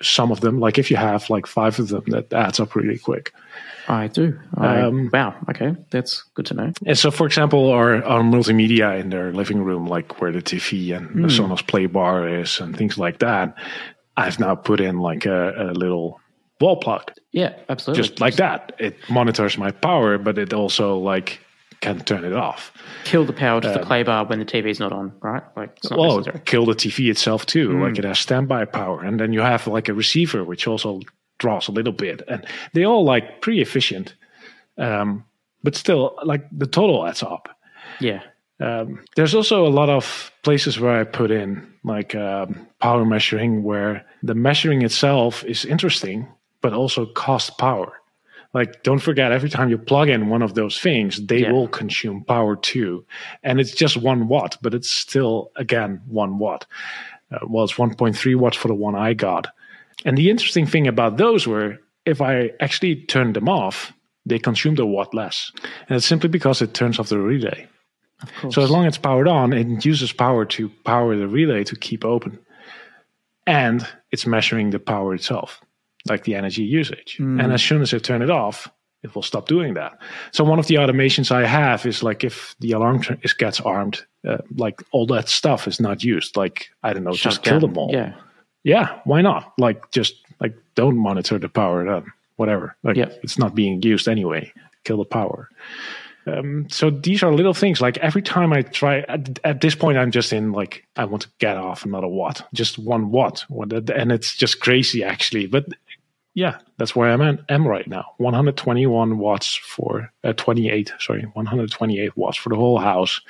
some 0.01 0.31
of 0.31 0.41
them, 0.41 0.59
like 0.59 0.77
if 0.77 0.89
you 0.89 0.97
have 0.97 1.29
like 1.29 1.45
five 1.45 1.77
of 1.79 1.89
them, 1.89 2.03
that 2.07 2.33
adds 2.33 2.59
up 2.59 2.75
really 2.75 2.97
quick. 2.97 3.33
I 3.87 4.07
do. 4.07 4.39
I, 4.55 4.81
Um, 4.81 5.09
wow. 5.11 5.35
Okay, 5.49 5.75
that's 5.89 6.23
good 6.33 6.45
to 6.47 6.53
know. 6.53 6.73
And 6.85 6.97
so, 6.97 7.11
for 7.11 7.25
example, 7.27 7.71
our, 7.71 8.03
our 8.03 8.21
multimedia 8.21 8.99
in 8.99 9.09
their 9.09 9.31
living 9.33 9.63
room, 9.63 9.85
like 9.85 10.21
where 10.21 10.31
the 10.31 10.41
TV 10.41 10.95
and 10.95 11.23
the 11.23 11.27
Sonos 11.27 11.65
Play 11.65 11.87
bar 11.87 12.27
is 12.27 12.59
and 12.59 12.77
things 12.77 12.97
like 12.97 13.19
that, 13.19 13.57
I've 14.17 14.39
now 14.39 14.55
put 14.55 14.79
in 14.79 14.99
like 14.99 15.25
a, 15.25 15.71
a 15.71 15.73
little 15.73 16.19
wall 16.61 16.77
plug. 16.77 17.11
Yeah, 17.31 17.53
absolutely. 17.69 18.03
just 18.03 18.19
like 18.21 18.35
that. 18.35 18.73
It 18.79 18.95
monitors 19.09 19.57
my 19.57 19.71
power, 19.71 20.17
but 20.17 20.37
it 20.37 20.53
also 20.53 20.97
like 20.97 21.39
can 21.81 21.99
turn 21.99 22.23
it 22.23 22.33
off. 22.33 22.71
kill 23.05 23.25
the 23.25 23.33
power 23.33 23.59
to 23.59 23.67
the 23.69 23.79
play 23.79 24.03
bar 24.03 24.23
when 24.25 24.37
the 24.39 24.45
TV's 24.45 24.79
not 24.79 24.91
on, 24.91 25.11
right? 25.21 25.41
Like 25.57 25.71
it's 25.77 25.89
Well, 25.89 26.17
necessary. 26.17 26.41
kill 26.45 26.65
the 26.65 26.75
TV 26.75 27.09
itself 27.09 27.45
too. 27.45 27.81
Like 27.81 27.97
it 27.97 28.03
has 28.05 28.19
standby 28.19 28.65
power, 28.65 29.01
and 29.03 29.19
then 29.19 29.33
you 29.33 29.41
have 29.41 29.65
like 29.67 29.89
a 29.89 29.93
receiver 29.93 30.43
which 30.43 30.67
also 30.67 30.99
draws 31.39 31.67
a 31.67 31.71
little 31.71 31.93
bit, 31.93 32.21
and 32.27 32.45
they 32.73 32.85
all 32.85 33.03
like 33.03 33.41
pretty 33.41 33.61
efficient. 33.61 34.15
Um, 34.77 35.25
but 35.63 35.75
still, 35.75 36.17
like 36.23 36.45
the 36.51 36.67
total 36.67 37.05
adds 37.07 37.23
up. 37.23 37.49
Yeah. 37.99 38.21
Um, 38.59 39.03
there's 39.15 39.33
also 39.33 39.65
a 39.65 39.69
lot 39.73 39.89
of 39.89 40.31
places 40.43 40.79
where 40.79 40.99
I 41.01 41.03
put 41.03 41.31
in 41.31 41.67
like 41.83 42.13
um, 42.13 42.67
power 42.79 43.05
measuring, 43.05 43.63
where 43.63 44.05
the 44.21 44.35
measuring 44.35 44.83
itself 44.83 45.43
is 45.45 45.65
interesting, 45.65 46.27
but 46.61 46.73
also 46.73 47.05
cost 47.05 47.57
power. 47.57 47.93
Like, 48.53 48.83
don't 48.83 48.99
forget, 48.99 49.31
every 49.31 49.49
time 49.49 49.69
you 49.69 49.77
plug 49.77 50.09
in 50.09 50.29
one 50.29 50.41
of 50.41 50.55
those 50.55 50.79
things, 50.79 51.25
they 51.25 51.39
Yeah. 51.39 51.51
will 51.51 51.67
consume 51.69 52.23
power 52.25 52.55
too. 52.57 53.05
And 53.43 53.59
it's 53.61 53.71
just 53.73 53.95
one 53.97 54.27
watt, 54.27 54.57
but 54.61 54.73
it's 54.73 54.91
still, 54.91 55.51
again, 55.55 56.01
one 56.07 56.37
watt. 56.37 56.65
Uh, 57.31 57.39
well, 57.47 57.63
it's 57.63 57.77
1.3 57.77 58.35
watts 58.35 58.57
for 58.57 58.67
the 58.67 58.73
one 58.73 58.93
I 58.95 59.13
got. 59.13 59.47
And 60.03 60.17
the 60.17 60.29
interesting 60.29 60.65
thing 60.65 60.85
about 60.87 61.17
those 61.17 61.47
were 61.47 61.77
if 62.05 62.19
I 62.21 62.51
actually 62.59 62.95
turned 63.05 63.35
them 63.35 63.47
off, 63.47 63.93
they 64.25 64.39
consumed 64.39 64.79
a 64.79 64.85
watt 64.85 65.13
less. 65.13 65.51
And 65.87 65.95
it's 65.95 66.05
simply 66.05 66.29
because 66.29 66.61
it 66.61 66.73
turns 66.73 66.99
off 66.99 67.09
the 67.09 67.19
relay. 67.19 67.67
So 68.49 68.61
as 68.61 68.69
long 68.69 68.85
as 68.85 68.89
it's 68.95 68.97
powered 68.97 69.27
on, 69.27 69.53
it 69.53 69.85
uses 69.85 70.11
power 70.11 70.45
to 70.45 70.69
power 70.83 71.15
the 71.15 71.27
relay 71.27 71.63
to 71.63 71.75
keep 71.75 72.03
open. 72.05 72.37
And 73.47 73.87
it's 74.11 74.27
measuring 74.27 74.69
the 74.69 74.79
power 74.79 75.15
itself, 75.15 75.61
like 76.09 76.23
the 76.23 76.35
energy 76.35 76.63
usage. 76.63 77.17
And 77.19 77.53
as 77.53 77.61
soon 77.63 77.81
as 77.81 77.93
I 77.93 77.99
turn 77.99 78.21
it 78.21 78.29
off, 78.29 78.67
it 79.03 79.15
will 79.15 79.23
stop 79.23 79.47
doing 79.47 79.73
that. 79.75 79.97
So 80.31 80.43
one 80.43 80.59
of 80.59 80.67
the 80.67 80.75
automations 80.75 81.31
I 81.31 81.45
have 81.47 81.85
is 81.85 82.03
like 82.03 82.23
if 82.23 82.55
the 82.59 82.73
alarm 82.73 83.01
tr- 83.01 83.13
is 83.23 83.33
gets 83.33 83.59
armed, 83.59 84.03
uh, 84.27 84.37
like 84.57 84.83
all 84.91 85.07
that 85.07 85.27
stuff 85.29 85.67
is 85.67 85.79
not 85.79 86.03
used. 86.03 86.37
Like 86.37 86.69
I 86.83 86.93
don't 86.93 87.03
know, 87.03 87.13
Shut 87.13 87.31
just 87.33 87.43
kill 87.43 87.59
them 87.59 87.77
all. 87.77 87.89
Yeah. 87.91 88.13
Yeah, 88.63 88.99
why 89.05 89.21
not? 89.21 89.53
Like 89.57 89.89
just 89.91 90.15
like 90.39 90.55
don't 90.75 90.97
monitor 90.97 91.39
the 91.39 91.49
power 91.49 91.83
then. 91.83 92.11
Whatever. 92.35 92.75
Like 92.83 92.95
Yeah. 92.95 93.09
it's 93.23 93.39
not 93.39 93.55
being 93.55 93.81
used 93.81 94.07
anyway. 94.07 94.53
Kill 94.83 94.97
the 94.97 95.05
power. 95.05 95.49
Um, 96.27 96.67
so 96.69 96.91
these 96.91 97.23
are 97.23 97.33
little 97.33 97.53
things. 97.55 97.81
Like 97.81 97.97
every 97.97 98.21
time 98.21 98.53
I 98.53 98.61
try, 98.61 98.99
at, 98.99 99.39
at 99.43 99.61
this 99.61 99.73
point, 99.73 99.97
I'm 99.97 100.11
just 100.11 100.31
in 100.31 100.51
like 100.51 100.85
I 100.95 101.05
want 101.05 101.23
to 101.23 101.29
get 101.39 101.57
off 101.57 101.85
another 101.85 102.07
watt, 102.07 102.47
just 102.53 102.77
one 102.77 103.09
watt, 103.09 103.43
and 103.49 104.11
it's 104.11 104.35
just 104.35 104.59
crazy 104.59 105.03
actually. 105.03 105.47
But 105.47 105.65
yeah, 106.33 106.59
that's 106.77 106.95
where 106.95 107.11
I'm 107.11 107.21
at, 107.21 107.39
am 107.49 107.67
right 107.67 107.87
now. 107.87 108.05
121 108.17 109.17
watts 109.17 109.55
for 109.55 110.11
uh, 110.23 110.33
28. 110.33 110.93
Sorry, 110.99 111.23
128 111.33 112.17
watts 112.17 112.37
for 112.37 112.49
the 112.49 112.55
whole 112.55 112.79
house, 112.79 113.21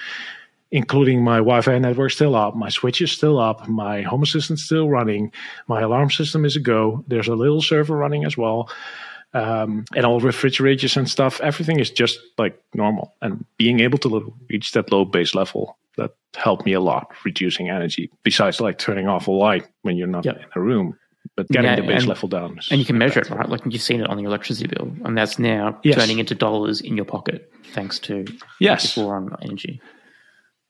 including 0.72 1.24
my 1.24 1.38
Wi-Fi 1.38 1.80
network 1.80 2.12
still 2.12 2.36
up, 2.36 2.56
my 2.56 2.70
switch 2.70 3.02
is 3.02 3.12
still 3.12 3.40
up, 3.40 3.68
my 3.68 4.02
home 4.02 4.24
assistant 4.24 4.60
still 4.60 4.90
running, 4.90 5.32
my 5.68 5.82
alarm 5.82 6.10
system 6.10 6.46
is 6.46 6.56
a 6.56 6.60
go. 6.60 7.04
There's 7.08 7.28
a 7.28 7.36
little 7.36 7.62
server 7.62 7.96
running 7.96 8.26
as 8.26 8.38
well 8.38 8.70
um, 9.34 9.86
and 9.96 10.06
all 10.06 10.20
refrigerators 10.20 10.98
and 10.98 11.10
stuff, 11.10 11.40
everything 11.42 11.80
is 11.80 11.90
just 11.90 12.20
like 12.38 12.62
normal. 12.74 13.16
And 13.22 13.46
being 13.58 13.80
able 13.80 13.98
to 14.00 14.34
reach 14.50 14.72
that 14.74 14.92
low 14.92 15.06
base 15.06 15.34
level, 15.36 15.78
that 15.98 16.12
helped 16.36 16.66
me 16.66 16.74
a 16.74 16.82
lot, 16.82 17.12
reducing 17.24 17.70
energy. 17.70 18.12
Besides, 18.24 18.60
like 18.60 18.78
turning 18.78 19.08
off 19.08 19.28
a 19.28 19.32
light 19.32 19.68
when 19.84 19.98
you're 19.98 20.08
not 20.08 20.26
Yep. 20.26 20.38
in 20.38 20.46
a 20.56 20.62
room, 20.62 20.98
but 21.36 21.48
getting 21.50 21.70
Yeah, 21.70 21.76
the 21.78 21.82
base 21.84 22.00
and- 22.02 22.08
level 22.10 22.28
down. 22.30 22.60
And 22.72 22.80
you 22.80 22.86
can 22.86 22.98
measure 22.98 23.20
it, 23.22 23.30
right? 23.30 23.48
Like 23.50 23.62
you've 23.66 23.82
seen 23.82 24.02
it 24.02 24.08
on 24.10 24.18
the 24.18 24.24
electricity 24.24 24.68
bill, 24.76 24.92
and 25.06 25.18
that's 25.18 25.38
now 25.40 25.80
Yes. 25.84 25.96
turning 25.98 26.20
into 26.20 26.36
dollars 26.36 26.82
in 26.82 26.96
your 26.96 27.06
pocket 27.06 27.52
thanks 27.74 28.00
to 28.00 28.26
Yes, 28.60 28.96
before 28.96 29.16
on 29.16 29.36
energy. 29.42 29.82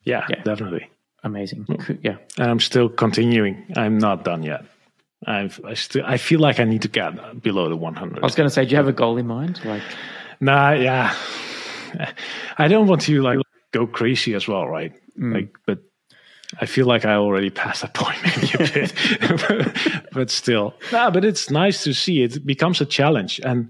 yeah, 0.03 0.25
Yeah. 0.29 0.43
definitely. 0.43 0.89
Amazing. 1.23 1.67
Yeah. 2.01 2.17
And 2.39 2.49
I'm 2.49 2.59
still 2.59 2.89
continuing. 2.89 3.63
I'm 3.75 3.97
not 3.99 4.23
done 4.23 4.41
yet. 4.43 4.65
I've, 5.27 5.59
I 5.63 5.75
still, 5.75 6.03
I 6.03 6.17
feel 6.17 6.39
like 6.39 6.59
I 6.59 6.63
need 6.63 6.81
to 6.81 6.87
get 6.87 7.41
below 7.43 7.69
the 7.69 7.75
100. 7.77 8.17
I 8.23 8.25
was 8.25 8.33
going 8.33 8.47
to 8.49 8.53
say, 8.53 8.65
do 8.65 8.71
you 8.71 8.77
have 8.77 8.87
a 8.87 8.91
goal 8.93 9.17
in 9.17 9.27
mind? 9.27 9.59
Like, 9.63 9.83
Nah, 10.39 10.71
yeah. 10.71 11.15
I 12.57 12.67
don't 12.67 12.87
want 12.87 13.01
to 13.01 13.21
like 13.21 13.37
go 13.71 13.85
crazy 13.85 14.33
as 14.33 14.47
well, 14.47 14.67
right? 14.67 14.93
Mm. 15.19 15.33
Like, 15.35 15.49
but 15.67 15.79
I 16.59 16.65
feel 16.65 16.85
like 16.85 17.05
I 17.05 17.13
already 17.15 17.49
passed 17.49 17.81
that 17.81 17.93
point 17.93 18.17
maybe 18.25 18.51
a 18.53 19.37
bit, 20.03 20.03
but 20.11 20.29
still, 20.29 20.73
nah, 20.91 21.09
but 21.09 21.23
it's 21.23 21.49
nice 21.49 21.83
to 21.85 21.93
see 21.93 22.23
it 22.23 22.45
becomes 22.45 22.81
a 22.81 22.85
challenge, 22.85 23.39
and 23.43 23.69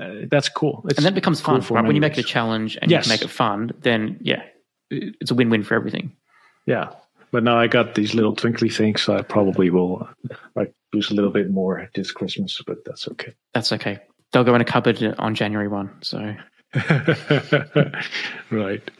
uh, 0.00 0.26
that's 0.30 0.48
cool. 0.48 0.84
It's 0.88 0.98
and 0.98 1.04
then 1.04 1.12
it 1.12 1.16
becomes 1.16 1.40
cool 1.40 1.54
fun, 1.54 1.62
for 1.62 1.74
right? 1.74 1.84
When 1.86 1.96
you 1.96 2.00
make 2.00 2.16
it 2.18 2.24
a 2.24 2.28
challenge 2.28 2.78
and 2.80 2.90
Yes. 2.90 3.06
you 3.06 3.12
make 3.12 3.22
it 3.22 3.30
fun, 3.30 3.72
then 3.80 4.18
yeah, 4.20 4.42
it's 4.90 5.30
a 5.30 5.34
win-win 5.34 5.64
for 5.64 5.74
everything. 5.74 6.12
Yeah, 6.66 6.90
but 7.32 7.42
now 7.42 7.58
I 7.58 7.66
got 7.66 7.94
these 7.96 8.14
little 8.14 8.36
twinkly 8.36 8.68
things, 8.68 9.02
so 9.02 9.16
I 9.16 9.22
probably 9.22 9.70
will 9.70 10.06
uh, 10.30 10.34
like 10.54 10.72
use 10.92 11.10
a 11.10 11.14
little 11.14 11.30
bit 11.32 11.50
more 11.50 11.88
this 11.94 12.12
Christmas, 12.12 12.60
but 12.66 12.84
that's 12.84 13.08
okay. 13.08 13.32
That's 13.54 13.72
okay. 13.72 13.98
They'll 14.32 14.44
go 14.44 14.54
in 14.54 14.60
a 14.60 14.64
cupboard 14.64 15.02
on 15.18 15.34
January 15.34 15.68
one, 15.68 15.90
so 16.02 16.34
right. 18.50 18.90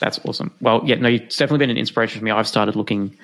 That's 0.00 0.18
awesome. 0.24 0.52
Well, 0.60 0.82
yeah, 0.84 0.96
no, 0.96 1.08
it's 1.08 1.36
definitely 1.36 1.58
been 1.64 1.70
an 1.70 1.76
inspiration 1.78 2.18
for 2.18 2.24
me. 2.24 2.30
I've 2.30 2.48
started 2.48 2.76
looking 2.76 3.16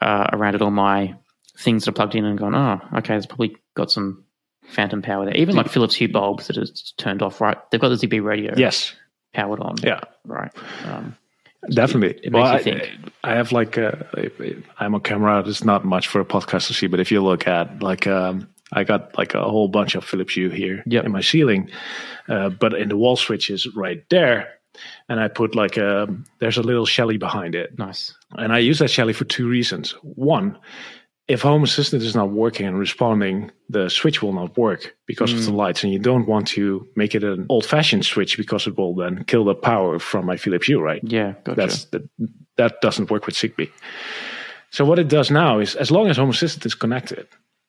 uh, 0.00 0.26
around 0.32 0.54
at 0.54 0.62
all 0.62 0.70
my 0.70 1.14
things 1.58 1.84
that 1.84 1.90
are 1.90 1.94
plugged 1.94 2.14
in 2.14 2.24
and 2.24 2.38
gone, 2.38 2.54
oh, 2.54 2.80
okay, 2.98 3.16
it's 3.16 3.26
probably 3.26 3.56
got 3.74 3.90
some 3.90 4.24
phantom 4.64 5.02
power 5.02 5.24
there. 5.24 5.36
Even 5.36 5.56
like 5.56 5.68
Philips 5.68 5.94
Hue 5.94 6.08
bulbs 6.08 6.46
that 6.48 6.58
are 6.58 6.66
turned 6.98 7.22
off, 7.22 7.40
right? 7.40 7.56
They've 7.70 7.80
got 7.80 7.88
the 7.88 7.94
Zigbee 7.96 8.22
radio 8.22 8.54
Yes. 8.56 8.94
powered 9.34 9.60
on, 9.60 9.76
Yeah. 9.82 10.00
right? 10.24 10.52
Um, 10.84 11.16
Definitely. 11.70 12.20
it 12.22 12.32
well, 12.32 12.52
makes 12.52 12.66
you 12.66 12.72
I, 12.72 12.78
think. 12.78 13.12
I 13.24 13.34
have 13.34 13.50
like 13.50 13.76
a, 13.76 14.06
I'm 14.78 14.94
on 14.94 15.00
camera. 15.00 15.42
It's 15.46 15.64
not 15.64 15.84
much 15.84 16.06
for 16.06 16.20
a 16.20 16.24
podcast 16.24 16.68
to 16.68 16.74
see, 16.74 16.86
but 16.86 17.00
if 17.00 17.10
you 17.10 17.20
look 17.22 17.48
at 17.48 17.82
like, 17.82 18.06
um, 18.06 18.48
I 18.72 18.84
got 18.84 19.16
like 19.18 19.34
a 19.34 19.42
whole 19.42 19.66
bunch 19.68 19.94
of 19.96 20.04
Philips 20.04 20.34
Hue 20.34 20.50
here 20.50 20.82
Yep. 20.86 21.04
in 21.06 21.12
my 21.12 21.20
ceiling, 21.22 21.70
uh, 22.28 22.50
but 22.50 22.74
in 22.74 22.88
the 22.90 22.96
wall 22.96 23.16
switches 23.16 23.66
right 23.74 24.04
there, 24.10 24.48
and 25.08 25.20
I 25.20 25.28
put 25.28 25.54
like 25.54 25.76
a 25.76 26.08
there's 26.40 26.58
a 26.58 26.62
little 26.62 26.86
Shelly 26.86 27.16
behind 27.16 27.54
it, 27.54 27.78
nice. 27.78 28.14
and 28.32 28.52
I 28.52 28.58
use 28.58 28.78
that 28.78 28.90
Shelly 28.90 29.12
for 29.12 29.24
two 29.24 29.48
reasons. 29.48 29.92
One, 30.02 30.58
if 31.28 31.42
Home 31.42 31.62
Assistant 31.62 32.02
is 32.02 32.14
not 32.14 32.30
working 32.30 32.66
and 32.66 32.78
responding, 32.78 33.50
the 33.68 33.90
switch 33.90 34.22
will 34.22 34.32
not 34.32 34.56
work 34.56 34.96
because 35.06 35.32
of 35.32 35.44
the 35.44 35.50
hmm. 35.50 35.58
lights, 35.58 35.84
and 35.84 35.92
you 35.92 35.98
don't 35.98 36.26
want 36.26 36.48
to 36.48 36.88
make 36.96 37.14
it 37.14 37.22
an 37.22 37.44
old-fashioned 37.50 38.04
switch 38.04 38.38
because 38.38 38.66
it 38.66 38.78
will 38.78 38.94
then 38.94 39.24
kill 39.24 39.44
the 39.44 39.54
power 39.54 39.98
from 39.98 40.24
my 40.24 40.38
Philips 40.38 40.66
Hue, 40.66 40.80
right? 40.80 41.02
Yeah, 41.04 41.34
gotcha. 41.44 41.56
That's 41.56 41.84
that, 41.86 42.08
that 42.56 42.80
doesn't 42.80 43.10
work 43.10 43.26
with 43.26 43.34
Zigbee. 43.34 43.70
So 44.70 44.84
what 44.86 44.98
it 44.98 45.08
does 45.08 45.30
now 45.30 45.58
is, 45.58 45.74
as 45.76 45.90
long 45.90 46.08
as 46.08 46.16
Home 46.16 46.30
Assistant 46.30 46.64
is 46.64 46.74
connected, 46.74 47.28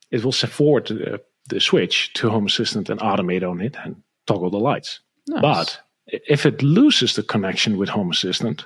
it 0.10 0.24
will 0.24 0.32
forward 0.32 0.88
the, 0.88 1.22
the 1.50 1.60
switch 1.60 2.14
to 2.14 2.30
Home 2.30 2.46
Assistant 2.46 2.90
and 2.90 3.00
automate 3.02 3.50
on 3.50 3.60
it 3.60 3.76
and 3.84 3.98
toggle 4.26 4.50
the 4.50 4.58
lights. 4.58 5.02
Nice. 5.28 5.42
But 5.42 5.80
if 6.12 6.46
it 6.46 6.62
loses 6.62 7.16
the 7.16 7.24
connection 7.24 7.78
with 7.78 7.90
Home 7.90 8.12
Assistant 8.12 8.66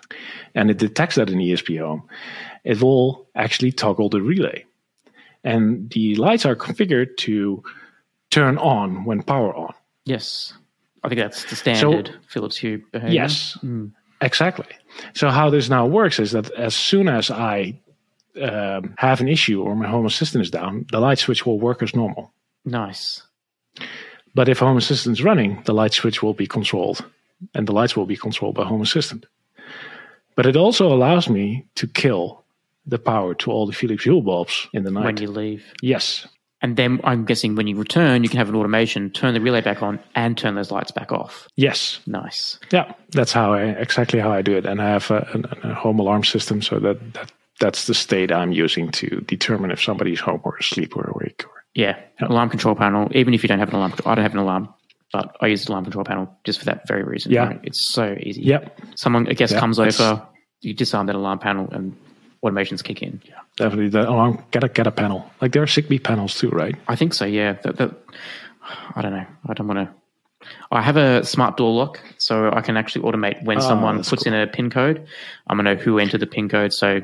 and 0.56 0.70
it 0.70 0.78
detects 0.78 1.16
that 1.16 1.30
in 1.30 1.40
ESPHome, 1.40 2.04
it 2.64 2.82
will 2.82 3.28
actually 3.36 3.72
toggle 3.72 4.10
the 4.10 4.22
relay. 4.22 4.66
And 5.44 5.90
the 5.90 6.16
lights 6.16 6.46
are 6.46 6.56
configured 6.56 7.18
to 7.18 7.64
turn 8.32 8.58
on 8.58 9.06
when 9.06 9.24
power 9.24 9.54
on. 9.56 9.74
yes, 10.06 10.54
I 11.04 11.10
think 11.10 11.20
that's 11.20 11.44
the 11.46 11.56
standard 11.56 12.16
Philips 12.28 12.58
Hue 12.58 12.82
behavior. 12.92 13.14
Yes, 13.14 13.58
exactly. 14.22 14.68
So 15.14 15.30
how 15.30 15.50
this 15.50 15.70
now 15.70 15.86
works 15.86 16.18
is 16.18 16.32
that 16.32 16.50
as 16.52 16.74
soon 16.76 17.10
as 17.10 17.30
I 17.30 17.78
um, 18.42 18.96
have 18.98 19.20
an 19.20 19.28
issue 19.28 19.62
or 19.62 19.76
my 19.76 19.88
Home 19.88 20.06
Assistant 20.06 20.44
is 20.44 20.50
down, 20.50 20.86
the 20.92 21.00
light 21.00 21.20
switch 21.20 21.46
will 21.46 21.60
work 21.60 21.84
as 21.84 21.94
normal. 21.94 22.34
nice. 22.66 23.22
But 24.36 24.50
if 24.50 24.60
Home 24.60 24.78
Assistant 24.78 25.18
is 25.18 25.24
running, 25.24 25.62
the 25.66 25.74
light 25.74 25.94
switch 25.94 26.24
will 26.24 26.34
be 26.34 26.48
controlled, 26.48 27.06
and 27.54 27.68
the 27.68 27.74
lights 27.74 27.96
will 27.96 28.06
be 28.06 28.18
controlled 28.18 28.56
by 28.56 28.66
Home 28.66 28.82
Assistant. 28.82 29.26
But 30.36 30.46
it 30.46 30.56
also 30.56 30.92
allows 30.92 31.30
me 31.30 31.66
to 31.76 31.88
kill 31.88 32.44
the 32.86 32.98
power 33.00 33.34
to 33.36 33.52
all 33.52 33.66
the 33.68 33.74
Philips 33.74 34.04
Hue 34.04 34.22
bulbs 34.22 34.68
in 34.74 34.84
the 34.84 34.92
night. 34.92 35.06
When 35.06 35.18
you 35.18 35.30
leave, 35.30 35.64
yes, 35.82 36.28
and 36.62 36.76
then 36.78 37.00
I'm 37.04 37.26
guessing 37.26 37.56
when 37.56 37.68
you 37.68 37.76
return, 37.78 38.24
you 38.24 38.30
can 38.30 38.38
have 38.40 38.50
an 38.50 38.56
automation, 38.56 39.10
turn 39.12 39.34
the 39.34 39.42
relay 39.42 39.62
back 39.62 39.84
on, 39.84 40.00
and 40.16 40.38
turn 40.38 40.56
those 40.56 40.72
lights 40.72 40.92
back 40.92 41.12
off. 41.12 41.48
yes, 41.56 42.00
Nice. 42.08 42.58
yeah. 42.72 42.94
That's 43.12 43.32
how 43.34 43.54
I 43.54 43.64
exactly 43.64 44.20
how 44.20 44.32
I 44.32 44.42
do 44.42 44.58
it, 44.58 44.66
and 44.66 44.82
I 44.82 44.90
have 44.90 45.12
a, 45.12 45.48
a, 45.64 45.70
a 45.70 45.74
home 45.74 46.00
alarm 46.00 46.24
system, 46.24 46.62
so 46.62 46.80
that, 46.80 47.14
that 47.14 47.32
that's 47.60 47.86
the 47.88 47.94
state 47.94 48.32
I'm 48.32 48.52
using 48.52 48.90
to 48.92 49.22
determine 49.28 49.72
if 49.72 49.82
somebody's 49.82 50.20
home 50.20 50.42
or 50.44 50.58
asleep 50.58 50.98
or 50.98 51.04
awake. 51.04 51.44
Or, 51.46 51.64
Yeah, 51.76 52.00
alarm 52.22 52.50
control 52.50 52.76
panel. 52.76 53.10
Even 53.12 53.34
if 53.34 53.44
you 53.44 53.48
don't 53.50 53.60
have 53.60 53.70
an 53.70 53.76
alarm, 53.76 53.94
I 54.06 54.16
don't 54.16 54.24
have 54.24 54.34
an 54.34 54.40
alarm, 54.40 54.74
but 55.14 55.38
I 55.40 55.48
use 55.48 55.64
the 55.64 55.72
alarm 55.72 55.86
control 55.86 56.04
panel 56.04 56.28
just 56.44 56.60
for 56.60 56.66
that 56.66 56.86
very 56.88 57.04
reason. 57.04 57.32
Yeah. 57.32 57.46
right? 57.46 57.60
it's 57.64 57.80
so 57.80 58.18
easy. 58.20 58.42
yep, 58.42 58.78
someone 58.96 59.28
a 59.28 59.34
guest 59.36 59.54
Yeah, 59.54 59.60
comes 59.62 59.80
it's- 59.80 60.00
over, 60.02 60.22
you 60.62 60.74
disarm 60.74 61.06
that 61.08 61.16
alarm 61.16 61.40
panel, 61.40 61.70
and 61.72 61.96
automations 62.44 62.84
kick 62.84 63.02
in. 63.02 63.22
Yeah, 63.26 63.36
definitely. 63.58 63.90
The 63.90 64.10
alarm 64.10 64.44
get 64.52 64.64
a 64.64 64.68
get 64.70 64.88
a 64.88 64.92
panel. 64.92 65.30
Like 65.42 65.52
there 65.54 65.64
are 65.64 65.68
Zigbee 65.68 66.04
panels 66.04 66.36
too, 66.36 66.50
right? 66.50 66.76
I 66.90 66.96
think 66.98 67.14
so. 67.14 67.24
Yeah, 67.26 67.54
that, 67.64 67.78
that, 67.78 67.92
I 68.96 69.02
don't 69.02 69.12
know. 69.14 69.26
I 69.48 69.54
don't 69.54 69.68
want 69.68 69.80
to. 69.80 69.90
I 70.72 70.82
have 70.82 70.98
a 70.98 71.24
smart 71.24 71.56
door 71.58 71.72
lock, 71.74 72.00
so 72.18 72.50
I 72.52 72.60
can 72.62 72.76
actually 72.76 73.04
automate 73.06 73.44
when 73.46 73.62
someone 73.62 73.94
Ah, 73.96 73.98
that's 74.00 74.10
puts 74.10 74.26
in 74.26 74.34
a 74.34 74.46
pin 74.48 74.70
code. 74.70 75.08
I'm 75.48 75.58
gonna 75.58 75.76
know 75.76 75.82
who 75.82 76.00
entered 76.00 76.20
the 76.20 76.28
pin 76.28 76.50
code. 76.50 76.74
So, 76.74 77.02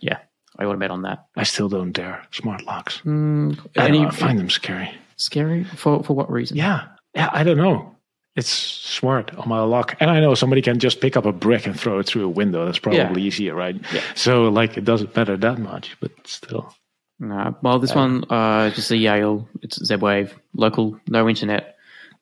yeah, 0.00 0.18
I 0.58 0.64
automate 0.64 0.90
on 0.90 1.02
that. 1.02 1.26
I 1.36 1.42
still 1.44 1.68
don't 1.68 1.90
dare 1.92 2.22
smart 2.30 2.64
locks. 2.66 3.00
Mm, 3.04 3.58
I, 3.76 3.86
any 3.88 4.00
know, 4.02 4.08
I 4.08 4.10
find 4.10 4.38
them 4.38 4.50
scary. 4.50 4.92
scary 5.16 5.64
for 5.64 6.04
for 6.04 6.14
what 6.14 6.30
reason? 6.30 6.56
Yeah, 6.58 6.86
yeah. 7.14 7.28
I 7.32 7.42
don't 7.44 7.56
know. 7.56 7.96
It's 8.36 8.48
smart 8.48 9.34
on 9.36 9.48
my 9.48 9.60
lock, 9.60 9.96
and 10.00 10.08
I 10.08 10.20
know 10.20 10.34
somebody 10.34 10.62
can 10.62 10.78
just 10.78 11.00
pick 11.00 11.16
up 11.16 11.26
a 11.26 11.32
brick 11.32 11.66
and 11.66 11.78
throw 11.78 11.98
it 11.98 12.06
through 12.06 12.24
a 12.24 12.28
window. 12.28 12.64
That's 12.64 12.78
probably 12.78 12.98
Yeah. 13.00 13.16
easier, 13.18 13.54
right? 13.54 13.76
Yeah. 13.92 14.02
So 14.14 14.44
like 14.44 14.76
it 14.76 14.84
doesn't 14.84 15.14
matter 15.16 15.36
that 15.36 15.58
much, 15.58 15.96
but 16.00 16.12
still. 16.24 16.72
No, 17.18 17.54
well, 17.60 17.78
this 17.78 17.94
one, 17.94 18.24
uh, 18.30 18.70
just 18.70 18.90
a 18.92 18.96
Yale. 18.96 19.46
It's 19.62 19.84
Z-Wave, 19.84 20.34
local, 20.54 20.98
no 21.06 21.28
internet. 21.28 21.76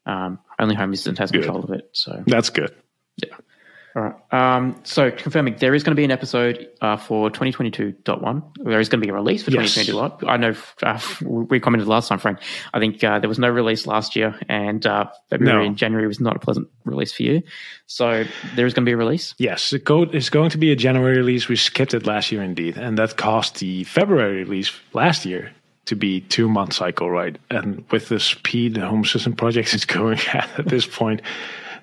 Um, 0.06 0.40
only 0.59 0.74
Home 0.74 0.93
Assistant 0.93 1.19
has 1.19 1.31
Good. 1.31 1.44
control 1.44 1.62
of 1.62 1.70
it. 1.70 1.89
So 1.93 2.24
That's 2.27 2.51
good. 2.51 2.74
All 3.97 4.02
right. 4.02 4.15
Um, 4.56 4.78
so 4.85 5.10
confirming 5.10 5.56
there 5.59 5.74
is 5.74 5.82
going 5.82 5.93
to 5.93 5.97
be 5.98 6.05
an 6.05 6.10
episode 6.10 6.69
uh, 6.81 6.97
for 6.97 7.31
2022.1. 7.31 8.43
There 8.65 8.78
is 8.81 8.89
going 8.89 9.01
to 9.01 9.06
be 9.06 9.10
a 9.10 9.15
release 9.15 9.43
for 9.43 9.51
Yes. 9.51 9.74
2022. 9.74 10.28
I 10.28 10.36
know 10.36 10.55
uh, 10.82 11.01
we 11.24 11.59
commented 11.59 11.89
last 11.89 12.09
time, 12.09 12.19
Frenck. 12.20 12.39
I 12.74 12.78
think 12.78 13.02
uh, 13.02 13.19
there 13.19 13.28
was 13.28 13.39
no 13.39 13.48
release 13.48 13.86
last 13.86 14.15
year, 14.15 14.39
and 14.48 14.86
uh, 14.86 15.06
February 15.31 15.62
No. 15.62 15.66
and 15.66 15.77
January 15.77 16.06
was 16.06 16.20
not 16.20 16.36
a 16.36 16.39
pleasant 16.39 16.69
release 16.85 17.12
for 17.12 17.23
you. 17.23 17.43
So 17.86 18.24
there 18.55 18.66
is 18.66 18.74
going 18.74 18.85
to 18.85 18.89
be 18.89 18.93
a 18.93 18.97
release. 18.97 19.35
Yes, 19.39 19.70
the 19.70 19.81
code 19.81 20.15
is 20.15 20.31
going 20.31 20.51
to 20.51 20.59
be 20.59 20.70
a 20.70 20.77
January 20.77 21.16
release. 21.16 21.48
We 21.48 21.56
skipped 21.56 21.94
it 21.94 22.06
last 22.06 22.31
year, 22.31 22.43
indeed, 22.43 22.77
and 22.77 22.98
that 22.98 23.16
caused 23.16 23.59
the 23.59 23.85
February 23.85 24.44
release 24.44 24.70
last 24.93 25.24
year 25.24 25.51
to 25.86 25.97
be 25.97 26.20
two 26.20 26.48
month 26.48 26.74
cycle, 26.74 27.10
right? 27.10 27.36
And 27.51 27.85
with 27.90 28.10
the 28.10 28.20
speed 28.20 28.74
the 28.74 28.86
Home 28.86 29.02
Assistant 29.05 29.39
project 29.39 29.73
is 29.73 29.85
going 29.86 30.19
at 30.35 30.48
at 30.59 30.66
this 30.69 30.86
point, 30.86 31.23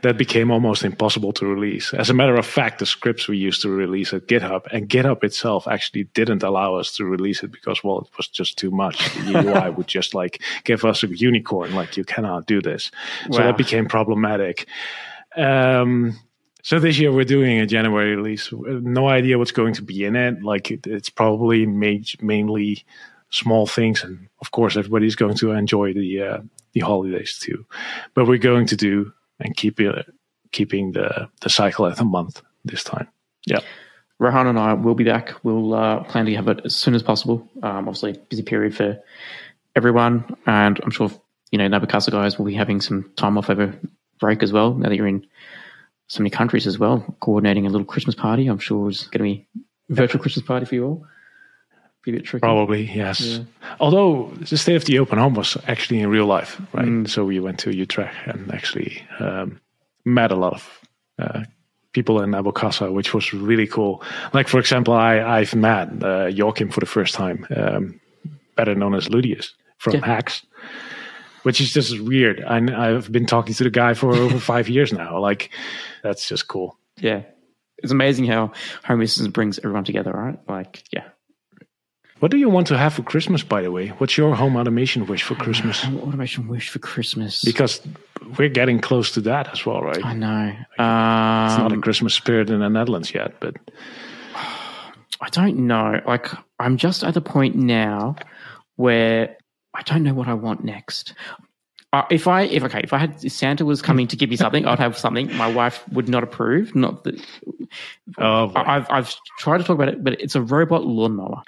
that 0.05 0.19
became 0.19 0.51
almost 0.51 0.83
impossible 0.83 1.33
to 1.33 1.47
release. 1.47 1.91
As 1.91 2.11
a 2.11 2.13
matter 2.13 2.35
of 2.35 2.45
fact, 2.45 2.77
the 2.77 2.85
scripts 2.85 3.27
we 3.27 3.37
used 3.37 3.63
to 3.63 3.69
release 3.69 4.13
at 4.13 4.27
GitHub 4.27 4.67
and 4.71 4.87
GitHub 4.87 5.23
itself 5.23 5.67
actually 5.67 6.03
didn't 6.13 6.43
allow 6.43 6.75
us 6.75 6.95
to 6.97 7.05
release 7.05 7.41
it 7.41 7.51
because, 7.51 7.83
well, 7.83 8.01
it 8.01 8.15
was 8.15 8.27
just 8.27 8.55
too 8.55 8.69
much. 8.69 9.11
The 9.15 9.39
UI 9.47 9.71
would 9.71 9.87
just 9.87 10.13
like 10.13 10.43
give 10.63 10.85
us 10.85 11.01
a 11.01 11.07
unicorn, 11.07 11.73
like 11.73 11.97
you 11.97 12.03
cannot 12.03 12.45
do 12.45 12.61
this. 12.61 12.91
So 13.31 13.39
that 13.39 13.57
became 13.57 13.87
problematic. 13.87 14.67
Um, 15.35 16.19
so 16.61 16.77
this 16.77 16.99
year 16.99 17.11
we're 17.11 17.25
doing 17.25 17.59
a 17.59 17.65
January 17.65 18.15
release. 18.15 18.53
No 18.53 19.07
idea 19.07 19.39
what's 19.39 19.51
going 19.51 19.73
to 19.73 19.81
be 19.81 20.05
in 20.05 20.15
it. 20.15 20.43
Like 20.43 20.69
it, 20.69 20.85
it's 20.85 21.09
probably 21.09 21.65
ma- 21.65 22.05
mainly 22.21 22.85
small 23.31 23.65
things, 23.65 24.03
and 24.03 24.27
of 24.39 24.51
course 24.51 24.77
everybody's 24.77 25.15
going 25.15 25.35
to 25.37 25.51
enjoy 25.53 25.93
the 25.93 26.21
uh, 26.21 26.41
the 26.73 26.81
holidays 26.81 27.39
too. 27.41 27.65
But 28.13 28.27
we're 28.27 28.37
going 28.37 28.67
to 28.67 28.75
do 28.75 29.11
and 29.39 29.55
keep 29.55 29.79
it 29.79 30.05
keeping 30.51 30.91
the 30.93 31.29
the 31.41 31.49
cycle 31.49 31.85
at 31.85 31.99
a 31.99 32.05
month 32.05 32.41
this 32.63 32.83
time. 32.83 33.07
Yeah, 33.45 33.59
Rohan 34.19 34.47
and 34.47 34.59
I 34.59 34.73
will 34.73 34.95
be 34.95 35.03
back. 35.03 35.33
We'll 35.43 35.73
uh, 35.73 36.03
plan 36.03 36.25
to 36.25 36.35
have 36.35 36.47
it 36.47 36.61
as 36.65 36.75
soon 36.75 36.95
as 36.95 37.03
possible. 37.03 37.47
Um, 37.61 37.87
obviously, 37.87 38.13
busy 38.29 38.43
period 38.43 38.75
for 38.75 39.01
everyone, 39.75 40.35
and 40.45 40.79
I'm 40.83 40.91
sure 40.91 41.11
you 41.51 41.57
know 41.57 41.67
Nabu 41.67 41.87
Casa 41.87 42.11
guys 42.11 42.37
will 42.37 42.45
be 42.45 42.55
having 42.55 42.81
some 42.81 43.11
time 43.15 43.37
off 43.37 43.49
over 43.49 43.77
break 44.19 44.43
as 44.43 44.51
well. 44.51 44.73
Now 44.73 44.89
that 44.89 44.95
you're 44.95 45.07
in 45.07 45.25
so 46.07 46.21
many 46.21 46.29
countries 46.29 46.67
as 46.67 46.79
well, 46.79 47.03
coordinating 47.19 47.65
a 47.65 47.69
little 47.69 47.85
Christmas 47.85 48.15
party. 48.15 48.47
I'm 48.47 48.59
sure 48.59 48.89
is 48.89 49.07
going 49.07 49.19
to 49.19 49.23
be 49.23 49.47
virtual 49.89 50.21
Christmas 50.21 50.45
party 50.45 50.65
for 50.65 50.75
you 50.75 50.85
all. 50.85 51.07
Be 52.05 52.11
a 52.11 52.13
bit 52.15 52.25
tricky. 52.25 52.41
probably 52.41 52.83
yes. 52.83 53.39
Although 53.79 54.31
the 54.39 54.57
state 54.57 54.75
of 54.75 54.85
the 54.85 54.99
open 54.99 55.17
home 55.17 55.33
was 55.33 55.57
actually 55.67 55.99
in 56.01 56.09
real 56.09 56.27
life, 56.27 56.61
right? 56.73 57.07
So 57.09 57.25
we 57.25 57.39
went 57.39 57.59
to 57.59 57.75
Utrecht 57.75 58.15
and 58.27 58.53
actually 58.53 59.01
um, 59.19 59.59
met 60.05 60.31
a 60.31 60.35
lot 60.35 60.53
of 60.53 60.79
uh, 61.17 61.43
people 61.93 62.21
in 62.21 62.29
Nabu 62.31 62.51
Casa, 62.51 62.91
which 62.91 63.13
was 63.13 63.33
really 63.33 63.65
cool. 63.67 64.03
Like 64.33 64.47
for 64.47 64.59
example, 64.59 64.93
I 64.93 65.19
I've 65.19 65.55
met 65.55 65.87
uh, 65.89 66.29
Joakim 66.29 66.71
for 66.71 66.79
the 66.79 66.85
first 66.85 67.15
time, 67.15 67.47
um, 67.55 67.99
better 68.55 68.75
known 68.75 68.93
as 68.95 69.07
ludeeus 69.09 69.49
from 69.79 69.95
Yeah. 69.95 70.01
HACS. 70.05 70.45
Which 71.43 71.61
is 71.61 71.71
just 71.73 71.99
weird. 71.99 72.43
I, 72.43 72.57
I've 72.57 73.11
been 73.11 73.27
talking 73.27 73.53
to 73.53 73.63
the 73.63 73.69
guy 73.69 73.93
for 73.93 74.15
over 74.15 74.39
five 74.53 74.67
years 74.67 74.91
now. 74.91 75.19
Like, 75.19 75.51
that's 76.01 76.27
just 76.27 76.47
cool. 76.47 76.75
Yeah. 76.97 77.21
it's 77.77 77.91
amazing 77.91 78.25
how 78.25 78.51
home 78.83 79.01
assistant 79.01 79.33
brings 79.35 79.59
everyone 79.59 79.83
together, 79.83 80.11
right? 80.11 80.39
Like, 80.49 80.83
yeah. 80.91 81.03
What 82.25 82.31
do 82.31 82.37
you 82.37 82.49
want 82.49 82.65
to 82.67 82.77
have 82.79 82.95
for 82.95 83.03
Christmas, 83.03 83.43
by 83.43 83.61
the 83.61 83.69
way? 83.69 83.89
What's 83.89 84.17
your 84.17 84.33
home 84.33 84.55
automation 84.55 85.05
wish 85.05 85.21
for 85.21 85.35
Christmas? 85.35 85.83
Home 85.83 85.99
automation 85.99 86.47
wish 86.47 86.69
for 86.69 86.79
Christmas. 86.79 87.43
Because 87.43 87.87
we're 88.39 88.49
getting 88.49 88.79
close 88.79 89.11
to 89.11 89.21
that 89.21 89.47
as 89.53 89.63
well, 89.63 89.83
right? 89.83 90.03
I 90.03 90.15
know. 90.15 90.47
It's 90.49 90.79
not 90.79 91.71
a 91.71 91.75
Um, 91.75 91.81
Christmas 91.83 92.15
spirit 92.15 92.49
in 92.49 92.61
the 92.61 92.67
Netherlands 92.67 93.13
yet, 93.13 93.39
but 93.39 93.57
I 95.21 95.29
don't 95.29 95.67
know. 95.67 96.01
Like, 96.07 96.27
I'm 96.59 96.77
just 96.77 97.03
at 97.03 97.13
the 97.13 97.21
point 97.21 97.57
now 97.57 98.15
where 98.75 99.37
I 99.75 99.83
don't 99.83 100.01
know 100.01 100.15
what 100.15 100.27
I 100.27 100.33
want 100.33 100.63
next. 100.63 101.13
Uh, 101.93 102.05
if 102.09 102.27
I, 102.27 102.45
if 102.45 102.63
okay, 102.63 102.81
if 102.83 102.91
I 102.91 102.97
had 102.97 103.23
if 103.23 103.33
Santa 103.33 103.65
was 103.65 103.83
coming 103.83 104.07
to 104.07 104.15
give 104.15 104.31
me 104.31 104.35
something, 104.35 104.65
I'd 104.65 104.79
have 104.79 104.97
something. 104.97 105.31
My 105.37 105.53
wife 105.53 105.87
would 105.89 106.09
not 106.09 106.23
approve. 106.23 106.73
Not 106.73 107.03
that 107.03 107.23
oh, 108.17 108.47
boy. 108.47 108.63
I've 108.65 108.87
I've 108.89 109.15
tried 109.37 109.59
to 109.59 109.63
talk 109.63 109.75
about 109.75 109.89
it, 109.89 110.03
but 110.03 110.19
it's 110.19 110.33
a 110.33 110.41
robot 110.41 110.87
lawnmower. 110.87 111.43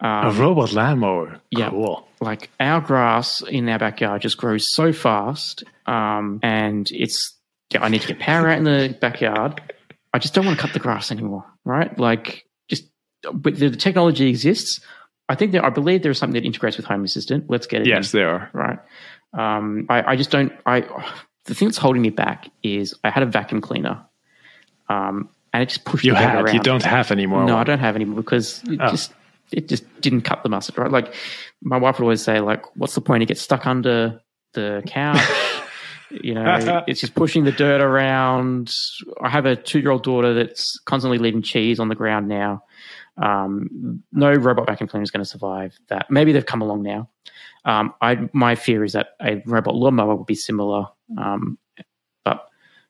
A 0.00 0.06
Um, 0.06 0.38
robot 0.38 0.72
lawnmower. 0.72 1.40
yeah. 1.50 1.70
Cool. 1.70 2.06
like 2.20 2.50
our 2.58 2.80
grass 2.80 3.42
in 3.42 3.68
our 3.68 3.78
backyard 3.78 4.22
just 4.22 4.36
grows 4.38 4.64
so 4.74 4.92
fast, 4.92 5.62
um, 5.86 6.40
and 6.42 6.88
it's 6.90 7.34
yeah, 7.70 7.82
I 7.84 7.88
need 7.88 8.00
to 8.02 8.08
get 8.08 8.18
power 8.18 8.48
out 8.48 8.58
in 8.58 8.64
the 8.64 8.96
backyard. 9.00 9.60
I 10.12 10.18
just 10.18 10.32
don't 10.34 10.44
want 10.46 10.56
to 10.58 10.62
cut 10.62 10.72
the 10.72 10.78
grass 10.78 11.10
anymore, 11.10 11.44
right? 11.64 11.96
Like 11.98 12.46
just 12.68 12.84
but 13.32 13.56
the, 13.58 13.68
the 13.68 13.76
technology 13.76 14.28
exists. 14.28 14.80
I 15.28 15.34
think 15.34 15.52
that 15.52 15.64
I 15.64 15.70
believe 15.70 16.02
there 16.02 16.10
is 16.12 16.18
something 16.18 16.40
that 16.40 16.46
integrates 16.46 16.76
with 16.76 16.86
Home 16.86 17.04
Assistant. 17.04 17.48
Let's 17.48 17.66
get 17.66 17.80
it. 17.80 17.86
in 17.88 17.94
Yes, 17.96 18.12
they 18.12 18.22
are. 18.22 18.50
right? 18.52 18.78
Um, 19.32 19.86
I, 19.88 20.12
I 20.12 20.16
just 20.16 20.30
don't. 20.30 20.52
I 20.66 20.80
the 21.46 21.54
thing 21.54 21.68
that's 21.68 21.78
holding 21.78 22.02
me 22.02 22.10
back 22.10 22.50
is 22.62 22.94
I 23.04 23.10
had 23.10 23.22
a 23.22 23.26
vacuum 23.26 23.60
cleaner, 23.60 24.00
um, 24.88 25.28
and 25.52 25.62
it 25.62 25.68
just 25.68 25.84
pushed 25.84 26.04
You 26.04 26.14
had. 26.14 26.42
around. 26.44 26.54
You 26.54 26.60
don't 26.60 26.82
have 26.84 27.10
anymore. 27.10 27.44
No, 27.44 27.56
I 27.56 27.64
don't 27.64 27.78
have 27.80 27.96
any 27.96 28.04
because 28.04 28.62
it 28.64 28.78
Oh. 28.80 28.90
just 28.90 29.12
it 29.54 29.68
just 29.68 29.84
didn't 30.00 30.22
cut 30.22 30.42
the 30.42 30.48
mustard, 30.48 30.78
right? 30.78 30.90
Like 30.90 31.14
my 31.62 31.76
wife 31.76 31.98
would 31.98 32.04
always 32.04 32.22
say, 32.22 32.40
like, 32.40 32.64
what's 32.76 32.94
the 32.94 33.00
point? 33.00 33.22
It 33.22 33.26
gets 33.26 33.40
stuck 33.40 33.66
under 33.66 34.20
the 34.52 34.82
couch. 34.86 35.20
you 36.10 36.34
know, 36.34 36.44
it's 36.86 37.00
just 37.00 37.14
pushing 37.14 37.44
the 37.44 37.52
dirt 37.52 37.80
around. 37.80 38.72
I 39.22 39.28
have 39.28 39.46
a 39.46 39.56
two 39.56 39.80
year 39.80 39.90
old 39.90 40.02
daughter 40.02 40.34
that's 40.34 40.78
constantly 40.86 41.18
leaving 41.18 41.42
cheese 41.42 41.80
on 41.80 41.88
the 41.88 41.94
ground 41.94 42.28
now. 42.28 42.62
Um, 43.16 44.02
no 44.12 44.32
robot 44.32 44.66
vacuum 44.66 44.88
cleaner 44.88 45.04
is 45.04 45.10
going 45.10 45.24
to 45.24 45.28
survive 45.30 45.78
that. 45.88 46.10
Maybe 46.10 46.32
they've 46.32 46.44
come 46.44 46.62
along 46.62 46.82
now. 46.82 47.10
Um, 47.64 47.94
I 48.00 48.28
my 48.32 48.56
fear 48.56 48.84
is 48.84 48.92
that 48.92 49.10
a 49.22 49.42
robot 49.46 49.74
lawnmower 49.74 50.16
would 50.16 50.26
be 50.26 50.34
similar. 50.34 50.86
Um, 51.16 51.58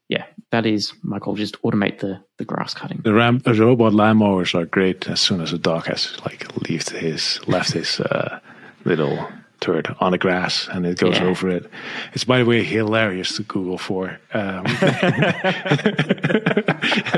yeah, 0.08 0.26
that 0.50 0.66
is 0.66 0.92
my 1.02 1.18
goal. 1.18 1.34
Just 1.34 1.60
automate 1.62 2.00
the 2.00 2.22
the 2.38 2.44
grass 2.44 2.74
cutting. 2.74 3.00
The 3.02 3.14
ram, 3.14 3.38
the 3.38 3.54
robot 3.54 3.92
lawnmowers 3.92 4.54
are 4.54 4.66
great 4.66 5.08
as 5.08 5.20
soon 5.20 5.40
as 5.40 5.52
a 5.52 5.58
dog 5.58 5.86
has 5.86 6.18
like 6.24 6.46
left 6.68 6.90
his 6.90 7.40
left 7.46 7.72
his 7.72 8.00
uh, 8.00 8.38
little 8.84 9.28
turd 9.60 9.94
on 10.00 10.12
the 10.12 10.18
grass 10.18 10.68
and 10.70 10.84
it 10.86 10.98
goes 10.98 11.16
Yeah. 11.16 11.24
over 11.24 11.48
it. 11.48 11.70
It's 12.12 12.24
by 12.24 12.38
the 12.38 12.44
way 12.44 12.62
hilarious 12.64 13.36
to 13.36 13.42
Google 13.44 13.78
for. 13.78 14.18
Um, 14.32 14.64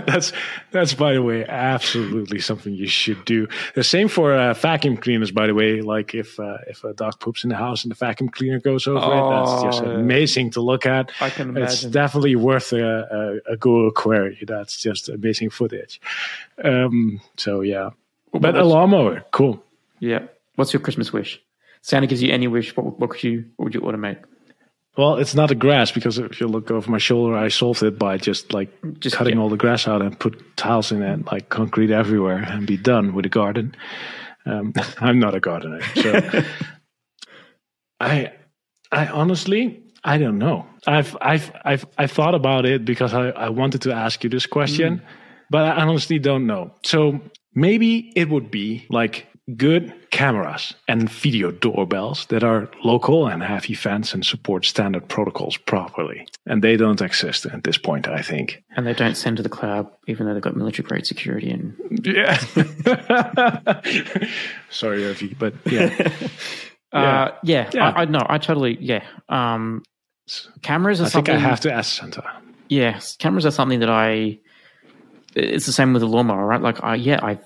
that's 0.06 0.32
that's 0.70 0.94
by 0.94 1.12
the 1.14 1.22
way 1.22 1.44
absolutely 1.46 2.38
something 2.40 2.72
you 2.74 2.86
should 2.86 3.24
do. 3.24 3.48
The 3.74 3.84
same 3.84 4.08
for 4.08 4.32
uh, 4.32 4.54
vacuum 4.54 4.96
cleaners, 4.96 5.30
by 5.30 5.46
the 5.46 5.54
way. 5.54 5.80
Like 5.82 6.14
if 6.14 6.38
uh, 6.38 6.58
if 6.68 6.84
a 6.84 6.92
dog 6.92 7.18
poops 7.20 7.44
in 7.44 7.50
the 7.50 7.56
house 7.56 7.82
and 7.84 7.90
the 7.90 7.94
vacuum 7.96 8.28
cleaner 8.28 8.60
goes 8.60 8.86
over 8.86 8.98
it, 8.98 9.30
that's 9.30 9.62
just 9.62 9.82
Oh. 9.82 9.90
amazing 9.90 10.50
to 10.52 10.60
look 10.60 10.86
at. 10.86 11.10
I 11.20 11.30
can 11.30 11.48
imagine. 11.50 11.64
It's 11.66 11.82
definitely 11.82 12.36
worth 12.36 12.72
a, 12.72 13.40
a, 13.48 13.52
a 13.52 13.56
Google 13.56 13.90
query. 13.90 14.38
That's 14.46 14.80
just 14.80 15.08
amazing 15.08 15.50
footage. 15.50 16.00
Um, 16.62 17.20
so 17.36 17.60
yeah, 17.60 17.90
but 18.32 18.56
a 18.56 18.64
lawnmower, 18.64 19.24
cool. 19.32 19.62
Yeah. 20.00 20.26
What's 20.56 20.72
your 20.72 20.80
Christmas 20.80 21.12
wish? 21.12 21.42
Santa 21.86 22.08
gives 22.08 22.20
you 22.20 22.32
any 22.32 22.48
wish. 22.48 22.76
What, 22.76 22.98
what 22.98 23.10
could 23.10 23.22
you? 23.22 23.44
What 23.54 23.66
would 23.66 23.74
you 23.74 23.80
automate? 23.82 24.18
Well, 24.96 25.18
it's 25.18 25.36
not 25.36 25.52
a 25.52 25.54
grass 25.54 25.92
because 25.92 26.18
if 26.18 26.40
you 26.40 26.48
look 26.48 26.68
over 26.68 26.90
my 26.90 26.98
shoulder, 26.98 27.36
I 27.36 27.46
solved 27.46 27.82
it 27.84 27.96
by 27.96 28.18
just 28.18 28.52
like 28.52 28.70
Just- 28.98 29.14
cutting 29.14 29.36
yeah. 29.36 29.40
all 29.42 29.48
the 29.48 29.56
grass 29.56 29.86
out 29.86 30.02
and 30.02 30.18
put 30.18 30.56
tiles 30.56 30.90
in 30.90 31.00
it, 31.02 31.26
like 31.26 31.48
concrete 31.48 31.92
everywhere, 31.92 32.38
and 32.38 32.66
be 32.66 32.76
done 32.76 33.14
with 33.14 33.22
the 33.22 33.28
garden. 33.28 33.76
Um, 34.46 34.72
I'm 34.98 35.20
not 35.20 35.36
a 35.36 35.40
gardener, 35.40 35.80
so 35.94 36.42
I, 38.00 38.32
I 38.90 39.06
honestly, 39.06 39.84
I 40.02 40.18
don't 40.18 40.38
know. 40.38 40.66
I've, 40.88 41.16
I've, 41.20 41.52
I've, 41.64 41.86
I 41.96 42.08
thought 42.08 42.34
about 42.34 42.66
it 42.66 42.84
because 42.84 43.14
I, 43.14 43.28
I 43.28 43.50
wanted 43.50 43.82
to 43.82 43.92
ask 43.92 44.24
you 44.24 44.30
this 44.30 44.46
question, 44.46 45.02
but 45.50 45.62
I 45.62 45.82
honestly 45.82 46.18
don't 46.18 46.46
know. 46.46 46.74
So 46.84 47.20
maybe 47.54 48.12
it 48.16 48.28
would 48.28 48.50
be 48.50 48.86
like 48.90 49.28
good 49.54 49.94
cameras 50.10 50.74
and 50.88 51.08
video 51.08 51.52
doorbells 51.52 52.26
that 52.26 52.42
are 52.42 52.68
local 52.82 53.28
and 53.28 53.42
have 53.44 53.70
events 53.70 54.12
and 54.12 54.26
support 54.26 54.64
standard 54.64 55.08
protocols 55.08 55.56
properly. 55.56 56.26
And 56.46 56.62
they 56.62 56.76
don't 56.76 57.00
exist 57.00 57.46
at 57.46 57.62
this 57.62 57.78
point, 57.78 58.08
I 58.08 58.22
think. 58.22 58.64
And 58.76 58.86
they 58.86 58.94
don't 58.94 59.16
send 59.16 59.36
to 59.36 59.44
the 59.44 59.48
cloud, 59.48 59.88
even 60.08 60.26
though 60.26 60.34
they've 60.34 60.42
got 60.42 60.56
military 60.56 60.88
grade 60.88 61.06
security. 61.06 61.50
And 61.50 61.76
Yeah. 62.04 62.36
Sorry, 64.70 65.02
Eufy, 65.02 65.38
but 65.38 65.54
yeah. 65.66 66.10
uh, 66.92 67.30
yeah, 67.44 67.70
Yeah. 67.72 67.90
I, 67.90 68.02
I 68.02 68.04
no, 68.06 68.20
I 68.28 68.38
totally 68.38 68.78
yeah. 68.80 69.04
Um, 69.28 69.84
cameras 70.62 71.00
are 71.00 71.04
I 71.04 71.08
think 71.08 71.26
something. 71.28 71.36
I 71.36 71.38
have 71.38 71.60
to 71.60 71.72
ask 71.72 71.96
Santa. 72.00 72.24
Yes, 72.68 73.16
cameras 73.16 73.46
are 73.46 73.52
something 73.52 73.78
that 73.80 73.90
I. 73.90 74.40
It's 75.36 75.66
the 75.66 75.72
same 75.72 75.92
with 75.92 76.00
the 76.00 76.08
lawnmower, 76.08 76.46
right? 76.46 76.60
Like, 76.60 76.82
I 76.82 76.94
yeah, 76.96 77.20
I 77.22 77.38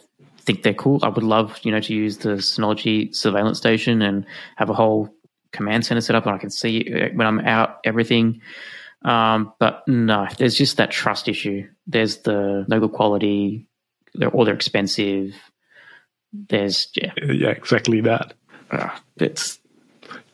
think 0.42 0.62
they're 0.62 0.74
cool. 0.74 1.00
I 1.02 1.08
would 1.08 1.22
love, 1.24 1.58
you 1.62 1.72
know, 1.72 1.80
to 1.80 1.94
use 1.94 2.18
the 2.18 2.30
Synology 2.36 3.14
surveillance 3.14 3.58
station 3.58 4.02
and 4.02 4.26
have 4.56 4.70
a 4.70 4.74
whole 4.74 5.14
command 5.52 5.84
center 5.86 6.00
set 6.00 6.16
up, 6.16 6.26
and 6.26 6.34
I 6.34 6.38
can 6.38 6.50
see 6.50 6.90
when 7.14 7.26
I'm 7.26 7.40
out 7.40 7.78
everything. 7.84 8.40
Um, 9.02 9.52
but 9.58 9.82
no, 9.88 10.26
there's 10.38 10.54
just 10.54 10.76
that 10.76 10.90
trust 10.90 11.28
issue. 11.28 11.68
There's 11.86 12.18
the 12.18 12.64
no 12.68 12.80
good 12.80 12.92
quality, 12.92 13.66
they're, 14.14 14.28
or 14.30 14.44
they're 14.44 14.54
expensive. 14.54 15.34
There's 16.32 16.88
yeah, 16.94 17.12
Yeah, 17.16 17.48
exactly 17.50 18.00
that. 18.02 18.34
uh, 18.70 18.90
it's 19.16 19.58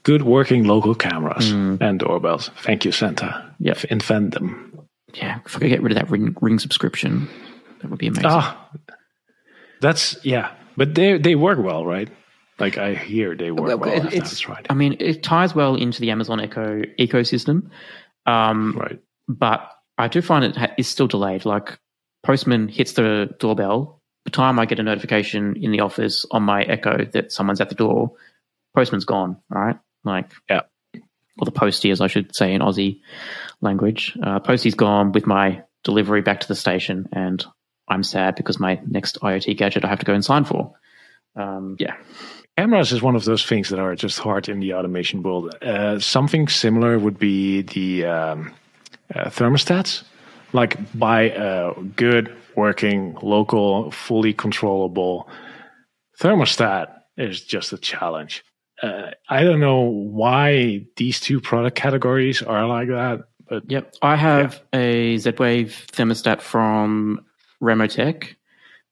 Good 0.03 0.23
working 0.23 0.65
local 0.65 0.95
cameras 0.95 1.51
and 1.51 1.99
doorbells. 1.99 2.51
Thank 2.63 2.85
you, 2.85 2.93
Santa. 2.93 3.53
Yep. 3.59 3.85
Invent 3.87 4.35
them. 4.35 4.79
yeah. 5.15 5.41
If 5.45 5.57
I 5.57 5.59
could 5.59 5.69
get 5.69 5.83
rid 5.83 5.91
of 5.91 5.99
that 5.99 6.09
ring, 6.11 6.37
ring 6.41 6.61
subscription, 6.61 7.29
that 7.81 7.91
would 7.91 7.99
be 7.99 8.07
amazing. 8.07 8.27
Ah, 8.27 8.69
that's 9.81 10.17
yeah, 10.25 10.53
but 10.77 10.95
they 10.95 11.19
they 11.19 11.35
work 11.35 11.59
well, 11.59 11.85
right? 11.85 12.09
Like 12.59 12.79
I 12.79 12.95
hear 12.95 13.35
they 13.37 13.51
work 13.51 13.67
Well, 13.69 13.79
well. 13.79 13.93
it's- 14.07 14.13
that's 14.15 14.49
right. 14.49 14.67
I 14.71 14.75
mean, 14.75 14.97
it 15.01 15.23
ties 15.23 15.55
well 15.55 15.75
into 15.75 16.01
the 16.01 16.11
Amazon 16.11 16.41
Echo 16.41 16.83
ecosystem, 16.99 17.71
um, 18.27 18.77
right. 18.79 18.99
but 19.29 19.71
I 19.99 20.09
do 20.09 20.23
find 20.23 20.45
it 20.45 20.57
ha- 20.57 20.73
is 20.79 20.89
still 20.89 21.07
delayed. 21.07 21.45
Like 21.45 21.79
postman 22.25 22.69
hits 22.69 22.93
the 22.93 23.35
doorbell, 23.39 24.01
the 24.25 24.31
time 24.31 24.59
I 24.59 24.65
get 24.67 24.79
a 24.79 24.83
notification 24.83 25.57
in 25.63 25.71
the 25.71 25.81
office 25.81 26.25
on 26.31 26.43
my 26.43 26.63
Echo 26.63 27.05
that 27.13 27.31
someone's 27.33 27.61
at 27.61 27.69
the 27.69 27.75
door, 27.75 28.13
postman's 28.75 29.05
gone. 29.05 29.37
Right, 29.51 29.77
like 30.05 30.31
Yeah. 30.49 30.63
or 31.39 31.45
the 31.45 31.51
postie, 31.53 31.91
as 31.91 32.01
I 32.01 32.07
should 32.07 32.35
say 32.35 32.55
in 32.55 32.63
Aussie 32.63 33.01
language. 33.61 34.17
Uh, 34.23 34.39
postie's 34.41 34.75
gone 34.75 35.13
with 35.13 35.27
my 35.27 35.63
delivery 35.85 36.23
back 36.23 36.41
to 36.41 36.49
the 36.49 36.55
station, 36.55 37.07
and 37.13 37.45
I'm 37.89 38.03
sad 38.03 38.35
because 38.35 38.59
my 38.59 38.81
next 38.87 39.21
IoT 39.21 39.57
gadget 39.57 39.85
I 39.85 39.89
have 39.89 40.01
to 40.01 40.07
go 40.07 40.15
and 40.15 40.25
sign 40.25 40.45
for. 40.45 40.73
Um, 41.37 41.77
yeah, 41.79 41.97
Cameras 42.57 42.93
is 42.93 43.03
one 43.03 43.17
of 43.17 43.25
those 43.25 43.45
things 43.45 43.69
that 43.69 43.79
are 43.79 43.95
just 43.95 44.19
hard 44.19 44.49
in 44.49 44.61
the 44.61 44.73
automation 44.75 45.23
world. 45.23 45.55
Uh, 45.63 45.99
something 45.99 46.49
similar 46.49 46.99
would 46.99 47.19
be 47.19 47.63
the 47.63 48.07
um, 48.07 48.55
uh, 49.15 49.25
thermostats. 49.27 50.03
Like 50.53 50.79
buy 50.99 51.23
a 51.37 51.75
good 51.97 52.35
working 52.55 53.19
local, 53.21 53.91
fully 53.91 54.33
controllable 54.33 55.29
thermostat 56.19 56.89
is 57.19 57.43
just 57.43 57.73
a 57.75 57.79
challenge. 57.79 58.43
Uh, 58.83 59.11
I 59.29 59.43
don't 59.43 59.61
know 59.61 59.81
why 59.81 60.87
these 60.97 61.21
two 61.21 61.41
product 61.41 61.77
categories 61.77 62.41
are 62.43 62.67
like 62.67 62.89
that, 62.89 63.25
but 63.49 63.71
Yep. 63.71 63.97
I 64.03 64.17
have 64.17 64.63
a 64.73 65.19
Z 65.19 65.33
Wave 65.39 65.87
thermostat 65.93 66.41
from 66.41 67.26
Remotech. 67.63 68.35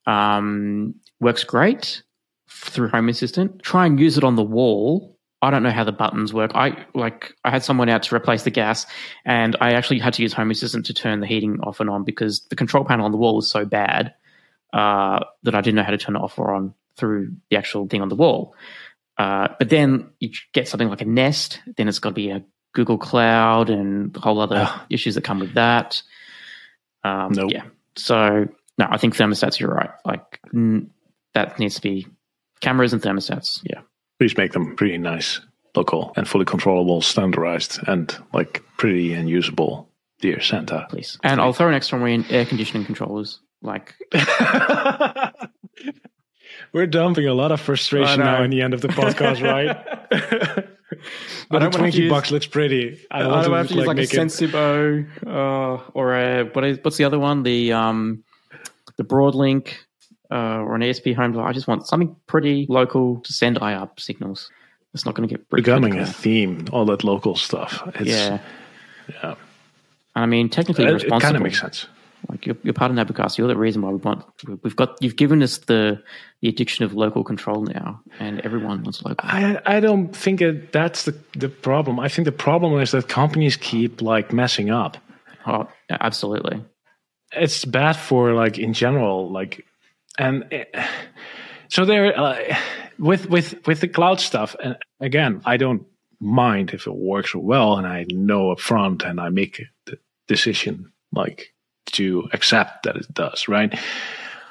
Um, 0.07 0.95
works 1.21 1.45
great 1.45 2.03
through 2.49 2.89
Home 2.89 3.09
Assistant. 3.09 3.63
Try 3.63 3.87
and 3.87 3.99
use 3.99 4.19
it 4.19 4.25
on 4.25 4.37
the 4.37 4.43
wall. 4.43 5.19
I 5.43 5.51
don't 5.51 5.63
know 5.63 5.71
how 5.71 5.85
the 5.85 5.93
buttons 5.93 6.33
work. 6.33 6.53
I 6.55 6.87
like 6.95 7.35
I 7.45 7.51
had 7.51 7.63
someone 7.63 7.89
out 7.91 8.03
to 8.05 8.15
replace 8.15 8.45
the 8.45 8.51
gas 8.51 8.87
and 9.27 9.57
I 9.61 9.73
actually 9.73 9.99
had 9.99 10.15
to 10.15 10.23
use 10.23 10.33
Home 10.33 10.51
Assistant 10.51 10.87
to 10.87 10.95
turn 10.95 11.21
the 11.21 11.27
heating 11.27 11.61
off 11.63 11.81
and 11.81 11.91
on 11.91 12.05
because 12.05 12.41
the 12.49 12.57
control 12.57 12.85
panel 12.85 13.05
on 13.05 13.13
the 13.13 13.19
wall 13.19 13.39
is 13.39 13.51
so 13.51 13.65
bad 13.67 14.15
uh, 14.73 15.21
that 15.43 15.55
I 15.55 15.61
didn't 15.61 15.77
know 15.77 15.83
how 15.83 15.91
to 15.91 15.99
turn 15.99 16.17
it 16.17 16.21
off 16.21 16.39
or 16.39 16.55
on 16.55 16.73
through 16.97 17.35
the 17.51 17.57
actual 17.59 17.87
thing 17.89 18.01
on 18.01 18.09
the 18.09 18.15
wall. 18.15 18.55
Uh, 19.19 19.49
but 19.59 19.69
then 19.69 20.09
you 20.19 20.31
get 20.53 20.67
something 20.67 20.89
like 20.89 21.03
a 21.03 21.05
Nest, 21.07 21.61
then 21.77 21.89
it's 21.89 21.99
got 21.99 22.11
to 22.11 22.15
be 22.15 22.31
a 22.31 22.43
Google 22.73 22.99
Cloud 22.99 23.69
and 23.71 24.17
whole 24.17 24.41
other 24.41 24.65
Ah. 24.67 24.87
issues 24.91 25.15
that 25.15 25.25
come 25.25 25.41
with 25.41 25.55
that. 25.55 26.03
Um, 27.05 27.33
Nope. 27.33 27.51
Yeah. 27.53 27.65
So 27.97 28.49
no, 28.79 28.87
I 28.91 28.97
think 28.99 29.17
thermostats. 29.17 29.61
You're 29.61 29.75
right. 29.75 29.91
Like 30.05 30.41
mm, 30.55 30.89
that 31.35 31.59
needs 31.59 31.77
to 31.77 31.83
be 31.83 32.07
cameras 32.61 32.93
and 32.93 33.03
thermostats. 33.03 33.61
Yeah. 33.65 33.81
Please 34.19 34.37
make 34.37 34.53
them 34.53 34.77
pretty 34.77 34.99
nice, 34.99 35.41
local, 35.75 36.13
and 36.17 36.29
fully 36.29 36.45
controllable, 36.45 37.01
standardized, 37.01 37.81
and 37.87 38.17
like 38.33 38.63
pretty 38.77 39.13
and 39.13 39.29
usable. 39.29 39.89
Dear 40.21 40.41
Santa, 40.41 40.87
please. 40.89 41.19
And 41.23 41.41
I'll 41.41 41.53
throw 41.53 41.69
an 41.69 41.75
extra 41.75 41.99
one 41.99 42.11
in 42.11 42.25
air 42.31 42.47
conditioning 42.47 42.87
controllers. 42.87 43.41
Like 43.63 43.95
we're 46.73 46.87
dumping 46.87 47.27
a 47.27 47.35
lot 47.35 47.51
of 47.51 47.61
frustration 47.61 48.21
now 48.21 48.43
in 48.43 48.51
the 48.51 48.63
end 48.63 48.75
of 48.75 48.81
the 48.81 48.89
podcast, 48.89 49.43
right? 49.43 50.69
but 51.51 51.59
the 51.61 51.71
twenty 51.71 52.03
use, 52.03 52.11
bucks 52.11 52.31
looks 52.31 52.47
pretty. 52.47 53.01
I, 53.11 53.21
I 53.21 53.43
don't 53.43 53.53
have 53.53 53.69
to 53.69 53.75
use 53.75 53.87
like, 53.87 53.97
like 53.97 54.13
a 54.13 54.17
Sensibo 54.17 55.07
uh, 55.27 55.83
or 55.95 56.15
a 56.15 56.45
what 56.45 56.65
is 56.65 56.79
what's 56.83 56.97
the 56.97 57.05
other 57.05 57.19
one? 57.19 57.43
The 57.43 57.73
um 57.73 58.25
the 58.97 59.05
Broadlink 59.05 59.75
uh, 60.31 60.61
or 60.61 60.75
an 60.75 60.83
ESPHome. 60.83 61.43
I 61.43 61.53
just 61.53 61.67
want 61.69 61.87
something 61.87 62.15
pretty 62.27 62.67
local 62.69 63.21
to 63.21 63.33
send 63.33 63.59
IR 63.59 63.89
signals. 63.99 64.51
It's 64.93 65.05
not 65.05 65.15
going 65.15 65.29
to 65.29 65.35
get 65.37 65.49
becoming 65.51 65.99
a 65.99 66.07
theme. 66.07 66.67
All 66.73 66.85
that 66.87 67.03
local 67.03 67.35
stuff. 67.35 67.83
It's, 67.97 68.09
yeah, 68.09 68.39
yeah. 69.09 69.35
I 70.15 70.27
mean, 70.27 70.49
technically. 70.49 70.85
It 70.85 71.09
kind 71.21 71.37
of 71.37 71.43
makes 71.43 71.61
sense. 71.61 71.87
Like 72.29 72.47
you're, 72.47 72.57
you're 72.63 72.75
part 72.75 72.91
of 72.91 72.97
Nabu 72.97 73.13
Casa. 73.13 73.41
You're 73.41 73.49
the 73.49 73.57
reason 73.57 73.83
why 73.83 73.91
we 73.91 73.97
want. 73.97 74.25
We've 74.63 74.77
got. 74.77 74.97
You've 75.01 75.17
given 75.17 75.43
us 75.43 75.59
the 75.59 76.03
the 76.41 76.49
addiction 76.49 76.85
of 76.85 76.95
local 76.95 77.25
control 77.25 77.63
now, 77.63 78.01
and 78.19 78.41
everyone 78.41 78.83
wants 78.83 79.03
local. 79.03 79.29
I 79.29 79.61
I 79.67 79.81
don't 79.81 80.15
think 80.15 80.41
that 80.41 80.73
that's 80.73 81.05
the 81.05 81.17
the 81.37 81.49
problem. 81.49 82.01
I 82.01 82.09
think 82.09 82.27
the 82.27 82.33
problem 82.33 82.81
is 82.81 82.93
that 82.93 83.09
companies 83.09 83.57
keep 83.57 84.03
like 84.03 84.33
messing 84.33 84.71
up. 84.71 84.97
Oh, 85.47 85.69
absolutely. 85.91 86.65
It's 87.33 87.65
bad 87.65 87.95
for 87.95 88.33
like 88.33 88.59
in 88.59 88.73
general, 88.73 89.31
like, 89.31 89.65
and 90.19 90.45
it, 90.51 90.75
so 91.69 91.85
there 91.85 92.19
uh, 92.19 92.39
with 92.99 93.29
with 93.29 93.67
with 93.67 93.81
the 93.81 93.89
cloud 93.89 94.21
stuff. 94.21 94.57
And 94.63 94.77
again, 95.01 95.43
I 95.45 95.57
don't 95.57 95.87
mind 96.21 96.71
if 96.71 96.87
it 96.87 96.95
works 96.95 97.35
well, 97.35 97.77
and 97.77 97.87
I 97.87 98.07
know 98.09 98.55
upfront, 98.55 99.05
and 99.05 99.21
I 99.21 99.29
make 99.29 99.63
the 99.87 99.99
decision 100.27 100.93
like 101.13 101.54
to 101.93 102.29
accept 102.33 102.85
that 102.85 102.97
it 102.97 103.13
does, 103.13 103.49
right? 103.49 103.79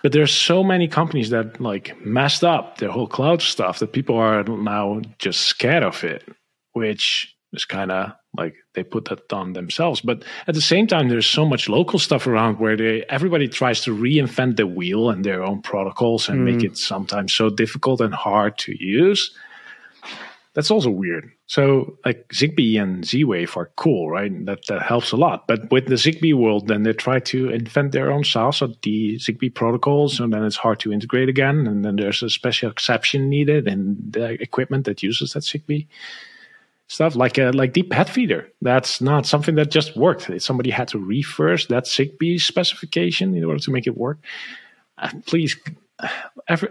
But 0.01 0.11
there's 0.11 0.34
so 0.34 0.64
many 0.64 0.88
companies 0.88 1.30
that 1.30 1.61
like 1.61 1.95
messed 2.05 2.43
up 2.43 2.77
their 2.77 2.91
whole 2.91 3.07
cloud 3.07 3.41
stuff 3.41 3.80
that 3.80 3.93
people 3.93 4.18
are 4.18 4.43
now 4.43 5.01
just 5.18 5.41
scared 5.41 5.84
of 5.84 6.03
it, 6.03 6.27
which 6.73 7.34
is 7.53 7.65
kind 7.65 7.91
of 7.91 8.11
like 8.35 8.55
they 8.73 8.84
put 8.84 9.05
that 9.05 9.31
on 9.31 9.53
themselves. 9.53 10.01
But 10.01 10.23
at 10.47 10.55
the 10.55 10.61
same 10.61 10.88
time, 10.88 11.07
there's 11.07 11.30
so 11.30 11.45
much 11.45 11.69
local 11.69 11.99
stuff 11.99 12.27
around 12.27 12.60
where 12.60 12.76
they 12.76 13.03
everybody 13.10 13.47
tries 13.47 13.81
to 13.81 13.95
reinvent 13.95 14.57
the 14.57 14.68
wheel 14.68 15.10
and 15.10 15.23
their 15.23 15.43
own 15.43 15.61
protocols 15.61 16.27
and 16.27 16.39
mm. 16.39 16.53
make 16.53 16.64
it 16.64 16.77
sometimes 16.77 17.34
so 17.34 17.49
difficult 17.49 18.01
and 18.01 18.14
hard 18.14 18.57
to 18.57 18.76
use 18.84 19.34
that's 20.53 20.69
also 20.69 20.89
weird. 20.89 21.31
So 21.47 21.97
like 22.05 22.27
Zigbee 22.30 22.81
and 22.81 23.05
Z-Wave 23.05 23.57
are 23.57 23.71
cool, 23.75 24.09
right? 24.09 24.45
That 24.45 24.65
that 24.67 24.84
helps 24.84 25.11
a 25.11 25.17
lot. 25.17 25.47
But 25.47 25.71
with 25.71 25.88
the 25.88 25.95
Zigbee 25.95 26.35
world, 26.35 26.67
then 26.67 26.84
they 26.84 26.93
try 26.93 27.19
to 27.19 27.49
invent 27.49 27.91
their 27.91 28.11
own 28.11 28.23
style, 28.23 28.51
so 28.51 28.67
the 28.84 29.17
Zigbee 29.17 29.53
protocols, 29.53 30.19
and 30.19 30.31
then 30.31 30.43
it's 30.43 30.55
hard 30.57 30.80
to 30.81 30.93
integrate 30.93 31.30
again. 31.30 31.67
And 31.67 31.84
then 31.84 31.95
there's 31.95 32.21
a 32.21 32.30
special 32.30 32.69
exception 32.69 33.30
needed 33.30 33.67
in 33.67 33.97
the 34.11 34.41
equipment 34.41 34.85
that 34.85 35.03
uses 35.03 35.34
that 35.34 35.43
Zigbee 35.43 35.88
stuff, 36.88 37.15
like 37.15 37.38
a, 37.39 37.51
like 37.51 37.73
Deep 37.73 37.89
Pet 37.89 38.09
Feeder. 38.09 38.47
That's 38.61 39.01
not 39.01 39.25
something 39.25 39.55
that 39.55 39.71
just 39.71 39.95
worked. 39.97 40.30
Somebody 40.41 40.69
had 40.69 40.89
to 40.89 40.99
reverse 40.99 41.65
that 41.67 41.85
Zigbee 41.85 42.39
specification 42.39 43.35
in 43.35 43.43
order 43.43 43.59
to 43.59 43.71
make 43.71 43.88
it 43.88 43.97
work. 43.97 44.19
Uh, 44.99 45.09
please 45.25 45.55
every, 46.47 46.69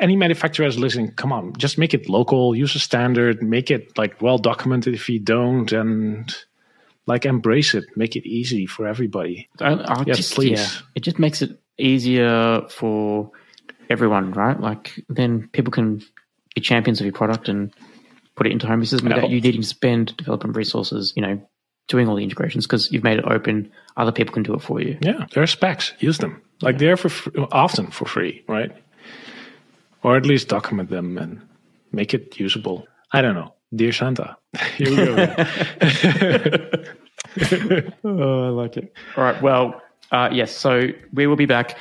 any 0.00 0.16
manufacturer 0.16 0.66
is 0.66 0.78
listening, 0.78 1.12
come 1.12 1.32
on, 1.32 1.52
just 1.56 1.78
make 1.78 1.94
it 1.94 2.08
local, 2.08 2.54
use 2.54 2.74
a 2.74 2.78
standard, 2.78 3.42
make 3.42 3.70
it 3.70 3.96
like 3.96 4.20
well 4.20 4.38
documented 4.38 4.94
if 4.94 5.08
you 5.08 5.18
don't, 5.18 5.72
and 5.72 6.34
like 7.06 7.26
embrace 7.26 7.74
it, 7.74 7.84
make 7.96 8.16
it 8.16 8.26
easy 8.26 8.66
for 8.66 8.86
everybody. 8.86 9.48
I, 9.60 10.04
yes, 10.06 10.16
just, 10.16 10.34
please. 10.34 10.58
Yeah, 10.58 10.80
it 10.94 11.00
just 11.00 11.18
makes 11.18 11.42
it 11.42 11.58
easier 11.78 12.62
for 12.68 13.30
everyone, 13.90 14.32
right? 14.32 14.58
Like 14.58 15.04
then 15.08 15.48
people 15.52 15.70
can 15.70 16.02
be 16.54 16.60
champions 16.60 17.00
of 17.00 17.06
your 17.06 17.12
product 17.12 17.48
and 17.48 17.72
put 18.36 18.46
it 18.46 18.52
into 18.52 18.66
home 18.66 18.84
systems 18.84 19.14
without 19.14 19.30
you 19.30 19.40
needing 19.40 19.62
to 19.62 19.66
spend 19.66 20.16
development 20.16 20.56
resources, 20.56 21.12
you 21.14 21.22
know, 21.22 21.40
doing 21.88 22.08
all 22.08 22.16
the 22.16 22.22
integrations 22.22 22.66
because 22.66 22.90
you've 22.90 23.04
made 23.04 23.18
it 23.18 23.24
open. 23.26 23.70
Other 23.96 24.12
people 24.12 24.32
can 24.32 24.42
do 24.42 24.54
it 24.54 24.62
for 24.62 24.80
you. 24.80 24.98
Yeah, 25.00 25.26
there 25.32 25.42
are 25.42 25.46
specs. 25.46 25.92
Use 26.00 26.18
them. 26.18 26.42
Like 26.64 26.78
they're 26.78 26.96
for 26.96 27.08
free, 27.08 27.46
often 27.52 27.90
for 27.90 28.06
free, 28.06 28.42
right? 28.48 28.72
Or 30.02 30.16
at 30.16 30.26
least 30.26 30.48
document 30.48 30.90
them 30.90 31.18
and 31.18 31.40
make 31.92 32.14
it 32.14 32.38
usable. 32.40 32.86
I 33.12 33.22
don't 33.22 33.34
know. 33.34 33.54
Dear 33.74 33.92
Santa, 33.92 34.36
here 34.76 34.90
we 34.90 34.96
go. 34.96 35.12
oh, 38.04 38.46
I 38.46 38.48
like 38.50 38.76
it. 38.76 38.92
All 39.16 39.24
right. 39.24 39.40
Well, 39.42 39.82
uh, 40.12 40.28
yes. 40.32 40.56
So 40.56 40.88
we 41.12 41.26
will 41.26 41.36
be 41.36 41.46
back 41.46 41.76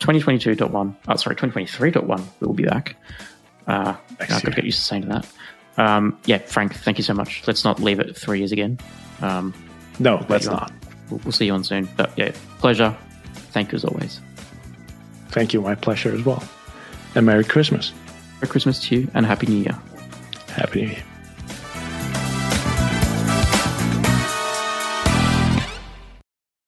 2022.1. 0.00 0.96
Oh, 1.08 1.16
sorry, 1.16 1.36
2023.1. 1.36 2.26
We 2.40 2.46
will 2.46 2.54
be 2.54 2.64
back. 2.64 2.96
Uh, 3.66 3.96
I've 4.20 4.28
got 4.28 4.42
to 4.42 4.50
get 4.50 4.64
used 4.64 4.78
to 4.78 4.84
saying 4.84 5.08
that. 5.08 5.26
Um, 5.76 6.18
yeah, 6.24 6.38
Frenck, 6.38 6.72
thank 6.74 6.98
you 6.98 7.04
so 7.04 7.14
much. 7.14 7.42
Let's 7.46 7.64
not 7.64 7.80
leave 7.80 8.00
it 8.00 8.16
three 8.16 8.38
years 8.38 8.52
again. 8.52 8.78
Um, 9.20 9.52
no, 9.98 10.24
let's 10.28 10.46
not. 10.46 10.72
We'll, 11.10 11.20
we'll 11.24 11.32
see 11.32 11.46
you 11.46 11.52
on 11.52 11.64
soon. 11.64 11.88
But 11.96 12.16
yeah, 12.16 12.32
pleasure. 12.58 12.96
Thank 13.56 13.72
you 13.72 13.76
as 13.76 13.86
always. 13.86 14.20
Thank 15.30 15.54
you. 15.54 15.62
My 15.62 15.74
pleasure 15.74 16.14
as 16.14 16.22
well. 16.26 16.44
And 17.14 17.24
Merry 17.24 17.42
Christmas. 17.42 17.94
Merry 18.34 18.48
Christmas 18.48 18.78
to 18.80 18.96
you 18.96 19.10
and 19.14 19.24
Happy 19.24 19.46
New 19.46 19.62
Year. 19.62 19.78
Happy 20.48 20.82
New 20.82 20.88
Year. 20.88 21.02